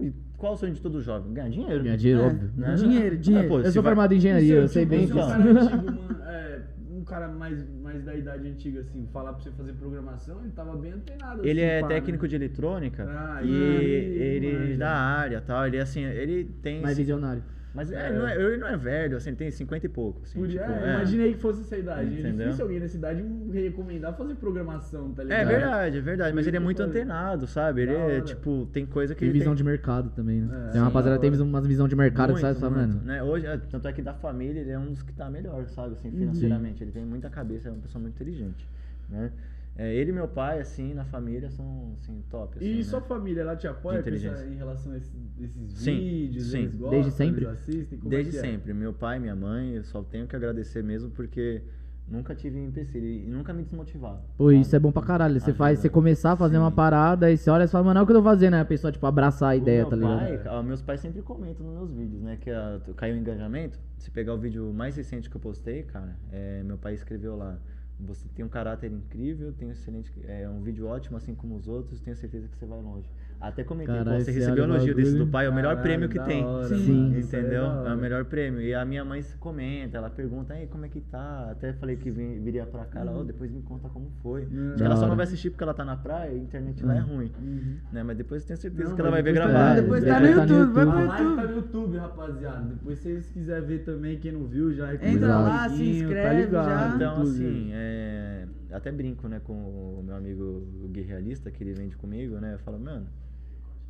[0.00, 1.32] E qual é o sonho de todo jovem?
[1.32, 1.82] Ganhar dinheiro.
[1.84, 2.50] Ganhar dinheiro, É, óbvio.
[2.56, 2.74] né?
[2.74, 3.46] Dinheiro, dinheiro.
[3.46, 5.28] Ah, pô, Eu sou vai- formado em engenharia, eu sei bem se um disso.
[5.28, 9.50] cara antigo, mano, é, um cara mais, mais da idade antiga, assim, falar pra você
[9.50, 11.40] fazer programação, ele tava bem antenado.
[11.46, 12.28] Ele assim, é pá, técnico né?
[12.28, 14.76] de eletrônica Ah, e ele- ele manja.
[14.78, 15.66] da área tal.
[15.66, 16.80] Ele assim, ele tem.
[16.80, 17.42] Mais visionário.
[17.74, 18.08] Mas é, É.
[18.10, 20.20] ele, não é, ele não é velho, assim, ele tem 50 e pouco.
[20.24, 20.94] Assim, tipo, é, é.
[20.96, 22.16] Imaginei que fosse essa idade.
[22.16, 22.46] É Entendeu?
[22.46, 25.40] difícil alguém nessa idade recomendar fazer programação, tá ligado?
[25.40, 26.90] É verdade, é verdade, mas ele é muito falei.
[26.90, 27.82] antenado, sabe?
[27.82, 30.46] Ele é, tipo, tem coisa que Tem ele visão tem de mercado também, né?
[30.46, 31.66] É, tem uma sim, rapaziada da tem hora.
[31.66, 33.00] visão, de mercado que muito, só, muito, mano.
[33.04, 33.22] né?
[33.22, 35.94] Hoje, é, tanto é que da família ele é um dos que tá melhor, sabe?
[35.94, 36.84] Assim, financeiramente.
[36.84, 38.68] Ele tem muita cabeça, é uma pessoa muito inteligente,
[39.08, 39.30] né?
[39.74, 42.58] É, ele e meu pai, assim, na família, são, assim, top.
[42.60, 43.06] E assim, sua né?
[43.06, 44.04] família, ela te apoia
[44.46, 46.50] em relação a esses, esses Sim, vídeos?
[46.50, 46.58] sim.
[46.58, 47.44] Eles gostam, Desde sempre?
[47.44, 47.98] Eles assistem?
[47.98, 48.50] Como Desde é que é?
[48.50, 48.74] sempre.
[48.74, 51.62] Meu pai, minha mãe, eu só tenho que agradecer mesmo porque
[52.06, 54.20] nunca tive empecilho e nunca me desmotivaram.
[54.36, 54.60] Pô, sabe?
[54.60, 55.34] isso é bom pra caralho.
[55.40, 55.56] Você Ajuda.
[55.56, 56.76] faz, você começar a fazer uma Sim.
[56.76, 58.60] parada e você olha e fala, mano, é o que eu tô fazendo, né?
[58.60, 60.18] A pessoa, tipo, abraçar a ideia, tá ligado?
[60.18, 62.36] pai, ah, meus pais sempre comentam nos meus vídeos, né?
[62.38, 63.78] Que ah, caiu o engajamento.
[63.96, 67.58] Se pegar o vídeo mais recente que eu postei, cara, é, meu pai escreveu lá.
[68.04, 70.12] Você tem um caráter incrível, tem um excelente.
[70.24, 73.08] É um vídeo ótimo, assim como os outros, tenho certeza que você vai longe.
[73.42, 75.32] Até comentei, você recebeu elogio desse do bagulho.
[75.32, 76.44] pai, é o melhor Caralho, prêmio que tem.
[76.44, 77.08] hora, Sim.
[77.08, 77.18] mano.
[77.18, 77.64] Entendeu?
[77.64, 77.94] É hora.
[77.94, 78.60] o melhor prêmio.
[78.60, 81.48] E a minha mãe comenta, ela pergunta, aí como é que tá?
[81.50, 84.42] Até falei que vim- viria pra cá, ela, "Ó, depois me conta como foi.
[84.42, 86.38] Acho que Da ela só não vai assistir porque ela tá na praia e a
[86.38, 87.32] internet lá é ruim.
[87.42, 87.76] Uhum.
[87.92, 88.02] Né?
[88.04, 89.82] Mas depois eu tenho certeza Não, que ela vai ver depois tá- gravado.
[89.82, 91.48] depois É, tá no tá no YouTube, vai A pro live tá YouTube.
[91.50, 92.62] no YouTube, rapaziada.
[92.74, 96.50] Depois se vocês quiserem ver também, quem não viu, já recomenda Entra lá, se inscreve
[96.52, 96.92] já.
[96.94, 101.72] Então, assim, é, até brinco, né, com o meu amigo o Gui Realista, que ele
[101.72, 102.54] vende comigo, né?
[102.54, 103.06] Eu falo, mano,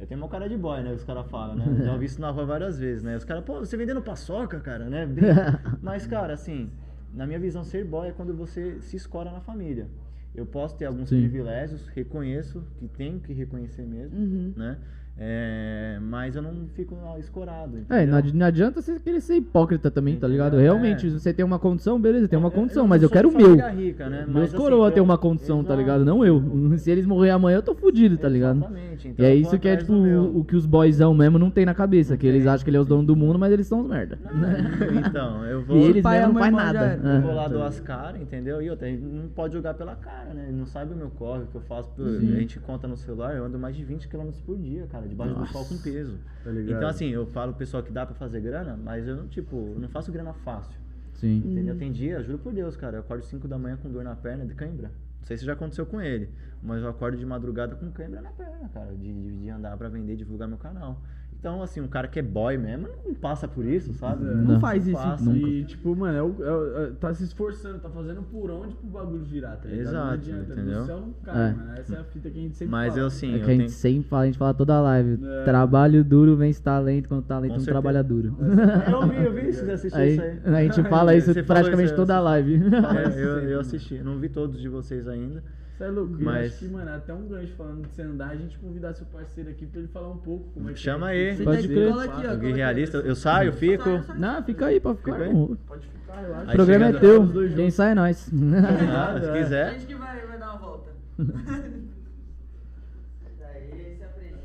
[0.03, 0.93] eu tenho uma cara de boy, né?
[0.93, 1.65] Os caras falam, né?
[1.87, 3.17] Já ouvi isso na rua várias vezes, né?
[3.17, 5.07] Os caras, pô, você vendendo paçoca, cara, né?
[5.81, 6.71] Mas, cara, assim,
[7.15, 9.89] na minha visão, ser boy é quando você se escora na família.
[10.35, 11.21] Eu posso ter alguns Sim.
[11.21, 14.53] privilégios, reconheço que tenho que reconhecer mesmo, Uhum.
[14.57, 14.79] né?
[15.19, 17.77] É, mas eu não fico escorado.
[17.77, 18.07] É, entendeu?
[18.11, 20.55] não adi- não adianta você querer ser hipócrita também, tá ligado?
[20.55, 20.73] Entendeu?
[20.73, 21.11] Realmente, É.
[21.11, 23.29] se você tem uma condição, beleza, tem uma É, condição, eu mas não eu quero
[23.29, 23.55] o meu.
[23.71, 24.23] rica, né?
[24.23, 25.79] Meus Mas, assim, coroa eu- tem uma condição, tá Exato.
[25.81, 26.05] ligado?
[26.05, 26.43] Não eu.
[26.79, 28.57] Se eles morrer amanhã, eu tô fudido, tá ligado?
[28.57, 29.09] Exatamente.
[29.09, 31.51] E Então é eu isso que é, tipo, o, o que os boyzão mesmo não
[31.51, 32.15] tem na cabeça.
[32.15, 33.87] Não que eles acham que ele é os donos do mundo, mas eles são os
[33.89, 34.19] merda.
[35.07, 35.77] Então, eu vou.
[35.77, 37.01] E eles pai e não faz nada.
[37.03, 37.17] É.
[37.19, 38.63] Eu vou lá doar as caras, entendeu?
[38.63, 40.47] E outra, ele não pode jogar pela cara, né?
[40.49, 41.91] Ele não sabe o meu corre, o que eu faço.
[42.03, 45.35] A gente conta no celular, eu ando mais de 20 km por dia, cara, debaixo
[45.35, 46.19] do sol com peso.
[46.45, 46.51] Tá?
[46.53, 49.57] Então, assim, eu falo pro pessoal que dá pra fazer grana, mas eu não, tipo,
[49.57, 50.81] eu não faço grana fácil.
[51.15, 51.39] Sim.
[51.39, 51.77] Entendeu?
[51.77, 54.45] Tem dia, juro por Deus, cara, eu acordo 5 da manhã com dor na perna
[54.45, 54.89] de cãibra.
[55.21, 56.29] Não sei se já aconteceu com ele,
[56.63, 59.89] mas eu acordo de madrugada com cãibra na perna, cara, de, de, de andar pra
[59.89, 61.01] vender, divulgar meu canal.
[61.43, 64.25] Então, assim, um cara que é boy mesmo não passa por isso, sabe?
[64.29, 64.33] É.
[64.33, 64.97] Não faz isso.
[64.97, 65.25] passa.
[65.25, 65.49] Nunca.
[65.49, 66.37] E, tipo, mano, é o,
[66.79, 69.81] é é- tá se esforçando, tá fazendo por onde pro bagulho virar, tá ligado?
[69.89, 70.81] Exato, não adianta, entendeu?
[70.83, 71.53] do céu não cai, É.
[71.53, 71.73] mano.
[71.77, 73.01] Essa é a fita que a gente sempre Mas fala.
[73.01, 73.71] eu, assim, É eu que a gente tenho...
[73.71, 75.19] sempre fala, a gente fala toda a live.
[75.21, 75.43] É.
[75.43, 77.83] Trabalho duro vence talento, quando talento Com não certeza.
[77.83, 78.37] trabalha duro.
[78.39, 80.55] Eu vi, eu vi, vocês assistiram Aí, isso aí.
[80.55, 82.55] a gente fala isso praticamente isso, eu toda a live.
[82.55, 85.43] É, eu, eu assisti, não vi todos de vocês ainda.
[85.83, 88.03] Você é louco, eu Mas- acho que, mano, é até um gancho falando de você
[88.03, 90.79] andar, a gente convidar seu parceiro aqui pra ele falar um pouco como é que
[90.79, 91.37] Chama é aí.
[91.37, 91.89] que Pode você crer.
[91.91, 93.01] Cola aqui, ó, O aqui, Realista, ó.
[93.01, 93.89] eu saio, fico.
[94.17, 95.13] Não, fica aí pra ficar.
[95.15, 95.33] Fica aí.
[95.67, 96.47] Pode ficar, relaxa.
[96.47, 97.29] O Aí programa é teu.
[97.57, 98.31] Quem sai é nós.
[98.95, 99.73] Ah, se A quiser.
[99.73, 100.91] gente que vai, vai dar uma volta.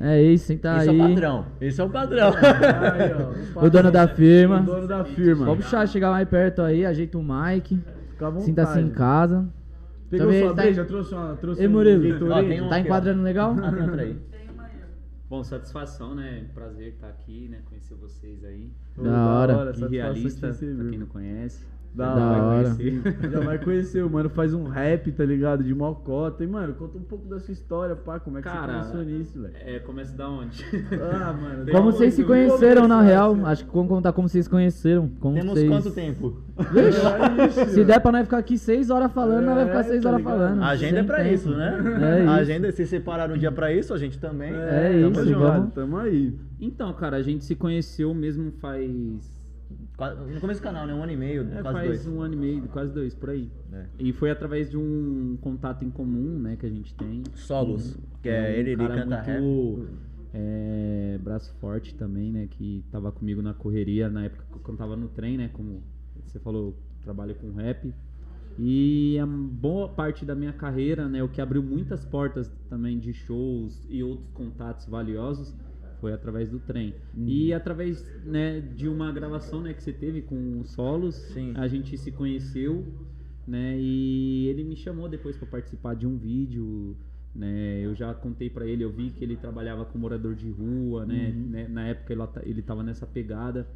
[0.00, 1.00] É isso, senta Esse aí.
[1.00, 1.46] é o padrão.
[1.60, 2.32] Esse é o padrão.
[2.34, 3.12] Aí,
[3.54, 4.60] ó, O dono da firma.
[4.60, 5.46] O dono da firma.
[5.46, 7.80] Pode puxar, chegar mais perto aí, ajeita o mic.
[8.10, 8.44] Fica à vontade.
[8.44, 9.48] Sinta-se em casa.
[10.10, 11.36] Pegou Também sua tá- breja, trouxe uma.
[11.36, 12.08] Trouxe Ei, um Murilo.
[12.12, 12.46] Gatorade?
[12.46, 12.78] Ó, tem um- Tá ó.
[12.78, 13.56] enquadrando legal?
[13.62, 14.16] Ah, tem outra aí.
[15.28, 16.46] Bom, satisfação, né?
[16.54, 17.58] Prazer estar aqui, né?
[17.68, 18.70] Conhecer vocês aí.
[18.96, 19.54] Pô, Da hora.
[19.54, 21.66] satisfação E realista, pra quem não conhece.
[21.94, 22.68] Da, Da hora.
[22.68, 22.76] hora.
[23.32, 25.64] Já vai conhecer, o mano faz um rap, tá ligado?
[25.64, 26.44] De mocota.
[26.44, 28.20] E, mano, conta um pouco da sua história, pá.
[28.20, 29.54] Como é que Cara, você começou nisso, velho?
[29.64, 30.64] É, começa da onde?
[30.92, 31.64] Ah, mano.
[31.64, 33.32] Tem Como vocês se conheceram, na real?
[33.32, 33.44] assim.
[33.46, 35.08] Acho que vamos contar como vocês se conheceram.
[35.18, 35.68] Como Temos vocês...
[35.68, 36.36] quanto tempo?
[37.72, 40.08] Se der pra nós ficar aqui seis horas falando, nós vai ficar É, seis tá
[40.08, 40.38] horas ligado?
[40.38, 40.62] falando.
[40.62, 41.34] A agenda é pra tempo.
[41.34, 41.78] isso, né?
[42.02, 42.30] É isso.
[42.30, 44.52] A agenda, se separaram um dia pra isso, a gente também.
[44.52, 45.72] É tamo isso, junto, vamos.
[45.74, 46.34] Tamo aí.
[46.60, 49.37] Então, cara, a gente se conheceu mesmo faz.
[49.98, 50.94] No começo do canal, né?
[50.94, 52.06] Um ano e meio, é, quase faz dois.
[52.06, 53.50] um ano e meio, quase dois, por aí.
[53.72, 53.86] É.
[53.98, 57.24] E foi através de um contato em comum, né, que a gente tem.
[57.34, 59.88] Solos, que é um ele, ele canta muito,
[60.32, 62.46] é, braço forte também, né?
[62.48, 65.50] Que tava comigo na correria na época que eu cantava no trem, né?
[65.52, 65.82] Como
[66.24, 67.92] você falou, trabalho com rap.
[68.56, 71.22] E a boa parte da minha carreira, né?
[71.24, 75.54] O que abriu muitas portas também de shows e outros contatos valiosos
[76.00, 76.94] foi através do trem.
[77.16, 81.52] E através né, de uma gravação né, que você teve com os solos, Sim.
[81.54, 82.84] a gente se conheceu,
[83.46, 83.76] né?
[83.78, 86.96] E ele me chamou depois para participar de um vídeo,
[87.34, 87.80] né?
[87.84, 91.30] Eu já contei para ele, eu vi que ele trabalhava com morador de rua, né?
[91.30, 93.66] né, Na época ele, ele tava nessa pegada.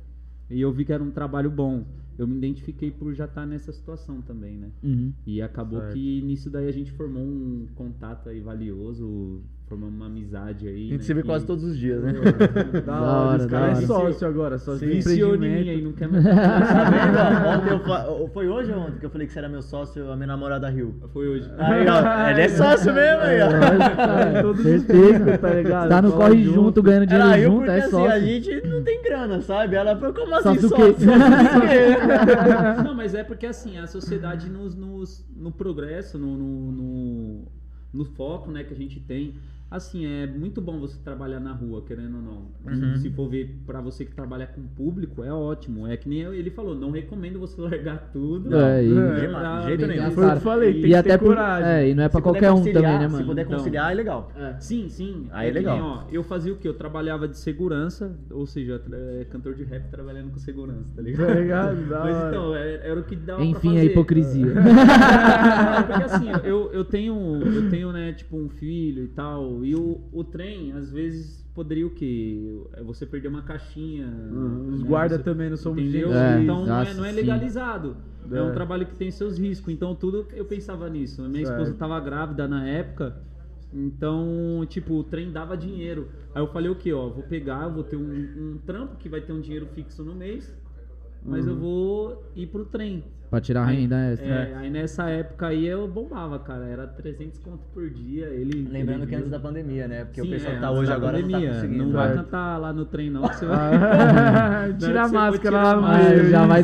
[0.51, 1.85] E eu vi que era um trabalho bom.
[2.19, 4.71] Eu me identifiquei por já estar nessa situação também, né?
[4.83, 5.13] Uhum.
[5.27, 5.95] E acabou Certo.
[5.95, 9.41] que nisso daí a gente formou um contato aí valioso,
[9.73, 10.75] formamos uma amizade aí.
[10.75, 12.13] A gente né, se vê que- quase todos os dias, né?
[12.13, 15.71] Da, Da hora, cara é sócio agora, sócio de Viciou em mim empreendimento.
[15.79, 16.25] aí, não quer mais.
[16.25, 17.49] Tá vendo?
[17.49, 20.11] Ontem eu fa- Foi hoje ou ontem que eu falei que você era meu sócio,
[20.11, 20.95] a minha namorada Rio?
[21.13, 21.51] Foi hoje.
[21.59, 23.49] Aí, ó, ele é sócio mesmo aí, ó.
[23.97, 24.43] Cara.
[24.43, 25.39] Todos os Certeza.
[25.39, 25.89] tá ligado?
[25.89, 26.55] Tá no corre junto.
[26.55, 28.11] junto, ganhando dinheiro Ela riu junto, porque é assim, sócio.
[28.11, 29.77] a gente não tem grana, sabe?
[29.77, 31.07] Ela foi como assim, Sócio sócio?
[32.85, 37.43] Não, mas é porque assim, a sociedade nos, nos- no progresso, no, no, no,
[37.93, 39.35] no foco né, que a gente tem.
[39.73, 42.43] Assim, é muito bom você trabalhar na rua, querendo ou não.
[42.67, 42.97] Uhum.
[42.99, 45.87] Se for ver pra você que trabalha com público, é ótimo.
[45.87, 48.55] É que nem ele falou, não recomendo você largar tudo.
[48.55, 50.11] É, e- de pra jeito vender nenhum.
[50.11, 51.69] Foi o que eu falei, tem e que até ter por, coragem.
[51.71, 53.27] É, e não é pra Se puder qualquer um também, né, Se mano?
[53.27, 53.57] puder Então.
[53.57, 54.31] conciliar, é legal.
[54.61, 55.27] Sim, sim.
[55.33, 55.79] Aí é nem, legal.
[55.81, 56.69] ó, eu fazia o quê?
[56.69, 61.27] Eu trabalhava de segurança, ou seja, é, cantor de rap trabalhando com segurança, tá ligado?
[61.29, 61.77] Tá ligado?
[61.89, 63.81] Mas então, era, era o que dava Enfim, fazer.
[63.81, 64.53] a hipocrisia.
[65.73, 69.75] É, porque assim, eu, eu tenho, eu tenho, né, tipo, um filho e tal, e
[69.75, 72.63] o, o trem, às vezes, poderia o quê?
[72.85, 74.07] Você perder uma caixinha.
[74.07, 76.13] Uhum, Os né, guarda você- também não são muito Entendeu?
[76.13, 77.97] É, então não é, nossa, não é legalizado.
[78.31, 78.37] É.
[78.39, 78.43] É.
[78.43, 79.73] um trabalho que tem seus riscos.
[79.73, 81.23] Então tudo eu pensava nisso.
[81.23, 81.59] A minha Certo.
[81.61, 83.17] esposa tava grávida na época.
[83.75, 86.09] Então, tipo, o trem dava dinheiro.
[86.35, 88.03] Aí eu falei o que, ó, vou pegar, vou ter um,
[88.55, 90.55] um trampo que vai ter um dinheiro fixo no mês,
[91.25, 91.53] mas Uhum.
[91.53, 93.03] eu vou ir pro trem.
[93.33, 94.29] Pra tirar Aí- renda extra.
[94.29, 96.67] É, aí nessa época aí eu bombava, cara.
[96.67, 98.27] Era 300 conto por dia.
[98.27, 100.05] Ele, Lembrando ele que antes da pandemia, né?
[100.05, 101.49] Porque Sim, o pessoal é, que tá hoje agora não pandemia.
[101.49, 101.85] tá conseguindo.
[101.85, 102.25] Não vai Certo.
[102.25, 103.23] cantar lá no trem, não.
[103.23, 103.75] Que você vai.
[103.75, 106.31] Ah, Não, Tira a máscara lá tirar no a Aí meio.
[106.31, 106.63] já vai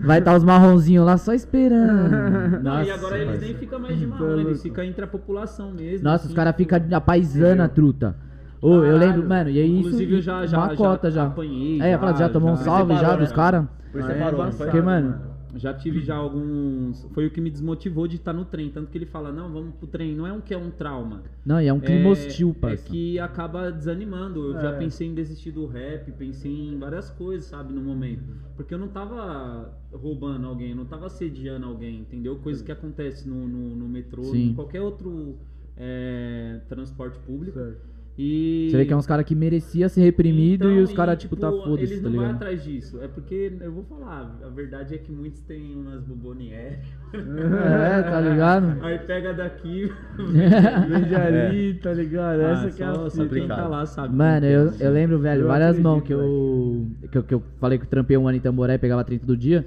[0.00, 2.60] vai estar os marronzinhos lá só esperando.
[2.62, 3.44] Não, e Nossa, agora eles parça.
[3.46, 6.04] nem ficam mais de Tá marrom, eles ficam entre a população mesmo.
[6.04, 8.14] Nossa, assim, os caras ficam a paisana, truta.
[8.60, 8.98] Ô, eu Caralho.
[8.98, 9.86] lembro, mano, e aí isso.
[9.88, 11.24] Inclusive, eu já- já- uma já cota já.
[11.26, 13.34] apanhei, É, eu já- já tomou um já- salve já Separou, dos né?
[13.36, 13.64] caras?
[13.92, 15.14] Por é separou, não embaçado, Porque, mano,
[15.56, 17.04] Já tive já alguns.
[17.12, 18.70] Foi o que me desmotivou de estar no trem.
[18.70, 20.14] Tanto que ele fala, não, vamos pro trem.
[20.14, 21.22] Não é um que é um trauma.
[21.44, 22.88] Não, e é um clima é, hostil, É parça.
[22.88, 24.52] que acaba desanimando.
[24.52, 24.78] Eu já É.
[24.78, 28.22] pensei em desistir do rap, pensei em várias coisas, sabe, no momento.
[28.56, 32.36] Porque eu não tava roubando alguém, eu não tava assediando alguém, entendeu?
[32.36, 34.50] Coisas que acontecem no, no, no metrô, Sim.
[34.50, 35.36] em qualquer outro
[35.76, 37.58] é, transporte público.
[37.58, 37.97] Certo.
[38.18, 38.66] E...
[38.68, 41.36] Você vê que é uns caras que merecia ser reprimido Então, e os caras, tipo,
[41.36, 42.98] tá foda-se, Eles tá não vão atrás disso.
[43.00, 46.84] É porque, eu vou falar, a verdade é que muitos têm umas bombonières.
[47.14, 48.76] É, tá ligado?
[48.82, 49.92] Aí pega daqui.
[50.18, 52.40] Vende ali, tá ligado?
[52.40, 53.28] Ah, Essa que é a fita.
[53.28, 54.16] quem tá lá sabe.
[54.16, 54.74] Mano, eu, é.
[54.80, 57.22] eu lembro, velho, Eu várias mãos que eu, que eu.
[57.22, 59.64] que eu falei que eu trampei um ano em Tamboré e pegava 30 do dia.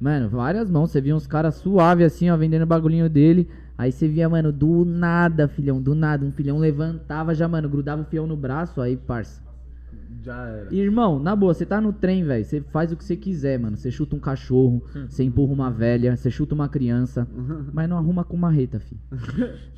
[0.00, 0.90] Mano, várias mãos.
[0.90, 3.46] Você via uns caras suave assim, ó, vendendo o bagulhinho dele.
[3.80, 6.22] Aí você via, mano, do nada, filhão, do nada.
[6.26, 9.40] Um filhão levantava já, mano, grudava o fião no braço, aí, parça.
[10.22, 10.74] Já era.
[10.74, 12.44] Irmão, na boa, você tá no trem, velho.
[12.44, 13.78] Você faz o que você quiser, mano.
[13.78, 17.26] Você chuta um cachorro, você empurra uma velha, você chuta uma criança.
[17.72, 18.98] Mas não arruma com marreta, fi.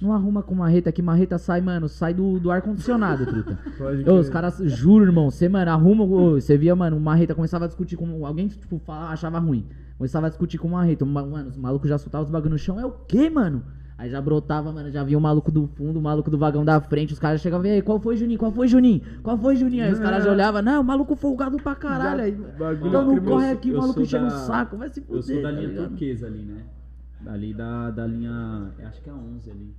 [0.01, 3.57] Não arruma com marreta, que marreta sai, mano, sai do, do ar-condicionado, truta.
[3.79, 4.19] Pode Ô, crer.
[4.19, 6.03] os caras, juro, irmão, você, mano, arruma.
[6.03, 8.27] ô, Você via, mano, o marreta começava a discutir com.
[8.27, 9.65] Alguém, tipo, fala- achava ruim.
[9.97, 11.05] Começava a discutir com o marreta.
[11.05, 12.81] ma- Mano, os malucos já soltavam os bagulho no chão.
[12.81, 13.63] É o quê, mano?
[13.99, 16.81] Aí já brotava, mano, já vinha o maluco do fundo, o maluco do vagão da
[16.81, 18.39] frente, os caras chegavam, e aí, qual foi, Juninho?
[18.39, 19.01] Qual foi, Juninho?
[19.23, 19.85] Qual foi, Juninho?
[19.85, 22.23] Aí os caras já olhavam, não, o maluco folgado pra caralho.
[22.25, 25.17] Aí, Bagulho então não corre aqui, o maluco enchendo o da- saco, vai se fuder.
[25.19, 25.89] Eu sou da tá linha ligado?
[25.89, 26.63] turquesa ali, né?
[27.27, 28.71] Ali da, da linha.
[28.85, 29.75] Acho que é a 11 ali.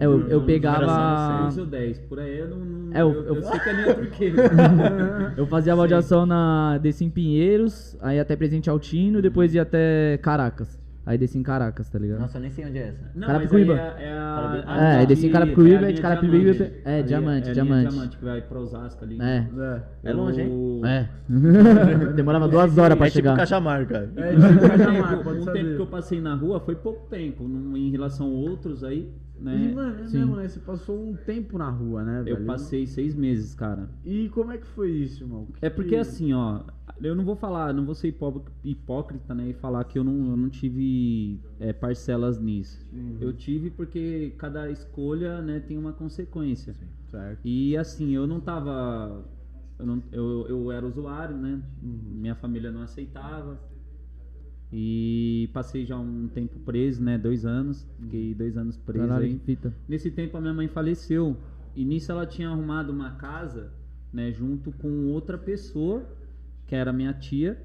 [0.00, 1.46] É, eu, eu pegava.
[1.48, 1.98] 11 ou 10.
[1.98, 2.56] Por aí eu não.
[2.58, 4.42] não- É, eu- eu, eu sei que é linha turquesa.
[5.36, 6.78] Eu fazia baldeação na.
[6.78, 10.78] Desci em Pinheiros, aí até Presidente Altino, depois ia até Caracas.
[11.08, 12.20] Aí desci em Caracas, tá ligado?
[12.20, 13.10] Nossa, eu nem sei onde é essa.
[13.14, 13.74] Não, Carapicuíba.
[13.74, 14.76] mas aí É, é a.
[14.78, 16.80] É, aí desci em Carapicuíba, é de Carapicuíba, diamante.
[16.84, 17.88] é, diamante, é diamante.
[17.88, 19.18] diamante que vai pra Osasco ali.
[19.18, 19.46] É.
[19.58, 19.82] É.
[20.10, 20.82] É longe, hein?
[20.84, 21.08] É.
[22.14, 23.36] Demorava duas horas pra é tipo chegar.
[23.36, 24.12] Cajamar, cara.
[24.16, 27.74] É, Um tipo Cajamar, um tempo que eu passei na rua foi pouco tempo, num-
[27.76, 29.08] em relação a outros aí,
[29.40, 29.56] né?
[29.56, 30.18] E, mano, é Sim.
[30.18, 30.46] mesmo, né?
[30.46, 32.36] Você passou um tempo na rua, né, velho?
[32.38, 33.88] eu passei seis meses, cara.
[34.04, 35.46] E como é que foi isso, irmão?
[35.62, 36.60] É porque Que- assim, ó,
[37.00, 40.30] eu não vou falar, não vou ser hipó- hipócrita, né, e falar que eu não,
[40.30, 42.84] eu não tive é, parcelas nisso.
[43.20, 46.74] Eu tive porque cada escolha, né, tem uma consequência.
[47.10, 47.40] Certo.
[47.44, 49.24] E assim, eu não tava.
[49.78, 51.62] Eu, não, eu, eu era usuário, né?
[51.82, 53.58] Minha família não aceitava.
[54.70, 57.16] E passei já um tempo preso, né?
[57.16, 57.86] Dois anos.
[57.98, 59.38] Fiquei dois anos preso Caralho, aí.
[59.38, 59.72] fita.
[59.88, 61.36] Nesse tempo a minha mãe faleceu.
[61.74, 63.72] E nisso ela tinha arrumado uma casa,
[64.12, 66.04] né, junto com outra pessoa,
[66.68, 67.60] que era minha tia,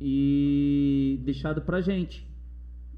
[0.00, 2.26] e deixado pra gente.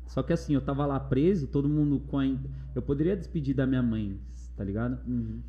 [0.07, 2.27] Só que assim, eu tava lá preso, todo mundo com a.
[2.75, 4.21] Eu poderia despedir da minha mãe,
[4.57, 4.99] tá ligado?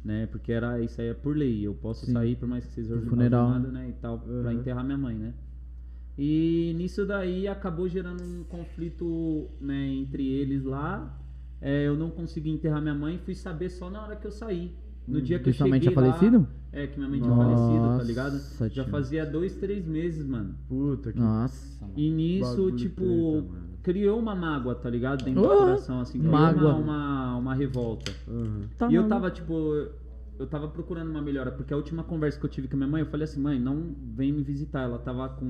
[0.04, 0.28] Né?
[0.28, 1.66] Porque era isso aí é por lei.
[1.66, 2.14] Eu posso Sim.
[2.14, 3.60] sair por mais que seja funeral.
[3.60, 3.90] né?
[3.90, 4.52] E tal, pra Uhum.
[4.52, 5.34] enterrar minha mãe, né?
[6.18, 11.18] E nisso daí acabou gerando um conflito né, entre eles lá.
[11.60, 14.76] É, eu não consegui enterrar minha mãe, fui saber só na hora que eu saí.
[15.08, 16.48] No dia que eu cheguei tinha lá- falecido?
[16.74, 18.34] É, que minha mãe tinha falecido, tá ligado?
[18.34, 18.92] Nossa, Já tio.
[18.92, 20.56] fazia dois, três meses, mano.
[20.70, 21.86] Puta que Nossa.
[21.98, 23.68] E nisso, Bagulho tipo, treta, mano.
[23.84, 25.26] criou uma mágoa, tá ligado?
[25.26, 26.76] Dentro do coração, assim, criou mágoa.
[26.76, 28.14] Uma, uma, uma revolta.
[28.28, 28.62] Uhum.
[28.78, 29.10] Tá e eu maluco.
[29.10, 29.88] tava, tipo,
[30.42, 32.90] eu tava procurando uma melhora, porque a última conversa que eu tive com a minha
[32.90, 34.82] mãe, eu falei assim, mãe, não vem me visitar.
[34.82, 35.46] Ela tava com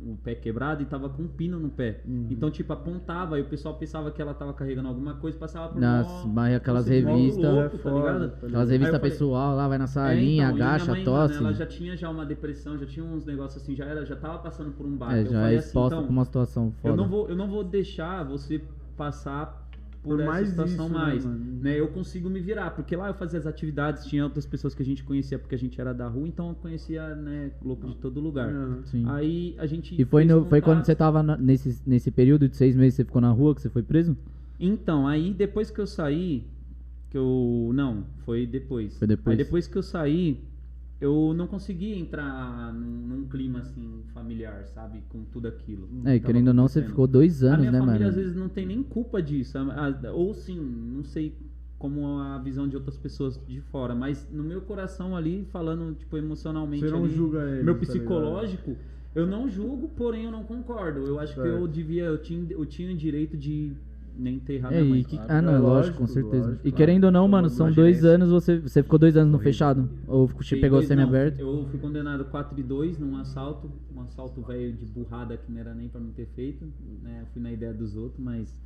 [0.00, 2.00] o pé quebrado e tava com um pino no pé.
[2.06, 2.28] Uhum.
[2.30, 5.80] Então, tipo, apontava e o pessoal pensava que ela tava carregando alguma coisa, passava por
[5.80, 10.44] Nossa, mas aquelas revistas- É tá Aquelas revistas falei- pessoal lá, vai na É, salinha,
[10.44, 11.38] então, e minha agacha, mãe, mano, tosse.
[11.38, 14.38] ela já tinha já uma depressão, já tinha uns negócios assim, já era, já tava
[14.38, 15.14] passando por um baque.
[15.14, 16.92] É, eu já falei é assim, exposta então, pra uma situação foda.
[16.94, 18.62] eu não vou, eu não vou deixar você
[18.96, 19.63] passar
[20.04, 21.60] por, Por essa mais situação isso, né, mais, mano?
[21.62, 21.80] né?
[21.80, 24.84] Eu consigo me virar, porque lá eu fazia as atividades, tinha outras pessoas que a
[24.84, 28.20] gente conhecia porque a gente era da rua, então eu conhecia, né, louco de todo
[28.20, 28.52] lugar.
[28.52, 28.82] Uhum.
[28.84, 29.04] Sim.
[29.08, 32.54] Aí a gente E foi, no, foi quando você tava na- nesse, nesse período de
[32.56, 34.14] seis meses que você ficou na rua, que você foi preso?
[34.60, 36.44] Então, aí depois que eu saí,
[37.10, 37.70] que eu.
[37.74, 38.98] Não, foi depois.
[38.98, 39.32] Foi depois.
[39.38, 40.38] Aí depois que eu saí,
[41.00, 45.02] eu não consegui entrar num, num clima assim familiar, sabe?
[45.08, 45.88] Com tudo aquilo.
[46.04, 48.08] É, e que querendo ou não, você ficou dois A anos, minha né, família mano?
[48.10, 49.58] às vezes não tem nem culpa disso.
[49.58, 51.34] a- a- Ou sim, não sei
[51.78, 56.16] como a visão de outras pessoas de fora, mas no meu coração ali, falando, tipo,
[56.16, 58.76] emocionalmente Você não ali, julga eles, meu tá psicológico,
[59.14, 61.00] eu não julgo, porém eu não concordo.
[61.06, 61.58] Eu acho que Certo.
[61.58, 63.72] eu devia, eu tinha, eu tinha o direito de
[64.16, 65.02] nem enterrar É, minha mãe.
[65.04, 65.32] que- claro.
[65.32, 66.46] ah, não, É, lógico, lógico, com certeza.
[66.46, 66.76] lógico, e claro.
[66.76, 69.88] querendo ou não, mano, são dois anos, você, você ficou dois anos no fechado?
[70.06, 71.38] Ou você pegou dois- semi-aberto?
[71.40, 75.50] não, Eu fui condenado 4 e 2 num assalto, um assalto velho de burrada que
[75.50, 76.64] não era nem pra me ter feito,
[77.02, 77.20] né?
[77.22, 78.60] Eu fui na ideia dos outros, mas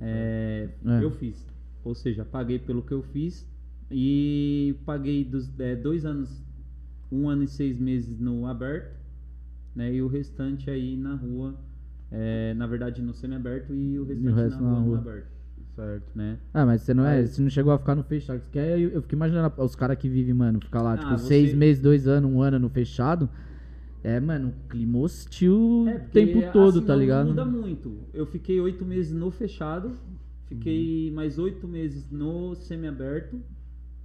[0.00, 1.04] é, É.
[1.04, 1.46] eu fiz.
[1.84, 3.46] Ou seja, paguei pelo que eu fiz
[3.90, 6.42] e paguei dos é, dois anos,
[7.12, 8.96] um ano e seis meses no aberto,
[9.76, 9.92] né?
[9.94, 11.54] E o restante aí na rua,
[12.16, 15.26] é, na verdade no semi-aberto e o restante resto na, na rua, aberto,
[15.74, 16.04] Certo.
[16.14, 16.38] né?
[16.52, 18.40] Ah, mas você não é, você não chegou a ficar no fechado.
[18.40, 21.18] Você quer, eu, eu fico imaginando os caras que vivem, mano, ficar lá, Ah, tipo,
[21.18, 23.28] você- seis meses, dois anos, um ano no fechado.
[24.04, 27.28] É, mano, clima hostil É, o porque, tempo todo, assim, tá ligado?
[27.28, 27.92] Muda muito.
[28.12, 29.92] Eu fiquei oito meses no fechado,
[30.46, 31.14] fiquei Uhum.
[31.16, 33.40] mais oito meses no semi-aberto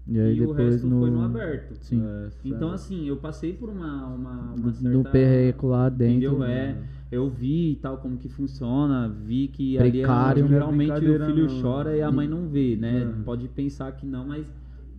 [0.08, 1.02] E aí e o resto no.
[1.02, 1.76] foi no aberto.
[1.82, 2.02] Sim.
[2.04, 4.98] É, Então, assim, eu passei por uma, uma, uma certa...
[4.98, 6.14] no perreco lá dentro.
[6.16, 6.44] Entendeu?
[6.44, 6.78] É,
[7.12, 10.44] eu vi e tal como que funciona, vi que ali é Precário.
[10.44, 11.62] onde geralmente é o filho não.
[11.62, 13.06] chora e a mãe não vê, né?
[13.06, 13.24] Uhum.
[13.24, 14.54] Pode pensar que não, mas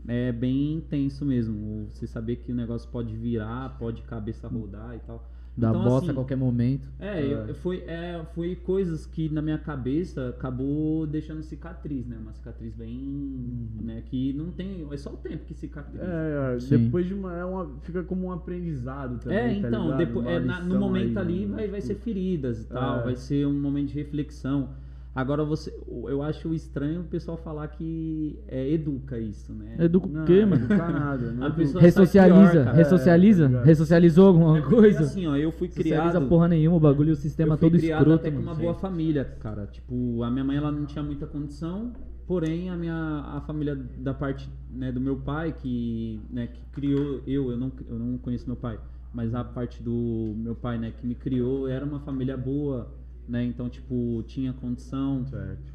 [0.08, 1.88] é bem intenso mesmo.
[1.90, 5.30] Você saber que o negócio pode virar, pode cabeça rodar e tal.
[5.60, 6.88] Dá Então, bosta assim, a qualquer momento.
[6.98, 7.32] é, É.
[7.50, 12.16] eu- foi, é, foi coisas que na minha cabeça acabou deixando cicatriz, né?
[12.20, 13.68] Uma cicatriz bem.
[13.82, 14.02] né?
[14.06, 14.86] Que não tem.
[14.90, 16.02] É só o tempo que cicatriza.
[16.04, 16.78] É, é, Sim.
[16.84, 17.68] depois de uma, é uma.
[17.82, 19.38] Fica como um aprendizado também.
[19.38, 19.98] É, tá então, ligado?
[19.98, 21.56] depois, é, na- no momento aí, ali mano.
[21.56, 23.04] vai, vai ser feridas e tal, É.
[23.04, 24.70] vai ser um momento de reflexão.
[25.12, 25.74] Agora você,
[26.08, 29.74] eu acho estranho o pessoal falar que é, educa isso, né?
[29.80, 30.64] Educa o Não, quê, mano?
[30.64, 31.32] educa nada.
[31.32, 31.56] Não A educa.
[31.62, 35.00] pessoa Ressocializa, pior, ressocializa, É, ressocializou alguma É coisa?
[35.00, 37.78] assim, ó, eu fui Socializa criado porra nenhuma, o bagulho, o sistema eu fui todo
[37.78, 39.66] criado escroto, até com uma boa família, cara.
[39.66, 41.92] Tipo, a minha mãe ela não tinha muita condição,
[42.24, 42.94] porém a minha
[43.36, 47.72] a família da parte né, do meu pai que né, que criou eu, eu não
[47.88, 48.78] eu não conheço meu pai,
[49.12, 52.88] mas a parte do meu pai, né, que me criou, era uma família boa,
[53.31, 53.44] né?
[53.44, 55.24] Então, tipo, tinha condição.
[55.27, 55.73] Certo.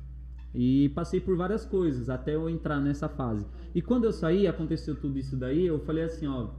[0.54, 3.46] E passei por várias coisas até eu entrar nessa fase.
[3.74, 6.50] E quando eu saí, aconteceu tudo isso daí, eu falei assim, ó,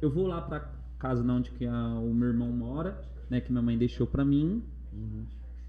[0.00, 2.96] eu vou lá pra casa na onde que a- o meu irmão mora,
[3.28, 4.62] né, que minha mãe deixou pra mim.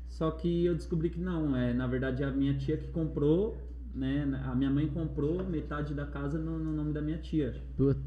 [0.09, 3.57] Só que eu descobri que não, é, na verdade a minha tia que comprou,
[3.93, 7.55] né, a minha mãe comprou metade da casa no, no nome da minha tia.
[7.75, 7.99] Puta.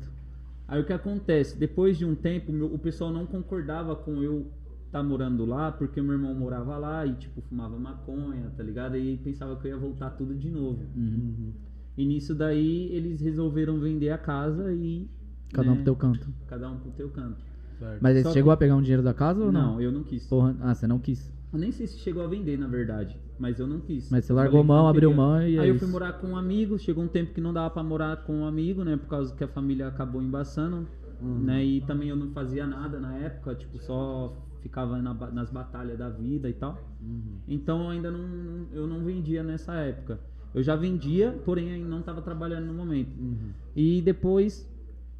[0.69, 1.59] Aí o que acontece?
[1.59, 4.47] Depois de um tempo, meu- o pessoal não concordava com eu
[4.89, 8.97] estar morando lá, porque meu irmão morava lá e, tipo, fumava maconha, tá ligado?
[8.97, 10.83] E pensava que eu ia voltar tudo de novo.
[10.97, 11.53] Uhum.
[11.97, 15.09] E nisso daí, eles resolveram vender a casa e...
[15.53, 16.29] Cada um né, pro teu canto.
[16.47, 17.39] Cada um pro teu canto.
[17.79, 17.99] certo.
[18.03, 19.73] Mas Só você que- chegou a pegar um dinheiro da casa ou não?
[19.75, 20.27] Não, eu não quis.
[20.27, 21.33] Porra, ah, você não quis.
[21.53, 23.19] Eu nem sei se chegou a vender, na verdade.
[23.39, 24.11] Mas eu não quis.
[24.11, 25.85] Mas você Eu largou falei, mão, abriu mão e é Aí eu isso.
[25.85, 26.79] fui morar com um amigo.
[26.79, 28.97] Chegou um tempo que não dava pra morar com um amigo, né?
[28.97, 30.87] Por causa que a família acabou embaçando.
[31.23, 31.39] Uhum.
[31.45, 31.65] Né?
[31.65, 33.55] E também eu não fazia nada na época.
[33.55, 36.79] Tipo, só ficava na nas batalhas da vida e tal.
[37.01, 37.39] Uhum.
[37.47, 40.21] Então eu ainda não, eu não vendia nessa época.
[40.55, 43.11] Eu já vendia, porém ainda não estava trabalhando no momento.
[43.19, 43.51] Uhum.
[43.77, 44.69] E depois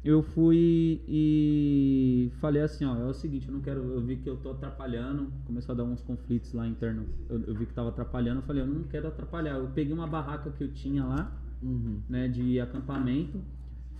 [0.03, 4.29] eu fui e falei assim, ó, é o seguinte, eu não quero, eu vi que
[4.29, 7.89] eu tô atrapalhando, começou a dar uns conflitos lá internos, eu, eu vi que tava
[7.89, 9.57] atrapalhando, eu falei, eu não quero atrapalhar.
[9.57, 11.99] Eu peguei uma barraca que eu tinha lá, Uhum.
[12.07, 13.37] né, de acampamento,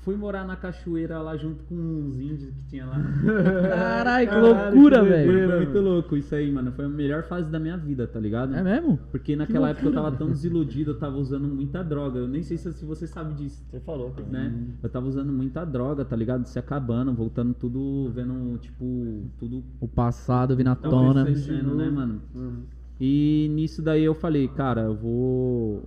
[0.02, 2.96] fui morar na cachoeira lá junto com uns índios que tinha lá.
[2.96, 5.48] Caralho, que Caralho, loucura, que velho.
[5.50, 6.72] Foi, muito louco isso aí, mano.
[6.72, 8.56] Foi a melhor fase da minha vida, tá ligado?
[8.56, 8.98] É mesmo?
[9.12, 12.20] Porque naquela época eu tava tão desiludido, eu tava usando muita droga.
[12.20, 14.28] Eu nem sei se, se você sabe disso, Você falou, cara.
[14.30, 14.54] né?
[14.82, 16.46] Eu tava usando muita droga, tá ligado?
[16.46, 21.22] Se acabando, voltando tudo, vendo, tipo, tudo O passado vindo à tona.
[21.24, 22.22] acontecendo, né, mano?
[22.34, 22.64] Uhum.
[23.00, 25.84] E nisso daí eu falei, cara, eu vou.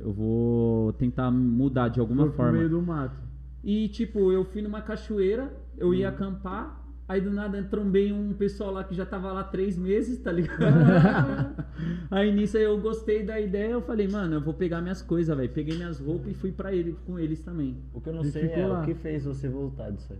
[0.00, 2.52] Eu vou tentar mudar de alguma Foi pro forma.
[2.52, 3.27] meio do mato.
[3.70, 8.72] E tipo, eu fui numa cachoeira, eu ia acampar, aí do nada trombei um pessoal
[8.72, 10.56] lá que já tava lá três meses, tá ligado?
[12.10, 15.36] aí nisso aí eu gostei da ideia, eu falei, mano, eu vou pegar minhas coisas,
[15.36, 15.50] velho.
[15.50, 17.76] Peguei minhas roupas e fui pra ele com eles também.
[17.92, 18.80] O que eu não E sei ficou é lá.
[18.82, 20.18] o que fez você voltar disso aí.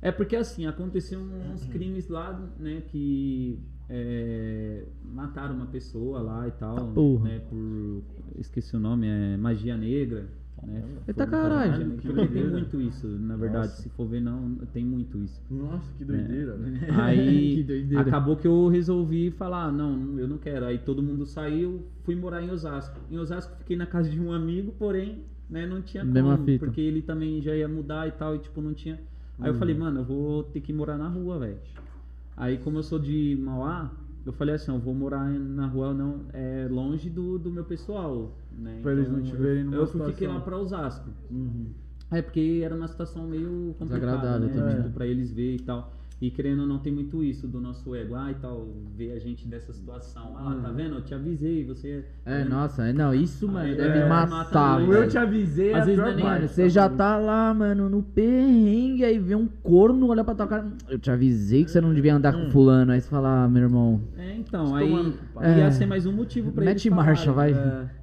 [0.00, 3.58] É porque assim, aconteceu uns crimes lá, né, que
[3.90, 7.24] é, mataram uma pessoa lá e tal, porra.
[7.28, 8.02] né, por,
[8.38, 10.28] esqueci o nome, é magia negra,
[10.62, 10.82] né.
[11.06, 11.90] Eita fazer caralho.
[11.90, 12.50] Porque tem doideira.
[12.50, 13.82] muito isso, na verdade, Nossa.
[13.82, 15.40] se for ver não, tem muito isso.
[15.50, 16.56] Nossa, que doideira, É.
[16.56, 16.78] velho.
[17.02, 18.02] Aí Que doideira.
[18.02, 20.66] acabou que eu resolvi falar, não, eu não quero.
[20.66, 22.98] Aí todo mundo saiu, fui morar em Osasco.
[23.10, 26.80] Em Osasco fiquei na casa de um amigo, porém, né, não tinha Mesma como, porque
[26.80, 28.98] ele também já ia mudar e tal, e tipo, não tinha.
[29.38, 29.58] Aí eu Uhum.
[29.58, 31.58] falei, mano, eu vou ter que morar na rua, velho.
[32.36, 33.90] Aí como eu sou de Mauá,
[34.26, 38.36] eu falei assim, eu vou morar na rua não é longe do, do meu pessoal,
[38.52, 38.80] né?
[38.82, 40.34] Pra eles não te verem numa eu, fui- fiquei situação.
[40.38, 41.08] lá pra Osasco.
[41.30, 41.66] Uhum.
[42.10, 44.48] É, porque era uma situação meio complicada, né?
[44.52, 44.76] também.
[44.76, 45.92] Tipo, pra eles ver e tal.
[46.18, 48.14] E querendo ou não, tem muito isso do nosso ego.
[48.14, 48.66] Ah, e tal,
[48.96, 50.34] ver a gente dessa situação.
[50.38, 50.62] Ah, Uhum.
[50.62, 50.94] tá vendo?
[50.94, 52.06] Eu te avisei, você...
[52.24, 54.92] É, nossa, é, não, isso, mano, Aí, deve é, matar, muito.
[54.94, 56.24] eu te avisei, é Às vezes é nem-.
[56.24, 60.46] Mano, você já tá lá, mano, no perrengue, aí vê um corno, olha pra tua
[60.46, 60.66] cara.
[60.88, 62.92] Eu te avisei que você não devia andar com fulano.
[62.92, 64.90] Aí você fala, ah, meu irmão, É, então, aí
[65.34, 65.58] pai.
[65.58, 65.70] ia É.
[65.70, 67.52] ser mais um motivo pra mete marcha, vai.
[67.52, 67.54] É.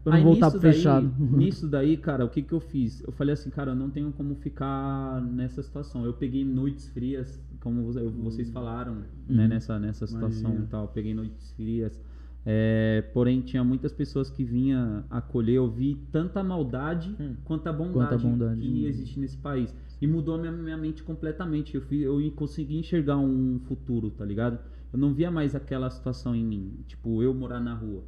[0.03, 1.07] Pra não Aí voltar fechado.
[1.18, 3.02] Daí, nisso daí, cara, o que que eu fiz?
[3.02, 6.06] Eu falei assim, cara, eu não tenho como ficar nessa situação.
[6.06, 10.65] Eu peguei noites frias, como vo- vocês falaram, né, nessa, nessa situação Imagina.
[10.65, 10.88] e tal.
[10.90, 11.99] Peguei noites frias.
[12.45, 15.56] É, porém, tinha muitas pessoas que vinham acolher.
[15.56, 17.15] Eu vi tanta maldade
[17.45, 18.60] quanto a bondade, Quanto a bondade.
[18.61, 19.73] que existe nesse país.
[20.02, 21.73] E mudou a minha, minha mente completamente.
[21.76, 24.60] Eu, fui, eu consegui enxergar um futuro, tá ligado?
[24.91, 26.73] Eu não via mais aquela situação em mim.
[26.85, 28.03] Tipo, eu morar na rua.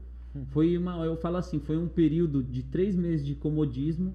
[0.48, 4.14] Foi uma, eu falo assim, foi um período de três meses de comodismo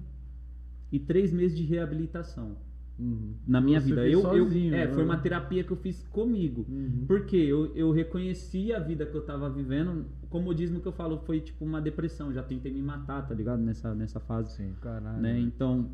[0.91, 2.55] e três meses de reabilitação
[2.99, 3.33] Uhum.
[3.47, 4.07] na minha Você vida.
[4.07, 4.93] Eu, eu- sozinho, é, né?
[4.93, 6.65] foi uma terapia que eu fiz comigo.
[6.69, 7.05] Uhum.
[7.07, 10.05] Porque eu, eu reconheci a vida que eu tava vivendo.
[10.23, 12.31] O comodismo que eu falo foi tipo uma depressão.
[12.31, 13.61] Já tentei me matar, tá ligado?
[13.61, 14.55] Nessa, nessa fase.
[14.55, 14.73] Sim.
[14.81, 15.21] Caralho.
[15.21, 15.39] Né?
[15.39, 15.89] Então,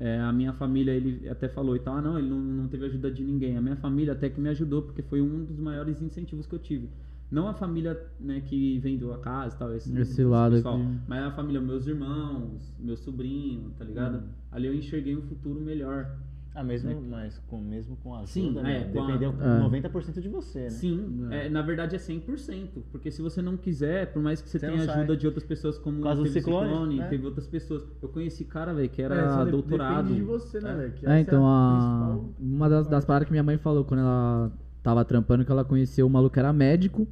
[0.00, 2.86] é, a minha família, ele até falou e tal, ah, não, ele não, não teve
[2.86, 3.56] ajuda de ninguém.
[3.56, 6.58] A minha família até que me ajudou, porque foi um dos maiores incentivos que eu
[6.58, 6.88] tive.
[7.30, 10.88] Não a família né, que vendeu a casa e tal, esse, Esse lado pessoal, aqui.
[11.06, 14.18] mas a família, meus irmãos, meu sobrinho, tá ligado?
[14.18, 14.28] Hum.
[14.50, 16.10] Ali eu enxerguei um futuro melhor.
[16.54, 18.78] Ah, mesmo, mas com, mesmo com a ajuda, Sim, né?
[18.80, 19.60] é, com a- dependeu É.
[19.60, 20.70] 90% de você, né?
[20.70, 22.82] Sim, é, na verdade é 100%.
[22.90, 25.78] Porque se você não quiser, por mais que você, Você tenha ajuda de outras pessoas,
[25.78, 27.06] como do teve o ciclone, né?
[27.08, 27.86] teve outras pessoas.
[28.02, 30.04] Eu conheci cara, velho, que É, era só de- doutorado.
[30.08, 30.94] Depende de você, né, velho?
[31.04, 32.08] É, é então a.
[32.16, 34.50] principal Uma das, das paradas que minha mãe falou quando ela
[34.88, 37.06] tava trampando, que ela conheceu o maluco que era médico,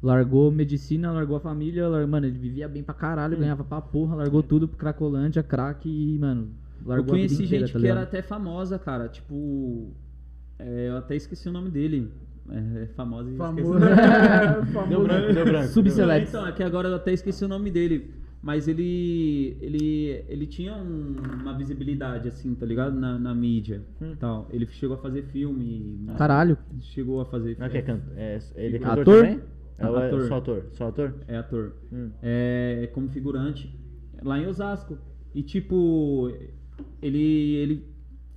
[0.00, 4.14] largou medicina, largou a família, lar- mano, ele vivia bem pra caralho, ganhava pra porra,
[4.14, 6.50] largou tudo pro Cracolândia, crack e, mano,
[6.80, 9.08] Eu largou a vida conheci inteira, gente tá que era até famosa, cara.
[9.08, 9.90] Tipo.
[10.60, 12.08] é, eu até esqueci o nome dele.
[12.48, 13.78] É, é famosa e Famoso.
[13.78, 14.72] esqueci.
[14.72, 14.88] famoso.
[14.90, 15.68] Deu branco, deu branco.
[15.68, 16.28] Subcelebs.
[16.28, 18.14] Então, é que agora eu até esqueci o nome dele.
[18.42, 19.56] Mas ele.
[19.60, 22.98] Ele, ele tinha um- uma visibilidade, assim, tá ligado?
[22.98, 23.84] Na, na mídia.
[24.00, 24.16] Hum.
[24.18, 24.48] Tal.
[24.50, 25.98] Ele chegou a fazer filme.
[26.02, 26.14] né?
[26.18, 26.58] Caralho.
[26.80, 28.96] Chegou a fazer Não, que é, canto, é, ele é Figura.
[28.96, 29.22] cantor Ator?
[29.26, 29.40] também?
[29.78, 30.22] É, é Ator.
[30.28, 30.66] só ator?
[30.72, 31.14] Só ator?
[31.28, 31.76] É ator.
[31.92, 32.10] Hum.
[32.20, 33.78] É, como figurante
[34.22, 34.98] lá em Osasco.
[35.34, 36.28] E tipo,
[37.00, 37.86] ele, ele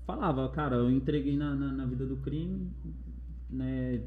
[0.05, 2.71] falava, cara, eu entreguei na, na, na vida do crime,
[3.49, 4.01] né?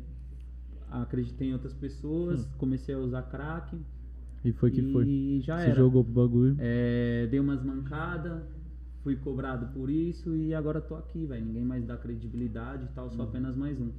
[0.91, 3.77] Acreditei em outras pessoas, comecei a usar crack.
[4.45, 5.41] E foi que e foi.
[5.43, 5.75] já Se era.
[5.75, 6.57] jogou pro bagulho.
[6.59, 8.43] É, dei umas mancadas,
[9.03, 11.45] fui cobrado por isso e agora tô aqui, velho.
[11.45, 13.91] Ninguém mais dá credibilidade e tal, sou apenas mais um.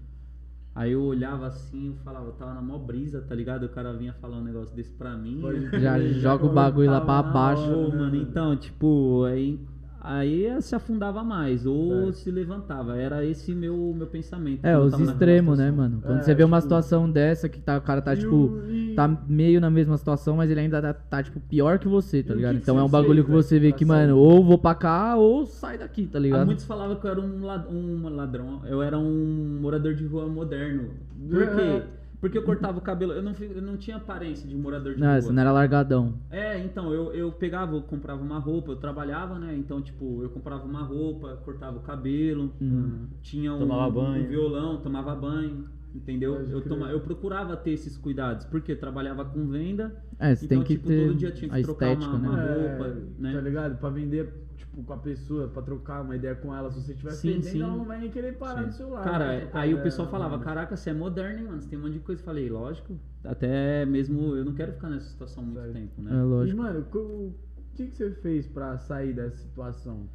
[0.76, 3.64] Aí eu olhava assim, eu falava, eu tava na mó brisa, tá ligado?
[3.66, 5.40] O cara vinha falar um negócio desse pra mim.
[5.42, 7.64] Pode crer, Já joga o bagulho lá pra baixo.
[7.64, 9.60] hora, mano, então, tipo, aí,
[10.02, 12.14] aí se afundava mais, ou Certo.
[12.18, 12.98] se levantava.
[12.98, 14.66] Era esse meu, meu pensamento.
[14.66, 16.00] É, os extremos, né, mano?
[16.02, 18.60] Quando É, você vê uma tipo- situação dessa que tá, o cara tá, E tipo,
[18.70, 22.24] e- tá meio na mesma situação, mas ele ainda tá, tá, tipo, pior que você,
[22.24, 22.52] tá E ligado?
[22.54, 24.58] que que Então você é um bagulho fez, que você vê que, mano, ou vou
[24.58, 26.46] pra cá ou sai daqui, tá Ah, ligado?
[26.46, 30.28] muitos falavam que eu era um, lad- um ladrão, eu era um morador de rua
[30.28, 30.90] moderno.
[31.30, 31.84] Por quê?
[32.22, 35.08] Porque eu cortava o cabelo, eu não, eu não tinha aparência de morador de Não,
[35.12, 35.22] rua.
[35.22, 36.16] você não era largadão.
[36.30, 39.56] É, então, eu, eu pegava, eu comprava uma roupa, eu trabalhava, né?
[39.56, 43.08] Então, tipo, eu comprava uma roupa, cortava o cabelo, Uhum.
[43.22, 44.26] tinha um, Tomava banho.
[44.26, 46.36] um violão, tomava banho, entendeu?
[46.36, 46.70] Pode Eu, crer.
[46.78, 50.66] toma, eu procurava ter esses cuidados, porque eu trabalhava com venda, É, você então, tem
[50.68, 52.28] que tipo, ter todo dia tinha que a trocar estética, uma, né?
[52.30, 53.34] uma É, roupa, né?
[53.34, 53.78] Tá ligado?
[53.80, 56.70] Pra vender, tipo, com a pessoa, pra trocar uma ideia com ela.
[56.72, 57.62] Se você tiver Sim, fedendo, sim.
[57.62, 58.68] ela não vai nem querer parar Sim.
[58.70, 59.04] do seu lado.
[59.04, 60.44] Cara, trocar aí o pessoal falava, mano.
[60.44, 61.62] caraca, você é moderno, hein, mano?
[61.62, 62.22] Você tem um monte de coisa.
[62.22, 65.74] Eu falei, lógico, até mesmo eu não quero ficar nessa situação muito Certo.
[65.74, 66.12] tempo, É né?
[66.12, 66.58] E, lógico.
[66.62, 67.36] mano, co- o
[67.76, 70.08] que, que você fez pra sair dessa situação?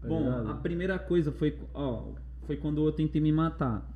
[0.00, 0.48] Tá Bom, ligado?
[0.50, 3.88] a primeira coisa foi, ó, foi quando eu tentei me matar.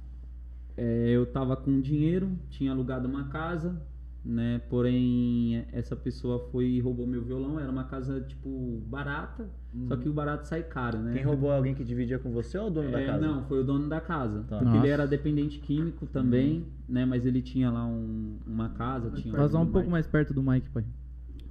[0.77, 3.81] É, eu tava com dinheiro, tinha alugado uma casa,
[4.24, 4.61] né?
[4.69, 7.59] Porém, essa pessoa foi e roubou meu violão.
[7.59, 9.48] Era uma casa, tipo, barata,
[9.89, 11.15] só que o barato sai caro, né?
[11.15, 13.27] Quem roubou é alguém que dividia com você ou o dono da É, casa?
[13.27, 14.40] Não, foi o dono da casa.
[14.48, 14.57] Tá.
[14.59, 14.78] Porque Nossa.
[14.78, 17.05] ele era dependente químico também, né?
[17.07, 20.43] Mas ele tinha lá um- uma casa, tinha Faz só um pouco mais perto do
[20.43, 20.85] Mike, pai.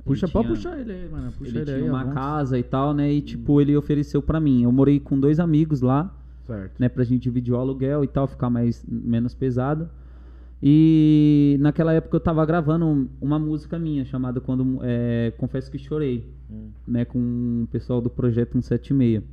[0.04, 1.32] Puxa, pode tinha- puxar ele aí, mano.
[1.32, 1.90] Puxa ele ele, tinha aí.
[1.90, 3.12] uma casa e tal, né?
[3.12, 4.62] E tipo, ele ofereceu pra mim.
[4.64, 6.16] Eu morei com dois amigos lá,
[6.46, 6.80] Certo.
[6.80, 6.88] né?
[6.90, 9.90] Pra gente dividir o aluguel e tal, ficar mais menos pesado.
[10.64, 16.28] E naquela época eu tava gravando uma música minha chamada Quando é, Confesso que Chorei,
[16.50, 16.70] Hum.
[16.88, 17.04] né?
[17.06, 19.24] Com o pessoal do projeto 176.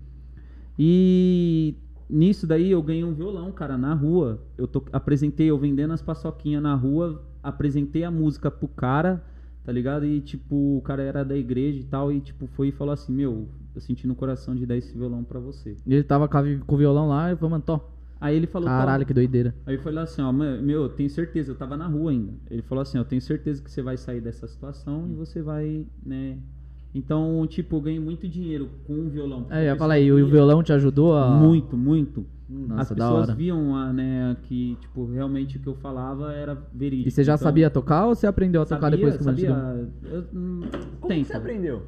[0.78, 1.74] E
[2.08, 4.42] nisso daí eu ganhei um violão, cara, na rua.
[4.56, 9.22] Eu to- apresentei, eu vendendo as paçoquinhas na rua, apresentei a música pro cara,
[9.64, 10.04] tá ligado?
[10.04, 13.12] E tipo, o cara era da igreja e tal, e tipo, foi e falou assim,
[13.12, 15.76] meu, eu senti no coração de dar esse violão pra você.
[15.86, 16.38] E ele tava com,
[16.74, 17.88] o violão lá e falou, mano, tó.
[18.20, 19.52] Aí ele falou, Caralho, "Toma." que doideira.
[19.66, 22.32] Aí eu falei assim, ó, "Mano, meu, eu tenho certeza, eu tava na rua ainda.
[22.48, 25.84] Ele falou assim, eu tenho certeza que você vai sair dessa situação e você vai,
[26.04, 26.38] né?
[26.94, 29.46] Então, tipo, eu ganhei muito dinheiro com um violão.
[29.50, 31.40] É, eu ia Porque falar aí, e o violão te ajudou a.
[31.40, 32.26] Muito, muito.
[32.68, 33.34] Nossa, As da pessoas hora.
[33.36, 37.08] viam, a, né, que, tipo, realmente o que eu falava era verídico.
[37.08, 39.48] E você já Então, sabia tocar ou você aprendeu a tocar sabia, depois que sabia,
[40.04, 40.60] eu, hum,
[41.00, 41.24] Como tempo.
[41.26, 41.82] você aprendeu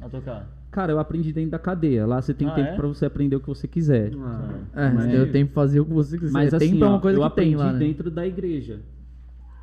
[0.00, 0.58] a tocar?
[0.70, 2.04] Cara, eu aprendi dentro da cadeia.
[2.06, 2.76] Lá você tem Ah, tempo é?
[2.76, 4.12] pra você aprender o que você quiser.
[4.18, 6.32] Ah, É, Mas- você deu tempo de fazer o que você quiser.
[6.32, 7.78] Mas assim, tempo é ó, uma coisa eu que aprendi tem lá, né?
[7.78, 8.80] dentro da igreja.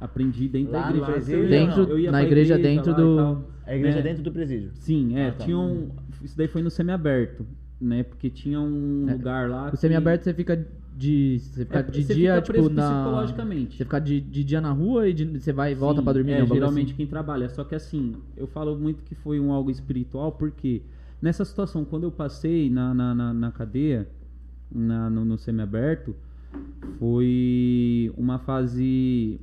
[0.02, 1.06] Aprendi dentro Lá da igreja.
[1.12, 3.44] presídio, Eu ia- Dentro- eu ia na pra igreja, dentro do-.
[3.66, 4.02] A igreja É.
[4.02, 4.72] dentro do presídio.
[4.76, 5.28] Sim, é.
[5.28, 5.46] Ah, tá.
[5.46, 5.90] Tinha um.
[6.24, 7.46] Isso daí foi no semiaberto,
[7.86, 8.04] né?
[8.04, 9.68] Porque tinha um É, lugar lá.
[9.68, 10.68] O que- semiaberto você fica
[10.98, 11.40] de.
[11.40, 12.90] Você fica É, de você dia, fica tipo, na.
[13.04, 13.78] psicologicamente.
[13.78, 16.32] Você fica de, de dia na rua e de- você vai e volta pra dormir,
[16.34, 16.48] é, né?
[16.48, 16.96] Geralmente assim.
[16.96, 17.48] quem trabalha.
[17.50, 20.82] Só que assim, eu falo muito que foi um algo espiritual, porque
[21.22, 24.08] nessa situação, quando eu passei na, na, na, na cadeia,
[24.72, 26.16] na, no, no semiaberto,
[27.00, 29.40] foi uma fase,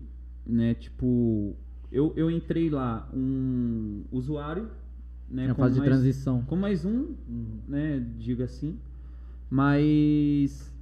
[0.47, 1.55] né, tipo,
[1.91, 4.69] eu, eu entrei lá, um usuário,
[5.33, 6.43] né, É como fase de transição.
[6.43, 7.15] com mais um,
[7.67, 8.79] né, diga assim.
[9.51, 10.73] Mas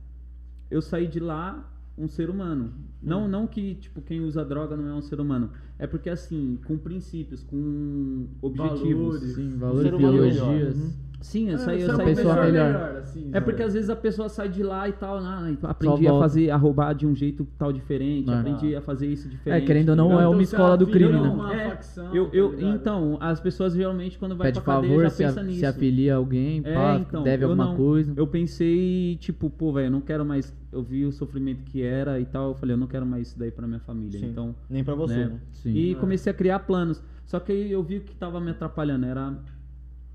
[0.71, 2.73] eu saí de lá um ser humano.
[3.03, 5.51] Não, não que tipo quem usa droga não é um ser humano.
[5.79, 9.21] É porque assim, com princípios, com objetivos.
[9.21, 9.35] Valores.
[9.35, 10.99] Sim, Um valores, biologias.
[11.21, 11.25] Melhor.
[11.31, 12.97] Sim, eu saí, eu é uma saí pessoa melhor.
[13.03, 13.45] assim, É sabe?
[13.45, 16.57] porque às vezes a pessoa sai de lá e tal, ah, aprendi a fazer, a
[16.57, 18.35] roubar de um jeito tal diferente, É.
[18.35, 19.63] aprendi a fazer isso diferente.
[19.63, 20.25] É, querendo ou não, tá ligado?
[20.25, 21.19] é uma Então, escola do crime, né?
[21.29, 22.75] uma É, facção, Eu, tá eu, ligado?
[22.75, 25.59] então, as pessoas geralmente quando vai Pede pra cadeia favor, já se, pensa a- nisso.
[25.61, 27.77] se afilia a alguém, É, pá, então, deve eu alguma não.
[27.77, 28.13] coisa.
[28.17, 30.55] Eu pensei, tipo, pô, velho, eu não quero mais.
[30.73, 32.51] Eu vi o sofrimento que era e tal.
[32.51, 34.19] Eu falei, eu não quero mais isso daí pra minha família.
[34.21, 34.27] Sim.
[34.27, 34.55] Então.
[34.69, 35.25] Nem pra você, né?
[35.27, 35.41] né?
[35.51, 35.73] Sim.
[35.73, 35.95] E É.
[35.97, 37.03] comecei a criar planos.
[37.27, 39.35] Só que aí eu vi o que tava me atrapalhando era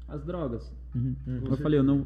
[0.07, 0.71] as drogas.
[0.93, 1.15] Uhum.
[1.25, 2.05] Eu falei, eu não,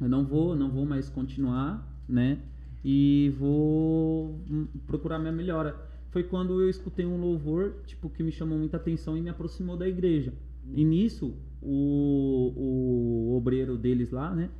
[0.00, 2.38] eu não vou, não vou mais continuar, né?
[2.84, 5.76] E vou hum, procurar minha melhora.
[6.10, 9.76] Foi quando eu escutei um louvor, tipo, que me chamou muita atenção e me aproximou
[9.76, 10.32] da igreja.
[10.74, 14.50] E nisso, o, o obreiro deles lá, né?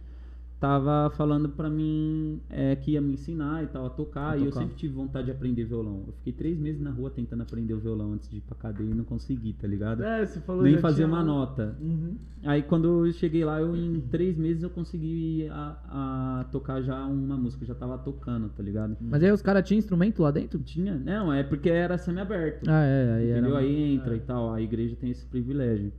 [0.60, 4.30] Tava falando pra mim é, que ia me ensinar e tal, a tocar.
[4.32, 4.60] A E eu tocar.
[4.62, 6.02] sempre tive vontade de aprender violão.
[6.08, 8.90] Eu fiquei três meses na rua tentando aprender o violão antes de ir pra cadeia
[8.90, 10.02] e não consegui, tá ligado?
[10.02, 11.76] É, você falou Nem fazer tinha uma um- nota.
[11.80, 12.16] Uhum.
[12.44, 17.06] Aí quando eu cheguei lá, eu em três meses eu consegui a, a tocar já
[17.06, 18.96] uma música, eu já tava tocando, tá ligado?
[19.00, 20.58] Mas aí os caras tinham instrumento lá dentro?
[20.58, 22.68] Tinha, não, é porque era semi-aberto.
[22.68, 23.38] Ah, é, aí era.
[23.38, 23.56] entendeu?
[23.56, 25.92] Aí entra e tal, a igreja tem esse privilégio.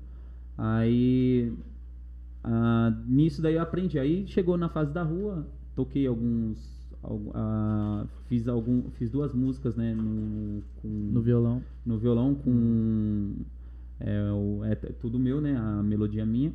[0.58, 1.54] Aí
[2.44, 3.98] ah, nisso daí eu aprendi.
[4.00, 5.46] Aí chegou na fase da rua,
[5.76, 6.58] toquei alguns.
[7.04, 9.94] algu- ah, fiz algum, fiz duas músicas, né?
[9.96, 11.62] No, com, No violão.
[11.86, 13.34] no violão com
[14.00, 15.56] é, o, é tudo meu, né?
[15.58, 16.52] A melodia minha.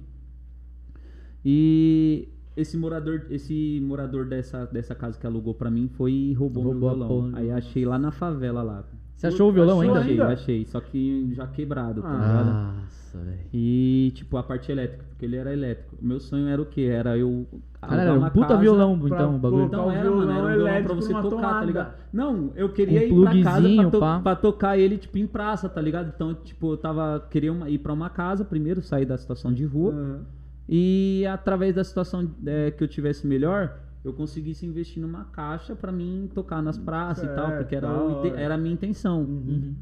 [1.44, 6.62] E esse morador, esse morador dessa, dessa casa que alugou pra mim foi e roubou,
[6.62, 7.30] Roubou meu violão.
[7.36, 8.84] Aí achei lá na favela lá.
[9.16, 10.00] Você achou o violão achou ainda?
[10.00, 10.32] Achei, ainda?
[10.32, 12.12] achei, só que já quebrado, tá Ah.
[12.12, 12.74] ligado?
[12.82, 13.38] Nossa, velho.
[13.52, 15.96] E tipo a parte elétrica, porque ele era elétrico.
[16.02, 16.82] O meu sonho era o quê?
[16.82, 17.46] Era eu
[17.80, 19.64] Cara, era um puta violão, pra então, o bagulho.
[19.64, 21.66] então era, mano, era um violão pra você tocar, tá tomada.
[21.66, 21.94] ligado?
[22.12, 24.20] Não, eu Um queria ir pra casa plugzinho, pra, to- pá.
[24.20, 26.12] pra tocar ele, tipo, em praça, tá ligado?
[26.14, 29.64] Então, tipo, eu tava, queria uma- ir pra uma casa primeiro, sair da situação de
[29.64, 29.92] rua.
[29.92, 30.20] Aham.
[30.68, 35.90] E através da situação é, que eu tivesse melhor, eu conseguisse investir numa caixa pra
[35.90, 39.22] mim tocar nas praças e tal, porque era, o era a minha intenção.
[39.22, 39.74] Uhum.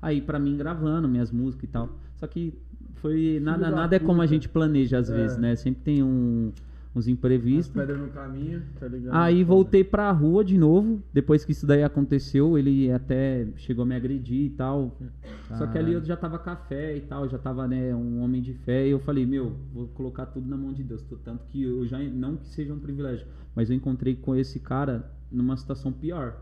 [0.00, 1.88] Aí pra mim gravando minhas músicas e tal.
[2.16, 2.52] Só que
[2.96, 5.14] foi nada, da nada é como a gente planeja às É.
[5.14, 5.56] vezes, né?
[5.56, 6.52] Sempre tem um-
[6.94, 7.72] uns As imprevistos.
[7.74, 9.14] pedras no caminho, tá ligado?
[9.14, 13.86] Aí voltei pra rua de novo, depois que isso daí aconteceu, ele até chegou a
[13.86, 14.96] me agredir e tal.
[15.56, 18.52] Só que ali eu já tava café e tal, já tava, né, um homem de
[18.52, 21.02] fé, e eu falei, meu, vou colocar tudo na mão de Deus.
[21.24, 25.10] Tanto que eu já, não que seja um privilégio, mas eu encontrei com esse cara
[25.30, 26.36] numa situação pior,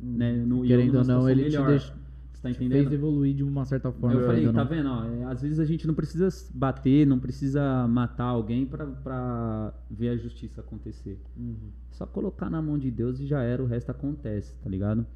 [0.00, 0.32] né?
[0.44, 1.68] No, e Querendo numa ou não, situação ele te melhor.
[1.68, 1.94] deixou-
[2.42, 2.92] Tá Fez entendendo?
[2.92, 4.18] evoluir de uma certa forma.
[4.18, 4.88] Eu falei, tá vendo?
[4.88, 9.72] Ó, é, às vezes a gente não precisa bater, não precisa matar alguém pra, pra
[9.88, 11.22] ver a justiça acontecer.
[11.36, 11.70] Uhum.
[11.92, 15.06] Só colocar na mão de Deus e já era, o resto acontece, tá ligado?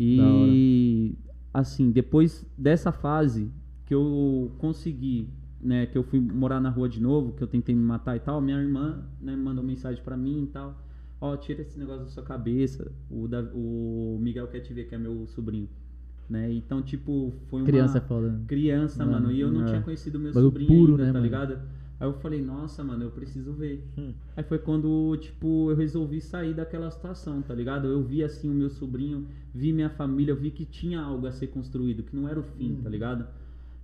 [0.00, 1.14] E
[1.52, 3.52] assim, depois dessa fase
[3.84, 5.28] que eu consegui,
[5.60, 8.20] né, que eu fui morar na rua de novo, que eu tentei me matar e
[8.20, 10.82] tal, minha irmã, né, mandou mensagem pra mim e tal.
[11.20, 12.90] Ó, tira esse negócio da sua cabeça.
[13.10, 15.68] O, da, o Miguel quer te ver, que é meu sobrinho.
[16.28, 16.52] Né?
[16.52, 18.28] Então, tipo, foi uma Criança é foda.
[18.32, 18.40] né?
[18.46, 19.66] criança, Mano, mano, e eu não é.
[19.66, 21.24] tinha conhecido meu Bagulho sobrinho puro, ainda, né, tá mano?
[21.24, 21.58] ligado?
[22.00, 23.86] Aí eu falei, nossa, mano, eu preciso ver.
[23.96, 24.12] Hum.
[24.36, 27.86] Aí foi quando, tipo, eu resolvi sair daquela situação, tá ligado?
[27.86, 31.30] Eu vi, assim, o meu sobrinho, vi minha família, eu vi que tinha algo a
[31.32, 33.26] ser construído, que não era o fim, tá ligado?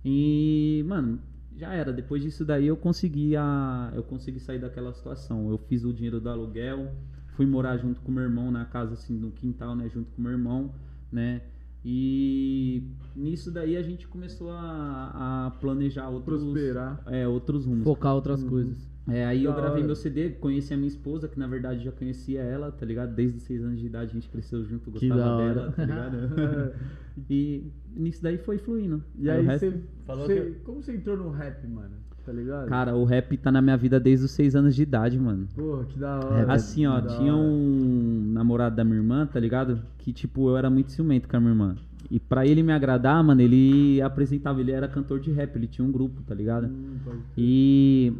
[0.03, 1.19] E, mano,
[1.55, 1.93] já era.
[1.93, 5.49] Depois disso daí eu consegui, a, eu consegui sair daquela situação.
[5.49, 6.91] Eu fiz o dinheiro do aluguel,
[7.35, 9.87] fui morar junto com meu irmão na casa, assim, no quintal, né?
[9.89, 10.71] Junto com meu irmão,
[11.11, 11.41] né?
[11.83, 12.83] E
[13.15, 17.01] nisso daí a gente começou a, a planejar outros, Prosperar.
[17.07, 17.83] é, outros rumos.
[17.83, 18.89] Focar outras coisas.
[19.07, 19.87] É, aí eu Da gravei hora.
[19.87, 23.15] meu CD, conheci a minha esposa, que na verdade já conhecia ela, tá ligado?
[23.15, 26.17] Desde os seis anos de idade a gente cresceu junto, gostava dela, tá ligado?
[27.29, 27.63] e
[27.95, 29.03] nisso daí foi fluindo.
[29.17, 29.81] E Aí aí resto- você.
[30.05, 31.95] Falou você- que- Como você entrou no rap, mano?
[32.25, 32.67] Tá ligado?
[32.67, 35.47] Cara, o rap tá na minha vida desde os seis anos de idade, mano.
[35.55, 36.53] Porra, que da hora.
[36.53, 39.81] Assim, ó, tinha um namorado da minha irmã, tá ligado?
[39.97, 41.75] Que, tipo, eu era muito ciumento com a minha irmã.
[42.09, 45.87] E pra ele me agradar, mano, ele apresentava, ele era cantor de rap, ele tinha
[45.87, 46.67] um grupo, tá ligado?
[46.67, 48.13] Hum, E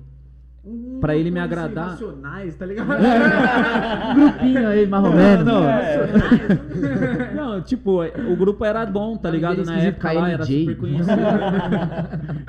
[0.63, 2.87] Um- Pra ele me agradar- Racionais, tá ligado?
[4.11, 5.43] Um grupinho aí, mais ou menos.
[5.45, 7.33] não, É.
[7.35, 9.65] Não, tipo, o grupo era bom, tá ligado?
[9.65, 11.17] Na época lá era super conhecido.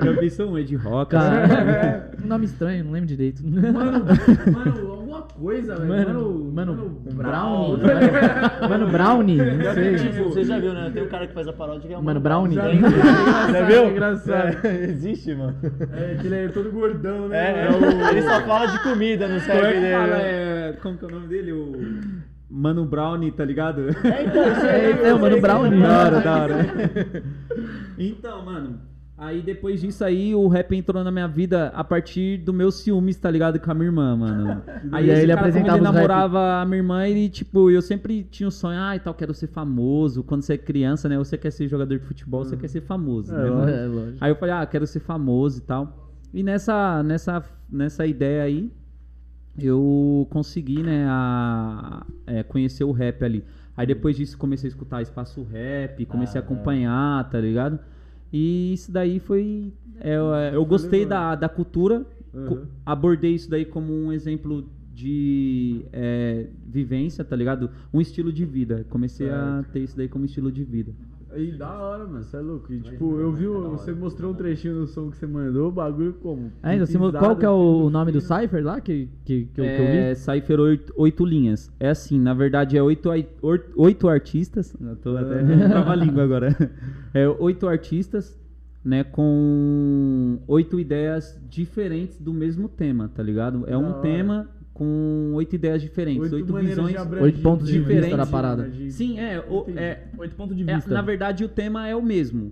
[0.05, 1.11] eu pensei um Ed Rock.
[1.11, 3.41] Cara, um nome estranho, não lembro direito.
[3.43, 4.05] Mano,
[4.53, 4.92] mano,
[5.39, 5.89] coisa, velho.
[5.89, 6.75] Mano, mano,
[7.13, 7.77] Brown.
[7.77, 7.83] Brownie.
[7.83, 9.95] Mano, mano, Brownie, não sei.
[9.95, 10.91] Tipo, você já viu, né?
[10.93, 12.55] Tem um cara que faz a paródia que é o Mano, Brownie.
[12.55, 12.81] Já viu?
[13.51, 13.89] Já viu?
[13.89, 14.57] Engraçado.
[14.67, 15.55] É, existe, mano.
[15.91, 17.65] É, que ele é todo gordão, né?
[17.65, 18.09] É, mano?
[18.09, 19.93] ele só fala de comida no Como rap é que dele.
[19.93, 20.15] fala?
[20.17, 21.51] É, como que é o nome dele?
[21.51, 21.73] O
[22.49, 23.89] Mano Brownie, tá ligado?
[24.03, 24.91] É, então, isso aí.
[24.91, 25.81] É, é, o Mano Brownie.
[25.81, 26.55] Da hora, da hora.
[27.97, 28.79] Então, mano,
[29.25, 33.15] Aí depois disso aí, o rap entrou na minha vida a partir do meu ciúmes,
[33.17, 33.59] tá ligado?
[33.59, 34.61] Com a minha irmã, mano.
[34.91, 35.93] Aí E aí ele cara, apresentava ele os rap.
[35.95, 39.33] namorava a minha irmã, ele, tipo, eu sempre tinha o sonho, ah, e tal, quero
[39.33, 40.23] ser famoso.
[40.23, 41.17] Quando você é criança, né?
[41.17, 43.69] Você quer ser jogador de futebol, você quer ser famoso, né, mano?
[43.69, 44.17] É, lógico.
[44.19, 46.11] Aí eu falei, ah, quero ser famoso e tal.
[46.33, 48.71] E nessa, nessa, nessa ideia aí,
[49.57, 53.43] eu consegui, né, a, é, conhecer o rap ali.
[53.75, 57.79] Aí depois disso comecei a escutar Espaço Rap, comecei a Ah, acompanhar, tá ligado?
[58.33, 59.71] E isso daí foi.
[60.01, 62.65] é, eu, eu gostei da, da cultura, Uhum.
[62.83, 67.69] abordei isso daí como um exemplo de é, vivência, tá ligado?
[67.93, 68.83] Um estilo de vida.
[68.89, 70.91] Comecei a ter isso daí como estilo de vida.
[71.35, 72.71] E da hora, mano, você é louco.
[72.71, 75.71] E, tipo, eu vi, o- você mostrou um trechinho do som que você mandou, o
[75.71, 76.51] bagulho como?
[76.61, 78.21] Ainda, você mo- Pisada, qual que é assim, o do nome do.
[78.21, 80.15] Cypher lá que, que, que, eu, que eu É, vi?
[80.19, 81.71] Cypher oito, oito linhas.
[81.79, 84.75] É assim, na verdade é oito, ai- or- oito artistas.
[84.79, 86.49] Eu tô até trava a língua agora.
[87.15, 88.39] É oito artistas,
[88.83, 93.63] né, com oito ideias diferentes do mesmo tema, tá ligado?
[93.67, 94.01] É Da um hora.
[94.01, 96.95] tema com oito ideias diferentes, Oito oito, visões.
[97.21, 98.67] Oito pontos de diferentes, vista da parada.
[98.69, 100.91] de- Sim, é, o- é, Oito pontos de é, vista.
[100.93, 102.51] na verdade, o tema é o mesmo.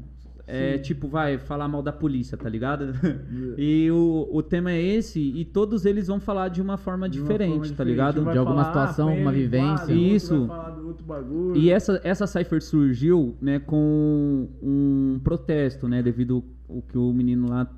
[0.54, 2.92] É tipo, vai falar mal da polícia, tá ligado?
[3.58, 7.20] e o, o tema é esse, e todos eles vão falar de uma forma de
[7.20, 7.90] uma diferente, forma tá diferente.
[7.92, 8.22] ligado?
[8.22, 9.94] Um vai De alguma falar, ah, situação, uma vivência.
[9.94, 10.40] Isso.
[10.40, 11.56] vai falar do outro bagulho.
[11.56, 17.48] E essa, essa cipher surgiu, né, com um protesto, né, devido ao que o menino
[17.50, 17.72] lá,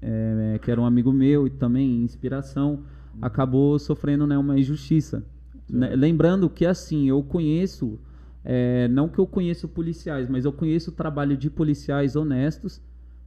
[0.00, 2.80] é, que era um amigo meu e também inspiração,
[3.20, 5.24] acabou sofrendo, né, uma injustiça.
[5.68, 7.98] Né, Lembrando que, assim, eu conheço,
[8.44, 12.80] é, não que eu conheço policiais, mas eu conheço o trabalho de policiais honestos,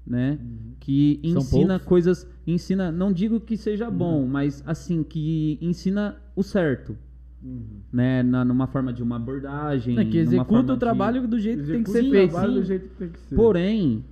[0.06, 0.38] né,
[0.80, 1.88] que São ensina poucos?
[1.88, 6.98] coisas, ensina, não digo que seja bom, mas, assim, que ensina o certo.
[7.92, 10.00] Né, na, numa forma de uma abordagem.
[10.00, 12.32] É que executa o de- trabalho do jeito que tem que ser Executa o feito.
[12.32, 12.60] trabalho sim.
[12.60, 13.36] do jeito que tem que ser.
[13.36, 14.06] Porém,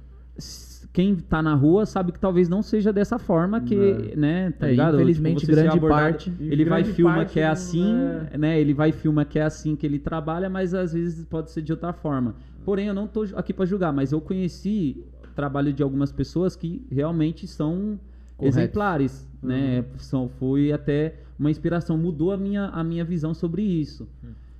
[0.93, 4.22] quem tá na rua sabe que talvez não seja dessa forma que, Não.
[4.22, 4.95] né, tá É, ligado?
[4.95, 7.93] infelizmente, Tipo, grande parte- Ele vai grande filma parte que é assim,
[8.34, 8.59] é- né?
[8.59, 11.72] Ele vai filma que é assim que ele trabalha, mas às vezes pode ser de
[11.72, 12.35] outra forma.
[12.65, 16.55] Porém, eu não tô aqui pra julgar, mas eu conheci o trabalho de algumas pessoas
[16.57, 17.97] que realmente são
[18.38, 18.57] Corretos.
[18.59, 19.49] exemplares, Uhum.
[19.49, 19.85] né?
[19.97, 24.07] São, foi até uma inspiração, mudou a minha, a minha visão sobre isso.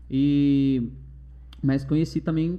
[0.10, 0.90] E
[1.64, 2.58] mas conheci também,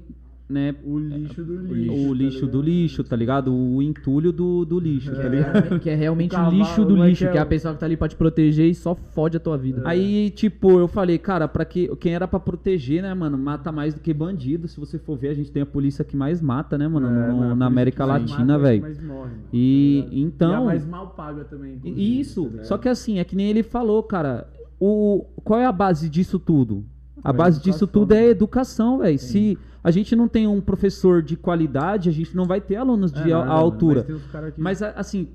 [0.48, 2.12] né, O lixo do o lixo.
[2.14, 2.62] lixo, tá do ligado?
[2.62, 3.55] lixo, tá ligado?
[3.55, 5.81] O entulho do, do lixo, tá ligado?
[5.81, 7.73] Que é realmente O o lixo do é lixo, que é é a o- pessoa
[7.74, 9.81] que tá ali pra te proteger e só fode a tua vida.
[9.86, 13.94] Aí, tipo, eu falei, cara, para que quem era pra proteger, né, mano, mata mais
[13.94, 14.69] do que bandido.
[14.69, 17.32] Se você for ver, a gente tem a polícia que mais mata, né, mano, É,
[17.32, 18.82] no- a na América Latina, velho.
[18.82, 21.81] mano, E tá então- E a mais mal paga também.
[21.85, 22.44] Isso.
[22.56, 22.64] tá?
[22.64, 24.47] Só que assim, é que nem ele falou, cara.
[24.78, 26.85] O, qual é a base disso tudo?
[27.23, 29.16] A É base disso tudo é educação, velho.
[29.19, 33.12] Se a gente não tem um professor de qualidade, a gente não vai ter alunos
[33.12, 34.06] de É a- nada, a mano, altura.
[34.32, 34.54] Mas.
[34.56, 35.28] Mas a- assim,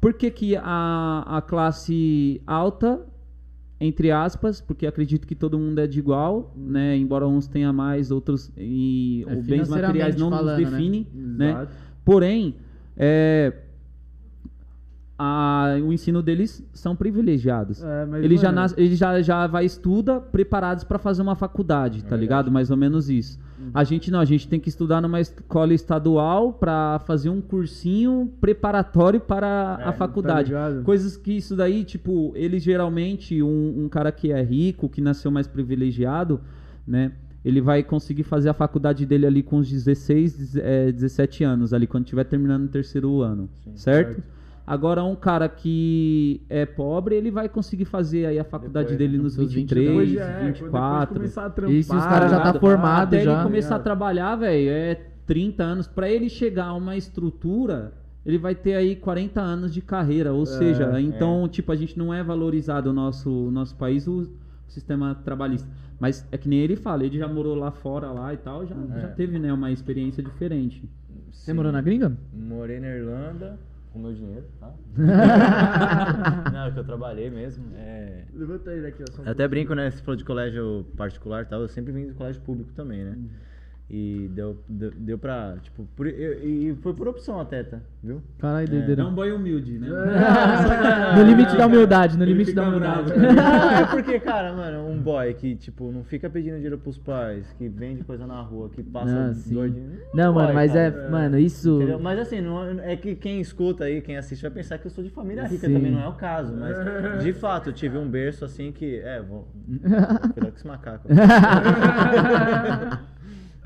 [0.00, 3.00] por que, que a, a classe alta,
[3.80, 6.96] entre aspas, porque acredito que todo mundo é de igual, né?
[6.96, 10.64] Embora uns tenham mais, outros e É, os bens materiais não nos falando, né?
[10.70, 11.50] definem, né?
[11.50, 11.76] Exato.
[12.04, 12.54] Porém,
[12.96, 13.52] é,
[15.22, 17.82] a- o ensino deles são privilegiados.
[17.82, 21.98] É, ele já, mano, nas- ele já, já vai estuda preparados para fazer uma faculdade,
[21.98, 22.20] tá verdade.
[22.22, 22.50] ligado?
[22.50, 23.38] Mais ou menos isso.
[23.72, 28.32] A gente não, a gente tem que estudar numa escola estadual para fazer um cursinho
[28.40, 30.48] preparatório para É, a tá faculdade.
[30.48, 30.82] ligado?
[30.82, 35.30] Coisas que isso daí, tipo, ele geralmente, um, um cara que é rico, que nasceu
[35.30, 36.40] mais privilegiado,
[36.84, 37.12] né?
[37.44, 41.72] Ele vai conseguir fazer a faculdade dele ali com os 16, dez- é, 17 anos,
[41.72, 44.14] ali, quando estiver terminando o terceiro ano, certo?
[44.14, 44.22] certo.
[44.66, 49.16] Agora, um cara que é pobre, ele vai conseguir fazer aí a faculdade Depois, dele
[49.16, 49.22] né?
[49.24, 51.00] nos Nos 23, Depois já é, quando 24.
[51.00, 53.32] Depois começar a trampar, E se os caras já tá formado Até já.
[53.34, 53.82] ele começar a ligado?
[53.84, 54.94] trabalhar, velho, é
[55.26, 55.86] 30 anos.
[55.88, 57.92] Pra ele chegar a uma estrutura,
[58.24, 60.32] ele vai ter aí 40 anos de carreira.
[60.32, 64.30] Ou seja, então, tipo, a gente não é valorizado o nosso, nosso país, o
[64.68, 65.68] sistema trabalhista.
[65.98, 68.74] Mas é que nem ele fala, ele já morou lá fora lá e tal, já,
[69.00, 70.88] já teve, né, uma experiência diferente.
[71.30, 72.16] Você morou na gringa?
[72.32, 73.58] Morei na Irlanda
[73.92, 74.74] com meu dinheiro, tá?
[76.52, 77.64] Não, é que eu trabalhei mesmo.
[77.76, 78.24] É...
[78.32, 79.22] Levanta aí daqui, ó.
[79.22, 79.90] um Eu até brinco, né?
[79.90, 83.18] Você falou de colégio particular e tal, eu sempre vim do colégio público também, né?
[83.94, 87.78] E deu, deu, deu pra, tipo, por- eu- e foi por opção até, tá?
[88.02, 88.22] Viu?
[88.38, 89.04] Caralho, É doideira.
[89.04, 89.86] um boy humilde, né?
[91.14, 93.12] No limite da humildade, no limite da humildade.
[93.12, 93.34] bravo?
[93.34, 97.52] Não, é porque, cara, mano, um boy que, tipo, não fica pedindo dinheiro pros pais,
[97.58, 99.54] que vende coisa na rua, que passa Ah, sim.
[99.54, 99.90] gordinho.
[100.14, 101.10] Não, mano, boy, mas é, cara.
[101.10, 101.76] mano, isso.
[101.76, 101.98] Entendeu?
[102.00, 104.90] Mas assim, não é é que quem escuta aí, quem assiste, vai pensar que eu
[104.90, 105.74] sou de família rica Sim.
[105.74, 106.54] também, não é o caso.
[106.56, 109.00] Mas, de fato, eu tive um berço assim que.
[109.00, 109.46] É, vou.
[110.32, 111.06] Cuidado com esse macaco.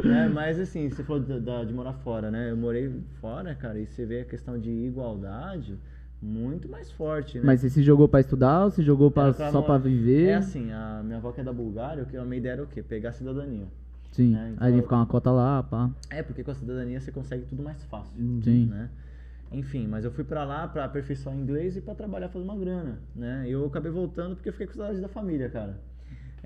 [0.05, 2.51] É, mas assim, você falou da- de morar fora, né?
[2.51, 5.79] Eu morei fora, cara, e você vê a questão de igualdade
[6.21, 7.45] muito mais forte, né?
[7.47, 10.29] Mas você se jogou pra estudar ou se jogou pra, pra só pra viver?
[10.29, 12.63] É assim, a minha avó que é da Bulgária, o que a minha ideia era
[12.63, 12.83] o quê?
[12.83, 13.67] Pegar a cidadania.
[14.13, 14.33] Sim.
[14.33, 15.91] né, então Aí eu- ficar uma cota lá, pá.
[16.11, 18.15] É, porque com a cidadania você consegue tudo mais fácil.
[18.43, 18.67] Sim.
[18.67, 18.89] Né?
[19.53, 22.99] Enfim, mas eu fui pra lá pra aperfeiçoar inglês e pra trabalhar fazer uma grana,
[23.15, 23.45] né?
[23.47, 25.79] E eu acabei voltando porque eu fiquei com saudade da família, cara.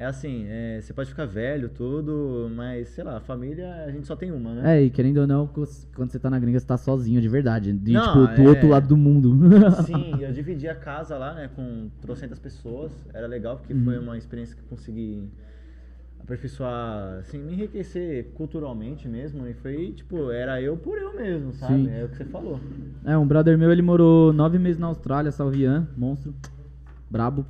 [0.01, 4.07] É assim, é, você pode ficar velho, tudo, mas sei lá, a família a gente
[4.07, 4.79] só tem uma, né?
[4.79, 7.71] É, e querendo ou não, quando você tá na gringa, você tá sozinho de verdade.
[7.75, 9.39] De, Não, tipo, do é- outro lado do mundo.
[9.85, 12.91] Sim, eu dividi a casa lá, né, com trocentas pessoas.
[13.13, 15.29] Era legal porque foi uma experiência que eu consegui
[16.19, 19.47] aperfeiçoar, assim, me enriquecer culturalmente mesmo.
[19.47, 21.75] E foi, tipo, era eu por eu mesmo, sabe?
[21.75, 21.91] Sim.
[21.91, 22.59] É o que você falou.
[23.05, 26.35] É, um brother meu, ele morou nove meses na Austrália, Salvian, monstro,
[27.11, 27.45] brabo.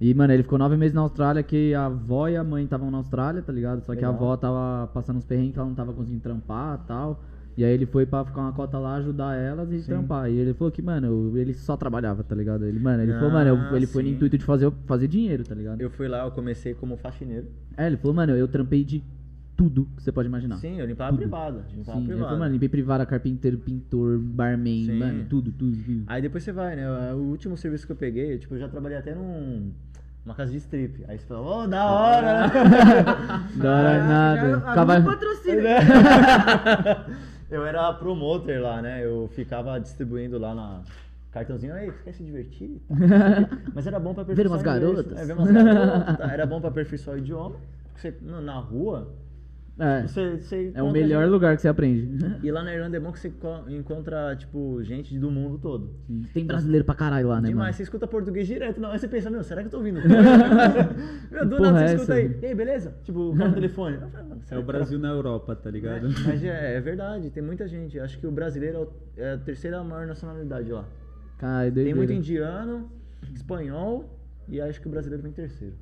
[0.00, 2.90] E, mano, ele ficou nove meses na Austrália, que a avó e a mãe estavam
[2.90, 3.82] na Austrália, tá ligado?
[3.84, 4.14] Só que a Legal.
[4.14, 7.22] avó tava passando uns perrengues que ela não tava conseguindo trampar e tal.
[7.54, 9.86] E aí ele foi pra ficar uma cota lá, ajudar elas e Sim.
[9.86, 10.30] trampar.
[10.30, 12.64] E ele falou que, mano, eu- ele só trabalhava, tá ligado?
[12.64, 14.14] Ele, mano, ele falou, Ah, mano, eu- ele foi no sim.
[14.14, 15.78] intuito de fazer, fazer dinheiro, tá ligado?
[15.82, 17.48] Eu fui lá, eu comecei como faxineiro.
[17.76, 19.04] É, ele falou, mano, eu trampei de
[19.54, 20.56] tudo que você pode imaginar.
[20.56, 21.18] Sim, eu limpava a Tudo.
[21.20, 21.66] privada.
[21.70, 22.24] Limpava Sim, a ele privada.
[22.24, 24.98] falou, mano, limpei privada, carpinteiro, pintor, barman, Sim.
[24.98, 26.04] mano, tudo, tudo, tudo.
[26.06, 27.12] Aí depois você vai, né?
[27.12, 29.70] O último serviço que eu peguei, eu, tipo, eu já trabalhei até num.
[30.24, 31.04] Uma casa de strip.
[31.08, 32.52] Aí você fala, ô, da hora, né?
[33.56, 34.60] Da hora Já- nada.
[34.60, 35.62] Ficava- patrocínio.
[37.50, 39.04] eu era promoter lá, né?
[39.04, 40.80] Eu ficava distribuindo lá na
[41.32, 42.80] cartãozinho, aí, quer se divertir?
[43.74, 45.06] Mas era bom pra Ver aperfeiçoar umas o inglês.
[45.06, 45.18] garotas.
[45.18, 46.30] É, ver umas garotas.
[46.30, 47.56] Era bom pra aperfeiçoar o idioma.
[47.92, 49.08] Porque você, na rua,
[49.82, 52.18] É, você, você é o melhor gente- lugar que você aprende.
[52.42, 55.90] E lá na Irlanda é bom que você co- encontra, tipo, gente do mundo todo.
[56.34, 57.72] Tem brasileiro pra caralho lá, né, Demais, mano?
[57.74, 58.90] você escuta português direto, não.
[58.90, 59.98] Aí você pensa, meu, será que eu tô ouvindo?
[61.32, 62.14] meu, do porra nada é você escuta essa?
[62.14, 62.38] aí.
[62.42, 62.94] E aí, beleza?
[63.04, 63.96] Tipo, fala no telefone.
[63.96, 66.08] Mano, É o Brasil na Europa, tá É, ligado?
[66.26, 67.98] mas é, é verdade, tem muita gente.
[67.98, 70.84] Acho que o brasileiro é o- é a terceira maior nacionalidade lá.
[71.38, 72.90] Cara, é Tem muito indiano,
[73.34, 75.74] espanhol e acho que o brasileiro vem terceiro.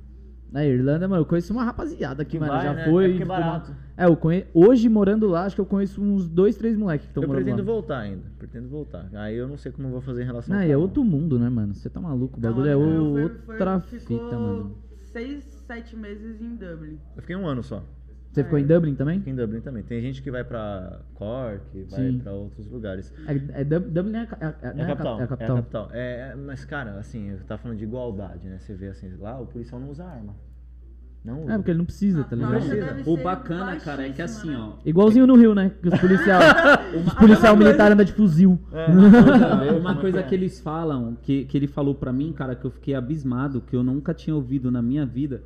[0.51, 2.85] Na Irlanda, mano, eu conheço uma rapaziada Que mano, vai, já né?
[2.85, 3.05] foi.
[3.05, 3.75] É porque é uma- barato.
[3.95, 4.45] É, eu conhe...
[4.53, 7.43] hoje morando lá, acho que eu conheço uns dois, três moleques que estão eu morando
[7.43, 7.73] pretendo lá.
[7.73, 9.07] voltar ainda, pretendo voltar.
[9.13, 10.81] Aí eu não sei como eu vou fazer em relação Não, ao é carro.
[10.81, 11.75] outro mundo, né, mano?
[11.75, 12.81] Você tá maluco, o bagulho é Não,
[13.13, 14.75] o- eu fui- outra foi- fita, mano.
[15.11, 16.97] Seis, sete meses em Dublin.
[17.15, 17.83] Eu fiquei um ano só.
[18.31, 19.17] Você ficou em Dublin também?
[19.17, 19.81] Fiquei em Dublin também.
[19.83, 22.19] Tem gente que vai pra Cork, vai Sim.
[22.19, 23.11] pra outros lugares.
[23.27, 25.19] É, é Dub- Dublin é é, a- É né, a capital.
[25.19, 25.55] É a capital.
[25.55, 25.89] É a capital.
[25.93, 28.59] É, é, mas, cara, assim, eu tava falando de igualdade, né?
[28.59, 30.35] Você vê assim, lá o policial não usa arma.
[31.25, 31.53] Não usa.
[31.53, 32.51] É, porque ele não precisa, tá ligado?
[32.53, 33.09] taxa precisa.
[33.09, 34.57] O bacana, cara, é que assim, né?
[34.57, 34.73] ó.
[34.85, 35.71] Igualzinho no Rio, né?
[35.81, 36.39] Que os policial,
[37.07, 38.57] os policial militar andam de fuzil.
[38.71, 40.37] É, Uma coisa, Como uma é coisa que é?
[40.37, 43.83] eles falam, que, que ele falou pra mim, cara, que eu fiquei abismado, que eu
[43.83, 45.43] nunca tinha ouvido na minha vida,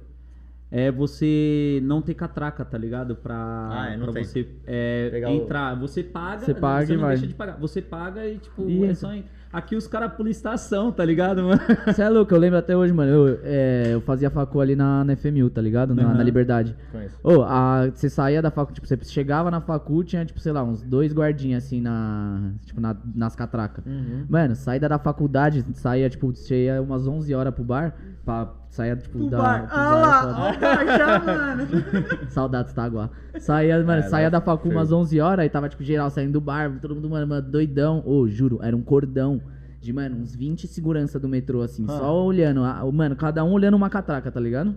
[0.76, 3.16] é você não ter catraca, tá ligado?
[3.16, 4.24] Pra, Ah, é, não pra tem.
[4.24, 5.76] você é, entrar.
[5.76, 7.12] Você paga, Você paga você e não vai.
[7.12, 7.58] deixa de pagar.
[7.60, 8.96] Você paga e, tipo, E é entra.
[8.96, 9.24] só em-
[9.54, 11.62] Aqui os caras pulam estação, tá ligado, mano?
[11.86, 13.12] Você é louco, eu lembro até hoje, mano.
[13.12, 15.94] Eu, é, eu fazia facu ali na, na FMU, tá ligado?
[15.94, 16.14] Na, Aham.
[16.16, 16.76] na Liberdade.
[16.92, 17.20] Conheço.
[17.24, 20.64] Ô, a- você saía da facu, tipo, você chegava na facu, tinha, tipo, sei lá,
[20.64, 22.52] uns dois guardinhas assim na.
[22.66, 23.86] Tipo, na- nas catracas.
[23.86, 24.26] Uhum.
[24.28, 27.96] Mano, saída da faculdade, saía, tipo, você ia umas 11 horas pro bar,
[28.26, 29.38] pra, saía, tipo, O da.
[29.38, 29.68] bar.
[29.68, 31.68] pro Ah bar, lá, bar já, mano.
[32.30, 33.10] Saudades, Taguá.
[33.40, 36.42] Saía, mano, É, saía da facu umas 11 horas e tava, tipo, geral saindo do
[36.42, 38.02] bar, todo mundo, mano, mano, doidão.
[38.06, 39.42] Ô, juro, era um cordão
[39.82, 41.98] de, mano, uns 20 segurança do metrô, assim, Ah.
[41.98, 42.64] só olhando.
[42.64, 44.76] a- Mano, cada um olhando uma catraca, tá ligado?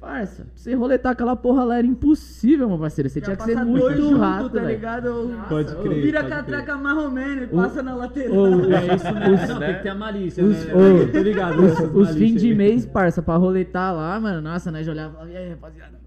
[0.00, 3.10] Parça, pra você roletar aquela porra lá era impossível, meu parceiro.
[3.10, 5.30] Você Já tinha que ser muito junto, rato, tá ligado?
[5.46, 8.34] Pode crer, Vira a pode catraca marromeno e passa na lateral.
[8.34, 9.46] Ô, É isso mesmo.
[9.54, 10.72] Não, tem que ter a malícia, os- né?
[10.74, 11.62] ô, Tô ligado.
[11.62, 15.12] Os, os fins de mês, parça, pra roletar lá, mano, nossa, né, já olhava e
[15.16, 16.00] falava, e aí, rapaziada.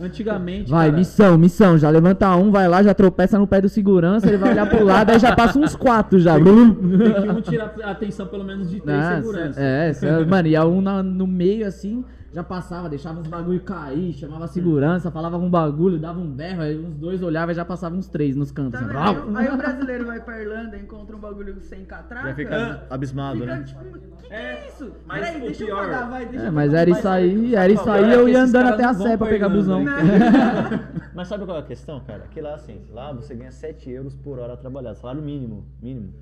[0.00, 1.78] Antigamente, Vai, cara, missão, missão.
[1.78, 4.82] Já levanta um, vai lá, já tropeça no pé do segurança, ele vai olhar pro
[4.84, 6.34] lado, aí já passa uns quatro já.
[6.34, 9.58] tem que um tirar a atenção pelo menos de três Ah, seguranças.
[9.58, 12.04] É, cê- mano, ia um na- no meio assim,
[12.34, 16.62] já passava, deixava uns bagulho cair, chamava a segurança, falava um bagulho, dava um berro,
[16.62, 18.80] aí uns dois olhavam e já passavam uns três nos cantos.
[18.80, 18.96] Tá assim?
[18.96, 22.28] Aí, o- aí o brasileiro vai pra Irlanda, encontra um bagulho sem catraca.
[22.30, 23.62] Já fica abismado, fica né?
[23.62, 23.84] tipo,
[24.18, 24.92] que que é isso?
[25.06, 26.80] mas Peraí, deixa eu pagar, vai, deixa É, mas pagar.
[26.80, 29.48] era isso aí, era isso aí, é eu ia andando até a Sé pra pegar
[29.48, 29.84] busão.
[31.14, 32.24] Mas sabe qual é a questão, cara?
[32.32, 36.12] Que lá, assim, lá você ganha 7 euros por hora trabalhada, salário mínimo, mínimo.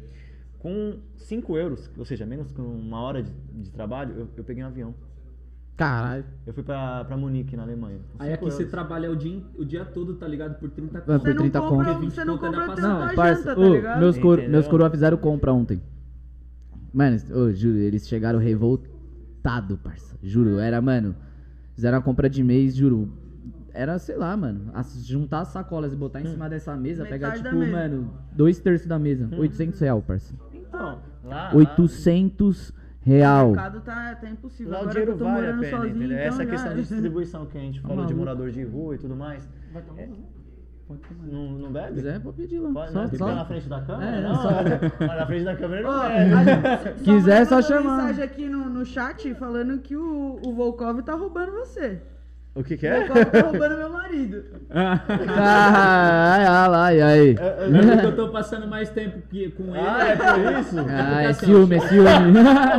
[0.58, 4.62] Com 5 euros, ou seja, menos que uma hora de, de trabalho, eu, eu peguei
[4.62, 4.94] um avião.
[5.76, 6.24] Caralho.
[6.46, 7.98] Eu fui pra, pra Munique, na Alemanha.
[8.18, 10.58] Aí aqui você trabalha o dia, o dia todo, tá ligado?
[10.58, 11.06] Por 30 Ah, conto.
[11.06, 12.10] por Você não 30 compra, conto.
[12.10, 14.00] você não compra tanto Não, a parça, janta, tá ô, ligado?
[14.00, 15.82] meus, coro, meus coroa fizeram compra ontem.
[16.92, 20.14] Mano, ô, juro, eles chegaram revoltado, parça.
[20.22, 21.16] Juro, era, mano.
[21.74, 23.10] Fizeram a compra de mês, juro.
[23.72, 24.70] era, sei lá, mano,
[25.02, 28.86] juntar as sacolas e botar em cima dessa mesa, Metade pegar, tipo, mano, dois terços
[28.86, 29.26] da mesa.
[29.34, 30.34] 800 real, parça.
[30.52, 31.50] Então, lá, lá,
[33.02, 33.46] 800 O real.
[33.48, 34.72] mercado tá, tá impossível.
[34.72, 36.16] lá o Agora que eu dinheiro tô vale a morando pena, sozinho, entendeu?
[36.18, 38.98] então Essa já- questão de distribuição que a gente falou de morador de rua e
[38.98, 39.48] tudo mais.
[39.72, 40.02] Vai tomar?
[41.22, 41.94] Não, não Se bebe?
[41.94, 42.70] quiser, pode pedir lá.
[42.70, 43.04] Pode, Só, né?
[43.06, 43.10] só.
[43.12, 44.16] Fica na frente da câmera?
[44.16, 44.50] É, não, só-
[45.00, 46.30] mas na frente da câmera não bebe.
[46.90, 47.96] gente- Quiser, só chamar.
[47.96, 52.02] mensagem aqui no, no chat falando que o, o Volkov tá roubando você.
[52.54, 53.06] O que que é?
[53.06, 54.44] Volkov tá roubando meu marido.
[54.74, 57.30] Ah, ai, ai, ai, ai.
[57.30, 59.86] É porque eu tô passando mais tempo que, com ele.
[59.86, 60.76] Ah, é por isso?
[60.86, 62.32] Ah, é assim, ó, ciúme, é ciúme.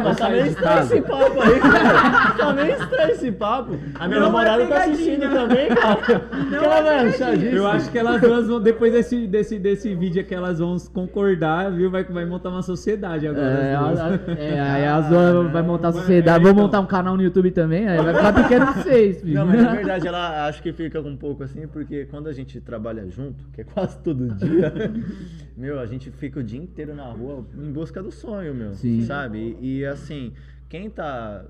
[0.03, 2.31] Mas tá meio estranho esse papo aí, cara.
[2.37, 3.79] Tá meio estranho esse papo.
[3.95, 6.21] A minha Não namorada é tá assistindo também, cara.
[6.53, 7.55] Ela vai achar disso.
[7.55, 11.71] Eu acho que elas duas vão, depois desse, desse, desse vídeo aqui, elas vão concordar,
[11.71, 11.89] viu?
[11.89, 13.45] Vai, vai montar uma sociedade agora.
[13.45, 14.37] É, as duas.
[14.37, 16.39] é, aí a Zoa vai montar a sociedade.
[16.39, 16.63] É, Vou então.
[16.63, 19.33] montar um canal no YouTube também, aí vai ficar pequeno pra vocês, filho.
[19.33, 22.59] Não, mas na verdade ela acho que fica um pouco assim, porque quando a gente
[22.61, 24.73] trabalha junto, que é quase todo dia,
[25.55, 28.73] meu, a gente fica o dia inteiro na rua em busca do sonho, meu.
[28.73, 29.03] Sim.
[29.05, 29.57] Sabe?
[29.59, 30.33] E, e, assim,
[30.69, 31.45] quem tá.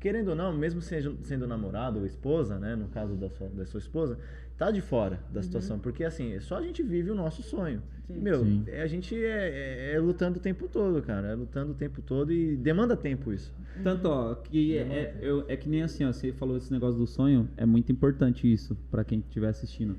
[0.00, 2.76] Querendo ou não, mesmo sendo, sendo namorado ou esposa, né?
[2.76, 4.18] No caso da sua, da sua esposa,
[4.56, 5.78] tá de fora da situação.
[5.78, 7.82] Porque assim, só a gente vive o nosso sonho.
[8.08, 8.64] E, meu, Sim.
[8.66, 11.28] é- a gente é, é- é lutando o tempo todo, cara.
[11.28, 13.52] É lutando o tempo todo e demanda tempo isso.
[13.82, 16.98] Tanto, ó, que é, é, eu- é que nem assim, ó, você falou esse negócio
[16.98, 19.96] do sonho, é muito importante isso pra quem estiver assistindo.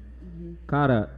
[0.68, 1.10] Cara,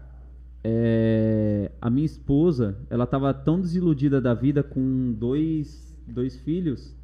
[0.64, 6.96] é, a minha esposa, ela tava tão desiludida da vida com dois, dois filhos,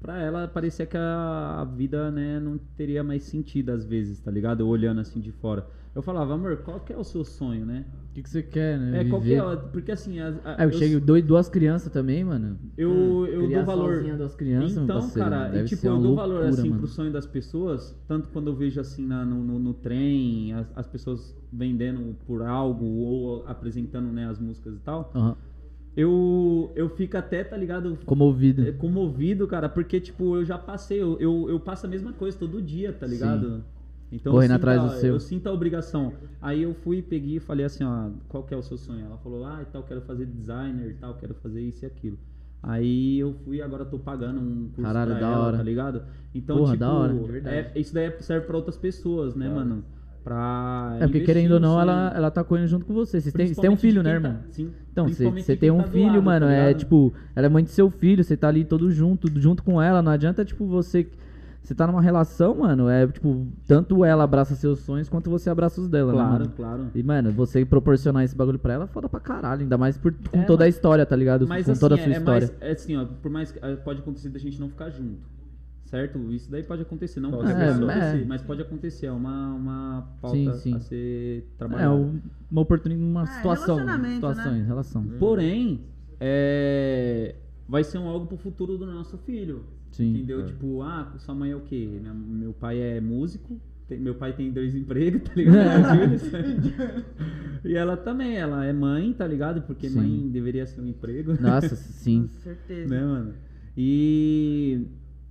[0.00, 4.30] pra ela parecia que a, a vida, né, não teria mais sentido às vezes, tá
[4.30, 4.60] ligado?
[4.60, 5.66] Eu olhando assim de fora.
[5.96, 7.86] Eu falava, amor, qual que é o seu sonho, né?
[8.10, 9.00] O que, que você quer, né?
[9.00, 9.56] É, qual que é?
[9.72, 12.58] Porque assim, as- a- Ah, eu eu- chego dois, duas crianças também, mano.
[12.76, 14.02] eu, eu Criar dou valor.
[14.02, 16.80] duas crianças, então, parceiro, cara, e, tipo, eu dou valor loucura, assim mano.
[16.82, 20.70] pro sonho das pessoas, tanto quando eu vejo assim na- no, no, no trem, as,
[20.76, 25.10] as pessoas vendendo por algo ou apresentando né, as músicas e tal.
[25.14, 25.34] Aham.
[25.96, 27.98] Eu, eu fico até, tá ligado?
[28.04, 28.68] Comovido.
[28.68, 32.36] é, Comovido, cara, porque, tipo, eu já passei, eu, eu, eu passo a mesma coisa
[32.38, 33.64] todo dia, tá ligado?
[34.16, 35.14] Então, Correndo eu sinto atrás a- do seu.
[35.14, 36.12] Eu sinto a obrigação.
[36.40, 39.04] Aí eu fui, peguei e falei assim, ó, qual que é o seu sonho?
[39.04, 42.18] Ela falou, ah, e tal, quero fazer designer e tal, quero fazer isso e aquilo.
[42.62, 45.56] Aí eu fui, agora tô pagando um curso Caralho, pra da ela, hora.
[45.58, 46.02] tá ligado?
[46.34, 47.14] Então, Porra, tipo, da hora,
[47.44, 49.84] é, isso daí serve pra outras pessoas, né, mano?
[50.24, 53.20] Pra É porque investir querendo ou não, ela, ela tá correndo junto com você.
[53.20, 54.42] Vocês têm, você tem um filho, né, quem tá- irmão?
[54.50, 54.72] sim.
[54.90, 57.70] Então, você tem um tá filho, lado, mano, tá é tipo, ela é mãe de
[57.70, 61.06] seu filho, você tá ali todo junto, junto com ela, não adianta, tipo, você.
[61.66, 65.80] Você tá numa relação, mano, é tipo, tanto ela abraça seus sonhos quanto você abraça
[65.80, 66.86] os dela, né, Claro, claro.
[66.94, 70.14] E, mano, você proporcionar esse bagulho pra ela é foda pra caralho, ainda mais por,
[70.30, 71.44] com É, toda a mas- história, tá ligado?
[71.48, 72.46] Mas com assim, toda a sua é, é história.
[72.46, 75.18] mais, é assim, ó, por mais que eh, pode acontecer da gente não ficar junto.
[75.86, 76.18] Certo?
[76.32, 78.24] Isso daí pode acontecer, não pode É, acontecer, é.
[78.26, 80.74] mas pode acontecer, é uma, uma pauta Sim, sim.
[80.76, 81.92] a ser É, trabalhada.
[81.94, 83.76] um- uma oportunidade, uma É, situação.
[83.76, 84.64] relacionamento, Situações, né?
[84.66, 85.04] relação.
[85.18, 85.80] Porém,
[86.20, 87.34] é,
[87.68, 89.64] vai ser um algo pro futuro do nosso filho.
[89.92, 90.10] Sim.
[90.14, 90.44] Entendeu?
[90.46, 91.88] Tipo, ah, sua mãe é o quê?
[92.00, 95.56] Minha- meu pai é músico, tem- meu pai tem dois empregos, tá ligado?
[97.64, 99.62] E ela também, ela é mãe, tá ligado?
[99.62, 99.96] Porque Sim.
[99.96, 101.32] mãe deveria ser um emprego.
[101.40, 102.28] Nossa, Com sim.
[102.28, 102.94] certeza.
[102.94, 103.34] né, mano?
[103.76, 104.86] E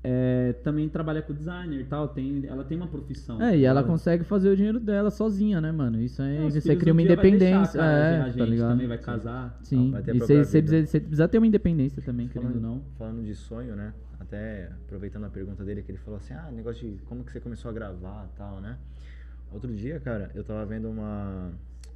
[0.07, 3.41] é, também trabalha com designer e tal, tem, ela tem uma profissão.
[3.41, 5.99] É, e ela Ela- consegue fazer o dinheiro dela sozinha, né, mano?
[5.99, 7.79] Isso aí, Não, você cria um uma dia vai deixar, independência.
[7.79, 8.69] cara, é, a gente tá ligado?
[8.69, 9.59] também vai casar.
[9.63, 12.61] Sim, Vai ter a e você precisa, você precisa ter uma independência também, querendo ou
[12.61, 12.81] não.
[12.97, 13.93] Falando de sonho, né?
[14.19, 17.39] Até aproveitando a pergunta dele, que ele falou assim, ah, negócio de como que você
[17.39, 18.77] começou a gravar e tal, né?
[19.51, 21.51] Outro dia, cara, eu tava vendo uma,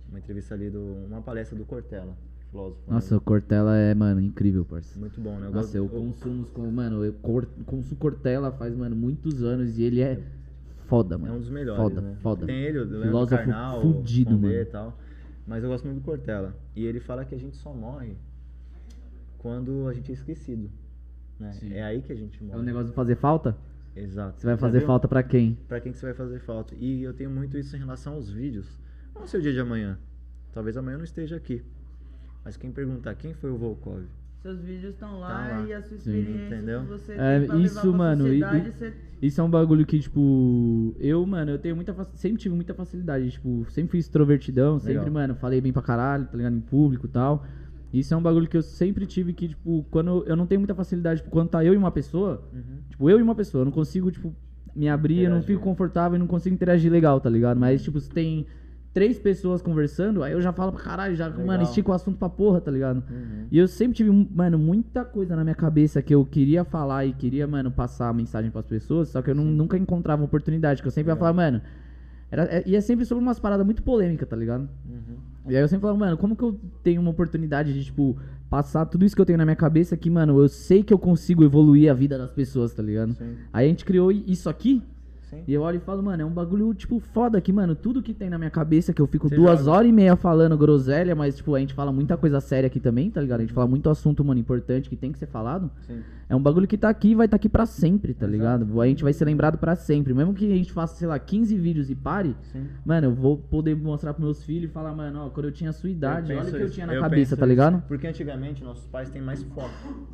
[0.10, 2.16] uma entrevista ali, do, uma palestra do Cortella,
[2.50, 2.82] filósofo.
[2.88, 2.94] né?
[2.96, 5.00] Nossa, o Cortella é, mano, incrível, parceiro.
[5.00, 5.48] Muito bom, né?
[5.48, 9.78] Eu Nossa, eu gosto- consumo, os mano, eu cor, consumo Cortella faz, mano, muitos anos
[9.78, 10.22] e ele é
[10.88, 11.34] foda, mano.
[11.34, 12.16] É um dos melhores, Foda, né?
[12.22, 12.46] foda.
[12.46, 14.54] Tem ele, o Leandro Filósofo Carnal, fudido, mano.
[14.54, 14.98] e tal.
[15.48, 16.56] Mas eu gosto muito do Cortella.
[16.76, 18.16] E ele fala que a gente só morre
[19.38, 20.70] quando a gente é esquecido.
[21.40, 21.52] Né?
[21.54, 21.74] Sim.
[21.74, 22.60] É aí que a gente É morre.
[22.60, 23.56] um negócio de fazer falta?
[23.96, 24.40] Exato.
[24.40, 25.58] Você vai fazer falta pra quem?
[25.68, 26.76] Pra quem que você vai fazer falta.
[26.76, 28.80] E eu tenho muito isso em relação aos vídeos.
[29.16, 29.98] Não sei o dia de amanhã.
[30.54, 31.64] Talvez amanhã eu não esteja aqui.
[32.44, 34.04] Mas quem perguntar quem foi o Volkov?
[34.42, 35.66] Seus vídeos estão lá, Tá lá.
[35.68, 36.12] e a sua Sim.
[36.20, 36.82] experiência Entendeu?
[36.82, 39.50] que você É, tem pra isso, levar pra mano, e- e- você- Isso é um
[39.50, 44.00] bagulho que, tipo, eu, mano, eu tenho muita sempre tive muita facilidade, tipo, sempre fui
[44.00, 45.12] extrovertidão, sempre, Legal.
[45.12, 47.44] mano, falei bem pra caralho, tá ligado, em público e tal.
[47.92, 50.74] Isso é um bagulho que eu sempre tive que, tipo, quando eu não tenho muita
[50.74, 52.48] facilidade, tipo, quando tá eu e uma pessoa,
[52.90, 54.34] tipo, eu e uma pessoa, eu não consigo, tipo,
[54.74, 55.48] me abrir, eu não Interagir.
[55.58, 57.60] fico confortável e não consigo interagir legal, tá ligado?
[57.60, 58.46] Mas, tipo, se tem
[58.94, 61.62] três pessoas conversando, aí eu já falo pra caralho, já, mano, Legal.
[61.64, 62.98] estica o assunto pra porra, tá ligado?
[63.10, 63.46] Uhum.
[63.52, 67.14] E eu sempre tive, mano, muita coisa na minha cabeça que eu queria falar e
[67.14, 70.88] queria, mano, passar a mensagem pras pessoas, só que eu não- nunca encontrava oportunidade, que
[70.88, 71.34] eu sempre ia Legal.
[71.34, 71.62] falar, mano,
[72.32, 74.70] Era, é- e é sempre sobre umas paradas muito polêmicas, tá ligado?
[75.48, 78.16] E aí eu sempre falo, mano, como que eu tenho uma oportunidade de, tipo,
[78.48, 81.00] passar tudo isso que eu tenho na minha cabeça que, mano, eu sei que eu
[81.00, 83.14] consigo evoluir a vida das pessoas, tá ligado?
[83.14, 83.34] Sim.
[83.52, 84.84] Aí a gente criou isso aqui.
[85.30, 85.44] Sim.
[85.48, 88.14] E eu olho e falo, mano, é um bagulho, tipo, foda que, mano, tudo que
[88.14, 89.72] tem na minha cabeça, que eu fico Você duas joga.
[89.72, 93.10] horas e meia falando groselha, mas, tipo, a gente fala muita coisa séria aqui também,
[93.12, 93.40] tá ligado?
[93.40, 95.70] A gente fala muito assunto, mano, importante que tem que ser falado.
[95.88, 96.00] Sim.
[96.28, 98.80] É um bagulho que tá aqui e vai estar aqui pra sempre, tá ligado?
[98.82, 100.14] A gente vai ser lembrado pra sempre.
[100.14, 102.68] Mesmo que a gente faça, sei lá, 15 vídeos e pare, Sim.
[102.86, 105.72] mano, eu vou poder mostrar pros meus filhos e falar, mano, ó, quando eu tinha
[105.72, 106.74] a sua idade, olha o que eu isso.
[106.76, 107.50] tinha na Eu cabeça, tá isso.
[107.50, 107.84] ligado?
[107.88, 109.70] Porque antigamente nossos pais têm mais foco.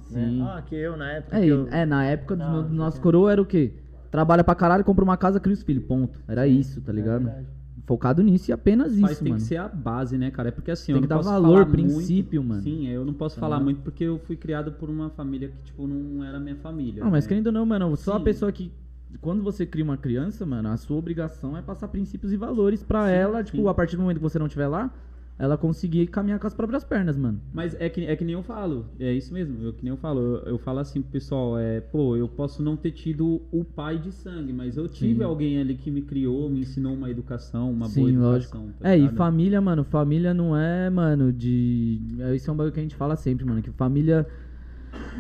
[0.09, 0.25] Né?
[0.29, 0.41] Sim.
[0.41, 1.37] Ah, que eu na época.
[1.37, 1.67] É, eu...
[1.69, 3.03] é, na época Ah, do sei nosso o quê.
[3.03, 3.73] coroa era o quê?
[4.15, 6.21] Trabalha pra caralho, compra uma casa, cria os filhos, ponto.
[6.25, 7.25] Era isso, tá ligado?
[7.25, 7.47] verdade.
[7.85, 9.41] Focado nisso e apenas Mas isso, tem mano.
[9.41, 10.47] que ser a base, né, cara?
[10.47, 12.61] É porque assim, Tem eu que não dar posso valor, falar princípio, muito, mano.
[12.61, 13.65] Sim, eu não posso falar Aham.
[13.65, 17.03] muito porque eu fui criado por uma família que, tipo, não era minha família.
[17.03, 17.27] Não, mas né?
[17.27, 18.23] querendo ou não, mano, só a Sim.
[18.23, 18.71] pessoa que.
[19.19, 23.07] Quando você cria uma criança, mano, a sua obrigação é passar princípios e valores pra
[23.07, 23.67] Sim, ela, tipo, sim.
[23.67, 24.89] a partir do momento que você não estiver lá,
[25.37, 27.41] ela conseguir caminhar com as próprias pernas, mano.
[27.53, 29.97] Mas é que, é que nem eu falo, é isso mesmo, eu, que nem eu
[29.97, 30.19] falo.
[30.19, 33.97] Eu, eu falo assim pro pessoal, é, pô, eu posso não ter tido o pai
[33.97, 35.23] de sangue, mas eu tive Sim.
[35.23, 38.61] alguém ali que me criou, me ensinou uma educação, uma boa Sim, educação.
[38.61, 38.73] lógico.
[38.79, 41.99] tá é, e família, mano, família não é, mano, de.
[42.19, 44.25] é, Isso é um bagulho que a gente fala sempre, mano, que família.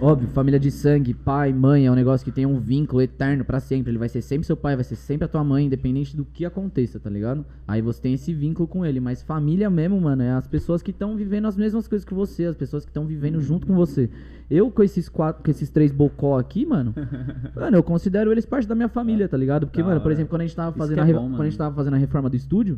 [0.01, 3.61] Óbvio, família de sangue, pai, mãe, é um negócio que tem um vínculo eterno pra
[3.61, 3.91] sempre.
[3.91, 6.43] Ele vai ser sempre seu pai, vai ser sempre a tua mãe, independente do que
[6.43, 7.45] aconteça, tá ligado?
[7.65, 8.99] Aí você tem esse vínculo com ele.
[8.99, 12.43] Mas família mesmo, mano, é as pessoas que estão vivendo as mesmas coisas que você,
[12.45, 14.09] as pessoas que estão vivendo junto com você.
[14.49, 16.93] Eu, com esses quatro, com esses três bocó aqui, mano,
[17.55, 19.65] mano, eu considero eles parte da minha família, tá ligado?
[19.65, 21.45] Porque, Da mano, por exemplo, quando a gente tava fazendo é re- bom, quando a
[21.45, 22.77] gente tava fazendo a reforma do estúdio,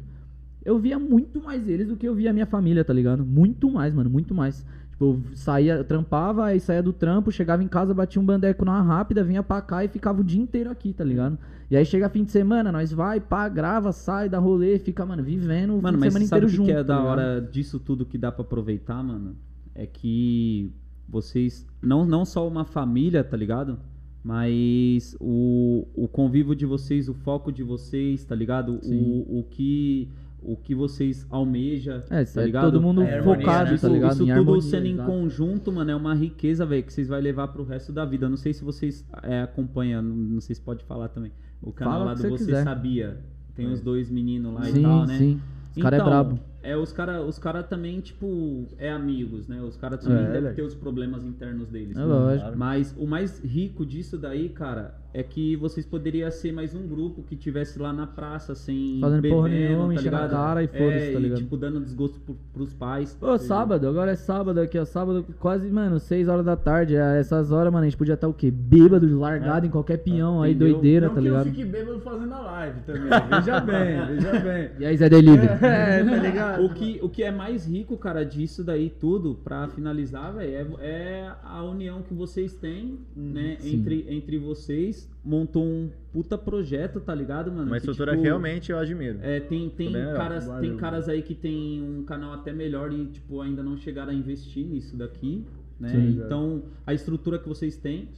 [0.63, 3.25] eu via muito mais eles do que eu via a minha família, tá ligado?
[3.25, 4.63] Muito mais, mano, muito mais.
[4.97, 8.65] Tipo, eu saía, eu trampava, aí saía do trampo, chegava em casa, batia um bandeco
[8.65, 11.37] na rápida, vinha pra cá e ficava o dia inteiro aqui, tá ligado?
[11.69, 15.21] E aí chega fim de semana, nós vai, pá, grava, sai, dá rolê, fica, mano,
[15.21, 16.65] vivendo o Mano, fim de mas semana você sabe inteiro o que, junto.
[16.65, 17.11] que é tá da ligado?
[17.11, 19.35] hora disso tudo que dá pra aproveitar, mano?
[19.75, 20.73] É que
[21.07, 23.77] vocês, não, não só uma família, tá ligado?
[24.23, 28.79] Mas o, o convívio de vocês, o foco de vocês, tá ligado?
[28.81, 29.23] Sim.
[29.27, 30.09] O, o que
[30.41, 32.71] o que vocês almeja, É, tá é ligado?
[32.71, 33.77] todo mundo É focado, né?
[33.77, 34.13] tá ligado?
[34.13, 35.11] Isso em tudo harmonia, sendo em exato.
[35.11, 38.29] conjunto, mano, é uma riqueza, velho, que vocês vão levar pro resto da vida.
[38.29, 41.31] Não sei se vocês é, acompanham, não, sei se pode falar também.
[41.61, 42.63] O canal Fala lá do você Você.
[42.63, 43.17] Sabia.
[43.55, 45.17] Tem os dois meninos lá e Sim, tal, né?
[45.17, 45.41] sim.
[45.75, 46.39] Os cara é Então, brabo.
[46.67, 49.61] É, os caras os cara também, tipo, é amigos, né?
[49.61, 50.55] Os caras também É, devem velho.
[50.55, 51.95] ter os problemas internos deles.
[51.97, 52.51] É lógico.
[52.57, 57.23] Mas o mais rico disso daí, cara, é que vocês poderiam ser mais um grupo
[57.23, 60.29] que tivesse lá na praça, sem Fazendo bebendo, porra nenhuma, tá ligado?
[60.29, 61.39] cara e foda-se, é, tá ligado?
[61.39, 63.17] E, tipo, dando desgosto pro, pros pais.
[63.21, 64.85] Ô, sábado, agora é sábado aqui, ó.
[64.85, 66.95] Sábado, quase, mano, 6 horas da tarde.
[66.95, 68.51] É, Essas horas, mano, a gente podia estar o quê?
[68.51, 70.73] Bêbado, largado em qualquer peão aí, Entendeu?
[70.73, 71.47] doideira, não tá que ligado?
[71.47, 73.01] eu fique bêbado fazendo a live também.
[73.01, 74.69] Veja bem, veja bem.
[74.79, 75.47] E aí, Zé Delivery?
[75.65, 76.56] É, tá ligado?
[76.65, 80.87] O que, o que é mais rico, cara, disso daí tudo, pra finalizar, velho, é,
[80.87, 83.75] é a união que vocês têm, né, Sim.
[83.75, 85.09] entre, entre vocês.
[85.23, 87.67] Montou um puta projeto, tá ligado, mano?
[87.67, 89.19] Uma estrutura tipo, que realmente eu admiro.
[89.21, 93.05] É, tem, tem, Também caras, tem caras aí que tem um canal até melhor e,
[93.07, 95.45] tipo, ainda não chegaram a investir nisso daqui,
[95.79, 95.89] né?
[95.89, 96.21] Sim.
[96.25, 98.09] então, a estrutura que vocês têm.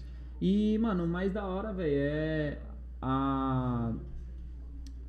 [0.41, 2.57] E, mano, o mais da hora, velho, é
[3.01, 3.93] a...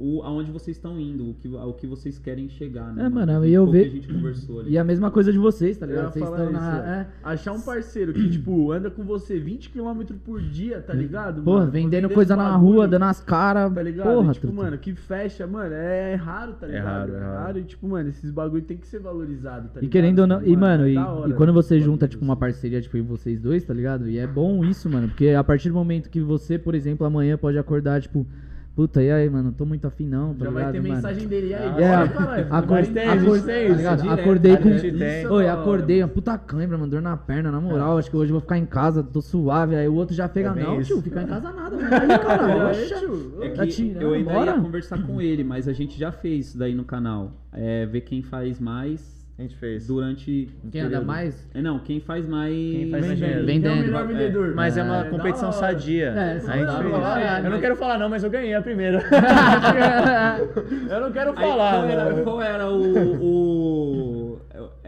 [0.01, 3.05] O, aonde vocês estão indo, o que, ao que vocês querem chegar, né?
[3.05, 4.71] É, mano, e eu pouco ve- que a gente conversou ali.
[4.73, 6.13] E a mesma coisa de vocês, tá ligado?
[6.13, 6.79] Vocês estão na.
[6.79, 7.01] é.
[7.01, 7.07] É.
[7.23, 11.43] Achar um parceiro que, tipo, anda com você 20 km por dia, tá ligado?
[11.43, 11.71] Porra, mano?
[11.71, 13.73] vendendo Vendendo coisa na rua, dando as caras.
[13.73, 14.07] Tá ligado?
[14.15, 14.63] Porra, tipo, truta.
[14.63, 16.85] mano, que fecha, mano, é raro, tá É ligado?
[17.13, 17.59] raro, é raro.
[17.59, 19.93] E, tipo, mano, esses bagulho tem que ser valorizado, tá E ligado?
[19.93, 20.39] querendo ou não.
[20.39, 22.97] Tipo, E, mano, é e, hora, e quando né, você junta, tipo, uma parceria, tipo,
[22.97, 24.09] em vocês dois, tá ligado?
[24.09, 25.09] E é bom isso, mano.
[25.09, 28.27] Porque a partir do momento que você, por exemplo, amanhã pode acordar, tipo,
[28.75, 30.63] puta, e aí, mano, tô muito afim não, tá Já ligado?
[30.65, 30.95] vai ter mano?
[30.95, 31.63] mensagem dele e aí.
[31.63, 32.47] Ah, É, bora, caralho.
[32.55, 34.03] acor- tem, a gente acor- tem tá isso.
[34.03, 34.69] direto, acordei com.
[34.79, 35.27] gente tem.
[35.27, 37.99] Oi, acordei, uma puta cãibra, mano, dor na perna, na moral.
[37.99, 39.77] Acho que hoje eu vou ficar em casa, tô suave.
[39.77, 40.95] Aí o outro já pega, É não, isso.
[40.95, 41.89] tio, ficar em casa nada, mano.
[41.95, 42.95] Aí, caralho, Aí, oxa.
[43.01, 44.51] tio, É Tá que tirando, eu ainda bora?
[44.53, 47.33] ia conversar com ele, mas a gente já fez isso daí no canal.
[47.53, 49.87] É ver quem faz mais A gente fez.
[49.87, 50.51] durante.
[50.71, 51.49] Quem anda mais?
[51.55, 52.53] É, não, quem faz mais.
[52.53, 53.47] Quem faz mais dinheiro.
[53.47, 53.87] Quem é o Vendendo.
[53.87, 54.55] melhor vendedor?
[54.55, 56.09] Mas é uma É, competição sadia.
[56.09, 56.59] É, a gente fez.
[56.59, 58.99] é, Eu não quero falar não, mas eu ganhei a primeira.
[60.91, 61.73] eu não quero Aí, falar.
[61.73, 63.17] qual, era, qual era o.
[63.25, 64.39] o-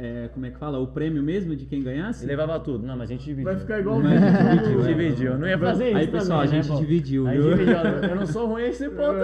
[0.04, 0.78] é, como é que fala?
[0.78, 2.26] O prêmio mesmo de quem ganhasse?
[2.26, 2.86] Levava tudo.
[2.86, 3.44] Não, mas a gente dividiu.
[3.44, 4.26] Vai ficar igual o Mas vídeo.
[4.36, 5.38] a gente dividiu, é.
[5.38, 6.80] Não ia fazer isso Aí, pessoal, a também, né, gente pô?
[6.80, 7.50] dividiu, Aí viu?
[7.50, 7.76] dividiu.
[8.10, 9.18] Eu não sou ruim a esse ponto,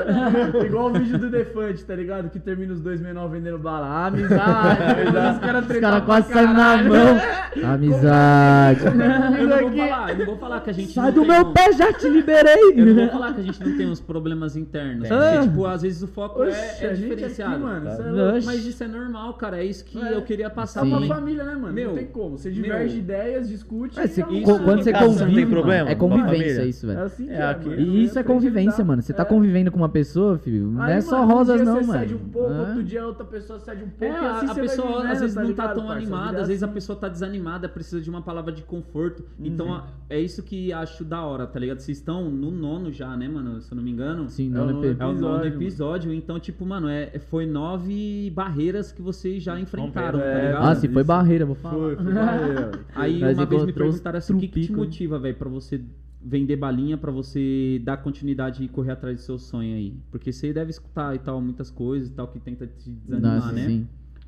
[0.52, 0.62] não.
[0.64, 2.30] Igual o vídeo do Defante, tá ligado?
[2.30, 4.06] Que termina os dois menores vendendo bala.
[4.06, 4.82] Amizade.
[5.34, 7.18] os caras Os caras quase saem na mão.
[7.74, 8.80] Amizade.
[8.84, 9.78] Eu não vou aqui.
[9.78, 12.08] falar, eu não vou falar que a gente Sai do meu um- pé, já te
[12.08, 12.72] liberei.
[12.76, 15.08] Eu não vou falar que a gente não tem uns problemas internos.
[15.08, 17.58] Porque, tipo, às vezes o foco Oxe, é, é a gente aqui, diferenciado.
[17.60, 17.86] mano.
[17.86, 18.36] Tá.
[18.36, 18.40] é.
[18.44, 19.58] Mas isso é normal, cara.
[19.58, 20.14] É isso que É.
[20.14, 20.90] eu queria passar Tá Sim.
[20.90, 21.72] pra família, né, mano?
[21.72, 22.38] Meu, não tem como.
[22.38, 22.62] Você meu.
[22.62, 23.98] diverge ideias, discute.
[23.98, 26.64] É, co- Isso, quando você você não convive, tem problema mano, é com a convivência
[26.64, 27.06] isso, É velho.
[27.06, 27.80] assim que É, é, aqui- mano.
[27.80, 29.02] E isso é convivência, mano.
[29.02, 31.64] Você tá convivendo com uma pessoa, filho, não Aí, é só mano, um rosas dia
[31.64, 32.00] não, você mano.
[32.00, 32.60] cede um pouco, É.
[32.60, 34.04] outro dia outra pessoa cede um pouco.
[34.04, 36.40] É, e a, assim a você pessoa vivendo, às vezes tá não tá tão animada,
[36.40, 36.74] às vezes a assim.
[36.74, 39.22] pessoa tá desanimada, precisa de uma palavra de conforto.
[39.38, 39.46] Uhum.
[39.46, 41.80] Então a- é isso que acho da hora, tá ligado?
[41.80, 43.60] Vocês estão no nono já, né, mano?
[43.60, 44.28] Se eu não me engano.
[44.28, 44.84] Sim, É é nono.
[44.98, 50.18] É o nono episódio, então, tipo, mano, é, foi nove barreiras que vocês já enfrentaram,
[50.18, 50.57] tá É, ligado?
[50.60, 51.74] Ah, se foi barreira, vou falar.
[51.74, 52.84] Foi, foi barreira.
[52.94, 55.80] Aí Nós uma vez me perguntaram assim, o que, que te motiva, velho, pra você
[56.20, 59.94] vender balinha, pra você dar continuidade e correr atrás do seu sonho aí?
[60.10, 63.52] Porque você deve escutar e tal, muitas coisas e tal, que tenta te desanimar, Nossa,
[63.52, 63.66] né?
[63.66, 63.86] sim.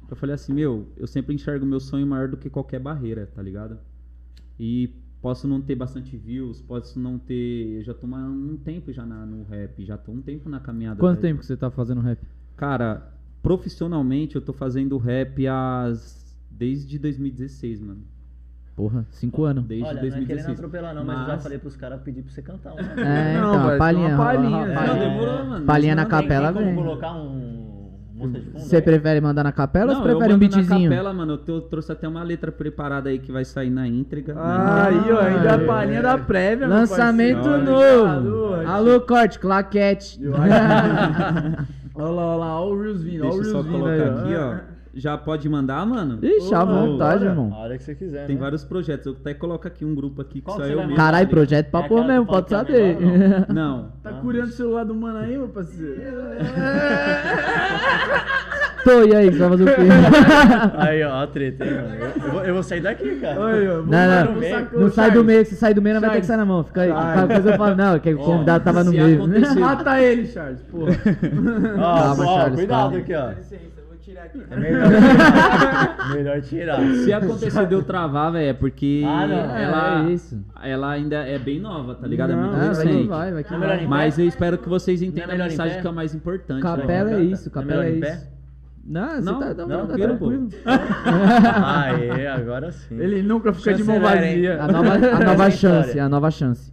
[0.09, 3.40] Eu falei assim, meu, eu sempre enxergo meu sonho maior do que qualquer barreira, tá
[3.40, 3.78] ligado?
[4.59, 4.90] E
[5.23, 7.78] posso não ter bastante views, posso não ter...
[7.78, 10.59] Eu já tô há um tempo já na- no rap, já tô um tempo na
[10.59, 10.98] caminhada.
[10.98, 11.23] Quanto tá?
[11.23, 12.19] tempo que você tá fazendo rap?
[12.57, 13.12] Cara,
[13.43, 16.19] profissionalmente eu tô fazendo rap as...
[16.61, 18.03] desde 2016, mano.
[18.77, 19.65] Porra, cinco anos.
[19.65, 20.59] Desde Olha, não é querendo 2016.
[20.59, 22.81] atropelar não, mas, eu já Mas- falei pros caras pedir pra você cantar uma.
[23.01, 24.16] É, Não, então, a ser palhinha.
[24.16, 24.66] palhinha, é.
[24.69, 25.09] Não, palhinha.
[25.09, 25.65] demorou, mano.
[25.66, 26.74] Palhinha na Mas, capela, vem.
[26.74, 28.59] colocar um música de fundo?
[28.61, 30.91] Você prefere mandar na capela ou Não, você eu prefere um mando na beatzinho?
[30.91, 31.32] capela, mano.
[31.32, 34.35] Eu tô- trouxe até uma letra preparada aí que vai sair na íntegra.
[34.35, 34.41] né?
[34.43, 38.45] Aí, ó, ainda a palhinha da prévia, Lançamento novo.
[38.53, 40.20] Olha, Alô, corte, claquete.
[41.93, 43.93] Olha lá, olha lá, olha o Reels vindo, olha Deixa eu só Reels vindo colocar
[44.24, 44.69] aí, aqui, ó.
[44.92, 46.18] Já pode mandar, mano?
[46.20, 47.52] Ixi, à vontade, irmão.
[47.54, 48.40] A hora que você quiser, Tem né?
[48.42, 49.06] vários projetos.
[49.06, 50.96] Eu até coloco aqui um grupo aqui que Qual só eu mesmo.
[50.96, 52.96] Caralho, projeto pra É pôr aquela mesmo, pode é saber.
[53.00, 53.92] menor, Não.
[54.02, 55.94] Tá curiando o celular do mano aí, meu parceiro?
[58.82, 59.72] Tô, e aí, você vai fazer o quê?
[60.78, 61.94] Aí, ó, a treta, hein, mano.
[62.24, 63.38] Eu, vou, eu vou sair daqui, cara.
[63.38, 64.80] Olha, vamos Não, não.
[64.80, 66.64] Não sai do meio, se sai do meio, não vai ter que sair na mão.
[66.64, 66.90] Fica aí.
[67.28, 69.22] Coisa eu falo, não, que o convidado tava no meio.
[69.60, 70.92] Mata ele, Charles, porra.
[71.76, 72.96] Ó, Calma, ó, Charles, cuidado calma.
[72.98, 73.32] aqui, ó.
[74.11, 74.43] Tirar aqui.
[74.51, 76.11] É melhor tirar.
[76.15, 76.81] melhor tirar.
[77.05, 79.37] Se acontecer de eu travar, velho, é porque Ah, não.
[79.57, 80.45] ela, É isso.
[80.62, 82.31] ela ainda é bem nova, tá ligado?
[82.32, 83.09] Não, é muito Ah, vai recente.
[83.09, 83.87] vai, vai é vai.
[83.87, 86.62] Mas eu espero que vocês entendam melhor a em mensagem que é o mais importante.
[86.65, 86.77] né?
[86.77, 87.24] Capela é Canta.
[87.24, 88.01] isso, É capela é em isso.
[88.01, 88.20] pé?
[88.82, 90.28] Não, você Não, tá, não, não, tá tranquilo, pô.
[90.31, 90.51] tranquilo.
[91.65, 92.99] Aê, agora sim.
[92.99, 94.03] Ele nunca fica de mão hein?
[94.03, 94.62] vazia.
[94.62, 96.73] A nova, a nova chance, a nova chance.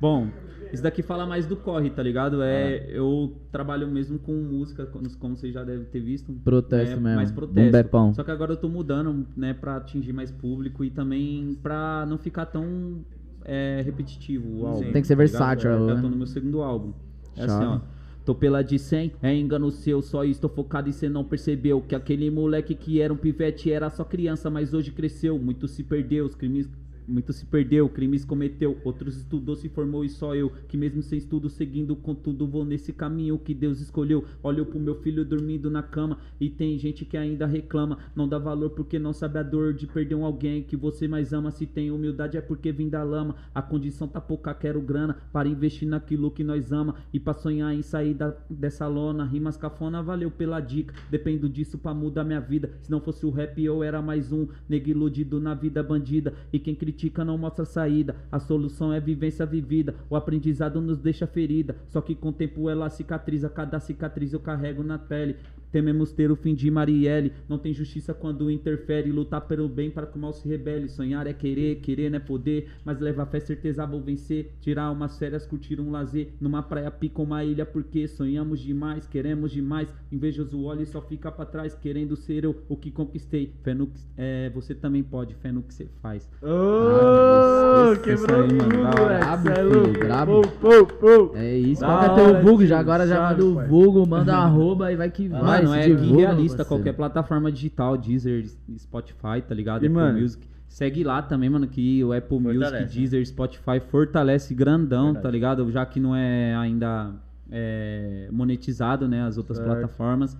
[0.00, 0.26] Bom,
[0.74, 2.42] isso daqui fala mais do corre, tá ligado?
[2.42, 4.86] É, eu trabalho mesmo com música,
[5.18, 6.32] como vocês já devem ter visto.
[6.44, 7.16] Protesto é, mesmo.
[7.16, 8.14] Mais protesto.
[8.14, 12.18] Só que agora eu tô mudando, né, pra atingir mais público e também pra não
[12.18, 13.04] ficar tão
[13.44, 14.92] é, repetitivo o álbum.
[14.92, 16.02] Tem que ser tá versátil, eu né?
[16.02, 16.92] tô no meu segundo álbum.
[17.36, 17.52] É Chave.
[17.52, 17.80] assim, ó.
[18.24, 21.94] Tô pela de 100, é engano seu, só estou focado e cê não percebeu Que
[21.94, 26.24] aquele moleque que era um pivete era só criança, mas hoje cresceu Muito se perdeu,
[26.24, 26.68] os crimes...
[27.06, 31.18] Muito se perdeu, crimes cometeu, outros estudou, se formou e só eu Que mesmo sem
[31.18, 34.24] estudo, seguindo com tudo, vou nesse caminho que Deus escolheu.
[34.42, 38.38] Olho pro meu filho dormindo na cama e tem gente que ainda reclama Não dá
[38.38, 41.50] valor porque não sabe a dor de perder um alguém que você mais ama.
[41.50, 45.46] Se tem humildade é porque vim da lama A condição tá pouca, quero grana para
[45.46, 46.94] investir naquilo que nós ama.
[47.12, 50.94] E pra sonhar em sair da- dessa lona Rimas cafona, valeu pela dica.
[51.10, 52.70] Dependo disso pra mudar minha vida.
[52.80, 56.32] Se não fosse o rap eu era mais um Nego iludido na vida bandida.
[56.50, 56.93] E quem critica
[57.24, 58.16] não mostra saída.
[58.30, 59.94] A solução é vivência vivida.
[60.08, 61.76] O aprendizado nos deixa ferida.
[61.88, 63.48] Só que com o tempo ela cicatriza.
[63.48, 65.36] Cada cicatriz eu carrego na pele.
[65.74, 67.32] Tememos ter o fim de Marielle.
[67.48, 69.10] Não tem justiça quando interfere.
[69.10, 70.88] Lutar pelo bem para que o mal se rebele.
[70.88, 72.70] Sonhar é querer, querer não é poder.
[72.84, 74.52] Mas levar fé, certeza vou vencer.
[74.60, 76.28] Tirar umas férias, curtir um lazer.
[76.40, 79.92] Numa praia pica uma ilha Porque sonhamos demais, queremos demais.
[80.12, 83.52] Invejoso olha e só fica pra trás Querendo ser eu o que conquistei.
[83.64, 86.30] Fé no que, é, você também pode Fé no que você faz.
[86.40, 88.90] Ô, Isso quebrou aí, tudo, mano.
[88.90, 89.98] Brabo, é filho, louco.
[89.98, 90.42] brabo.
[90.42, 91.36] Pô, pô, pô.
[91.36, 91.80] É isso.
[91.80, 92.58] Da Qual que é hora, teu vulgo?
[92.58, 92.66] tio.
[92.68, 93.66] Já agora já manda o pai.
[93.68, 95.42] vulgo, manda arroba e vai que vai.
[95.42, 96.68] Mano, se é divulga, realista, parceiro.
[96.68, 98.46] qualquer plataforma digital, Deezer,
[98.78, 99.82] Spotify, tá ligado?
[99.82, 100.20] E, Apple mano?
[100.20, 100.46] Music.
[100.68, 105.22] Segue lá também, mano, que o Apple Music, Fortalece, Deezer, Spotify fortalece grandão, Verdade.
[105.22, 105.70] tá ligado?
[105.70, 107.12] Já que não é ainda
[107.50, 109.68] é, monetizado, né, as outras Certo.
[109.70, 110.36] plataformas.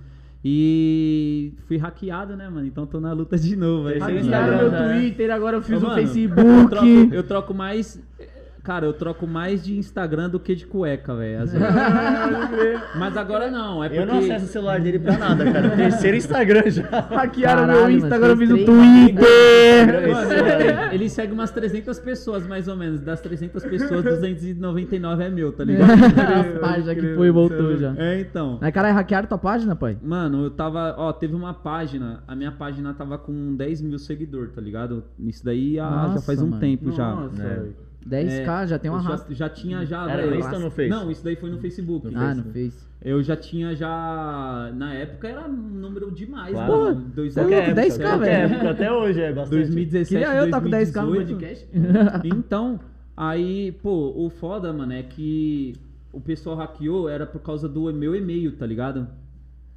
[0.46, 2.66] E fui hackeado, né, mano?
[2.66, 3.88] Então tô na luta de novo.
[3.88, 5.00] Terceiro Hackearam meu né?
[5.00, 6.42] Twitter, agora eu fiz o mano, Facebook.
[6.42, 7.98] Eu troco, eu troco mais.
[8.64, 11.44] Cara, eu troco mais de Instagram do que de cueca, velho.
[11.44, 12.80] vezes.
[12.96, 14.02] Mas agora não, é porque.
[14.02, 15.68] Eu não acesso o celular dele pra nada, cara.
[15.76, 16.82] Terceiro Instagram já.
[16.82, 20.10] Hackearam meu Insta, mano, agora eu fiz o Twitter.
[20.10, 23.00] Mano, ele, segue umas 300 pessoas, mais ou menos.
[23.00, 25.90] Das 300 pessoas, 299 é meu, tá ligado?
[25.92, 27.94] As páginas que foi e voltou já.
[27.98, 28.58] É, então.
[28.62, 29.98] Mas caralho, hackearam tua página, pai?
[30.02, 30.94] Mano, eu tava.
[30.96, 32.22] Ó, teve uma página.
[32.26, 35.04] A minha página tava com 10 mil seguidores, tá ligado?
[35.18, 36.60] Isso daí ah, já faz um mano.
[36.60, 37.14] tempo já.
[37.14, 37.83] Nossa, É.
[38.04, 38.28] velho.
[38.28, 39.26] 10k, já tem uma eu já, raça.
[39.34, 40.10] já tinha já.
[40.10, 40.30] Era velho.
[40.34, 40.88] no Insta ou no Face?
[40.90, 42.10] Não, isso daí foi no Facebook.
[42.14, 42.86] Ah, não fez.
[43.02, 44.70] Eu já tinha já.
[44.74, 46.72] Na época era um número demais, Claro.
[46.72, 47.00] mano.
[47.02, 48.18] Pô, Dois- é Qualquer 10K, época, qualquer
[48.48, 48.54] velho.
[48.54, 49.56] época, Até hoje é bastante.
[49.60, 51.66] 2017, Queria eu tá com 10k no 2018.
[51.68, 51.68] podcast.
[52.24, 52.80] Então,
[53.16, 55.74] aí, pô, o foda, mano, é que
[56.12, 59.06] o pessoal hackeou era por causa do meu e-mail, tá ligado?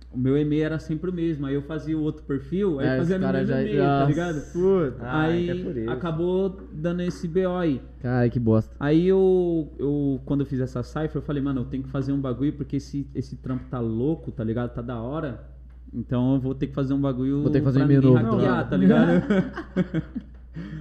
[0.10, 1.46] O meu e-mail era sempre o mesmo.
[1.46, 4.06] Aí eu fazia o outro perfil, aí É, fazia no cara mesmo já- e-mail, tá
[4.06, 4.42] ligado?
[4.54, 4.96] Puta.
[5.02, 5.90] Ah, aí então é isso.
[5.92, 7.82] acabou dando esse BO aí.
[8.02, 8.74] Caralho, que bosta.
[8.80, 12.14] Aí eu, eu, quando eu fiz essa cipher, eu falei, mano, eu tenho que fazer
[12.14, 14.74] um bagulho porque esse, esse trampo tá louco, tá ligado?
[14.74, 15.44] Tá da hora.
[15.94, 18.14] Então eu vou ter que fazer um bagulho Vou ter que fazer um pra e-mail
[18.14, 19.12] novo, hackear, tá tá ligado?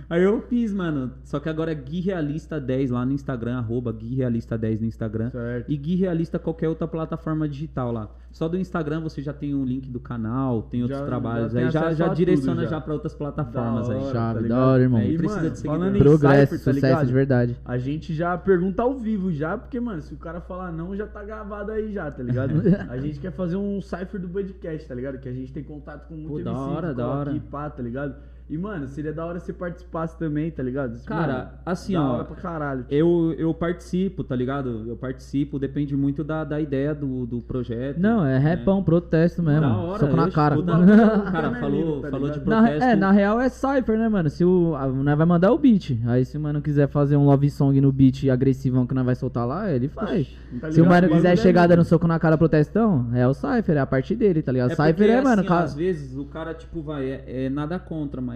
[0.09, 1.13] Aí eu fiz, mano.
[1.25, 4.87] Só que agora é Gui Realista 10 lá no Instagram, arroba Gui Realista 10 no
[4.87, 5.31] Instagram.
[5.31, 5.71] Certo.
[5.71, 8.09] E Gui Realista qualquer outra plataforma digital lá.
[8.31, 11.59] Só do Instagram você já tem o link do canal, tem outros Já- trabalhos já
[11.59, 12.69] tem aí, já, já direciona já.
[12.69, 14.01] já pra outras plataformas Da aí.
[14.01, 14.13] hora.
[14.13, 15.01] Chave, tá da hora, irmão.
[15.01, 15.79] Aí precisa mano, de seguidor.
[15.79, 17.07] falando em Progresso, Cypher, tá sucesso ligado?
[17.07, 17.57] de verdade.
[17.65, 21.07] A gente já pergunta ao vivo já, porque, mano, se o cara falar não, já
[21.07, 22.53] tá gravado aí já, tá ligado?
[22.91, 25.19] a gente quer fazer um cipher do podcast, tá ligado?
[25.19, 27.31] Que a gente tem contato com muito Pô, da MC hora, que da hora.
[27.31, 28.15] aqui, pá, tá ligado?
[28.49, 31.03] E, mano, seria da hora você participasse também, tá ligado?
[31.05, 32.83] Cara, Mano, assim, da ó, hora pra caralho.
[32.83, 34.85] tipo, Eu, eu participo, tá ligado?
[34.87, 37.99] Eu participo, depende muito da, da ideia do, do projeto.
[37.99, 39.63] Não, é repão, protesto mesmo.
[39.63, 40.55] Da hora, Soco na cara.
[40.55, 40.73] escuto-
[41.33, 42.49] Cara, Também falou, tá falou de ligado?
[42.49, 42.85] Na, protesto.
[42.85, 44.31] é, na real é Cypher, né, mano?
[44.31, 44.77] Se o.
[44.77, 45.99] a- Nós vai mandar o beat.
[46.07, 49.15] Aí se o mano quiser fazer um love song no beat agressivão que nós vai
[49.17, 50.29] soltar lá, ele faz.
[50.61, 51.03] Tá se o ligado?
[51.03, 54.15] mano quiser é chegar dando soco na cara protestão, é o Cypher, é a parte
[54.15, 54.71] dele, tá ligado?
[54.71, 55.43] É Cypher porque, é, mano.
[55.43, 58.36] assim, ó, ca- às vezes o cara, tipo, vai, é, é nada contra, mas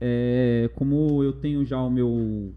[0.00, 2.52] é, como eu tenho já o meu.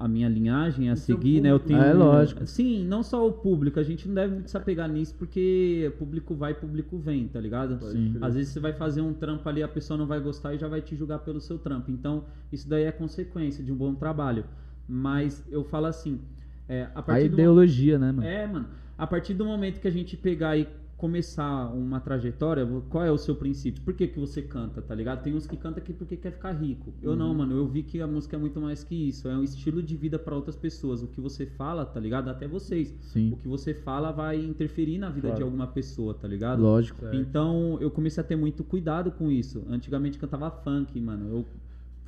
[0.00, 1.50] A minha linhagem a seu seguir, né?
[1.50, 1.80] Eu tenho.
[1.80, 2.46] É, lógico.
[2.46, 6.36] Sim, não só o público, a gente não deve muito se apegar nisso, porque público
[6.36, 7.84] vai, público vem, tá ligado?
[7.84, 8.16] Sim.
[8.20, 10.68] Às vezes você vai fazer um trampo ali, a pessoa não vai gostar e já
[10.68, 11.90] vai te julgar pelo seu trampo.
[11.90, 12.22] Então,
[12.52, 14.44] isso daí é consequência de um bom trabalho.
[14.86, 16.20] Mas eu falo assim,
[16.68, 18.24] é, a A do ideologia, né, mano?
[18.26, 18.68] é, mano.
[18.96, 23.16] A partir do momento que a gente pegar e começar uma trajetória, qual é o
[23.16, 23.80] seu princípio?
[23.82, 25.22] Por que, que você canta, tá ligado?
[25.22, 26.92] Tem uns que cantam aqui porque quer ficar rico.
[27.00, 27.56] Eu não, mano.
[27.56, 29.28] Eu vi que a música é muito mais que isso.
[29.28, 31.00] É um estilo de vida pra outras pessoas.
[31.00, 32.28] O que você fala, tá ligado?
[32.28, 32.92] Até vocês.
[33.00, 33.32] Sim.
[33.32, 35.36] O que você fala vai interferir na vida Claro.
[35.36, 36.60] de alguma pessoa, tá ligado?
[36.60, 37.06] Lógico.
[37.12, 39.62] Então eu comecei a ter muito cuidado com isso.
[39.70, 41.28] Antigamente cantava funk, mano.
[41.28, 41.46] Eu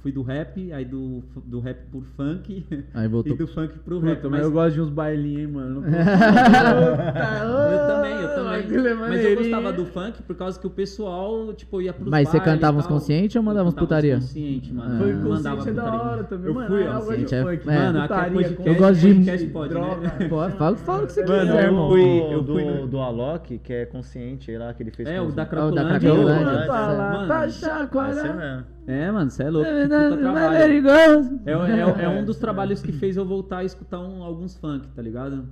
[0.03, 2.65] fui do rap, aí do, do rap por funk
[2.95, 3.33] Aí voltou.
[3.35, 4.17] e do funk pro rap.
[4.17, 5.83] Puta, mas eu gosto de uns bailinhos, hein, mano.
[5.91, 8.51] Eu também, eu também.
[8.91, 12.29] é Mas eu gostava do funk por causa que o pessoal, tipo, ia pros Mas
[12.29, 12.93] você cantava uns tal.
[12.99, 14.15] consciente ou mandava Eu uns putaria?
[14.17, 14.95] consciente, mano.
[14.95, 14.99] Ah.
[14.99, 16.11] Foi Eu mandava consciente é da putaria.
[16.11, 16.69] hora também, Eu mano.
[16.69, 17.75] fui, é, eu consciente é- funk, é.
[17.79, 20.01] Mano, aqui é putaria, podcast, Eu gosto de- podcast pode, droga.
[20.01, 20.29] né?
[20.29, 21.89] Pô, fala, fala o que você Mano, quiser, eu irmão.
[21.91, 25.09] fui- do, eu fui do, do Alok, que é consciente, aí lá que ele fez
[25.09, 26.01] É, com o da É o da Cracolândia.
[26.01, 26.45] Cracolândia.
[26.55, 28.65] Mano, Tá lá, Mano, tá é chacoalhando.
[28.87, 29.69] É, mano, você é louco.
[29.69, 30.59] É, que puta trabalho.
[30.59, 31.41] Perigoso.
[31.47, 34.89] É, é, é um dos trabalhos que fez eu voltar a escutar um- alguns funk,
[34.89, 35.45] tá ligado?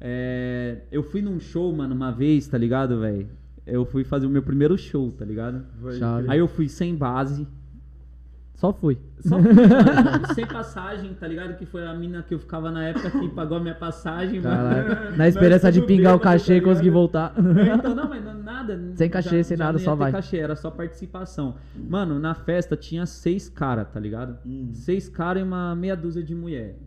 [0.00, 3.28] É, eu fui num show, mano, uma vez, tá ligado, velho?
[3.66, 5.64] Eu fui fazer o meu primeiro show, tá ligado?
[6.28, 7.46] Aí eu fui sem base,
[8.62, 8.96] Só fui.
[9.18, 11.56] Só fui, mano, sem passagem, tá ligado?
[11.56, 14.54] Que foi a mina que eu ficava na época que pagou a minha passagem, mano.
[14.56, 15.16] Caralho.
[15.18, 17.34] Na esperança de tudo pingar o cachê e tá conseguir voltar.
[17.36, 18.80] É, Então, não, mas nada.
[18.94, 20.12] Sem cachê, sem nada, não ia só vai.
[20.12, 21.56] cachê, era só participação.
[21.74, 24.38] Mano, na festa tinha seis caras, tá ligado?
[24.74, 26.78] Seis caras e uma meia dúzia de mulher.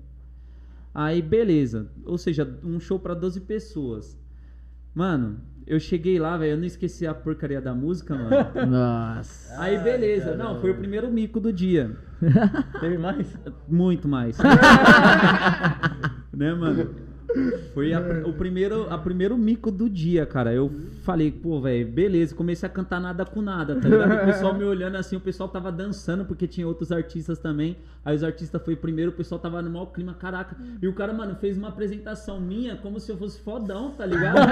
[0.93, 1.91] Aí, beleza.
[2.05, 4.17] Ou seja, um show pra 12 pessoas.
[4.93, 8.29] Mano, eu cheguei lá, velho, eu não esqueci a porcaria da música, mano.
[8.69, 9.59] Nossa.
[9.61, 10.35] Aí, beleza.
[10.35, 11.95] Não, foi o primeiro mico do dia.
[12.79, 13.37] Teve mais?
[13.67, 14.37] Muito mais.
[16.31, 17.04] né, mano?
[17.73, 20.53] Foi a, o primeiro, a primeiro mico do dia, cara.
[20.53, 20.71] Eu
[21.03, 22.33] falei, pô, velho, beleza.
[22.35, 24.13] Comecei a cantar nada com nada, tá ligado?
[24.23, 27.77] O pessoal me olhando assim, o pessoal tava dançando, porque tinha outros artistas também.
[28.03, 30.55] Aí os artistas foi primeiro, o pessoal tava no maior clima, caraca.
[30.81, 34.35] E o cara, mano, fez uma apresentação minha como se eu fosse fodão, tá ligado?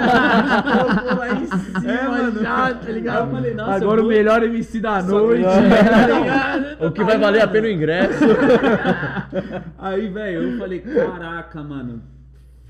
[0.64, 2.42] Colocou lá em cima É, mano.
[2.42, 3.26] já, tá ligado?
[3.26, 5.44] Eu falei, nossa, Agora eu o vou- melhor MC da noite.
[6.80, 8.24] O que vai valer a pena o ingresso?
[9.78, 12.02] Aí, velho, eu falei, caraca, mano.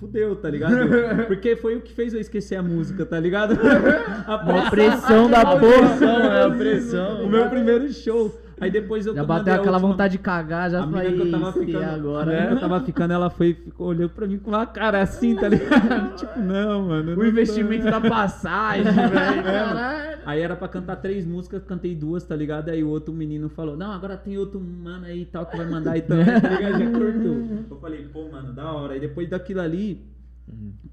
[0.05, 0.77] Fudeu, tá ligado?
[1.27, 3.55] Porque foi o que fez eu esquecer a música, tá ligado?
[4.29, 5.97] A Uma pressão da porra.
[5.97, 7.25] Pressão, é a pressão.
[7.25, 8.31] O meu primeiro show.
[8.61, 11.49] Aí depois eu Já bateu aquela última- vontade de cagar, já falei, que eu tava
[11.51, 12.27] "Ih, ficando agora.
[12.27, 15.03] Menina que eu tava ficando, ela foi e ficou olhando pra mim com uma cara
[15.03, 16.15] assim, tá ligado?
[16.17, 17.13] tipo, não, mano.
[17.13, 19.43] O não investimento da passagem, velho.
[19.43, 20.19] Caralho.
[20.25, 22.69] Aí era pra cantar três músicas, cantei duas, tá ligado?
[22.71, 25.67] Aí o outro menino falou, não, agora tem outro mano aí e tal que vai
[25.69, 26.79] mandar aí também, tá ligado?
[26.79, 27.49] Já cortou.
[27.71, 28.95] Eu falei, pô, mano, da hora.
[28.95, 30.01] Aí depois daquilo ali,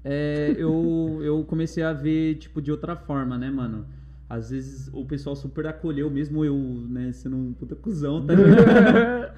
[0.04, 3.86] é, eu, eu comecei a ver, tipo, de outra forma, né, mano?
[4.34, 6.56] Às vezes o pessoal super acolheu, mesmo eu,
[6.88, 9.30] né, sendo um puta cuzão, tá ligado?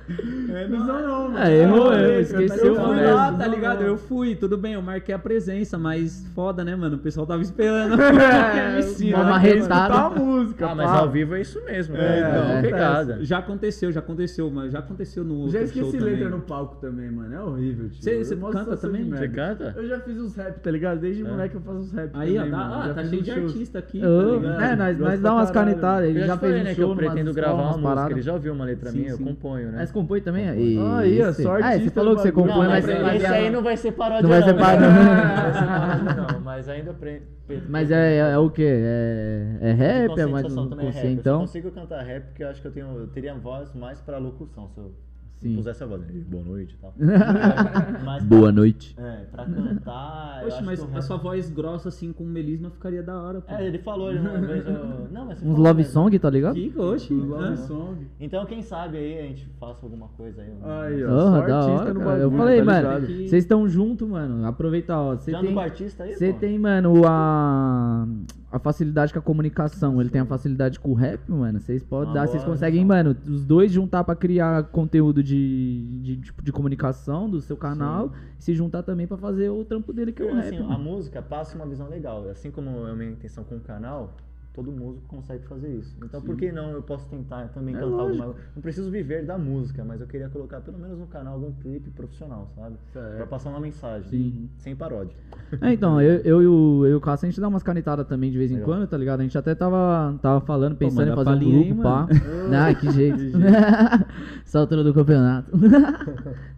[0.55, 1.39] é, não, não, mano.
[1.39, 3.15] É, errou, Ah, é, eu esqueceu fui mesmo.
[3.15, 3.83] lá, tá ligado?
[3.83, 6.95] Eu fui, tudo bem, eu marquei a presença, mas foda, né, mano?
[6.95, 7.97] O pessoal tava esperando.
[8.55, 9.31] É, MC, uma né?
[9.31, 9.95] marretada.
[9.95, 10.99] A música, Ah, mas pá.
[10.99, 12.19] ao vivo é isso mesmo, É, né?
[12.31, 12.63] Então, é.
[12.63, 13.19] pegada.
[13.25, 16.77] Já aconteceu, já aconteceu, mas já aconteceu no Já outro show esqueci letra no palco
[16.81, 17.35] também, mano.
[17.35, 18.01] É horrível, tio.
[18.03, 19.11] Cê- cê Eu canta também?
[19.11, 19.75] Você canta?
[19.77, 21.01] Eu já fiz uns rap, tá ligado?
[21.01, 21.29] Desde É.
[21.29, 24.01] moleque eu faço uns rap Aí, ó, também, tá, tá cheio de artista aqui.
[24.01, 24.59] Tá ligado?
[24.59, 25.73] né, nós, nós dá umas caralho.
[25.77, 26.05] canetadas.
[26.05, 27.83] Eu Ele já, já fez um né, que show, eu pretendo gravar uma música.
[27.83, 28.11] paradas.
[28.13, 29.25] Ele já ouviu uma letra Sim, minha, eu sim.
[29.25, 29.79] componho, né?
[29.79, 30.49] Mas compõe também?
[30.49, 31.43] Aí, ó, Esse.
[31.43, 32.87] só Ah, artista você falou que você compõe, Não, mas...
[32.87, 34.23] mas esse aí não vai ser paródia.
[34.23, 34.89] Não vai ser paródia.
[36.33, 36.41] Não.
[36.41, 37.23] Mas ainda pre...
[37.47, 38.63] pre- Mas é, é, é o quê?
[38.67, 40.19] É, é rap?
[40.21, 40.97] É mais um também é rap.
[40.97, 41.41] Eu só conscientão?
[41.41, 44.69] consigo cantar rap porque eu acho que eu, tenho, eu teria voz mais pra locução
[44.69, 44.93] se eu
[45.49, 45.57] Sim.
[45.57, 46.03] pusesse a voz.
[46.09, 46.95] "Ei, Boa noite e tal.
[48.05, 48.95] Mas Boa noite.
[48.99, 50.41] É, pra cantar.
[50.43, 53.53] Poxa, mas a sua voz grossa assim com melisma ficaria da hora, pô.
[53.55, 54.67] É, ele falou ele uma vez.
[54.67, 55.09] Eu...
[55.13, 55.93] Não, mas você Uns love mesmo.
[55.93, 56.55] song, tá ligado?
[56.55, 57.15] Que oxe.
[57.15, 57.57] Love né?
[57.57, 58.07] song.
[58.21, 60.49] Então, quem sabe aí a gente faça alguma coisa aí.
[60.63, 61.09] Aí, ó.
[61.09, 62.19] Porra, só da artista hora, no cara.
[62.19, 63.07] Eu bagulho, falei, tá mano, ligado?
[63.07, 64.47] que- vocês estão juntos, mano.
[64.47, 65.15] Aproveita, ó.
[65.17, 68.07] Você tem, com artista aí, você tem, mano, a,
[68.55, 70.01] a facilidade com a comunicação.
[70.01, 71.59] Ele tem a facilidade com o rap, mano.
[71.59, 76.41] Vocês podem dar, vocês conseguem, mano, os dois juntar pra criar conteúdo de, de, tipo,
[76.41, 78.13] de comunicação do seu canal.
[78.39, 80.55] E se juntar também pra fazer o trampo dele, que é o rap.
[80.55, 82.29] assim, a música passa uma visão legal.
[82.29, 84.15] Assim como é a minha intenção com o canal,
[84.55, 85.97] todo músico consegue fazer isso.
[86.03, 88.23] Então, por que não eu posso tentar também É cantar lógico.
[88.23, 91.53] alguma Não preciso viver da música, mas eu queria colocar pelo menos no canal algum
[91.55, 92.77] clipe profissional, sabe?
[92.93, 93.17] Certo.
[93.17, 94.09] Pra passar uma mensagem.
[94.09, 94.49] Sim.
[94.59, 95.17] Sem paródia.
[95.61, 98.07] É, então, eu, eu, e o, eu e o Cássio, a gente dá umas canetadas
[98.07, 98.69] também de vez em Legal.
[98.69, 99.21] quando, tá ligado?
[99.21, 102.07] A gente até tava, tava falando, pensando manda em fazer um palhinha aí, grupo, pá.
[102.53, 103.19] Ah, que jeito.
[104.45, 105.51] Essa altura do campeonato.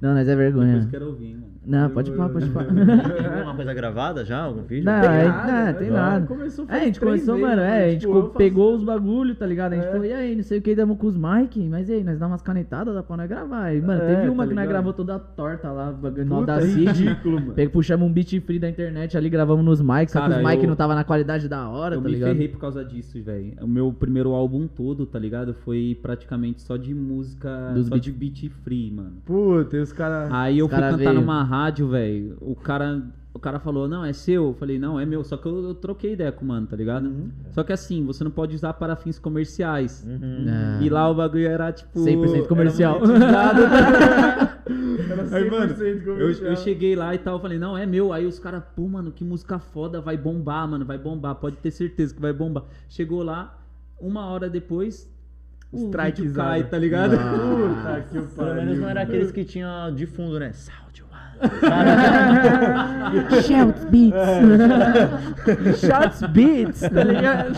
[0.00, 0.82] Não, nós é Depois vergonha.
[0.82, 1.55] eu quero ouvir, mano.
[1.66, 2.62] Não, pode pá, pode pá.
[2.64, 4.42] Tem alguma coisa gravada já?
[4.44, 4.84] Algum vídeo?
[4.84, 5.72] Não, Tem é, nada, não, né?
[5.72, 6.26] tem Não, nada.
[6.26, 8.84] começou É, a gente começou, vezes, mano, é, a gente Tipo, eu faço- pegou os
[8.84, 9.72] bagulho, tá ligado?
[9.72, 9.90] A gente É.
[9.90, 12.18] falou, e aí, não sei o que, damos com os mic, mas e aí, nós
[12.18, 13.74] dá umas canetadas, dá pra nós gravar.
[13.74, 16.84] E, mano, É, teve uma tá que nós gravou toda torta lá, no Audacity.
[16.84, 17.52] ridículo, mano.
[17.54, 20.62] Pega, puxamos um beat free da internet ali, gravamos nos mics, só que os mic
[20.62, 22.30] eu- não tava na qualidade da hora, eu tá me ligado?
[22.30, 23.54] ferrei por causa disso, velho.
[23.60, 25.52] O meu primeiro álbum todo, tá ligado?
[25.52, 29.14] Foi praticamente só de música, Dos só beat- de beat free, mano.
[29.24, 30.28] Puta, e os caras.
[30.32, 31.55] Aí eu Os fui cantar numa rádio,
[31.88, 32.36] velho.
[32.40, 33.02] O cara,
[33.32, 34.46] o cara falou, não, é seu.
[34.46, 35.22] Eu falei, não, é meu.
[35.22, 37.30] Só que eu, eu troquei ideia com o mano, tá ligado?
[37.50, 40.06] Só que assim, você não pode usar para fins comerciais.
[40.06, 40.46] Uhum.
[40.48, 40.84] É.
[40.84, 42.00] E lá o bagulho era tipo.
[42.00, 43.00] 100% comercial.
[44.66, 46.50] Era Aí, mano, 100% eu, comercial.
[46.50, 48.12] eu cheguei lá e tal, eu falei, não, é meu.
[48.12, 51.70] Aí os caras, pô, mano, que música foda, vai bombar, mano, vai bombar, pode ter
[51.70, 52.64] certeza que vai bombar.
[52.88, 53.58] Chegou lá,
[54.00, 55.08] uma hora depois,
[55.72, 56.48] o Strikezado.
[56.48, 57.12] cai, tá ligado?
[57.12, 58.28] Puta que pariu.
[58.36, 60.52] Pelo menos não era aqueles que tinha de fundo, né?
[60.52, 60.85] One.
[63.46, 64.16] Shouts Beats.
[65.80, 67.54] Shouts Beats, tá ligado?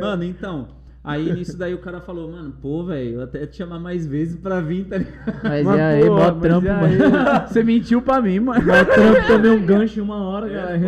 [0.00, 0.68] Mano, então,
[1.02, 4.36] aí nisso daí o cara falou, mano, pô, velho, eu até te chamar mais vezes
[4.36, 5.40] pra vir, tá ligado?
[5.42, 6.98] Mas, Mas, e aí, pô, mó trampo, aí?
[6.98, 7.46] mano.
[7.48, 8.64] Você mentiu pra mim, mano.
[8.64, 10.78] Mó trampo, tomei um gancho em uma hora, cara.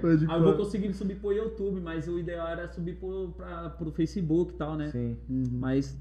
[0.00, 3.70] Pode Aí eu vou conseguir subir pro YouTube, mas o ideal era subir pro, pra,
[3.70, 4.88] pro Facebook e tal, né?
[4.90, 5.16] Sim.
[5.28, 5.98] Mas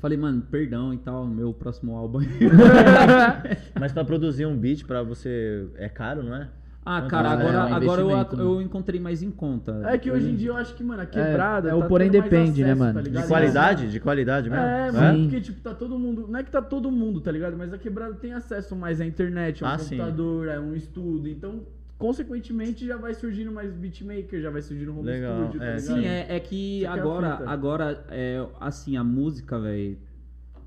[0.00, 2.20] falei, mano, perdão e tal, meu próximo álbum.
[3.78, 6.48] Mas pra produzir um beat pra você é caro, não é?
[6.84, 7.32] ah, Quanto cara, é?
[7.32, 8.26] agora, É um agora eu, né?
[8.38, 9.82] eu encontrei mais em conta.
[9.84, 11.68] É que hoje em dia eu acho que, mano, a quebrada.
[11.68, 13.02] é o tá porém depende, né, acesso, mano?
[13.02, 13.90] tá De qualidade?
[13.90, 14.64] De qualidade mesmo?
[14.64, 14.96] É, Sim.
[14.96, 16.26] mano, porque, tipo, tá todo mundo.
[16.28, 17.56] Não é que tá todo mundo, tá ligado?
[17.56, 19.96] Mas a quebrada tem acesso mais à internet, a um Ah, sim.
[19.98, 21.28] computador, a um estudo.
[21.28, 21.60] Então,
[22.00, 25.78] consequentemente, já vai surgindo mais beatmaker, já vai surgindo home Legal, studio, tá é.
[25.78, 29.98] Sim, é, é que é agora, agora é, assim, a música, velho.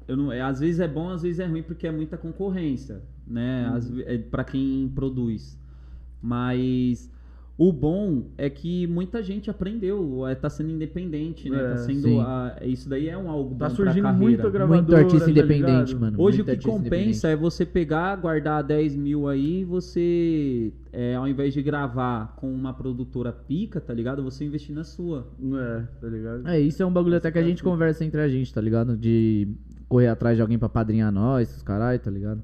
[0.08, 3.02] Eu não, é, às vezes é bom, às vezes é ruim, porque é muita concorrência,
[3.26, 3.66] né?
[3.82, 5.58] Ve- é, pra quem produz.
[6.22, 7.12] Mas
[7.56, 11.58] o bom é que muita gente aprendeu, é, tá sendo independente, né?
[11.60, 12.20] É, tá sendo.
[12.20, 14.82] a- isso daí é um algo Tá bom surgindo muita gravadora.
[14.82, 16.00] Muito artista tá independente, ligado?
[16.02, 16.18] mano.
[16.20, 17.28] Hoje muito o que artista compensa independente.
[17.28, 22.74] é você pegar, guardar 10 mil aí, você, é, ao invés de gravar com uma
[22.74, 24.24] produtora pica, tá ligado?
[24.24, 25.28] Você investir na sua.
[25.40, 26.48] É, tá ligado?
[26.48, 28.98] É, isso é um bagulho até que a gente conversa entre a gente, tá ligado?
[28.98, 29.48] De
[29.88, 32.42] correr atrás de alguém pra padrinhar nós, os caralho, tá ligado?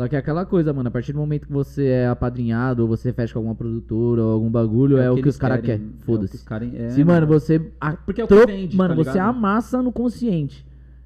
[0.00, 2.88] Só que é aquela coisa, mano, a partir do momento que você é apadrinhado, ou
[2.88, 5.82] você fecha com alguma produtora, ou algum bagulho, é, o que, eles os caras querem,
[5.82, 6.36] é o que Foda-se.
[6.36, 7.60] os caras- é, Se, mano, você.
[7.78, 10.64] a- Porque é o que vende, Mano, tá você amassa no consciente.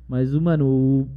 [0.08, 0.64] Mas, o mano,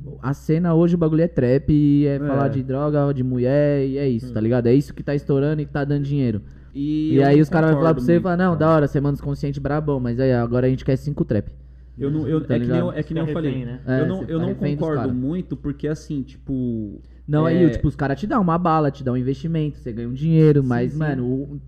[0.03, 3.85] o- a cena hoje, o bagulho é trap, e é, falar de droga, de mulher,
[3.85, 4.65] e é isso, tá ligado?
[4.65, 6.41] É isso que tá estourando e que tá dando dinheiro.
[6.73, 8.59] E, E, aí os caras vão falar pra você e falar, não, cara.
[8.59, 11.51] da hora, você manda os conscientes brabão, mas aí agora a gente quer cinco trap.
[11.95, 13.51] Eu não, eu, Tá é, que nem é que nem eu falei.
[13.51, 13.79] refém, né?
[13.85, 16.99] É, eu não, eu fica não concordo muito, porque assim, tipo.
[17.27, 19.91] Não, é, aí, tipo, os caras te dão uma bala, te dão um investimento, você
[19.91, 20.97] ganha um dinheiro, mas, sim.
[20.99, 21.61] mano, o-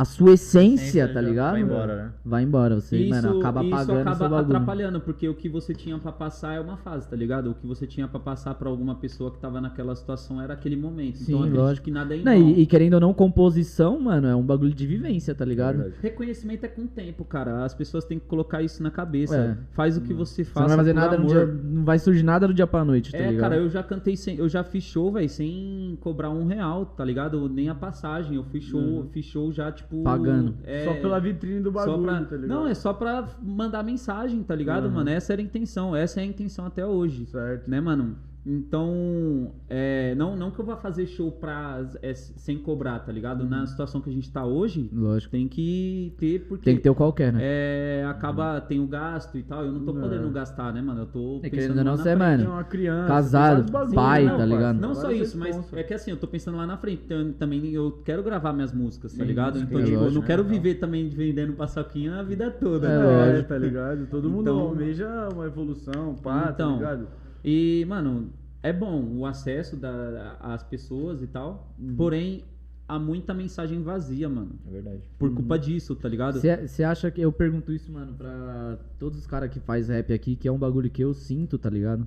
[0.00, 1.52] a sua essência, Essência tá ligado?
[1.52, 2.12] vai embora, né?
[2.24, 4.56] Vai embora, você, isso, mano, acaba isso acaba seu bagulho.
[4.56, 7.50] atrapalhando, porque o que você tinha pra passar é uma fase, tá ligado?
[7.50, 10.76] O que você tinha pra passar pra alguma pessoa que tava naquela situação era aquele
[10.76, 11.16] momento.
[11.18, 11.84] Sim, então acredito lógico.
[11.86, 14.86] que nada é Não, e, e querendo ou não, composição, mano, é um bagulho de
[14.86, 15.78] vivência, tá ligado?
[15.78, 15.96] verdade.
[16.00, 17.64] Reconhecimento é com o tempo, cara.
[17.64, 19.36] As pessoas têm que colocar isso na cabeça.
[19.36, 19.56] É.
[19.74, 20.60] Faz o que você Você faça.
[20.60, 21.46] não vai fazer nada no amor.
[21.46, 23.40] dia, não vai surgir nada do dia pra noite, tá É, ligado?
[23.40, 24.36] cara, eu já cantei sem.
[24.36, 27.48] Eu já fiz show, velho, sem cobrar um real, tá ligado?
[27.48, 28.36] Nem a passagem.
[28.36, 29.87] Eu fiz show, fiz show já, tipo.
[30.04, 30.54] Pagando.
[30.64, 32.48] é, Só pela vitrine do bagulho, pra- tá ligado?
[32.48, 34.90] Não, é só pra mandar mensagem, tá ligado, Uhum.
[34.92, 35.08] mano?
[35.10, 35.96] Essa era a intenção.
[35.96, 37.24] Essa é a intenção até hoje.
[37.26, 37.70] Certo.
[37.70, 38.16] Né, mano?
[38.48, 43.44] Então, é, não, não que eu vá fazer show pra, é, sem cobrar, tá ligado?
[43.44, 45.30] Na situação que a gente tá hoje, Lógico.
[45.32, 47.40] tem que ter, porque Tem que ter o qualquer, né?
[47.42, 49.64] é, acaba, tem o gasto e tal.
[49.66, 50.00] Eu não tô É.
[50.00, 51.02] podendo gastar, né, mano?
[51.02, 52.16] Eu tô É, pensando querendo ou não, frente.
[52.18, 54.80] mano, uma criança, casado, bagulho, pai, né, tá ligado?
[54.80, 57.02] Não só isso, mas é que assim, eu tô pensando lá na frente.
[57.04, 59.58] Então, também eu quero gravar minhas músicas, tá ligado?
[59.58, 63.04] Então, é tipo, eu não quero viver também vendendo paçoquinha a vida toda, É, né?
[63.04, 63.48] É, lógico.
[63.50, 64.06] tá ligado?
[64.06, 67.08] Todo mundo Então- almeja uma evolução, pá, Então, tá ligado?
[67.44, 68.30] E, mano,
[68.62, 71.74] é bom o acesso da, às pessoas e tal.
[71.78, 71.96] Uhum.
[71.96, 72.44] Porém,
[72.88, 74.58] há muita mensagem vazia, mano.
[74.66, 75.02] É verdade.
[75.18, 76.40] Por culpa disso, tá ligado?
[76.40, 80.34] Você acha que eu pergunto isso, mano, pra todos os caras que faz rap aqui,
[80.34, 82.06] que é um bagulho que eu sinto, tá ligado?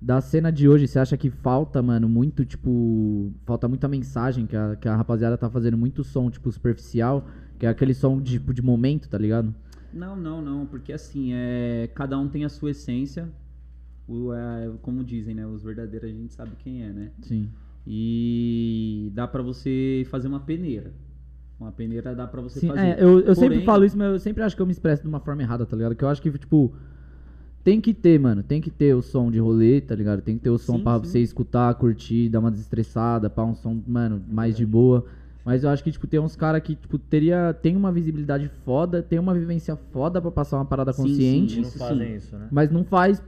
[0.00, 3.32] Da cena de hoje, você acha que falta, mano, muito, tipo.
[3.46, 7.26] Falta muita mensagem, que a, que a rapaziada tá fazendo muito som, tipo, superficial,
[7.58, 9.54] que é aquele som, tipo, de momento, tá ligado?
[9.94, 13.32] Não, não, não, porque assim, é, cada um tem a sua essência.
[14.06, 15.46] O, é, como dizem, né?
[15.46, 17.10] Os verdadeiros a gente sabe quem é, né?
[17.22, 17.48] Sim.
[17.86, 20.92] E dá pra você fazer uma peneira.
[21.58, 22.80] Uma peneira dá pra você Sim, fazer.
[22.80, 25.02] é, eu, eu sempre Porém- falo isso, mas eu sempre acho que eu me expresso
[25.02, 25.94] de uma forma errada, tá ligado?
[25.94, 26.72] Que eu acho que, tipo,
[27.62, 30.20] tem que ter, mano, tem que ter o som de rolê, tá ligado?
[30.20, 31.04] Tem que ter o som Sim, pra sim.
[31.04, 35.04] você escutar, curtir, dar uma desestressada, pra um som, mano, mais de boa.
[35.44, 39.02] Mas eu acho que, tipo, tem uns caras que, tipo, teria, tem uma visibilidade foda,
[39.02, 42.14] tem uma vivência foda pra passar uma parada Sim, consciente, E não fazem sim.
[42.16, 42.48] isso, né?
[42.50, 43.22] mas não faz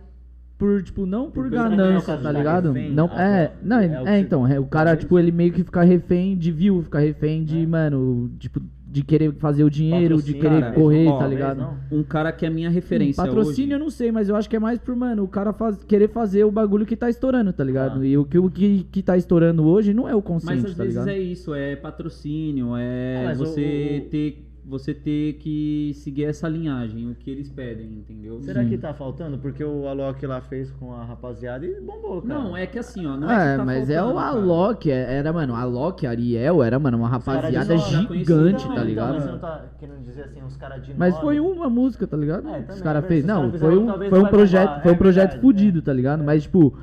[0.58, 2.72] por, tipo, não por também é ganância, tá ligado?
[2.72, 3.54] refém, Não, ah, é, tá.
[3.62, 6.50] não, É é, é, então, é, o cara, tipo, ele meio que fica refém de
[6.50, 7.66] view, fica refém de, É.
[7.66, 11.58] mano, tipo, de querer fazer o dinheiro, de querer cara, correr, ó, tá ligado?
[11.58, 11.76] não.
[11.92, 13.84] Um cara que é minha referência Patrocínio eu hoje.
[13.84, 16.44] não sei, mas eu acho que é mais por, mano, o cara faz, querer fazer
[16.44, 18.00] o bagulho que tá estourando, tá ligado?
[18.00, 18.06] Ah.
[18.06, 20.74] E o que, o que, que tá estourando hoje não é o Mas consciente, às
[20.76, 21.08] tá vezes ligado?
[21.14, 26.24] é isso, é patrocínio, é Ah, mas você o- o- ter você ter que seguir
[26.24, 28.40] essa linhagem, o que eles pedem, entendeu?
[28.42, 28.68] Será Sim.
[28.68, 29.38] que tá faltando?
[29.38, 32.40] Porque o Alok lá fez com a rapaziada e bombou, cara.
[32.40, 34.28] Não, é que assim, ó, não é, É, que tá mas é faltando, o cara.
[34.36, 38.84] Alok, é- era, mano, Alok, Ariel, era, mano, uma Os caras rapaziada gigante, tá Então,
[38.84, 39.14] ligado?
[39.14, 42.16] mas você não tá querendo dizer assim, os caras de Mas foi uma música, tá
[42.16, 42.48] ligado?
[42.48, 43.24] É, Os também, caras mas fez.
[43.24, 45.78] se os Não, caras foi um, foi um projeto, foi um É projeto verdade, fudido,
[45.78, 45.82] é.
[45.82, 46.24] tá ligado?
[46.24, 46.76] Mas tipo,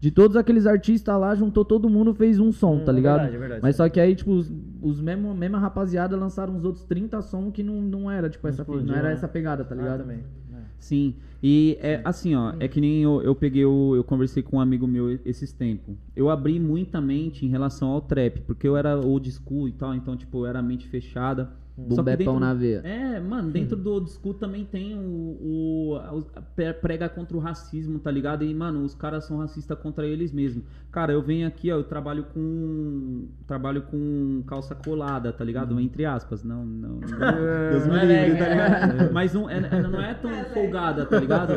[0.00, 3.16] de todos aqueles artistas lá, juntou todo mundo, fez um som, Hum, tá é ligado?
[3.18, 4.50] verdade, é verdade, Mas só que aí, tipo, os,
[4.80, 8.62] os mesmo, mesma rapaziada lançaram uns outros 30 sons que não, não era, tipo, essa,
[8.62, 9.14] explodiu, não era né?
[9.14, 10.00] essa pegada, tá Ah, ligado?
[10.00, 10.18] também.
[10.18, 10.60] É.
[10.78, 11.14] Sim.
[11.42, 13.94] E é assim, ó, é que nem eu, eu peguei o.
[13.96, 15.96] Eu conversei com um amigo meu esses tempos.
[16.16, 19.94] Eu abri muita mente em relação ao trap, porque eu era old school e tal,
[19.94, 21.50] então, tipo, eu era mente fechada.
[21.76, 22.80] Bumbepão na veia.
[22.84, 25.00] É, mano, dentro do old school também tem o,
[25.40, 26.00] o,
[26.34, 28.44] a- prega contra o racismo, tá ligado?
[28.44, 30.64] E, mano, os caras são racistas contra eles mesmos.
[30.92, 33.28] Cara, eu venho aqui, ó, eu trabalho com.
[33.46, 35.78] Trabalho com calça colada, tá ligado?
[35.80, 36.42] Entre aspas.
[36.44, 36.96] Não, não.
[36.96, 37.00] não
[37.70, 39.12] Deus me livre, tá ligado?
[39.14, 41.52] Mas não é, é- não é tão folgada, tá ligado?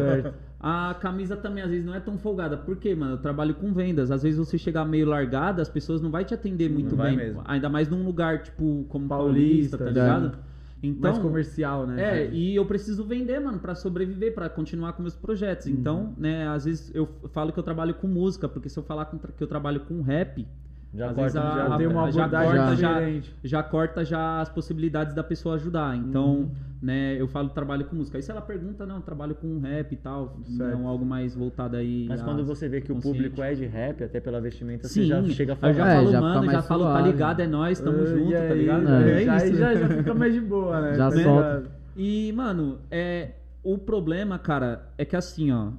[0.66, 2.56] A camisa também, às vezes, não é tão folgada.
[2.56, 3.16] Por quê, mano?
[3.16, 4.10] Eu trabalho com vendas.
[4.12, 7.18] Às vezes você chegar meio largada, as pessoas não vai te atender muito bem.
[7.18, 7.42] mesmo.
[7.44, 9.92] Ainda mais num lugar, tipo, como Paulista, Paulista, tá né?
[9.92, 10.38] ligado?
[10.82, 12.24] Então, Mais comercial, né?
[12.24, 15.66] é, e eu preciso vender, mano, pra sobreviver, pra continuar com meus projetos.
[15.66, 15.74] Uhum.
[15.74, 19.06] Então, né, às vezes eu falo que eu trabalho com música, porque se eu falar
[19.06, 20.46] que eu trabalho com rap,
[20.94, 23.36] Já às corta, vezes a- Já tem uma já abordagem corta, já- diferente.
[23.44, 25.96] já corta já as possibilidades da pessoa ajudar.
[25.98, 26.52] Então, Uhum.
[26.82, 28.18] né, eu falo trabalho com música.
[28.18, 30.78] Aí se ela pergunta, não, eu trabalho com rap e tal, Certo.
[30.78, 32.06] não algo mais voltado aí.
[32.08, 35.02] Mas a- quando você vê que o público é de rap, até pela vestimenta, Sim,
[35.02, 35.74] você já chega a eu falar.
[35.74, 37.12] já É, falo, já fica mano, já falo, tá suave.
[37.12, 38.88] ligado, é nós, tamo Ah, junto, tá aí, ligado?
[38.88, 39.22] É.
[39.22, 39.56] É, já, isso.
[39.56, 40.94] já, já fica mais de boa, né?
[40.96, 41.64] Já Tá solta.
[41.98, 43.32] E, mano, é,
[43.64, 45.70] o problema, cara, é que assim, ó.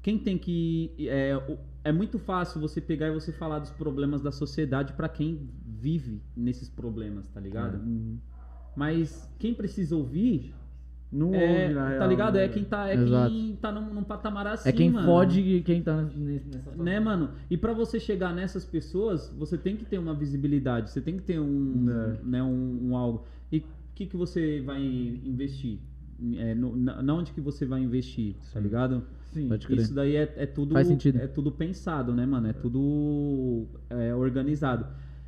[0.00, 0.92] quem tem que.
[1.08, 5.08] É, o- é muito fácil você pegar e você falar dos problemas da sociedade pra
[5.08, 7.76] quem vive nesses problemas, tá ligado?
[7.82, 8.18] Uhum.
[8.76, 10.54] Mas quem precisa ouvir
[11.10, 12.34] Não é, ouve, na tá real, ligado?
[12.34, 12.44] né?
[12.44, 13.30] É quem tá, é Exato.
[13.30, 15.06] quem tá num, num patamar assim, É quem mano.
[15.06, 16.70] fode quem tá nessa.
[16.76, 17.30] Né, mano?
[17.50, 21.22] E pra você chegar nessas pessoas, você tem que ter uma visibilidade, você tem que
[21.22, 22.18] ter um, É.
[22.24, 23.24] né, um, um algo.
[23.50, 23.64] E o
[23.94, 25.78] que, que você vai investir?
[26.36, 29.02] É, no, na, na onde que você vai investir, tá ligado?
[29.32, 29.48] Sim.
[29.70, 31.18] Isso daí é, é tudo Faz sentido.
[31.18, 32.48] é tudo pensado, né, mano?
[32.48, 34.86] É tudo é, organizado.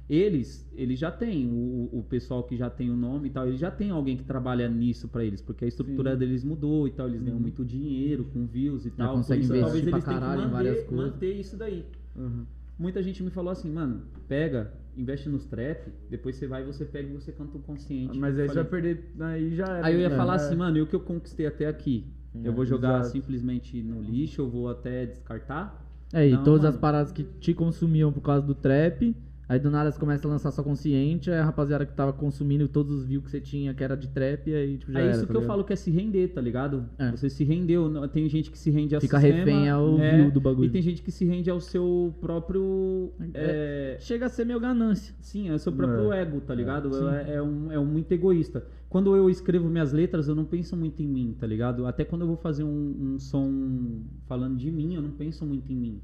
[0.09, 3.59] Eles, eles já têm o, o pessoal que já tem o nome e tal, eles
[3.59, 6.19] já tem alguém que trabalha nisso pra eles, porque a estrutura Sim.
[6.19, 9.15] deles mudou e tal, eles ganham muito dinheiro com views e Já tal.
[9.23, 10.91] Por isso, talvez eles tenham que manter, coisas.
[10.91, 11.87] manter isso daí.
[12.15, 12.45] Uhum.
[12.79, 16.85] Muita gente me falou assim, mano, pega, investe nos trap, depois você vai e você
[16.85, 18.19] pega e você canta o consciente.
[18.19, 19.11] Mas aí você vai perder.
[19.21, 19.87] Aí já era.
[19.87, 20.17] Aí eu ia né?
[20.17, 20.37] falar É.
[20.37, 22.05] assim, mano, e o que eu conquistei até aqui?
[22.43, 23.13] Eu vou jogar exato.
[23.13, 25.81] simplesmente no lixo, eu vou até descartar?
[26.13, 26.81] É, e Não, todas as mano.
[26.81, 29.15] paradas que te consumiam por causa do trap,
[29.49, 32.67] aí do nada você começa a lançar só consciente, aí a rapaziada que tava consumindo
[32.69, 35.11] todos os views que você tinha, que era de trap, aí tipo já é era,
[35.13, 35.47] isso tá que eu ligado?
[35.49, 36.89] falo que é se render, tá ligado?
[36.99, 37.11] É.
[37.11, 38.09] Você se rendeu.
[38.09, 40.67] Tem gente que se rende ao Fica sistema, refém ao é, view do bagulho.
[40.67, 43.13] E tem gente que se rende ao seu próprio.
[43.35, 43.97] É.
[43.97, 45.15] é, Chega a ser meio ganância.
[45.21, 46.23] Sim, é o seu próprio É.
[46.23, 46.91] ego, tá ligado?
[47.09, 48.65] É, é um, é um muito egoísta.
[48.89, 51.85] Quando eu escrevo minhas letras, eu não penso muito em mim, tá ligado?
[51.87, 55.73] Até quando eu vou fazer um, um som falando de mim, eu não penso muito
[55.73, 56.01] em mim.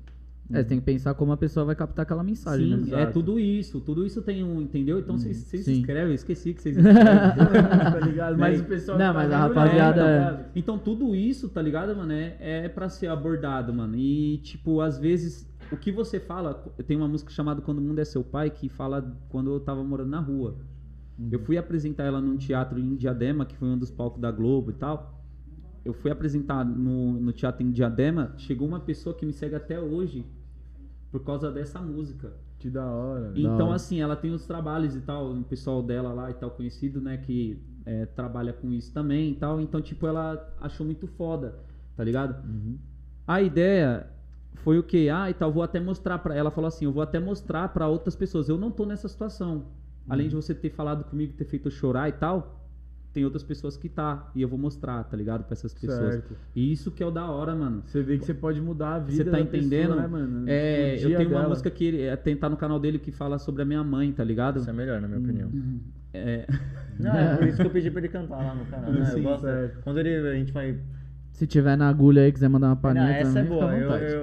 [0.52, 3.02] É, você tem que pensar como a pessoa vai captar aquela mensagem, Sim, né?
[3.02, 3.80] é tudo isso.
[3.80, 4.98] Tudo isso tem um, entendeu?
[4.98, 5.74] Então vocês vocês sim.
[5.80, 7.00] escrevem, eu esqueci que vocês escrevem.
[7.92, 8.36] tá ligado?
[8.38, 8.64] Mas Né?
[8.64, 8.98] o pessoal.
[8.98, 10.50] Não, tá mas a vendo, rapaziada- né, é- tá?
[10.56, 13.96] Então tudo isso, tá ligado, mano, é, é pra ser abordado, mano.
[13.96, 16.54] E, tipo, às vezes, o que você fala,
[16.86, 19.84] tem uma música chamada Quando o Mundo é Seu Pai, que fala quando eu tava
[19.84, 20.56] morando na rua.
[21.30, 24.70] Eu fui apresentar ela num teatro em Diadema, que foi um dos palcos da Globo
[24.70, 25.22] e tal.
[25.84, 29.78] Eu fui apresentar no, no teatro em Diadema, chegou uma pessoa que me segue até
[29.80, 30.24] hoje
[31.10, 32.32] por causa dessa música.
[32.58, 33.30] Que da hora.
[33.32, 33.74] Da Então, hora.
[33.76, 37.16] assim, ela tem os trabalhos e tal, o pessoal dela lá e tal, conhecido, né,
[37.16, 39.60] que é, trabalha com isso também e tal.
[39.60, 41.54] Então, tipo, ela achou muito foda,
[41.96, 42.36] tá ligado?
[43.26, 44.06] A ideia
[44.56, 45.08] foi o quê?
[45.12, 46.50] Ah, e tal, vou até mostrar pra ela.
[46.50, 48.48] falou assim: eu vou até mostrar pra outras pessoas.
[48.48, 49.66] Eu não tô nessa situação.
[50.08, 52.59] Além de você ter falado comigo, ter feito eu chorar e tal,
[53.12, 54.30] tem outras pessoas que tá.
[54.34, 55.44] E eu vou mostrar, tá ligado?
[55.44, 56.14] Pra essas pessoas.
[56.14, 56.36] Certo.
[56.54, 57.82] E isso que é o da hora, mano.
[57.86, 59.16] Você vê que você pode mudar a vida.
[59.16, 59.88] Você tá da entendendo?
[59.94, 60.44] Pessoa, né, mano?
[60.48, 61.48] É, O eu tenho uma dela.
[61.48, 64.22] música que é, tem, tá no canal dele que fala sobre a minha mãe, tá
[64.24, 64.58] ligado?
[64.58, 65.50] Isso é melhor, na minha opinião.
[66.12, 66.46] É,
[66.98, 68.92] Não, é por isso que eu pedi pra ele cantar lá no canal.
[68.92, 69.04] Né?
[69.06, 69.42] Sim, eu gosto.
[69.42, 69.80] certo.
[69.82, 70.78] Quando ele, a gente vai.
[71.40, 73.72] Se tiver na agulha aí e quiser mandar uma Não, palhinha essa é também, boa.
[73.72, 74.12] Eu, vontade.
[74.12, 74.22] eu-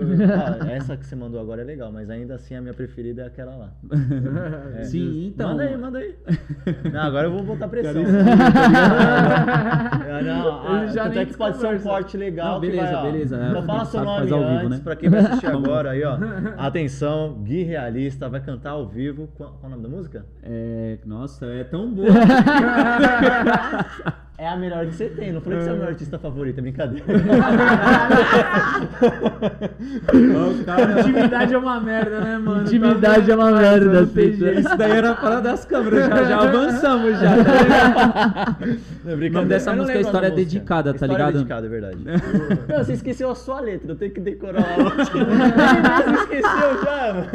[0.68, 3.26] ah, essa que você mandou agora é legal, mas ainda assim a minha preferida é
[3.26, 3.69] aquela lá.
[4.77, 4.84] É.
[4.84, 5.49] Sim, então.
[5.49, 6.15] Manda aí, manda aí.
[6.94, 8.03] Não, agora eu vou botar pressão.
[8.03, 8.14] Cara,
[10.19, 12.53] Ah, não, ah, Ele já tanto nem é que pode ser um corte legal.
[12.53, 14.80] Não, beleza, vai, beleza, é, Então a fala seu nome ao vivo, antes, né?
[14.84, 16.18] pra quem vai assistir agora aí, ó.
[16.57, 19.27] Atenção, Gui Realista vai cantar ao vivo.
[19.35, 20.23] Qual, qual o nome da música?
[20.44, 22.10] É, nossa, é tão boa.
[24.39, 25.31] É a melhor que você tem.
[25.31, 27.03] Não falei que você é o meu artista favorito, é brincadeira.
[30.99, 32.61] Intimidade é uma merda, né, mano?
[32.61, 34.01] Intimidade é uma Tá merda.
[34.03, 38.57] Isso daí era fora das câmeras, já, já avançamos já, tá ligado?
[39.03, 40.30] Não, é O nome dessa música é História.
[40.31, 41.34] Dedicada, tá História ligado?
[41.34, 41.97] dedicada, é verdade.
[42.69, 45.03] não, você esqueceu a sua letra, eu tenho que decorar a outra.
[45.18, 47.27] Ele mesmo esqueceu já, mano.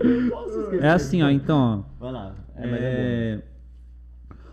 [0.00, 0.84] Eu não posso esquecer.
[0.84, 2.04] É assim, ó, então, ó.
[2.04, 2.32] Vai lá.
[2.56, 3.46] É, mas é bom.
[3.46, 3.49] É...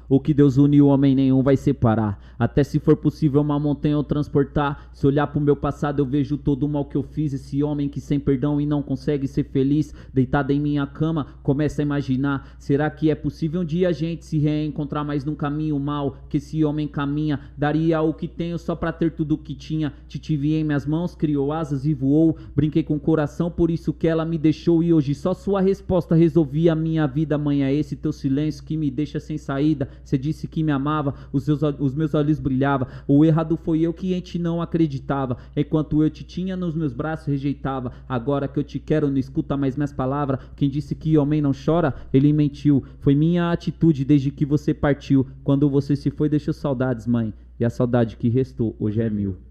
[0.10, 2.18] O que Deus une, o homem nenhum vai separar.
[2.40, 4.90] Até se for possível uma montanha eu transportar.
[4.94, 7.34] Se olhar pro meu passado, eu vejo todo o mal que eu fiz.
[7.34, 9.94] Esse homem que sem perdão e não consegue ser feliz.
[10.14, 12.56] Deitado em minha cama, começa a imaginar.
[12.58, 16.38] Será que é possível um dia a gente se reencontrar mais num caminho mal que
[16.38, 17.42] esse homem caminha?
[17.58, 19.92] Daria o que tenho só pra ter tudo o que tinha.
[20.08, 22.38] Te tive em minhas mãos, criou asas e voou.
[22.56, 24.82] Brinquei com o coração, por isso que ela me deixou.
[24.82, 27.38] E hoje só sua resposta resolvia a minha vida.
[27.38, 29.97] Mãe, é esse teu silêncio que me deixa sem saída.
[30.04, 32.88] Você disse que me amava, os, seus, os meus olhos brilhavam.
[33.08, 35.38] O errado foi eu que em ti não acreditava.
[35.56, 37.92] Enquanto eu te tinha nos meus braços, rejeitava.
[38.08, 40.40] Agora que eu te quero, não escuta mais minhas palavras.
[40.56, 42.84] Quem disse que homem não chora, ele mentiu.
[43.00, 45.28] Foi minha atitude desde que você partiu.
[45.44, 47.34] Quando você se foi, deixou saudades, mãe.
[47.60, 49.47] E a saudade que restou hoje é mil.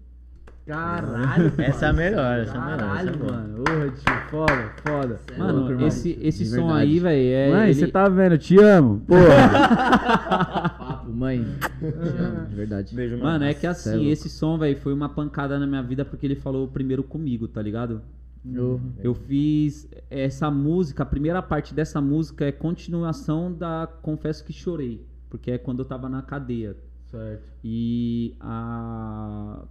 [0.67, 1.51] Caralho.
[1.57, 2.79] Essa é a melhor, essa é a melhor.
[2.79, 3.31] essa é Caralho, boa.
[3.31, 3.63] mano.
[3.63, 5.19] Porra, tio, foda, foda.
[5.37, 5.87] Mano, louco, irmão.
[5.87, 6.81] esse, esse De som verdade.
[6.81, 7.51] aí, velho, é.
[7.51, 9.01] Mãe, ele- você tá vendo, te amo.
[9.07, 10.77] Porra.
[10.77, 11.45] Papo, mãe.
[11.79, 11.85] Te
[12.21, 12.95] amo, de verdade.
[12.95, 13.23] Beijo, mano.
[13.31, 14.09] Mano, é que Cê é assim, louco.
[14.09, 17.61] esse som, velho, foi uma pancada na minha vida porque ele falou primeiro comigo, tá
[17.61, 18.01] ligado?
[18.45, 24.53] Eu- Eu fiz essa música, a primeira parte dessa música é continuação da Confesso que
[24.53, 26.75] Chorei, porque é quando eu tava na cadeia.
[27.11, 27.43] Certo.
[27.63, 29.63] E a,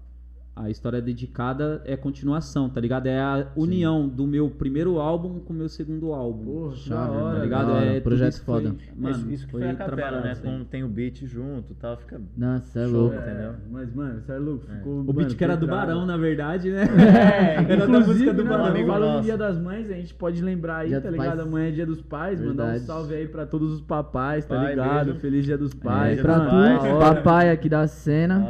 [0.57, 3.07] a história dedicada é continuação, tá ligado?
[3.09, 6.45] É a união do meu primeiro álbum com o meu segundo álbum.
[6.47, 7.37] Porra, Chave, hora.
[7.37, 7.71] tá ligado?
[7.73, 8.77] hora, É, projeto isso foi- foda.
[8.97, 10.31] Mano, isso, isso que foi, a capela, trabalhado, né?
[10.33, 10.67] assim.
[10.71, 12.19] Tem o beat junto e tal, fica.
[12.37, 13.17] Nossa, é Show, louco.
[13.17, 13.53] entendeu?
[13.71, 14.65] Mas, mano, você é louco.
[14.67, 15.67] Ficou, O mano, beat que era do.
[15.67, 16.85] Barão, na verdade, né?
[16.85, 18.65] É, era da inclusive, música do né, Barão.
[18.67, 19.19] amigo falando nosso.
[19.19, 21.37] no Dia das Mães, a gente pode lembrar aí, Dia tá ligado?
[21.37, 21.41] Pais.
[21.41, 22.85] Amanhã é Dia dos Pais, mandar um Verdade.
[22.87, 25.05] salve aí pra todos os papais, tá Pai, ligado?
[25.07, 25.21] beijo.
[25.21, 26.19] Feliz Dia dos Pais.
[26.19, 26.83] É, pra tu, pais.
[26.83, 27.15] Da hora.
[27.17, 28.43] papai aqui da cena.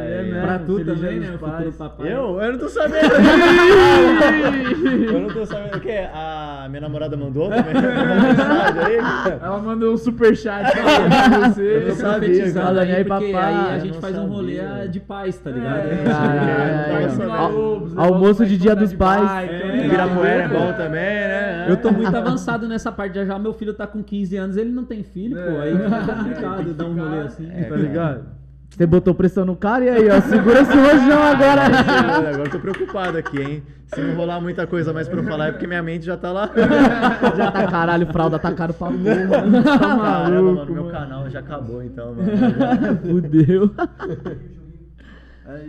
[0.00, 0.40] É mesmo.
[0.40, 1.36] pra tu também, né?
[1.78, 2.12] Papai.
[2.12, 2.40] Eu?
[2.40, 3.14] Eu não tô sabendo.
[5.12, 5.76] eu não tô sabendo.
[5.76, 5.90] O que?
[5.90, 7.72] A minha namorada mandou também?
[7.74, 8.98] Uma mensagem aí?
[9.42, 11.76] Ela mandou um superchat pra você.
[11.76, 12.80] Eu não sabia, cara.
[12.82, 14.82] aí, papai, aí a gente faz um rolê sabia.
[14.82, 15.76] ah, de paz, tá ligado?
[15.86, 19.50] É, Ah, é, é, almoço de Dia dos Pais.
[19.50, 19.58] É.
[19.58, 19.76] tá?
[19.76, 21.66] Ibirapuera é bom também, né?
[21.68, 23.38] Eu tô muito avançado nessa parte já já.
[23.38, 25.60] Meu filho tá com 15 anos, ele não tem filho, pô.
[25.60, 27.48] Aí fica complicado dar um rolê assim.
[27.68, 28.39] Tá ligado?
[28.70, 31.62] Você botou pressão no cara e aí, ó, segura esse rojão agora.
[31.62, 33.62] É, Agora eu tô preocupado aqui, hein?
[33.92, 36.30] Se não rolar muita coisa mais pra eu falar é porque minha mente já tá
[36.30, 36.48] lá.
[37.36, 39.78] Já tá caralho, fralda tá caro pra porra.
[39.78, 42.30] Caramba, mano, meu canal já acabou então, mano.
[43.02, 43.70] Fudeu.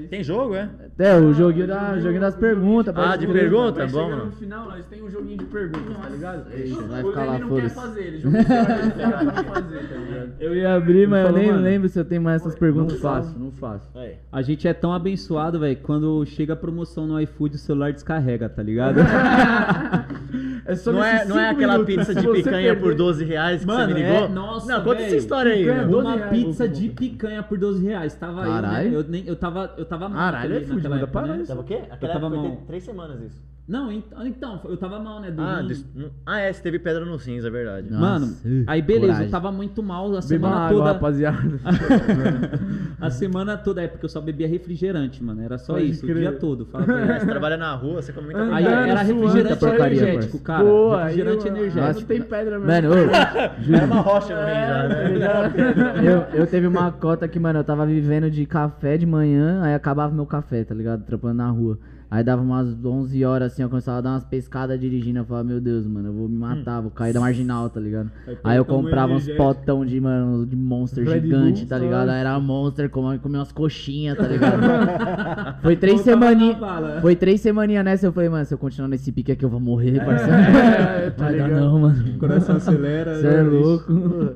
[0.09, 0.69] Tem jogo, é?
[0.99, 2.89] É, o joguinho, da, joguinho das perguntas.
[2.89, 3.85] Ah, pra de pergunta?
[3.85, 6.53] Vai Bom, no final, nós tem um joguinho de perguntas, tá ligado?
[6.53, 7.75] Ixi, vai o ficar lá, Lenny não quer foda-se.
[7.75, 10.31] fazer, ele jogou pra fazer, tá ligado?
[10.39, 11.61] Eu ia abrir, mas eu nem mano.
[11.61, 12.93] lembro se eu tenho mais essas perguntas.
[12.93, 13.89] Não faço, não faço.
[13.95, 14.15] Aí.
[14.31, 18.49] A gente é tão abençoado, velho, quando chega a promoção no iFood, o celular descarrega,
[18.49, 18.99] tá ligado?
[20.65, 23.67] É só Não é, não é aquela minutos, pizza de picanha por 12 reais que
[23.67, 24.25] Mano, você me ligou?
[24.25, 25.17] é, nossa, Não, conta essa velho.
[25.17, 25.89] história aí, Picanha, meu.
[25.91, 28.15] 12 Uma reais, pizza de picanha por 12 reais.
[28.15, 28.61] Tava eu, né?
[28.61, 28.93] Caralho.
[28.93, 31.43] Eu, nem, eu tava, eu tava mal Caralho, época, pra né?
[31.47, 31.81] Tava o quê?
[31.89, 32.51] Aquela tava época mal.
[32.51, 33.50] tem três semanas isso.
[33.67, 35.31] Não, ent- então, eu tava mal, né?
[35.31, 35.67] Do Ah, rim.
[35.67, 35.85] des-
[36.25, 37.89] ah, é, você teve pedra no rins, é verdade.
[37.89, 37.99] Não.
[38.01, 39.25] Mano, Nossa, aí beleza, coragem.
[39.27, 40.91] eu tava muito mal a Beba semana água, toda.
[40.93, 41.37] rapaziada.
[42.99, 45.41] a semana toda, é porque eu só bebia refrigerante, mano.
[45.41, 46.15] Era só Pode isso, crer.
[46.17, 46.65] o dia todo.
[46.65, 47.19] Fala pra É, ele.
[47.21, 50.43] Você trabalha na rua, você come muita Aí era suando, refrigerante porcaria, energético, parça.
[50.43, 50.63] cara.
[50.63, 51.99] Aí, refrigerante mano, energético.
[52.01, 52.67] Não tem pedra mesmo.
[52.67, 56.33] Mano, ô, É uma rocha no rim já, né?
[56.33, 59.73] eu, eu teve uma cota que, mano, eu tava vivendo de café de manhã, aí
[59.73, 61.03] acabava meu café, tá ligado?
[61.05, 61.77] Trampando na rua.
[62.11, 65.19] Aí dava umas 11 horas assim, eu começava a dar umas pescadas dirigindo.
[65.19, 68.11] Eu falava, meu Deus, mano, eu vou me matar, vou cair da marginal, tá ligado?
[68.43, 69.55] Aí eu toma um comprava uns energético.
[69.55, 72.09] potão de, mano, de monster Red gigante, Bull, tá ligado?
[72.09, 74.61] Aí era monster, comia, comia umas coxinhas, tá ligado?
[75.63, 76.57] Foi três semaninhas.
[77.01, 79.61] Foi três semaninhas nessa, eu falei, mano, se eu continuar nesse pique aqui eu vou
[79.61, 80.33] morrer, parceiro.
[80.33, 81.61] É, tá Vai dar ligado?
[81.61, 82.15] não, mano.
[82.15, 83.15] O coração acelera.
[83.15, 83.93] Você é louco.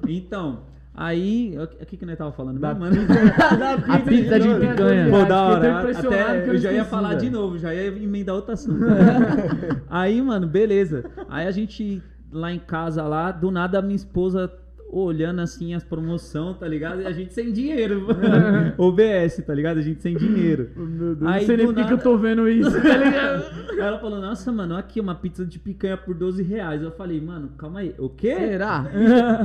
[0.07, 0.59] Então,
[0.95, 1.55] aí.
[1.57, 2.59] O que que nós tava falando?
[2.59, 2.95] Da mano?
[3.89, 5.09] A pizza de picanha.
[5.09, 5.79] Pô, da hora.
[5.79, 8.85] impressionado Até eu eu já ia falar de novo, já ia emendar outro assunto.
[9.89, 11.05] aí, mano, beleza.
[11.29, 12.01] Aí a gente
[12.31, 14.51] lá em casa lá, do nada a minha esposa
[14.89, 17.01] olhando assim as promoções, tá ligado?
[17.01, 18.07] E a gente sem dinheiro.
[18.77, 19.77] OBS, tá ligado?
[19.79, 20.69] A gente sem dinheiro.
[20.75, 22.77] Meu Deus, Aí, não sei nem por que que nada- eu tô vendo isso, tá
[22.97, 23.43] ligado?
[23.71, 26.81] Aí ela falou, nossa, mano, aqui uma pizza de picanha por 12 reais.
[26.81, 28.35] Eu falei, mano, calma aí, o quê?
[28.35, 28.85] Será?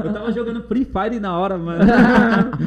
[0.04, 1.80] Eu tava jogando Free Fire na hora, mano.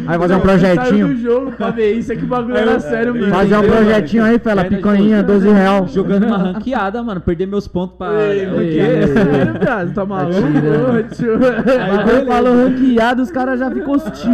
[0.08, 1.18] Aí fazer um Saiu do projetinho.
[1.18, 3.30] jogo pra ver isso, é que o bagulho era sério mesmo.
[3.30, 5.28] Fazer um projetinho aí, fela, picanha, jogo.
[5.34, 5.88] 12 real.
[5.88, 8.12] Jogando uma ranqueada, mano, perder meus pontos pra.
[8.34, 8.80] Ei, o por quê?
[8.80, 9.94] É sério, viado?
[9.94, 10.36] Tá maluco?
[11.16, 11.34] tio?
[11.36, 14.32] Aí quando falou ranqueado, os caras já ficou hostil.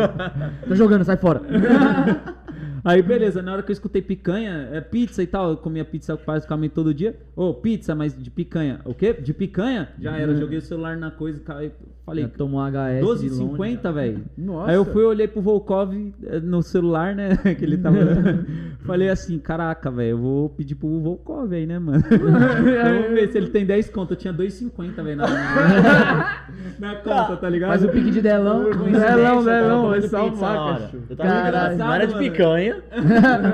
[0.68, 1.42] Tô jogando, sai fora.
[2.82, 6.18] Aí, beleza, na hora que eu escutei picanha, é pizza e tal, eu comia pizza
[6.26, 7.14] basicamente todo dia.
[7.36, 8.80] Ô, pizza, mas de picanha.
[8.84, 9.12] O quê?
[9.12, 9.90] De picanha?
[9.98, 11.70] Já era, joguei o celular na coisa e
[12.10, 13.20] falei, Já tomou HS.
[13.20, 13.56] de longe.
[13.56, 14.24] 12,50, velho.
[14.36, 14.70] Nossa.
[14.70, 17.36] Aí eu fui, olhei pro Volkov eh, no celular, né?
[17.58, 17.98] que ele tava.
[18.84, 22.02] Falei assim, caraca, velho, eu vou pedir pro Volkov aí, né, mano?
[22.10, 24.14] Vamos ver se ele tem 10 conto.
[24.14, 26.46] Eu tinha 2,50, velho, na,
[26.78, 27.70] na conta, tá ligado?
[27.70, 28.64] Faz o pique de delão.
[28.64, 31.02] Delão, delão, é só cachorro.
[31.08, 31.78] Eu tava Caralho.
[31.78, 32.82] não era de picanha,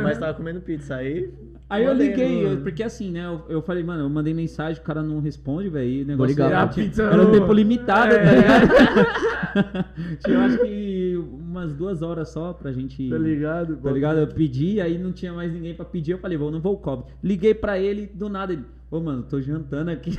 [0.02, 0.96] mas tava comendo pizza.
[0.96, 1.30] Aí.
[1.68, 3.26] Aí eu liguei, eu- porque assim, né?
[3.26, 5.88] Eu, eu falei, mano, eu mandei mensagem, o cara não responde, velho.
[5.90, 8.24] E o negócio ligar era, pra tinha- pizza era um no- tempo limitado, É.
[8.24, 8.68] tá ligado?
[10.24, 13.08] tinha, eu acho que umas duas horas só pra gente.
[13.10, 13.76] Tá ligado?
[13.78, 14.18] Tá ligado?
[14.20, 16.12] Eu pedi, aí não tinha mais ninguém pra pedir.
[16.12, 17.04] Eu falei, vou no Volkov.
[17.22, 18.64] Liguei pra ele, do nada ele.
[18.88, 20.12] Ô, mano, tô jantando aqui.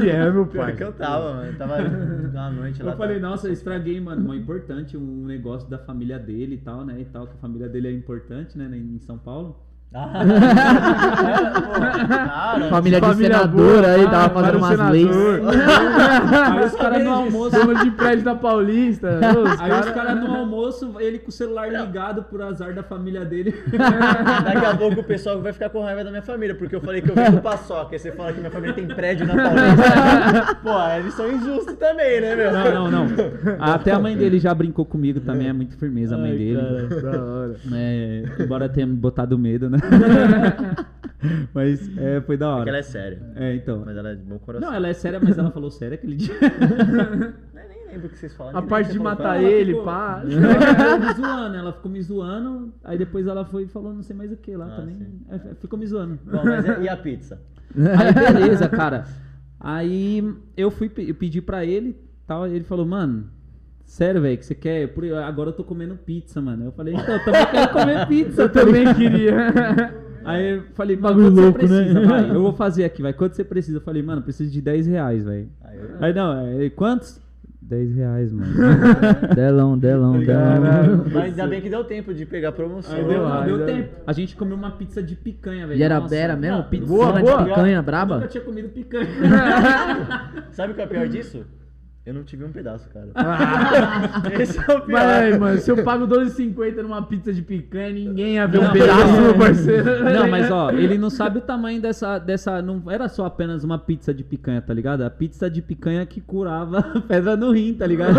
[0.00, 0.76] Que é, meu Pior pai.
[0.76, 1.58] que eu tava, mano.
[1.58, 1.82] Tava
[2.32, 2.92] na noite lá.
[2.92, 4.26] Eu falei, nossa, eu estraguei, mano.
[4.26, 6.96] Mas importante, um negócio da família dele e tal, né?
[6.98, 8.70] E tal, que a família dele é importante, né?
[8.74, 9.65] Em São Paulo.
[9.94, 10.10] Ah,
[12.56, 14.92] Cara, Família de Família senador boa, aí, ah, tava fazendo umas senador.
[14.92, 15.16] leis.
[16.56, 17.56] Aí os caras no almoço.
[17.84, 19.08] De prédio da Paulista.
[19.42, 22.82] os Aí os cara- caras no almoço, ele com o celular ligado por azar da
[22.82, 23.54] família dele.
[24.44, 27.00] Daqui a pouco o pessoal vai ficar com raiva da minha família, porque eu falei
[27.00, 30.54] que eu venho do Paçoca, e você fala que minha família tem prédio na Paulista.
[30.62, 32.52] Pô, eles são injustos também, né, meu?
[32.52, 33.16] Não, não, não.
[33.60, 36.88] Até a mãe dele já brincou comigo também, é muito firmeza a mãe Ai, dele.
[36.88, 37.56] cara, da hora.
[37.72, 39.75] É, embora tenha me botado medo, né?
[41.52, 42.68] Mas é, foi da Porque hora.
[42.70, 43.22] ela é séria.
[43.34, 43.82] É, então.
[43.84, 44.68] Mas ela é de bom coração.
[44.68, 46.34] Não, ela é séria, mas ela falou sério aquele dia.
[47.54, 48.58] Eu nem lembro o que vocês falaram.
[48.58, 49.48] A parte de matar falou.
[49.50, 50.22] ele, ficou- pá.
[50.28, 54.02] Ela ficou me zoando, ela ficou me zoando, aí depois ela foi e falou não
[54.02, 54.96] sei mais o que lá Ah, também.
[54.96, 55.20] sim.
[55.30, 56.18] É, ficou me zoando.
[56.24, 57.40] Bom, mas e a pizza?
[57.74, 59.04] Aí beleza, cara.
[59.58, 61.96] Aí eu fui eu pedi pra ele,
[62.26, 63.28] tal, ele falou, mano,
[63.86, 64.88] sério, velho, que você quer?
[64.88, 66.64] Por- Agora eu tô comendo pizza, mano.
[66.66, 68.42] Eu falei, então, eu também quero comer pizza.
[68.42, 69.34] Eu tá também queria.
[70.26, 72.06] Aí eu falei, mano, Bagulho quanto louco, você precisa, né?
[72.06, 72.30] vai?
[72.30, 73.12] Eu vou fazer aqui, vai.
[73.12, 73.76] Quanto você precisa?
[73.78, 75.48] Eu falei, mano, preciso de 10 reais, velho.
[75.62, 77.20] Aí eu- Aí não, é, quantos?
[77.62, 78.52] 10 reais, mano.
[79.34, 81.04] Delão, delão, delão.
[81.12, 82.94] Mas ainda bem que deu tempo de pegar a promoção.
[82.94, 83.66] Aí deu, não, aí deu deu.
[83.66, 83.88] tempo.
[84.06, 85.78] A gente comeu uma pizza de picanha, velho.
[85.78, 86.62] E era, era mesmo?
[86.64, 88.16] Pizza boa, de picanha Eu braba?
[88.16, 89.06] nunca tinha comido picanha.
[90.52, 91.44] Sabe o que é o pior disso?
[92.06, 93.08] Eu não tive um pedaço, cara.
[93.16, 94.22] Ah.
[94.40, 94.86] Esse é o pior.
[94.88, 98.72] Mas mano, se eu pago 12,50 numa pizza de picanha, ninguém ia ver um Não,
[98.72, 99.20] pedaço, não.
[99.22, 100.04] meu parceiro.
[100.04, 102.62] Não, mas ó, ele não sabe o tamanho dessa, dessa.
[102.62, 105.02] Não era só apenas uma pizza de picanha, tá ligado?
[105.02, 108.16] A pizza de picanha que curava pedra no rim, tá ligado?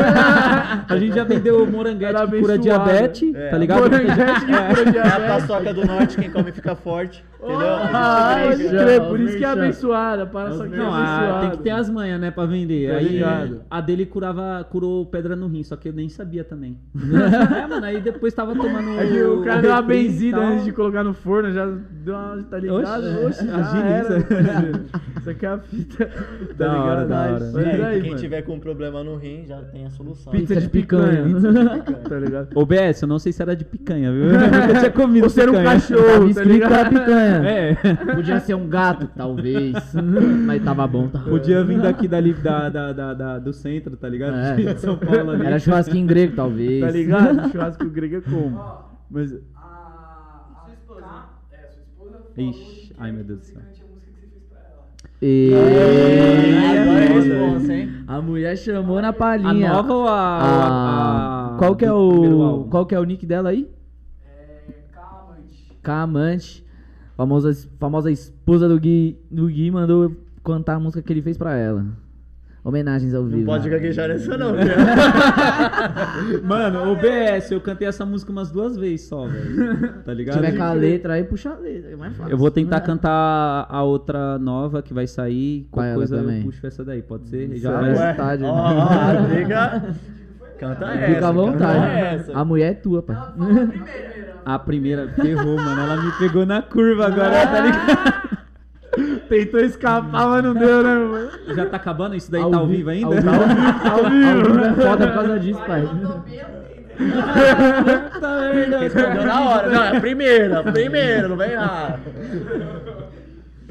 [0.89, 3.49] A gente já vendeu o moranguete Era que cura diabetes, É.
[3.49, 3.79] tá ligado?
[3.83, 4.67] Moranguete que É.
[4.67, 5.27] cura É a diabetes.
[5.47, 7.23] paçoca do norte, quem come fica forte.
[7.39, 7.59] Entendeu?
[7.69, 9.05] Ah, A pode gente crer, brinca.
[9.05, 9.61] por isso que é merchan.
[9.61, 11.41] abençoada, para só que é Não, a- abençoada.
[11.47, 12.89] tem que ter as manhas, né, pra vender.
[12.91, 13.23] Tá aí.
[13.77, 16.77] A dele curava, curou pedra no rim, só que eu nem sabia também.
[17.55, 18.89] é, mano, aí depois tava tomando.
[18.99, 22.43] É que o cara deu uma benzida antes de colocar no forno, já deu uma,
[22.49, 22.85] tá ligado?
[22.85, 24.17] Agiliza.
[24.17, 24.85] meu parceiro.
[25.19, 26.13] Isso aqui é a fita, tá
[26.57, 27.07] Da hora, ligado?
[27.09, 27.51] da hora.
[27.53, 28.21] Mas É, aí, quem mano.
[28.21, 30.31] tiver com problema no rim já tem a solução.
[30.31, 31.23] Pizza, Pizza de de picanha.
[31.23, 31.83] picanha.
[32.09, 32.47] tá ligado?
[32.55, 34.25] Ô, BS, eu não sei se era de picanha, viu?
[34.37, 35.73] Eu nunca tinha comido Você era um picanha.
[35.79, 36.89] cachorro, Tava tá escrito que era ligado?
[36.89, 37.37] picanha.
[37.47, 37.75] É.
[38.15, 39.73] Podia ser um gato, talvez.
[40.45, 41.19] Mas tava bom, tá?
[41.19, 43.66] Podia vir daqui dali da, da, da, da- do centro,
[43.99, 44.35] tá ligado?
[44.35, 44.55] É.
[44.73, 45.45] De São Paulo ali.
[45.45, 46.81] Era churrasquinho grego, talvez.
[46.81, 47.49] Tá ligado?
[47.51, 48.59] Churrasco grego é como?
[49.09, 51.05] Mas A, a sua esposa.
[51.51, 53.61] É, sua esposa falou Ixi, que ai, meu Deus do céu.
[53.61, 53.77] a.
[55.21, 55.51] E...
[55.53, 57.07] É?
[58.07, 59.69] A mulher chamou na A palhinha.
[59.73, 60.11] nova ou a.
[60.11, 62.65] A- a- a- Qual que é o.
[62.69, 63.69] Qual que é o nick dela aí?
[64.25, 64.61] É.
[64.93, 65.71] Calmante.
[65.81, 66.65] Camante.
[67.15, 71.57] Famosa, famosa esposa do Gui, do Gui mandou cantar a música que ele fez pra
[71.57, 71.83] ela.
[72.67, 73.37] Homenagens ao vivo.
[73.37, 74.75] Não pode gaguejar nessa não, cara.
[76.43, 79.93] Mano, o BS, eu cantei essa música umas duas vezes só, velho.
[80.03, 80.35] Tá Se ligado?
[80.35, 81.91] tiver com a letra aí, puxa a letra.
[81.91, 82.29] É mais fácil.
[82.31, 85.65] Eu vou tentar cantar a outra nova que vai sair.
[85.71, 86.39] Qualquer ela coisa também.
[86.39, 87.47] eu puxo essa daí, pode ser?
[87.55, 88.43] Já Fica à vai- vontade.
[88.43, 89.83] ó, liga.
[90.59, 91.05] Canta essa.
[91.05, 91.99] Fica à canta vontade.
[91.99, 92.37] essa.
[92.37, 93.15] A mulher é tua, pai.
[94.45, 95.81] A primeira ferrou, mano.
[95.81, 98.36] Ela me pegou na curva agora, tá ligado?
[99.29, 101.29] tentou escapar, mas não deu, né, mano?
[101.55, 102.15] Já tá acabando?
[102.15, 103.07] Isso daí Ao tá ao vi- vivo ainda?
[103.07, 103.29] ao vivo.
[103.89, 105.87] Ao vivo é foda por causa disso, pai.
[106.97, 108.79] Puta merda.
[108.79, 109.69] Respondeu na hora.
[109.69, 111.99] Não, é a primeira, a primeira, não vem errar.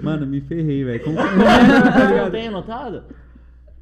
[0.03, 1.01] Mano, me ferrei, velho.
[1.05, 2.31] Como que tá Você não ligado?
[2.31, 3.03] tem anotado?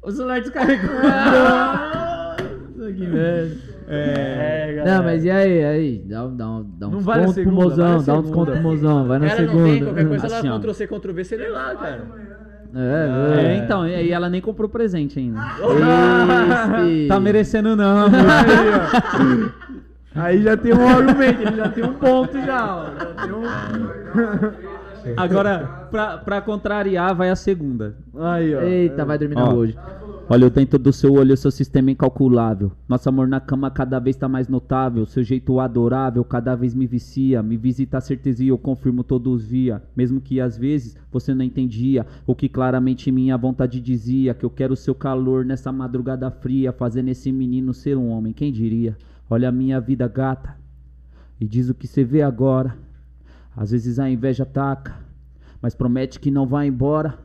[0.01, 0.89] O celular descarregou.
[2.95, 3.74] que merda.
[3.87, 4.73] É.
[4.77, 4.97] galera.
[4.97, 6.03] Não, mas e aí, aí?
[6.07, 8.13] Dá, um- dá, um- dá um Não vale a desconto pro segunda, mozão, vale dá
[8.13, 8.23] um segunda.
[8.23, 9.69] desconto pro mozão, vai na Ela não segunda.
[9.69, 12.01] tem, qualquer coisa Assim, ela Ctrl C, Ctrl V, você lê lá, cara.
[12.77, 13.57] É, É, é.
[13.57, 15.39] então, e aí ela nem comprou presente ainda.
[16.83, 18.07] Esse- Tá merecendo não.
[20.15, 22.85] Aí, já tem um argumento, ele já tem um ponto já, ó.
[22.85, 23.43] Já tem um...
[25.17, 27.95] Agora, pra, pra contrariar, vai a segunda.
[28.17, 28.61] Aí, ó.
[28.61, 29.53] Eita, vai dormir Ó.
[29.53, 29.77] hoje.
[30.27, 32.71] Olha dentro do seu olho, seu sistema incalculável.
[32.87, 35.05] Nosso amor na cama cada vez tá mais notável.
[35.05, 37.43] Seu jeito adorável cada vez me vicia.
[37.43, 39.83] Me visita a certeza e eu confirmo todos os via.
[39.95, 42.07] Mesmo que às vezes você não entendia.
[42.25, 44.33] O que claramente minha vontade dizia.
[44.33, 46.73] Que eu quero seu calor nessa madrugada fria.
[46.73, 48.97] Fazendo esse menino ser um homem, quem diria?
[49.29, 50.57] Olha a minha vida gata.
[51.39, 52.75] E diz o que você vê agora.
[53.55, 54.95] Às vezes a inveja ataca,
[55.61, 57.24] mas promete que não vai embora.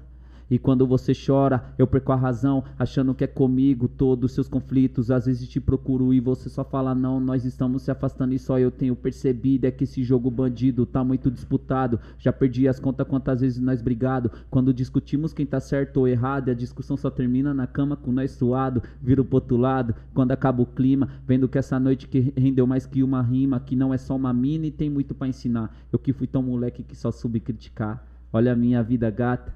[0.50, 4.48] E quando você chora, eu perco a razão, achando que é comigo todos os seus
[4.48, 5.10] conflitos.
[5.10, 7.20] Às vezes te procuro e você só fala não.
[7.20, 11.04] Nós estamos se afastando e só eu tenho percebido é que esse jogo bandido tá
[11.04, 12.00] muito disputado.
[12.18, 14.30] Já perdi as contas quantas vezes nós brigado.
[14.50, 18.10] Quando discutimos quem tá certo ou errado, e a discussão só termina na cama com
[18.10, 18.82] nós suado.
[19.00, 22.86] Viro pro outro lado, quando acaba o clima, vendo que essa noite que rendeu mais
[22.86, 25.76] que uma rima, que não é só uma mina e tem muito pra ensinar.
[25.92, 28.04] Eu que fui tão moleque que só soube criticar.
[28.32, 29.52] Olha a minha vida gata,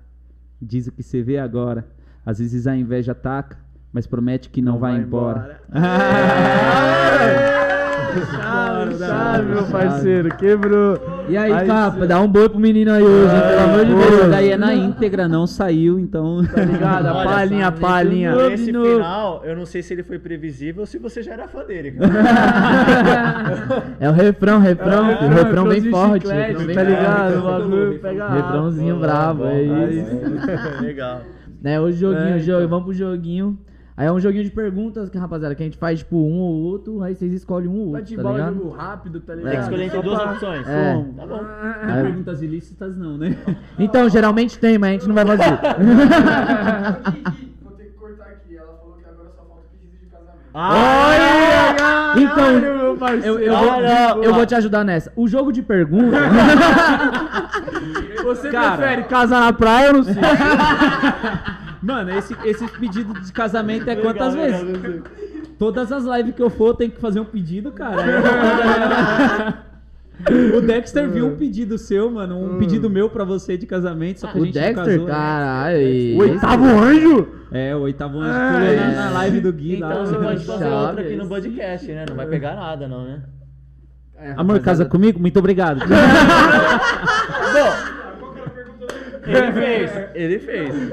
[0.65, 1.87] diz o que você vê agora.
[2.25, 3.59] Às vezes a inveja ataca,
[3.93, 5.61] mas promete que não, vai, embora.
[8.21, 10.99] Chave, chave, meu parceiro, quebrou.
[11.29, 12.07] E aí, Aí capa, sim.
[12.07, 14.31] dá um boi pro menino aí hoje, hein, pelo amor de Deus.
[14.31, 16.45] daí é na íntegra, não saiu, então.
[16.45, 17.07] Tá ligado?
[17.07, 18.35] A Olha, palhinha, palhinha.
[18.35, 18.91] novo, Esse novo.
[18.97, 21.93] final, eu não sei se ele foi previsível ou se você já era fã dele.
[21.93, 22.13] cara.
[24.01, 26.27] É o refrão, refrão, É, o refrão bem forte.
[26.27, 27.39] chiclete, refrão bem tá ligado?
[27.39, 28.29] O bagulho pega.
[28.29, 30.11] Refrãozinho bravo, é isso.
[30.83, 31.21] Legal.
[31.63, 32.69] Né, o joguinho, É, jogo, então.
[32.69, 33.59] vamos pro joguinho.
[33.97, 36.53] Aí é um joguinho de perguntas, que, rapaziada, que a gente faz tipo um ou
[36.65, 38.55] outro, aí vocês escolhem um ou outro, tá Bate-bola, ligado?
[38.57, 39.51] jogo rápido, tá ligado?
[39.53, 40.67] Tem que escolher entre duas opções.
[40.69, 41.05] É.
[41.17, 41.41] Tá bom.
[41.83, 43.37] Aí- Perguntas ilícitas não, né?
[43.79, 45.45] Então, geralmente tem, mas a gente não vai fazer.
[47.63, 48.57] Vou ter que cortar aqui.
[48.57, 50.39] Ela falou que agora só falta pedido de casamento.
[50.55, 52.15] Olha!
[52.17, 53.39] Então, meu parceiro.
[53.39, 55.13] eu, eu, vou, Ah, eu vou te ajudar nessa.
[55.15, 56.19] O jogo de perguntas.
[58.25, 58.77] Você Cara.
[58.77, 60.21] prefere casar na praia ou no sítio?
[61.85, 64.83] Mano, esse, esse pedido de casamento é quantas legal, vezes?
[64.83, 65.03] legal.
[65.59, 68.03] Todas as lives que eu for, tem que fazer um pedido, cara.
[70.57, 74.29] o Dexter viu um pedido seu, mano, um pedido meu pra você de casamento, só
[74.29, 75.11] que a o gente não Dexter, casou, né?
[75.13, 75.79] caralho.
[75.79, 77.29] e- O oitavo anjo?
[77.53, 79.93] É, o oitavo anjo Ah, pulou na, na live do Gui lá.
[79.93, 82.05] Então você pode fazer Chave, outra aqui no podcast, né?
[82.09, 83.23] Não vai pegar nada, não, né?
[84.37, 85.21] Amor, casa comigo?
[85.21, 85.81] Muito obrigado.
[89.27, 89.91] Ele fez.
[90.15, 90.93] Ele fez.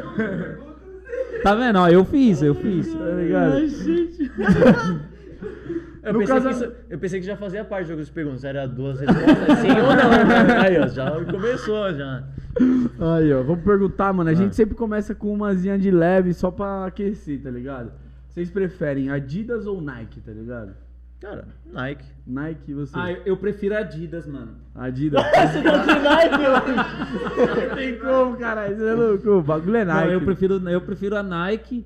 [1.44, 1.78] Tá vendo?
[1.80, 2.94] Ó, eu fiz, eu fiz.
[2.94, 3.62] Tá ligado?
[6.04, 8.12] Eu No pensei, caso- que isso- eu pensei que já fazia parte do jogo de
[8.12, 8.44] perguntas.
[8.44, 10.12] Era duas respostas, sim ou não.
[10.66, 12.24] Aí, ó, já começou já.
[13.18, 14.28] Aí, ó, vamos perguntar, mano.
[14.30, 14.36] A Ah.
[14.36, 17.92] gente sempre começa com umazinha de leve só pra aquecer, tá ligado?
[18.30, 20.72] Vocês preferem Adidas ou Nike, tá ligado?
[21.22, 22.04] Cara, Nike.
[22.26, 22.98] Nike, você.
[22.98, 24.56] Ah, eu, prefiro Adidas, mano.
[24.74, 25.22] Adidas.
[25.54, 28.76] Você gosta de Nike, Não tem como, caralho.
[28.76, 29.30] Você é louco.
[29.30, 30.06] O bagulho é Nike.
[30.08, 31.86] Não, eu prefiro, eu prefiro a Nike,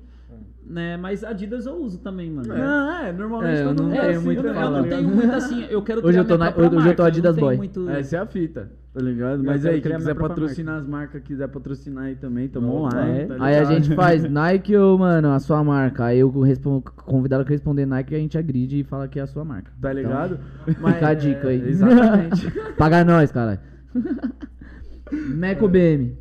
[0.64, 0.96] né?
[0.96, 2.48] Mas Adidas eu uso também, mano.
[2.48, 5.08] Não, é, normalmente É, eu não é assim, muito tá eu, pra eu não tenho
[5.08, 7.56] muito assim, eu quero Hoje eu tô na- hoje eu tô marca, Adidas boy.
[7.58, 9.40] muito- Essa é a fita, tá ligado?
[9.40, 13.18] Eu Mas aí, quem quiser patrocinar as marcas, quiser patrocinar aí também, tamo Opa, online.
[13.20, 13.26] é.
[13.26, 16.06] tá Aí a gente faz Nike ou, mano, a sua marca.
[16.06, 19.26] Aí o respo- convidado que responder Nike, a gente agride e fala que é a
[19.26, 19.70] sua marca.
[19.82, 20.38] Tá ligado?
[20.66, 21.60] Então, fica a dica aí.
[21.60, 22.50] é, Exatamente.
[22.78, 23.60] Paga nós, caralho.
[25.36, 26.16] Mac ou BM?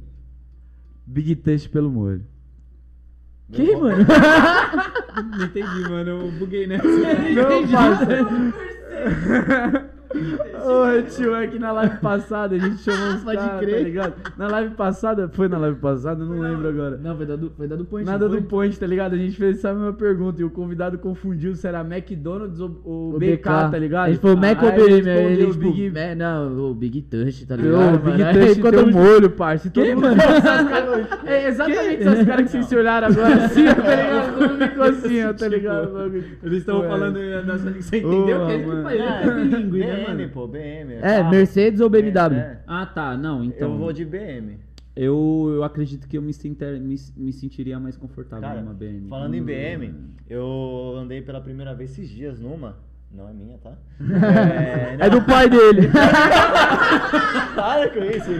[1.08, 2.24] Big Touch pelo molho.
[3.54, 4.06] Que, mano?
[5.38, 6.10] Não entendi, mano.
[6.10, 6.84] Eu buguei nessa.
[6.86, 8.18] Não, parça.
[10.20, 13.78] Ô, tio, é que na live passada a gente chamou os Pode caras, crer.
[13.78, 14.14] tá ligado?
[14.38, 16.24] Na live passada, foi na live passada?
[16.24, 16.98] Eu não lembro agora.
[16.98, 18.06] Não, foi da do, foi da do Point.
[18.10, 18.48] Nada não do foi?
[18.48, 19.14] point, tá ligado?
[19.14, 23.16] A gente fez essa mesma pergunta e o convidado confundiu se era McDonald's ou, ou
[23.16, 24.10] O BK, tá ligado?
[24.12, 25.10] Gente falou Mac ou Aí ele BM?
[25.10, 25.90] Aí ele, respondeu tipo, Big...
[25.92, 27.96] Mac- não, o Big Touch, tá Ô, ligado?
[27.96, 28.26] o Big mano?
[28.40, 29.70] Aí Touch quando tem eu- um molho, parça.
[29.70, 30.18] Todo Que, mundo mano?
[30.18, 34.34] caras- É exatamente essas caras que vocês se olharam agora assim, ó, tá ligado?
[34.36, 36.16] Todo mundo ficou assim, ó, tá ligado?
[36.44, 36.88] Eles estão Pô, é.
[36.90, 37.20] falando.
[37.46, 38.42] Nossa, você entendeu?
[38.44, 38.78] Ô, que ele mano.
[38.78, 40.30] que faz, ele é bilíngue, né, BM, mano?
[40.30, 40.94] pô, BM.
[40.94, 41.30] É, carro.
[41.30, 42.36] Mercedes ou BMW?
[42.36, 42.60] É, é.
[42.68, 43.18] Ah, tá.
[43.18, 43.72] Não, então.
[43.72, 44.58] Eu vou de BM.
[44.96, 49.10] Eu, eu acredito que eu me, sinter, me, me sentiria mais confortável Cara, numa BM.
[49.10, 49.94] falando em BM,
[50.30, 52.78] eu andei pela primeira vez esses dias numa.
[53.12, 53.74] Não é minha, tá?
[54.00, 55.90] É, É do pai dele.
[57.56, 58.32] Para com isso.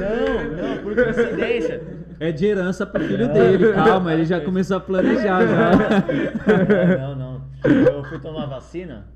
[0.00, 1.82] Não, não, por coincidência.
[2.18, 5.70] É de herança pro filho dele, calma, ele já começou a planejar já.
[6.98, 7.42] Não, não, não.
[7.70, 9.06] Eu fui tomar vacina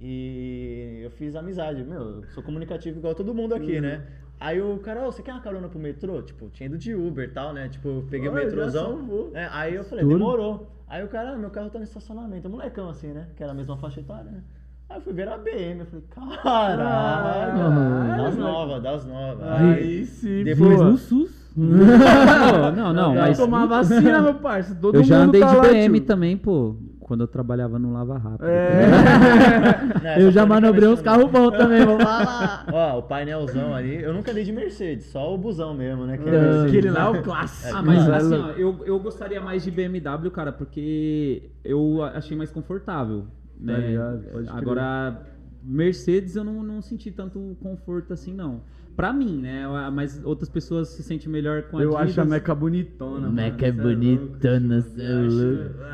[0.00, 1.82] e eu fiz amizade.
[1.84, 4.02] Meu, eu sou comunicativo igual todo mundo aqui, né?
[4.40, 6.22] Aí o cara, ô, você quer uma carona pro metrô?
[6.22, 7.68] Tipo, tinha ido de Uber e tal, né?
[7.68, 9.30] Tipo, eu peguei o metrôzão.
[9.32, 9.48] né?
[9.52, 10.14] Aí eu falei, Tudo.
[10.16, 10.70] demorou.
[10.86, 12.48] Aí o cara, ah, meu carro tá no estacionamento.
[12.48, 13.26] Molecão assim, né?
[13.36, 14.40] Que era a mesma faixa etária, né?
[14.88, 19.46] Aí eu fui ver a BM, eu falei, caralho, Ah, das novas, das novas.
[19.48, 21.36] Aí sim, Depois no SUS.
[21.58, 24.74] Não, não, não, Vai mas tomar vacina, meu parça.
[24.76, 26.06] Todo eu mundo já andei tá de lá, BM tio.
[26.06, 26.76] também, pô,
[27.08, 28.46] quando eu trabalhava no Lava Rápido.
[28.46, 28.86] É.
[30.04, 32.66] Não, Eu já única manobrei uns carros bons também, vou falar.
[32.70, 36.18] Ó, o painelzão ali, eu nunca dei de Mercedes, só o busão mesmo, né?
[36.18, 37.74] Que é Aquele lá é o clássico.
[37.76, 42.36] Ah, mas assim, é ó, eu, eu gostaria mais de BMW, cara, porque eu achei
[42.36, 43.24] mais confortável.
[43.58, 43.72] Né?
[43.72, 44.24] Tá ligado?
[44.50, 45.22] Agora,
[45.62, 48.60] Mercedes eu não, não senti tanto conforto assim, não.
[48.94, 49.64] Pra mim, né?
[49.92, 53.32] Mas outras pessoas se sentem melhor com a Eu acho a Meca bonitona, mano.
[53.32, 55.84] Meca é bonitona, louco, cê é eu acho- louco.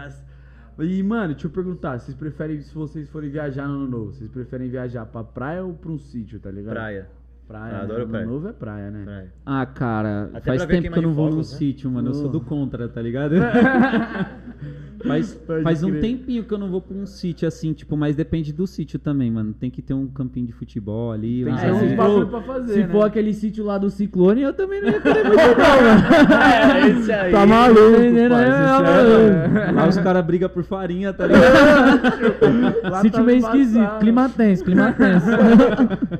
[0.78, 4.28] E, mano, deixa eu perguntar, vocês preferem, se vocês forem viajar no ano novo, vocês
[4.28, 6.74] preferem viajar pra praia ou pra um sítio, tá ligado?
[6.74, 7.08] Praia.
[7.46, 7.82] Praia, Ah, né?
[7.84, 8.26] adoro Ano praia.
[8.26, 9.04] novo é praia, né?
[9.04, 9.32] Praia.
[9.44, 11.42] Ah, cara, Até faz tempo que eu não vou num né?
[11.42, 12.08] sítio, mano.
[12.08, 13.34] Eu sou do contra, tá ligado?
[15.06, 16.00] Faz, Pode faz um crer.
[16.00, 19.30] tempinho que eu não vou pra um sítio assim, tipo, mas depende do sítio também,
[19.30, 19.52] mano.
[19.52, 21.44] Tem que ter um campinho de futebol ali.
[21.44, 22.88] Tem um que Ah, ter uns for- bagulho pra fazer, Se né?
[22.88, 26.04] for aquele sítio lá do Ciclone, eu também não ia querer muito, não, mano.
[26.84, 27.32] É, esse aí.
[27.32, 28.28] Tá maluco, né?
[28.28, 31.44] parça, Lá os caras brigam por farinha, tá ligado?
[33.02, 33.58] Sítio tá meio embaçado.
[33.58, 35.26] esquisito, clima tenso, clima tenso.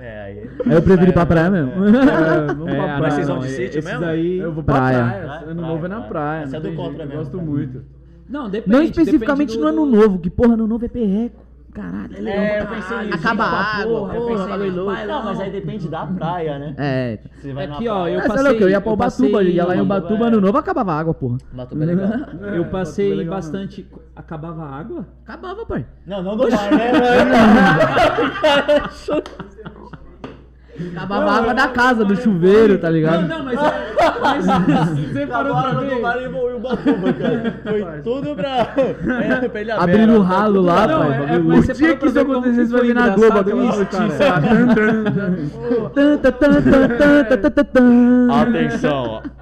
[0.01, 0.51] É, aí.
[0.75, 1.73] Eu prefiro ir pra praia mesmo.
[1.73, 3.01] É, vamos É, pra ah, praia.
[3.01, 4.05] Mas vocês vão não, de sítio mesmo?
[4.05, 4.39] aí...
[4.39, 4.99] Eu vou pra Praia.
[5.05, 5.25] praia.
[5.27, 6.47] Praia, Ano novo é na praia.
[6.47, 7.51] não é do contra eu mesmo, gosto cara.
[7.51, 7.83] muito.
[8.29, 8.77] Não, depende.
[8.77, 11.45] Não especificamente depende no ano do- novo, que porra, ano novo é perreco.
[11.75, 12.41] Caralho, é legal.
[12.41, 13.15] É, eu pensei nisso.
[13.15, 14.85] Acaba a Porra, água, eu porra, pensei bagulho nisso.
[14.85, 15.07] louco.
[15.09, 16.75] Não, mas aí depende da praia, né?
[16.79, 17.19] É.
[17.43, 19.31] Você vai Aqui, na ó, eu Mas passei- é louco, eu ia pra eu Ubatuba,
[19.33, 21.39] passei- ia lá em Ubatuba Ubatuba, é- ano novo acabava a água, porra.
[21.53, 22.07] Batuba é legal.
[22.55, 23.85] Eu é passei legal bastante.
[24.15, 25.05] Acabava a água?
[25.27, 25.85] Acabava, pai.
[26.07, 26.93] Não, não do mar, né?
[30.97, 33.29] Acabava a água da casa, do chuveiro, tá ligado?
[33.29, 33.61] Não, não, mas,
[34.21, 34.45] mas
[35.13, 36.01] você parou pra ver.
[36.01, 37.61] mar e o Ubatuba, cara.
[37.63, 38.75] Foi tudo pra...
[39.23, 41.13] É, pra Abrindo Bela, o ralo lá, Não, pai.
[41.13, 43.79] é- é- mas O você dia que isso você vai vir na Globo, aquela isso,
[43.79, 44.35] notícia.
[48.31, 49.34] Atenção, ó.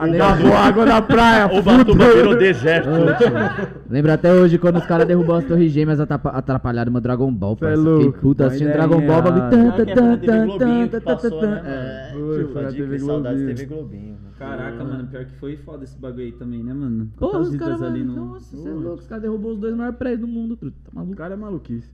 [0.00, 1.46] Acabou a água da praia.
[1.58, 2.88] Ubatuba virou deserto.
[3.90, 7.56] Lembra até hoje quando os caras derrubou as torres gêmeas atrapa- atrapalharam meu Dragon Ball,
[7.58, 7.82] Cê é parça.
[7.82, 8.18] Fiquei louco.
[8.20, 9.50] puta Uma assistindo ideia Dragon Ball, bagulho.
[9.50, 12.18] tan, é tan, na tan, tan, tan, passou, tan, né, tan.
[12.18, 12.26] mano?
[12.26, 13.56] Foi, foi na Pode TV saudades Globinho.
[13.56, 14.02] TV Globinho.
[14.14, 14.20] mano.
[14.38, 17.08] Caraca, mano, pior que foi foda esse bagulho aí também, né, mano?
[17.18, 18.32] Porra, Quantas os vidas caras, ali mano, no.
[18.32, 20.90] nossa, você é louco, os caras derrubou os dois maiores prédios do mundo, truta, tá
[20.92, 21.16] O maluco?
[21.16, 21.90] cara é maluquice.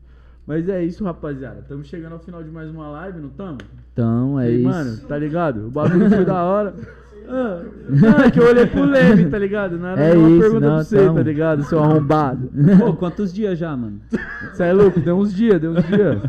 [0.46, 1.58] Mas é isso, rapaziada.
[1.58, 3.64] Estamos chegando ao final de mais uma live, não estamos?
[3.92, 4.68] Então, é E, isso.
[4.68, 5.66] Mano, tá ligado?
[5.66, 6.72] O bagulho foi da hora.
[7.28, 7.62] Ah,
[8.26, 9.78] é que eu olhei pro Leme, tá ligado?
[9.78, 11.14] Não era É nenhuma isso, pergunta não, pra você, tamo.
[11.16, 11.62] tá ligado?
[11.64, 12.50] Seu arrombado.
[12.78, 14.00] Pô, quantos dias já, mano?
[14.52, 15.00] Você é louco?
[15.00, 16.22] Deu uns dias, deu uns dias.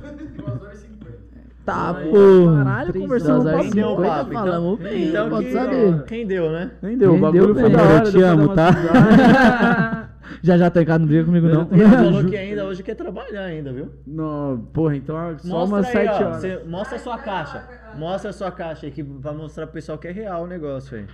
[1.66, 2.64] Tá, Aí, porra.
[2.64, 4.42] caralho, conversamos o 50, papo, então.
[4.46, 6.04] falamos bem, Então pode que- saber.
[6.08, 6.72] Rendeu, né?
[6.82, 7.10] Entendeu?
[7.12, 7.72] O Rendeu bagulho foi bem.
[7.74, 8.02] da Eu hora.
[8.06, 10.10] te deu pra amo, tá?
[10.42, 11.68] Já já tá em casa, não briga comigo não.
[11.72, 13.92] Ele falou que ainda hoje quer trabalhar ainda, viu?
[14.06, 16.26] Não, porra, então é só Mostra umas aí, 7 ó.
[16.28, 16.66] horas.
[16.68, 17.64] Mostra a sua caixa.
[17.96, 21.04] Mostra a sua caixa aqui pra mostrar pro pessoal que é real o negócio aí.
[21.04, 21.06] É,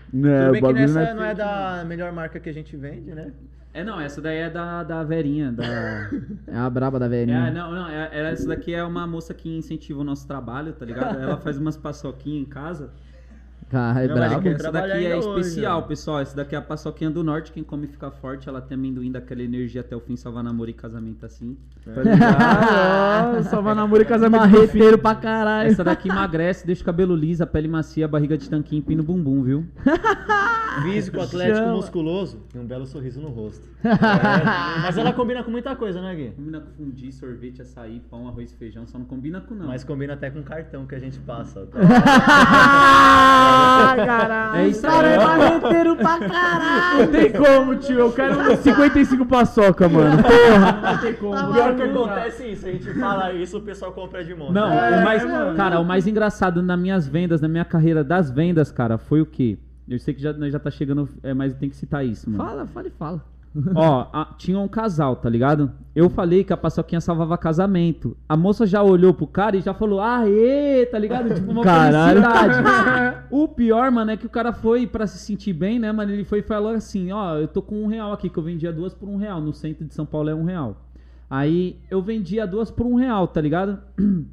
[0.45, 2.75] Tudo o bem que nessa não é não é da melhor marca que a gente
[2.75, 3.31] vende, né?
[3.75, 5.63] É, não, essa daí é da, da Verinha, da...
[6.47, 7.49] É a braba da É, velhinha.
[7.49, 10.85] não, não, é, é- essa daqui é uma moça que incentiva o nosso trabalho, tá
[10.85, 11.19] ligado?
[11.19, 12.91] Ela faz umas paçoquinhas em casa.
[13.73, 14.43] Cara, é Não, mas brabo.
[14.43, 15.87] quer Essa daqui é ainda hoje, especial, né?
[15.87, 16.19] pessoal.
[16.19, 17.51] Essa daqui é a paçoquinha do norte.
[17.51, 18.47] Quem come fica forte.
[18.47, 21.57] Ela tem amendoim daquela energia até o fim, salvar namoro e casamento assim.
[21.83, 23.39] Tá ligado?
[23.39, 24.41] Ó, Salvar namoro e casamento.
[24.41, 25.71] Marreteiro pra caralho.
[25.71, 28.83] Essa daqui emagrece, deixa o cabelo liso, a pele macia, a barriga de tanquinho e
[28.83, 29.65] pino bumbum, viu?
[30.83, 31.73] Físico, atlético, Chama.
[31.73, 33.67] musculoso e um belo sorriso no rosto.
[33.83, 36.31] É, mas ela combina com muita coisa, né, Gui?
[36.35, 38.85] Combina com fundi, sorvete, açaí, pão, arroz e feijão.
[38.87, 39.67] Só não combina com não.
[39.67, 41.65] Mas combina até com cartão que a gente passa.
[41.67, 41.79] tá?
[43.63, 44.55] Ah, caralho.
[44.61, 45.13] É isso Cara, aí.
[45.13, 46.99] é marreteiro pra caralho.
[46.99, 47.99] Não tem como, tio.
[47.99, 50.17] Eu quero uns 55 paçoca, mano.
[50.23, 51.53] Porra, não tem como.
[51.53, 54.51] Pior que acontece isso, a gente fala isso, o pessoal compra de monte.
[54.53, 55.55] Não, É, o mais, mano.
[55.55, 59.25] cara, o mais engraçado nas minhas vendas, na minha carreira das vendas, cara, foi o
[59.25, 59.57] quê?
[59.87, 62.43] Eu sei que já, já tá chegando, é, mas tem que citar isso, mano.
[62.43, 63.21] Fala, fala e fala.
[63.75, 65.71] Ó, a- tinha um casal, tá ligado?
[65.95, 68.17] Eu falei que a paçoquinha salvava casamento.
[68.27, 71.33] A moça já olhou pro cara e já falou, aê, tá ligado?
[71.35, 72.19] Tipo, uma Caralho.
[72.21, 73.17] felicidade.
[73.29, 76.11] o pior, mano, é que o cara foi pra se sentir bem, né, mano?
[76.11, 78.73] Ele foi e falou assim, ó, eu tô com um real aqui, que eu vendia
[78.73, 79.39] duas por um real.
[79.39, 80.77] No centro de São Paulo é um real.
[81.29, 83.77] Aí eu vendia duas por um real, tá ligado?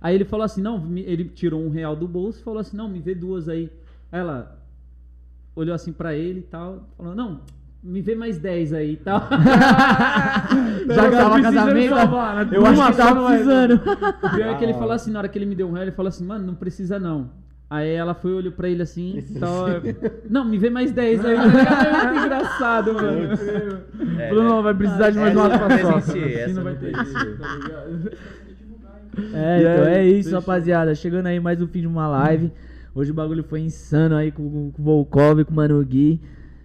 [0.00, 2.88] Aí ele falou assim, não, ele tirou um real do bolso e falou assim, não,
[2.88, 3.68] me vê duas aí.
[4.12, 4.56] Ela
[5.56, 7.40] olhou assim pra ele e tal, falou, não,
[7.82, 9.20] me vê mais dez aí e tal.
[10.88, 11.94] Já que tava casamento,
[12.52, 13.74] eu acho que tava precisando.
[13.74, 15.84] O pior é que ele falou assim, na hora que ele me deu um real,
[15.84, 17.30] ele falou assim, mano, não precisa não.
[17.70, 19.66] Aí ela foi, olhou pra ele assim, tal,
[20.28, 21.36] não, me vê mais 10 aí.
[21.36, 21.86] ligado?
[21.86, 23.38] É muito engraçado, mano.
[24.18, 24.62] É, Bruno, né?
[24.62, 25.96] vai precisar de mais uma não paçoca.
[25.96, 28.10] Assim essa não vai não ter jeito, tá ligado?
[29.34, 30.94] É, então é isso, rapaziada.
[30.94, 32.50] Chegando aí mais um fim de uma live.
[32.94, 36.20] Hoje o bagulho foi insano aí com, com, com o Volkov, com o Mano Gui.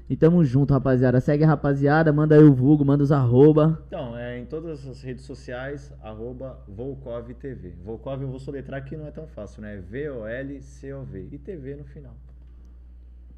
[0.09, 1.19] E tamo junto, rapaziada.
[1.21, 3.81] Segue a rapaziada, manda aí o vulgo, manda os arroba.
[3.87, 7.73] Então, é em todas as redes sociais, arroba Volkov TV.
[7.83, 9.77] Volkov eu vou soletrar que não é tão fácil, né?
[9.77, 11.29] V-O-L-C-O-V.
[11.31, 12.13] E TV no final.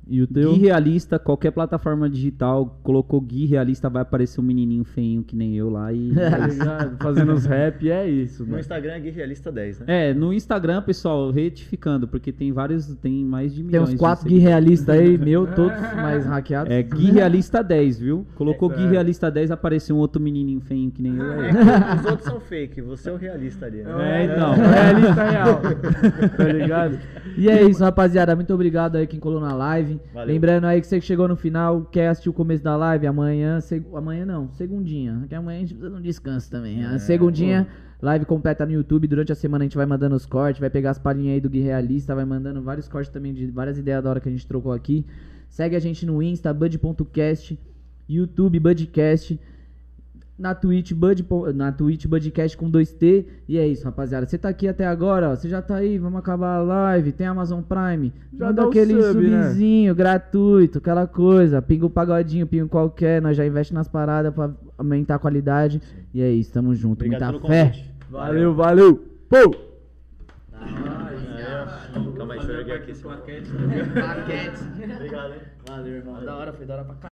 [0.07, 0.53] E o teu?
[0.53, 5.55] Gui Realista, qualquer plataforma digital, colocou Gui Realista, vai aparecer um menininho feinho que nem
[5.55, 6.13] eu lá e...
[6.35, 6.97] Tá ligado?
[6.97, 8.59] Fazendo os rap, é isso, No mano.
[8.59, 9.85] Instagram é Gui Realista 10, né?
[9.87, 13.97] É, no Instagram, pessoal, retificando, porque tem vários, tem mais de Tem milhões uns de
[13.97, 16.71] quatro Gui realistas aí, meu, todos mais hackeados.
[16.71, 18.25] É Gui Realista 10, viu?
[18.35, 18.75] Colocou É.
[18.75, 21.51] Gui Realista 10, apareceu um outro menininho feinho que nem eu aí.
[21.99, 24.21] Os outros são fake, você é o realista ali, né?
[24.21, 24.53] É, então.
[24.53, 25.61] É a lista real.
[26.35, 26.99] Tá ligado?
[27.37, 28.35] E é isso, rapaziada.
[28.35, 29.99] Muito obrigado aí quem colou na live.
[30.13, 30.33] Valeu.
[30.33, 33.59] Lembrando aí que você que chegou no final, quer assistir o começo da live, amanhã,
[33.61, 36.83] seg- amanhã não, segundinha, que amanhã a gente precisa de um descanso também.
[36.85, 37.67] É, segundinha,
[38.01, 40.91] live completa no YouTube, durante a semana a gente vai mandando os cortes, vai pegar
[40.91, 44.09] as palhinhas aí do Gui Realista, vai mandando vários cortes também de várias ideias da
[44.09, 45.05] hora que a gente trocou aqui.
[45.49, 47.57] Segue a gente no Insta, bud.cast,
[48.07, 49.39] YouTube, budcast,
[50.37, 53.25] na Twitch, Bud, na Twitch, Budcast com 2T.
[53.47, 54.25] E é isso, rapaziada.
[54.25, 55.35] Você tá aqui até agora, ó.
[55.35, 57.11] Você já tá aí, vamos acabar a live.
[57.13, 58.11] Tem Amazon Prime.
[58.33, 59.43] Já Manda dá aquele sub, né?
[59.43, 61.61] subzinho gratuito, aquela coisa.
[61.61, 63.21] Pinga o pagodinho, pinga qualquer.
[63.21, 65.81] Nós já investe nas paradas pra aumentar a qualidade.
[66.13, 67.05] E é isso, tamo junto.
[67.05, 67.65] Obrigado Muita fé.
[67.67, 67.95] convite.
[68.09, 69.05] Valeu, valeu.
[69.29, 69.55] Pô!
[72.17, 72.91] Calma aí, deixa eu erguer aqui.
[72.91, 73.49] esse- Paquete.
[74.95, 75.39] Obrigado, hein?
[75.67, 76.23] Valeu, irmão.
[76.25, 77.14] Da hora, foi da hora pra caralho.